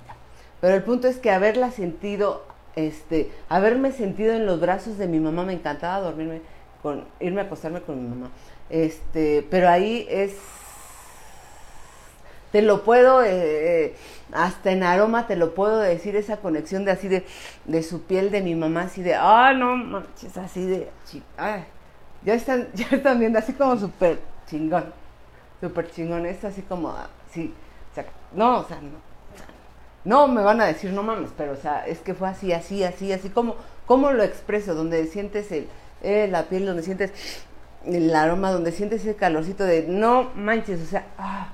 pero 0.61 0.75
el 0.75 0.83
punto 0.83 1.07
es 1.07 1.17
que 1.17 1.31
haberla 1.31 1.71
sentido, 1.71 2.45
este, 2.75 3.31
haberme 3.49 3.91
sentido 3.91 4.33
en 4.33 4.45
los 4.45 4.59
brazos 4.61 4.97
de 4.97 5.07
mi 5.07 5.19
mamá, 5.19 5.43
me 5.43 5.53
encantaba 5.53 5.99
dormirme, 5.99 6.41
irme 7.19 7.41
a 7.41 7.45
acostarme 7.45 7.81
con 7.81 8.01
mi 8.01 8.07
mamá, 8.07 8.31
este, 8.69 9.45
pero 9.49 9.69
ahí 9.69 10.05
es 10.09 10.35
te 12.53 12.61
lo 12.61 12.83
puedo, 12.83 13.23
eh, 13.23 13.31
eh, 13.31 13.95
hasta 14.31 14.71
en 14.71 14.83
aroma 14.83 15.25
te 15.25 15.35
lo 15.35 15.55
puedo 15.55 15.79
decir, 15.79 16.15
esa 16.15 16.37
conexión 16.37 16.85
de 16.85 16.91
así 16.91 17.07
de, 17.07 17.25
de 17.65 17.81
su 17.81 18.03
piel 18.03 18.29
de 18.29 18.41
mi 18.41 18.53
mamá, 18.53 18.83
así 18.83 19.01
de, 19.01 19.15
ah, 19.15 19.53
no 19.53 19.75
manches, 19.75 20.37
así 20.37 20.63
de, 20.63 20.87
ay, 21.35 21.65
ya 22.23 22.35
están, 22.35 22.67
ya 22.75 22.85
están 22.91 23.17
viendo, 23.17 23.39
así 23.39 23.53
como 23.53 23.75
súper 23.75 24.19
chingón, 24.47 24.85
súper 25.61 25.89
chingón, 25.89 26.27
es 26.27 26.43
así 26.45 26.61
como, 26.61 26.95
sí, 27.31 27.51
o 27.91 27.95
sea, 27.95 28.05
no, 28.33 28.59
o 28.59 28.67
sea, 28.67 28.77
no, 28.79 28.99
no 30.05 30.27
me 30.27 30.43
van 30.43 30.61
a 30.61 30.65
decir, 30.65 30.93
no 30.93 31.01
mames, 31.01 31.31
pero, 31.35 31.53
o 31.53 31.57
sea, 31.57 31.87
es 31.87 32.01
que 32.01 32.13
fue 32.13 32.27
así, 32.27 32.53
así, 32.53 32.83
así, 32.83 33.11
así, 33.11 33.29
como, 33.29 33.55
como 33.87 34.11
lo 34.11 34.21
expreso, 34.21 34.75
donde 34.75 35.07
sientes 35.07 35.51
el, 35.51 35.67
eh, 36.03 36.27
la 36.29 36.43
piel, 36.43 36.67
donde 36.67 36.83
sientes 36.83 37.13
el 37.83 38.13
aroma, 38.13 38.51
donde 38.51 38.71
sientes 38.71 39.01
ese 39.01 39.15
calorcito 39.15 39.63
de, 39.63 39.87
no 39.87 40.29
manches, 40.35 40.79
o 40.83 40.85
sea, 40.85 41.07
ah, 41.17 41.47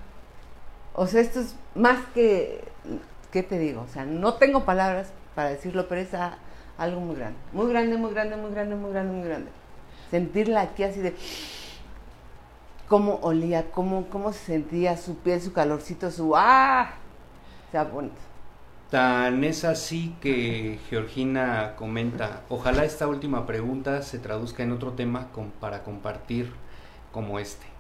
o 1.00 1.08
sea, 1.08 1.22
esto 1.22 1.40
es 1.40 1.56
más 1.76 1.98
que, 2.14 2.62
¿qué 3.32 3.42
te 3.42 3.58
digo? 3.58 3.84
O 3.84 3.88
sea, 3.88 4.04
no 4.04 4.34
tengo 4.34 4.66
palabras 4.66 5.14
para 5.34 5.48
decirlo, 5.48 5.88
pero 5.88 6.02
es 6.02 6.10
algo 6.78 7.00
muy 7.00 7.16
grande. 7.16 7.40
Muy 7.54 7.70
grande, 7.70 7.96
muy 7.96 8.12
grande, 8.12 8.36
muy 8.36 8.52
grande, 8.52 8.76
muy 8.76 8.92
grande, 8.92 9.14
muy 9.14 9.26
grande. 9.26 9.50
Sentirla 10.12 10.60
aquí 10.60 10.84
así 10.84 11.00
de 11.00 11.16
cómo 12.90 13.20
olía, 13.22 13.72
cómo, 13.72 14.10
cómo 14.10 14.34
se 14.34 14.40
sentía 14.40 14.98
su 14.98 15.16
piel, 15.16 15.42
su 15.42 15.54
calorcito, 15.54 16.12
su 16.12 16.36
¡ah! 16.36 16.92
O 17.70 17.72
sea, 17.72 17.86
bonito. 17.86 18.18
Tan 18.90 19.42
es 19.46 19.64
así 19.64 20.18
que 20.20 20.80
Georgina 20.90 21.78
comenta, 21.78 22.42
ojalá 22.50 22.84
esta 22.84 23.08
última 23.08 23.46
pregunta 23.46 24.02
se 24.02 24.20
traduzca 24.20 24.64
en 24.64 24.74
otro 24.74 24.92
tema 24.92 25.30
para 25.62 25.84
compartir 25.84 26.52
como 27.14 27.40
este. 27.40 27.79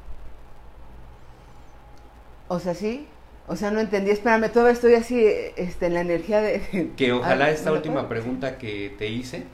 O 2.49 2.59
sea, 2.59 2.73
sí. 2.73 3.07
O 3.47 3.55
sea, 3.55 3.71
no 3.71 3.79
entendí. 3.79 4.11
Espérame, 4.11 4.51
todavía 4.51 4.73
estoy 4.73 4.95
así 4.95 5.25
este, 5.55 5.85
en 5.85 5.93
la 5.93 6.01
energía 6.01 6.41
de... 6.41 6.91
Que 6.97 7.13
ojalá 7.13 7.49
esta 7.49 7.71
última 7.71 8.09
pregunta 8.09 8.57
que 8.57 8.93
te 8.97 9.07
hice 9.07 9.45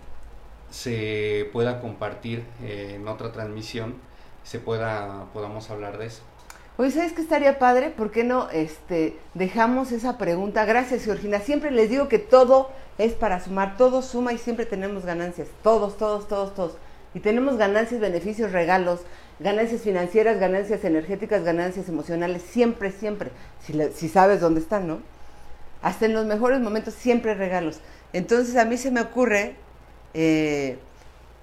se 0.72 1.47
pueda 1.53 1.80
compartir 1.80 2.43
en 2.61 3.07
otra 3.07 3.31
transmisión, 3.31 3.95
se 4.43 4.59
pueda, 4.59 5.26
podamos 5.31 5.69
hablar 5.69 5.97
de 5.97 6.07
eso. 6.07 6.23
Oye, 6.77 6.91
¿sabes 6.91 7.13
qué 7.13 7.22
estaría 7.22 7.57
padre? 7.57 7.89
¿Por 7.89 8.11
qué 8.11 8.26
no 8.26 8.49
este, 8.49 9.17
dejamos 9.34 9.93
esa 9.93 10.17
pregunta? 10.17 10.65
Gracias, 10.65 11.05
Georgina. 11.05 11.39
Siempre 11.39 11.72
les 11.72 11.89
digo 11.89 12.09
que 12.09 12.19
todo 12.19 12.72
es 12.97 13.13
para 13.13 13.39
sumar, 13.39 13.77
todo 13.77 14.01
suma 14.01 14.34
y 14.34 14.38
siempre 14.38 14.65
tenemos 14.65 15.05
ganancias. 15.05 15.47
Todos, 15.63 15.97
todos, 15.97 16.27
todos, 16.27 16.53
todos. 16.53 16.77
Y 17.13 17.22
tenemos 17.22 17.55
ganancias, 17.55 18.01
beneficios, 18.01 18.51
regalos, 18.51 18.99
ganancias 19.40 19.82
financieras, 19.82 20.40
ganancias 20.40 20.84
energéticas, 20.84 21.44
ganancias 21.44 21.90
emocionales, 21.90 22.41
siempre, 22.41 22.91
siempre. 22.91 23.32
Si, 23.94 24.10
sabes 24.10 24.40
dónde 24.41 24.62
están, 24.62 24.88
¿no? 24.88 24.99
Hasta 25.82 26.06
en 26.06 26.14
los 26.14 26.26
mejores 26.26 26.60
momentos 26.62 26.94
siempre 26.94 27.34
regalos. 27.34 27.80
Entonces 28.14 28.56
a 28.56 28.66
mí 28.66 28.78
se 28.78 28.91
me 28.91 29.02
ocurre 29.02 29.56
eh, 30.14 30.78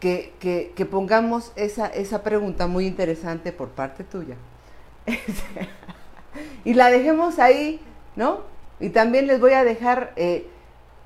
que, 0.01 0.33
que, 0.41 0.87
pongamos 0.87 1.53
esa, 1.55 1.87
esa 1.87 2.23
pregunta 2.23 2.67
muy 2.67 2.87
interesante 2.87 3.53
por 3.53 3.69
parte 3.69 4.03
tuya 4.03 4.35
y 6.65 6.75
la 6.75 6.91
dejemos 6.91 7.39
ahí, 7.39 7.81
¿no? 8.17 8.41
Y 8.81 8.91
también 8.91 9.29
les 9.29 9.39
voy 9.39 9.53
a 9.53 9.63
dejar, 9.63 10.13
eh, 10.17 10.49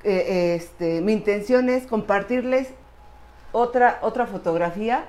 eh, 0.02 0.54
este, 0.54 1.02
mi 1.02 1.12
intención 1.12 1.68
es 1.68 1.86
compartirles 1.86 2.68
otra, 3.52 3.98
otra 4.00 4.26
fotografía 4.26 5.04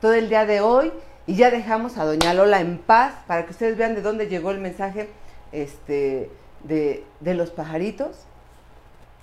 todo 0.00 0.14
el 0.14 0.28
día 0.28 0.44
de 0.44 0.60
hoy 0.60 0.92
y 1.26 1.36
ya 1.36 1.50
dejamos 1.50 1.98
a 1.98 2.04
Doña 2.04 2.34
Lola 2.34 2.60
en 2.60 2.78
paz 2.78 3.14
para 3.26 3.44
que 3.44 3.52
ustedes 3.52 3.76
vean 3.76 3.94
de 3.94 4.02
dónde 4.02 4.28
llegó 4.28 4.50
el 4.50 4.58
mensaje 4.58 5.08
este, 5.52 6.30
de, 6.64 7.04
los 7.20 7.50
pajaritos. 7.50 8.24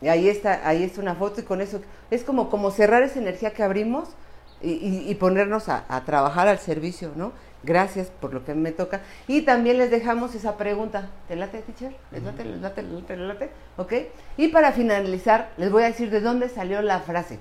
Y 0.01 0.09
ahí 0.09 0.29
está, 0.29 0.67
ahí 0.67 0.83
está 0.83 1.01
una 1.01 1.15
foto 1.15 1.41
y 1.41 1.43
con 1.43 1.59
eso 1.59 1.81
es 2.11 2.23
como, 2.23 2.49
como 2.49 2.71
cerrar 2.71 3.03
esa 3.03 3.19
energía 3.19 3.51
que 3.51 3.63
abrimos 3.63 4.09
y, 4.61 5.13
ponernos 5.15 5.69
a, 5.69 6.03
trabajar 6.05 6.47
al 6.47 6.59
servicio, 6.59 7.11
¿no? 7.15 7.31
Gracias 7.63 8.07
por 8.07 8.33
lo 8.33 8.45
que 8.45 8.53
me 8.53 8.71
toca. 8.71 9.01
Y 9.27 9.41
también 9.41 9.77
les 9.77 9.91
dejamos 9.91 10.35
esa 10.35 10.57
pregunta. 10.57 11.09
¿Te 11.27 11.35
late, 11.35 11.61
teacher? 11.61 11.95
¿Les 12.11 12.23
late, 12.23 12.45
les 12.45 12.61
late, 12.61 12.83
les 12.83 12.91
late, 12.93 13.17
les 13.17 13.27
late? 13.27 13.49
¿Ok? 13.77 13.93
Y 14.37 14.49
para 14.49 14.71
finalizar, 14.71 15.49
les 15.57 15.71
voy 15.71 15.83
a 15.83 15.87
decir 15.87 16.09
de 16.11 16.21
dónde 16.21 16.49
salió 16.49 16.81
la 16.81 16.99
frase, 16.99 17.39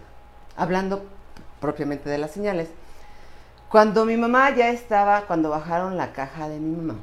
hablando 0.57 1.05
propiamente 1.61 2.09
de 2.09 2.19
las 2.19 2.31
señales. 2.31 2.69
Cuando 3.71 4.05
mi 4.05 4.17
mamá 4.17 4.55
ya 4.55 4.71
estaba, 4.71 5.23
cuando 5.23 5.51
bajaron 5.51 5.97
la 5.97 6.13
caja 6.13 6.49
de 6.49 6.59
mi 6.59 6.77
mamá, 6.77 6.97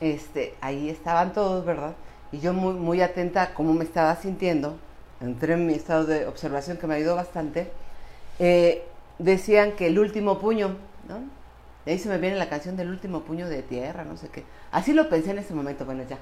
este, 0.00 0.54
ahí 0.60 0.88
estaban 0.88 1.32
todos, 1.32 1.64
¿verdad? 1.64 1.94
Y 2.32 2.40
yo 2.40 2.52
muy, 2.52 2.74
muy 2.74 3.00
atenta 3.00 3.42
a 3.42 3.54
cómo 3.54 3.74
me 3.74 3.84
estaba 3.84 4.14
sintiendo, 4.16 4.76
entré 5.20 5.54
en 5.54 5.66
mi 5.66 5.74
estado 5.74 6.04
de 6.04 6.26
observación 6.26 6.76
que 6.76 6.86
me 6.86 6.94
ayudó 6.94 7.16
bastante, 7.16 7.70
eh, 8.38 8.84
decían 9.18 9.72
que 9.72 9.86
el 9.86 9.98
último 9.98 10.38
puño, 10.38 10.76
¿no? 11.08 11.20
De 11.84 11.92
ahí 11.92 11.98
se 11.98 12.08
me 12.08 12.18
viene 12.18 12.36
la 12.36 12.48
canción 12.48 12.76
del 12.76 12.88
último 12.88 13.20
puño 13.20 13.48
de 13.48 13.62
tierra, 13.62 14.04
no 14.04 14.16
sé 14.16 14.28
qué. 14.28 14.44
Así 14.72 14.92
lo 14.92 15.08
pensé 15.08 15.32
en 15.32 15.38
ese 15.38 15.54
momento, 15.54 15.84
bueno, 15.84 16.02
ya. 16.08 16.18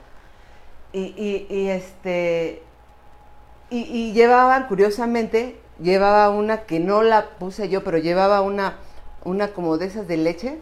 Y, 0.93 1.47
y, 1.49 1.69
este. 1.69 2.63
Y, 3.71 4.13
llevaban, 4.13 4.67
curiosamente, 4.67 5.59
llevaba 5.81 6.29
una 6.29 6.65
que 6.65 6.81
no 6.81 7.03
la 7.03 7.31
puse 7.39 7.71
yo, 7.71 7.83
pero 7.83 7.97
llevaba 7.97 8.43
una, 8.43 8.77
una 9.25 9.49
como 9.49 9.79
de 9.79 9.87
esas 9.87 10.09
de 10.09 10.17
leche, 10.17 10.59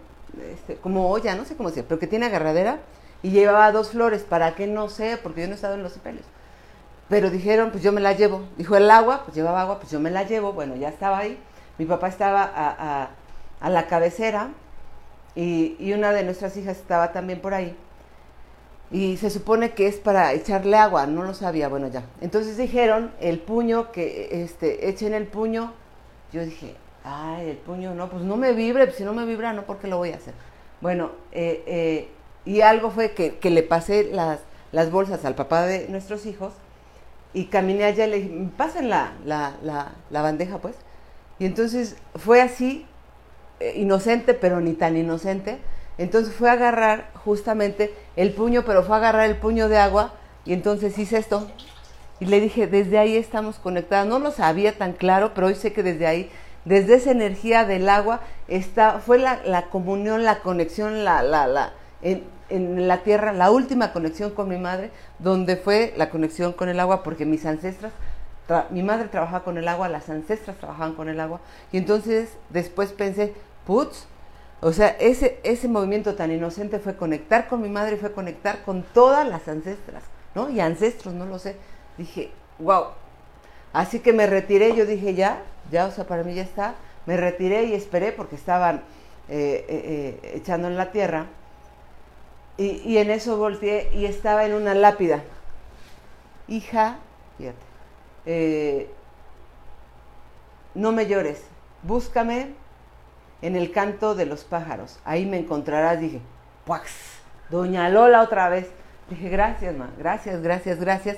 este, 0.52 0.76
como 0.76 1.10
olla, 1.10 1.34
no 1.34 1.44
sé 1.44 1.56
cómo 1.56 1.70
se 1.70 1.82
pero 1.82 1.98
que 1.98 2.06
tiene 2.06 2.26
agarradera, 2.26 2.80
y 3.22 3.30
llevaba 3.30 3.72
dos 3.72 3.90
flores, 3.90 4.22
¿para 4.22 4.54
qué? 4.54 4.66
No 4.66 4.88
sé, 4.88 5.18
porque 5.22 5.42
yo 5.42 5.46
no 5.46 5.52
he 5.52 5.56
estado 5.56 5.74
en 5.74 5.82
los 5.82 5.92
sepelios. 5.92 6.24
Pero 7.08 7.30
dijeron, 7.30 7.70
pues 7.70 7.82
yo 7.82 7.92
me 7.92 8.00
la 8.00 8.12
llevo. 8.12 8.42
Dijo 8.56 8.76
el 8.76 8.90
agua, 8.90 9.24
pues 9.24 9.36
llevaba 9.36 9.62
agua, 9.62 9.78
pues 9.80 9.90
yo 9.90 10.00
me 10.00 10.10
la 10.10 10.22
llevo. 10.22 10.52
Bueno, 10.52 10.76
ya 10.76 10.88
estaba 10.88 11.18
ahí. 11.18 11.38
Mi 11.76 11.84
papá 11.84 12.08
estaba 12.08 12.42
a, 12.42 13.02
a, 13.02 13.10
a 13.60 13.70
la 13.70 13.88
cabecera 13.88 14.50
y, 15.34 15.92
una 15.92 16.12
de 16.12 16.24
nuestras 16.24 16.56
hijas 16.56 16.78
estaba 16.78 17.12
también 17.12 17.40
por 17.40 17.54
ahí. 17.54 17.76
Y 18.90 19.16
se 19.18 19.30
supone 19.30 19.72
que 19.72 19.86
es 19.86 19.96
para 19.96 20.32
echarle 20.32 20.76
agua, 20.76 21.06
no 21.06 21.22
lo 21.22 21.34
sabía, 21.34 21.68
bueno 21.68 21.88
ya. 21.88 22.02
Entonces 22.20 22.56
dijeron, 22.56 23.12
el 23.20 23.38
puño, 23.38 23.92
que 23.92 24.42
este, 24.42 24.88
echen 24.88 25.14
el 25.14 25.26
puño. 25.26 25.72
Yo 26.32 26.44
dije, 26.44 26.74
ay, 27.04 27.50
el 27.50 27.56
puño, 27.56 27.94
no, 27.94 28.08
pues 28.08 28.22
no 28.22 28.36
me 28.36 28.52
vibre, 28.52 28.84
pues 28.86 28.96
si 28.96 29.04
no 29.04 29.12
me 29.12 29.24
vibra, 29.24 29.52
no, 29.52 29.62
¿por 29.62 29.78
qué 29.78 29.88
lo 29.88 29.98
voy 29.98 30.10
a 30.10 30.16
hacer? 30.16 30.34
Bueno, 30.80 31.10
eh, 31.32 31.62
eh, 31.66 32.08
y 32.44 32.62
algo 32.62 32.90
fue 32.90 33.12
que, 33.12 33.50
le 33.50 33.62
pasé 33.62 34.04
las, 34.04 34.40
las 34.72 34.90
bolsas 34.90 35.24
al 35.24 35.34
papá 35.34 35.66
de 35.66 35.88
nuestros 35.88 36.26
hijos 36.26 36.52
y 37.32 37.46
caminé 37.46 37.84
allá 37.84 38.06
y 38.06 38.10
le 38.10 38.16
dije, 38.20 38.48
pasen 38.56 38.88
la, 38.88 39.12
la, 39.24 39.54
la, 39.62 40.22
bandeja, 40.22 40.58
pues. 40.58 40.74
Y 41.38 41.46
entonces 41.46 41.96
fue 42.16 42.40
así 42.40 42.86
eh, 43.60 43.74
inocente, 43.76 44.34
pero 44.34 44.60
ni 44.60 44.72
tan 44.72 44.96
inocente. 44.96 45.58
Entonces 45.98 46.34
fue 46.34 46.48
a 46.48 46.54
agarrar 46.54 47.10
justamente 47.24 47.94
el 48.16 48.32
puño, 48.32 48.64
pero 48.64 48.82
fue 48.82 48.96
a 48.96 48.98
agarrar 48.98 49.28
el 49.28 49.36
puño 49.36 49.68
de 49.68 49.78
agua 49.78 50.14
y 50.44 50.54
entonces 50.54 50.98
hice 50.98 51.18
esto. 51.18 51.46
Y 52.20 52.26
le 52.26 52.40
dije, 52.40 52.66
desde 52.66 52.98
ahí 52.98 53.16
estamos 53.16 53.58
conectados. 53.58 54.08
No 54.08 54.18
lo 54.18 54.30
sabía 54.30 54.76
tan 54.76 54.92
claro, 54.92 55.32
pero 55.34 55.48
hoy 55.48 55.54
sé 55.54 55.72
que 55.72 55.82
desde 55.82 56.06
ahí, 56.06 56.30
desde 56.64 56.94
esa 56.94 57.10
energía 57.10 57.64
del 57.64 57.88
agua, 57.88 58.20
está, 58.48 59.00
fue 59.00 59.18
la, 59.18 59.40
la 59.44 59.66
comunión, 59.70 60.24
la 60.24 60.40
conexión, 60.40 61.04
la, 61.04 61.22
la, 61.22 61.46
la, 61.46 61.72
en, 62.02 62.24
en, 62.48 62.88
la 62.88 63.02
tierra, 63.02 63.32
la 63.32 63.50
última 63.50 63.92
conexión 63.92 64.30
con 64.30 64.48
mi 64.48 64.58
madre, 64.58 64.90
donde 65.18 65.56
fue 65.56 65.94
la 65.96 66.10
conexión 66.10 66.52
con 66.52 66.68
el 66.68 66.80
agua, 66.80 67.02
porque 67.02 67.24
mis 67.24 67.46
ancestras 67.46 67.92
mi 68.70 68.82
madre 68.82 69.08
trabajaba 69.08 69.44
con 69.44 69.58
el 69.58 69.68
agua, 69.68 69.88
las 69.88 70.08
ancestras 70.08 70.56
trabajaban 70.56 70.94
con 70.94 71.08
el 71.08 71.20
agua. 71.20 71.40
Y 71.72 71.78
entonces 71.78 72.30
después 72.50 72.92
pensé, 72.92 73.34
putz, 73.66 74.06
o 74.60 74.72
sea, 74.72 74.88
ese, 74.88 75.40
ese 75.42 75.68
movimiento 75.68 76.14
tan 76.14 76.32
inocente 76.32 76.80
fue 76.80 76.96
conectar 76.96 77.48
con 77.48 77.62
mi 77.62 77.68
madre, 77.68 77.96
fue 77.96 78.12
conectar 78.12 78.62
con 78.62 78.82
todas 78.82 79.26
las 79.26 79.48
ancestras, 79.48 80.02
¿no? 80.34 80.50
Y 80.50 80.60
ancestros, 80.60 81.14
no 81.14 81.26
lo 81.26 81.38
sé. 81.38 81.56
Dije, 81.96 82.30
wow. 82.58 82.86
Así 83.72 84.00
que 84.00 84.12
me 84.12 84.26
retiré, 84.26 84.74
yo 84.74 84.84
dije, 84.84 85.14
ya, 85.14 85.42
ya, 85.70 85.86
o 85.86 85.90
sea, 85.90 86.06
para 86.06 86.22
mí 86.22 86.34
ya 86.34 86.42
está. 86.42 86.74
Me 87.06 87.16
retiré 87.16 87.64
y 87.64 87.74
esperé 87.74 88.12
porque 88.12 88.36
estaban 88.36 88.82
eh, 89.28 89.64
eh, 89.68 90.20
eh, 90.22 90.32
echando 90.34 90.68
en 90.68 90.76
la 90.76 90.92
tierra. 90.92 91.26
Y, 92.56 92.82
y, 92.84 92.98
en 92.98 93.10
eso 93.10 93.38
volteé 93.38 93.90
y 93.94 94.04
estaba 94.04 94.44
en 94.44 94.54
una 94.54 94.74
lápida. 94.74 95.22
Hija, 96.46 96.98
fíjate, 97.38 98.90
no 100.74 100.92
me 100.92 101.06
llores, 101.06 101.42
búscame 101.82 102.54
en 103.40 103.56
el 103.56 103.72
canto 103.72 104.14
de 104.14 104.26
los 104.26 104.44
pájaros. 104.44 104.98
Ahí 105.04 105.24
me 105.24 105.38
encontrarás, 105.38 106.00
dije, 106.00 106.20
¡puax! 106.66 106.90
Doña 107.50 107.88
Lola 107.88 108.22
otra 108.22 108.48
vez. 108.48 108.68
Dije, 109.08 109.28
gracias, 109.28 109.74
ma, 109.74 109.90
gracias, 109.98 110.42
gracias, 110.42 110.78
gracias. 110.78 111.16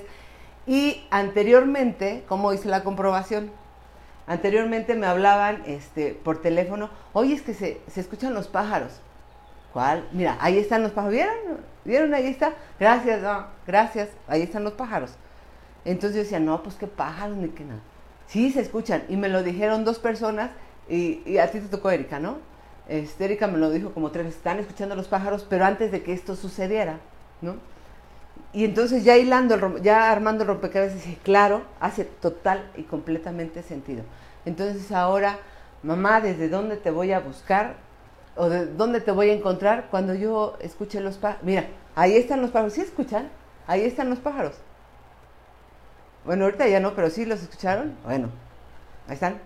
Y 0.67 1.05
anteriormente, 1.11 2.25
¿cómo 2.29 2.53
hice 2.53 2.69
la 2.69 2.85
comprobación? 2.85 3.51
Anteriormente 4.27 4.95
me 4.95 5.07
hablaban 5.07 5.63
este, 5.67 6.15
por 6.15 6.41
teléfono, 6.41 6.91
oye, 7.13 7.35
es 7.35 7.43
que 7.43 7.55
se, 7.55 7.81
se 7.89 8.01
escuchan 8.01 8.35
los 8.35 8.49
pájaros. 8.49 9.01
¿Cuál? 9.73 10.07
Mira, 10.13 10.37
ahí 10.41 10.59
están 10.59 10.83
los 10.83 10.93
pájaros. 10.93 11.15
¿Vieron? 11.15 11.35
¿Vieron? 11.85 12.15
Ahí 12.15 12.27
está. 12.27 12.53
Gracias, 12.79 13.21
gracias. 13.67 14.11
Ahí 14.29 14.43
están 14.43 14.65
los 14.65 14.75
pájaros. 14.75 15.15
Entonces 15.85 16.17
yo 16.17 16.23
decía, 16.23 16.41
no, 16.41 16.63
pues 16.63 16.77
qué 16.77 16.87
pájaros 16.87 17.37
ni 17.37 17.49
qué 17.49 17.65
nada. 17.65 17.81
Sí, 18.27 18.53
se 18.53 18.61
escuchan. 18.61 19.03
Y 19.09 19.17
me 19.17 19.29
lo 19.29 19.43
dijeron 19.43 19.85
dos 19.85 19.99
personas 19.99 20.51
y, 20.89 21.39
a 21.39 21.51
ti 21.51 21.61
te 21.61 21.69
tocó 21.69 21.91
Erika, 21.91 22.19
¿no? 22.19 22.39
Este, 22.89 23.25
Erika 23.25 23.47
me 23.47 23.59
lo 23.59 23.71
dijo 23.71 23.93
como 23.93 24.11
tres 24.11 24.27
están 24.27 24.59
escuchando 24.59 24.95
los 24.95 25.09
pájaros, 25.09 25.47
pero 25.49 25.65
antes 25.65 25.91
de 25.91 26.03
que 26.03 26.13
esto 26.13 26.37
sucediera, 26.37 26.99
¿no? 27.41 27.57
Y 28.53 28.65
entonces 28.65 29.05
ya 29.05 29.17
hilando, 29.17 29.79
ya 29.79 30.11
armando 30.11 30.45
el 30.45 30.49
rompecabezas, 30.49 31.05
dije, 31.05 31.19
claro, 31.23 31.63
hace 31.81 32.05
total 32.05 32.71
y 32.77 32.83
completamente 32.83 33.63
sentido. 33.63 34.05
Entonces 34.45 34.93
ahora, 34.93 35.39
mamá, 35.83 36.21
¿desde 36.21 36.49
dónde 36.49 36.77
te 36.77 36.91
voy 36.91 37.13
a 37.13 37.21
buscar? 37.21 37.77
¿O 38.37 38.49
de 38.49 38.67
dónde 38.67 39.01
te 39.01 39.11
voy 39.11 39.31
a 39.31 39.35
encontrar 39.35 39.89
cuando 39.91 40.15
yo 40.15 40.57
escuche 40.61 41.01
los 41.01 41.17
pájaros? 41.17 41.45
Mira, 41.45 41.67
ahí 41.95 42.17
están 42.17 42.43
los 42.43 42.51
pájaros, 42.51 42.75
¿sí 42.75 42.83
escuchan? 42.83 43.31
Ahí 43.67 43.83
están 43.85 44.11
los 44.11 44.19
pájaros. 44.19 44.57
Bueno, 46.25 46.45
ahorita 46.45 46.69
ya 46.69 46.81
no, 46.81 46.95
pero 46.95 47.11
sí 47.11 47.25
los 47.25 47.43
escucharon. 47.43 47.97
Bueno, 48.05 48.29
ahí 49.09 49.15
están. 49.15 49.39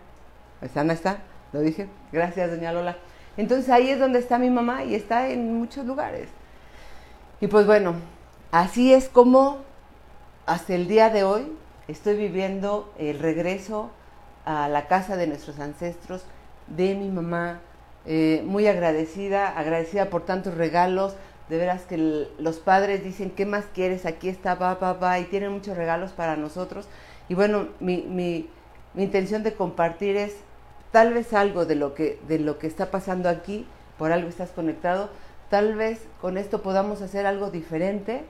Están, 0.61 0.91
está, 0.91 1.19
lo 1.53 1.61
dije. 1.61 1.89
Gracias, 2.13 2.51
doña 2.51 2.73
Lola. 2.73 2.97
Entonces 3.37 3.71
ahí 3.71 3.91
es 3.91 3.99
donde 3.99 4.19
está 4.19 4.39
mi 4.39 4.51
mamá 4.51 4.85
y 4.85 4.95
está 4.95 5.29
en 5.29 5.55
muchos 5.55 5.85
lugares. 5.85 6.29
Y 7.41 7.47
pues 7.47 7.67
bueno, 7.67 7.95
así 8.51 8.93
es 8.93 9.09
como 9.09 9.59
hasta 10.47 10.75
el 10.75 10.89
día 10.89 11.11
de 11.11 11.25
hoy 11.25 11.53
estoy 11.89 12.17
viviendo 12.17 12.93
el 12.99 13.19
regreso 13.19 13.91
a 14.45 14.69
la 14.69 14.87
casa 14.87 15.17
de 15.17 15.27
nuestros 15.27 15.59
ancestros, 15.59 16.25
de 16.69 16.95
mi 16.95 17.11
mamá, 17.11 17.61
eh, 18.07 18.43
muy 18.47 18.67
agradecida, 18.69 19.49
agradecida 19.59 20.11
por 20.11 20.25
tantos 20.25 20.55
regalos, 20.55 21.17
De 21.49 21.59
veras 21.59 21.83
que 21.83 21.97
los 22.39 22.57
padres 22.59 23.05
dicen, 23.05 23.31
¿qué 23.31 23.47
más 23.47 23.67
quieres? 23.73 24.05
Aquí 24.05 24.29
está, 24.29 24.57
va, 24.57 24.75
va, 24.75 24.95
va, 24.95 25.21
y 25.21 25.25
tienen 25.27 25.53
muchos 25.53 25.77
regalos 25.77 26.11
para 26.11 26.37
nosotros. 26.37 26.89
Y 27.29 27.35
bueno, 27.35 27.69
mi, 27.79 28.03
mi, 28.03 28.51
mi 28.95 29.05
intención 29.05 29.45
de 29.45 29.55
compartir 29.55 30.17
es 30.17 30.35
tal 30.91 31.15
vez 31.15 31.33
algo 31.35 31.65
de 31.65 31.77
lo, 31.77 31.95
que, 31.95 32.19
de 32.27 32.41
lo 32.41 32.59
que 32.59 32.67
está 32.67 32.91
pasando 32.91 33.29
aquí, 33.29 33.65
por 33.97 34.11
algo 34.11 34.29
estás 34.29 34.51
conectado, 34.51 35.09
tal 35.49 35.77
vez 35.77 36.01
con 36.21 36.37
esto 36.37 36.63
podamos 36.63 37.01
hacer 37.01 37.27
algo 37.27 37.51
diferente 37.51 38.25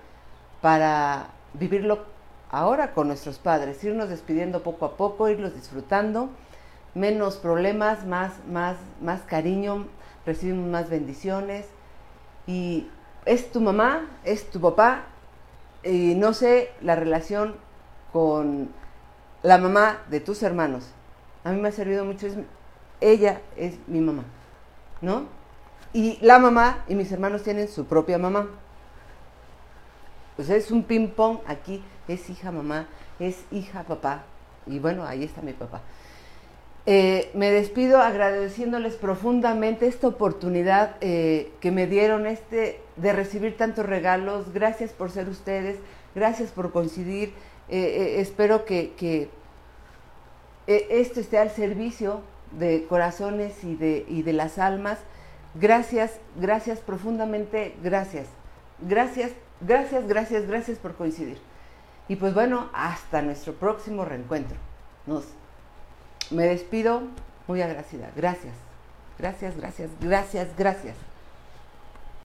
para 0.60 1.28
vivirlo 1.54 2.04
ahora 2.50 2.92
con 2.94 3.08
nuestros 3.08 3.38
padres, 3.38 3.82
irnos 3.84 4.08
despidiendo 4.08 4.62
poco 4.62 4.86
a 4.86 4.96
poco, 4.96 5.28
irlos 5.28 5.54
disfrutando, 5.54 6.30
menos 6.94 7.36
problemas, 7.36 8.06
más, 8.06 8.32
más, 8.50 8.76
más 9.00 9.22
cariño, 9.22 9.86
recibimos 10.24 10.68
más 10.68 10.88
bendiciones 10.88 11.66
y 12.46 12.88
es 13.24 13.50
tu 13.50 13.60
mamá, 13.60 14.06
es 14.24 14.50
tu 14.50 14.60
papá 14.60 15.02
y 15.82 16.14
no 16.14 16.32
sé 16.32 16.70
la 16.80 16.96
relación 16.96 17.56
con 18.12 18.70
la 19.42 19.58
mamá 19.58 19.98
de 20.10 20.20
tus 20.20 20.42
hermanos. 20.42 20.88
A 21.44 21.52
mí 21.52 21.60
me 21.60 21.68
ha 21.68 21.72
servido 21.72 22.04
mucho, 22.04 22.26
ella 23.00 23.40
es 23.56 23.74
mi 23.86 24.00
mamá, 24.00 24.24
¿no? 25.00 25.24
Y 25.92 26.18
la 26.20 26.38
mamá 26.38 26.84
y 26.88 26.94
mis 26.94 27.12
hermanos 27.12 27.42
tienen 27.42 27.68
su 27.68 27.86
propia 27.86 28.18
mamá. 28.18 28.48
Pues 30.36 30.50
es 30.50 30.70
un 30.70 30.82
ping 30.84 31.08
pong 31.08 31.38
aquí, 31.46 31.82
es 32.08 32.28
hija 32.30 32.52
mamá, 32.52 32.86
es 33.18 33.44
hija 33.50 33.82
papá. 33.82 34.24
Y 34.66 34.78
bueno, 34.78 35.04
ahí 35.04 35.24
está 35.24 35.40
mi 35.42 35.52
papá. 35.52 35.80
Eh, 36.88 37.30
me 37.34 37.50
despido 37.50 38.00
agradeciéndoles 38.00 38.94
profundamente 38.94 39.88
esta 39.88 40.06
oportunidad 40.06 40.94
eh, 41.00 41.50
que 41.60 41.72
me 41.72 41.88
dieron 41.88 42.26
este, 42.26 42.80
de 42.94 43.12
recibir 43.12 43.56
tantos 43.56 43.86
regalos. 43.86 44.52
Gracias 44.52 44.92
por 44.92 45.10
ser 45.10 45.28
ustedes, 45.28 45.78
gracias 46.14 46.52
por 46.52 46.70
coincidir. 46.70 47.32
Eh, 47.68 48.16
espero 48.20 48.64
que, 48.64 48.92
que 48.96 49.28
esto 50.68 51.18
esté 51.18 51.38
al 51.38 51.50
servicio 51.50 52.20
de 52.52 52.84
corazones 52.88 53.64
y 53.64 53.74
de, 53.74 54.04
y 54.08 54.22
de 54.22 54.32
las 54.32 54.58
almas. 54.58 54.98
Gracias, 55.54 56.20
gracias 56.36 56.78
profundamente, 56.78 57.74
gracias. 57.82 58.28
Gracias, 58.80 59.32
gracias, 59.60 60.06
gracias, 60.06 60.46
gracias 60.46 60.78
por 60.78 60.94
coincidir. 60.94 61.38
Y 62.08 62.16
pues 62.16 62.34
bueno, 62.34 62.70
hasta 62.72 63.22
nuestro 63.22 63.54
próximo 63.54 64.04
reencuentro. 64.04 64.56
Nos 65.06 65.24
me 66.30 66.44
despido 66.44 67.02
muy 67.46 67.62
agradecida. 67.62 68.10
Gracias. 68.16 68.54
Gracias, 69.18 69.56
gracias, 69.56 69.90
gracias, 70.00 70.48
gracias. 70.56 71.15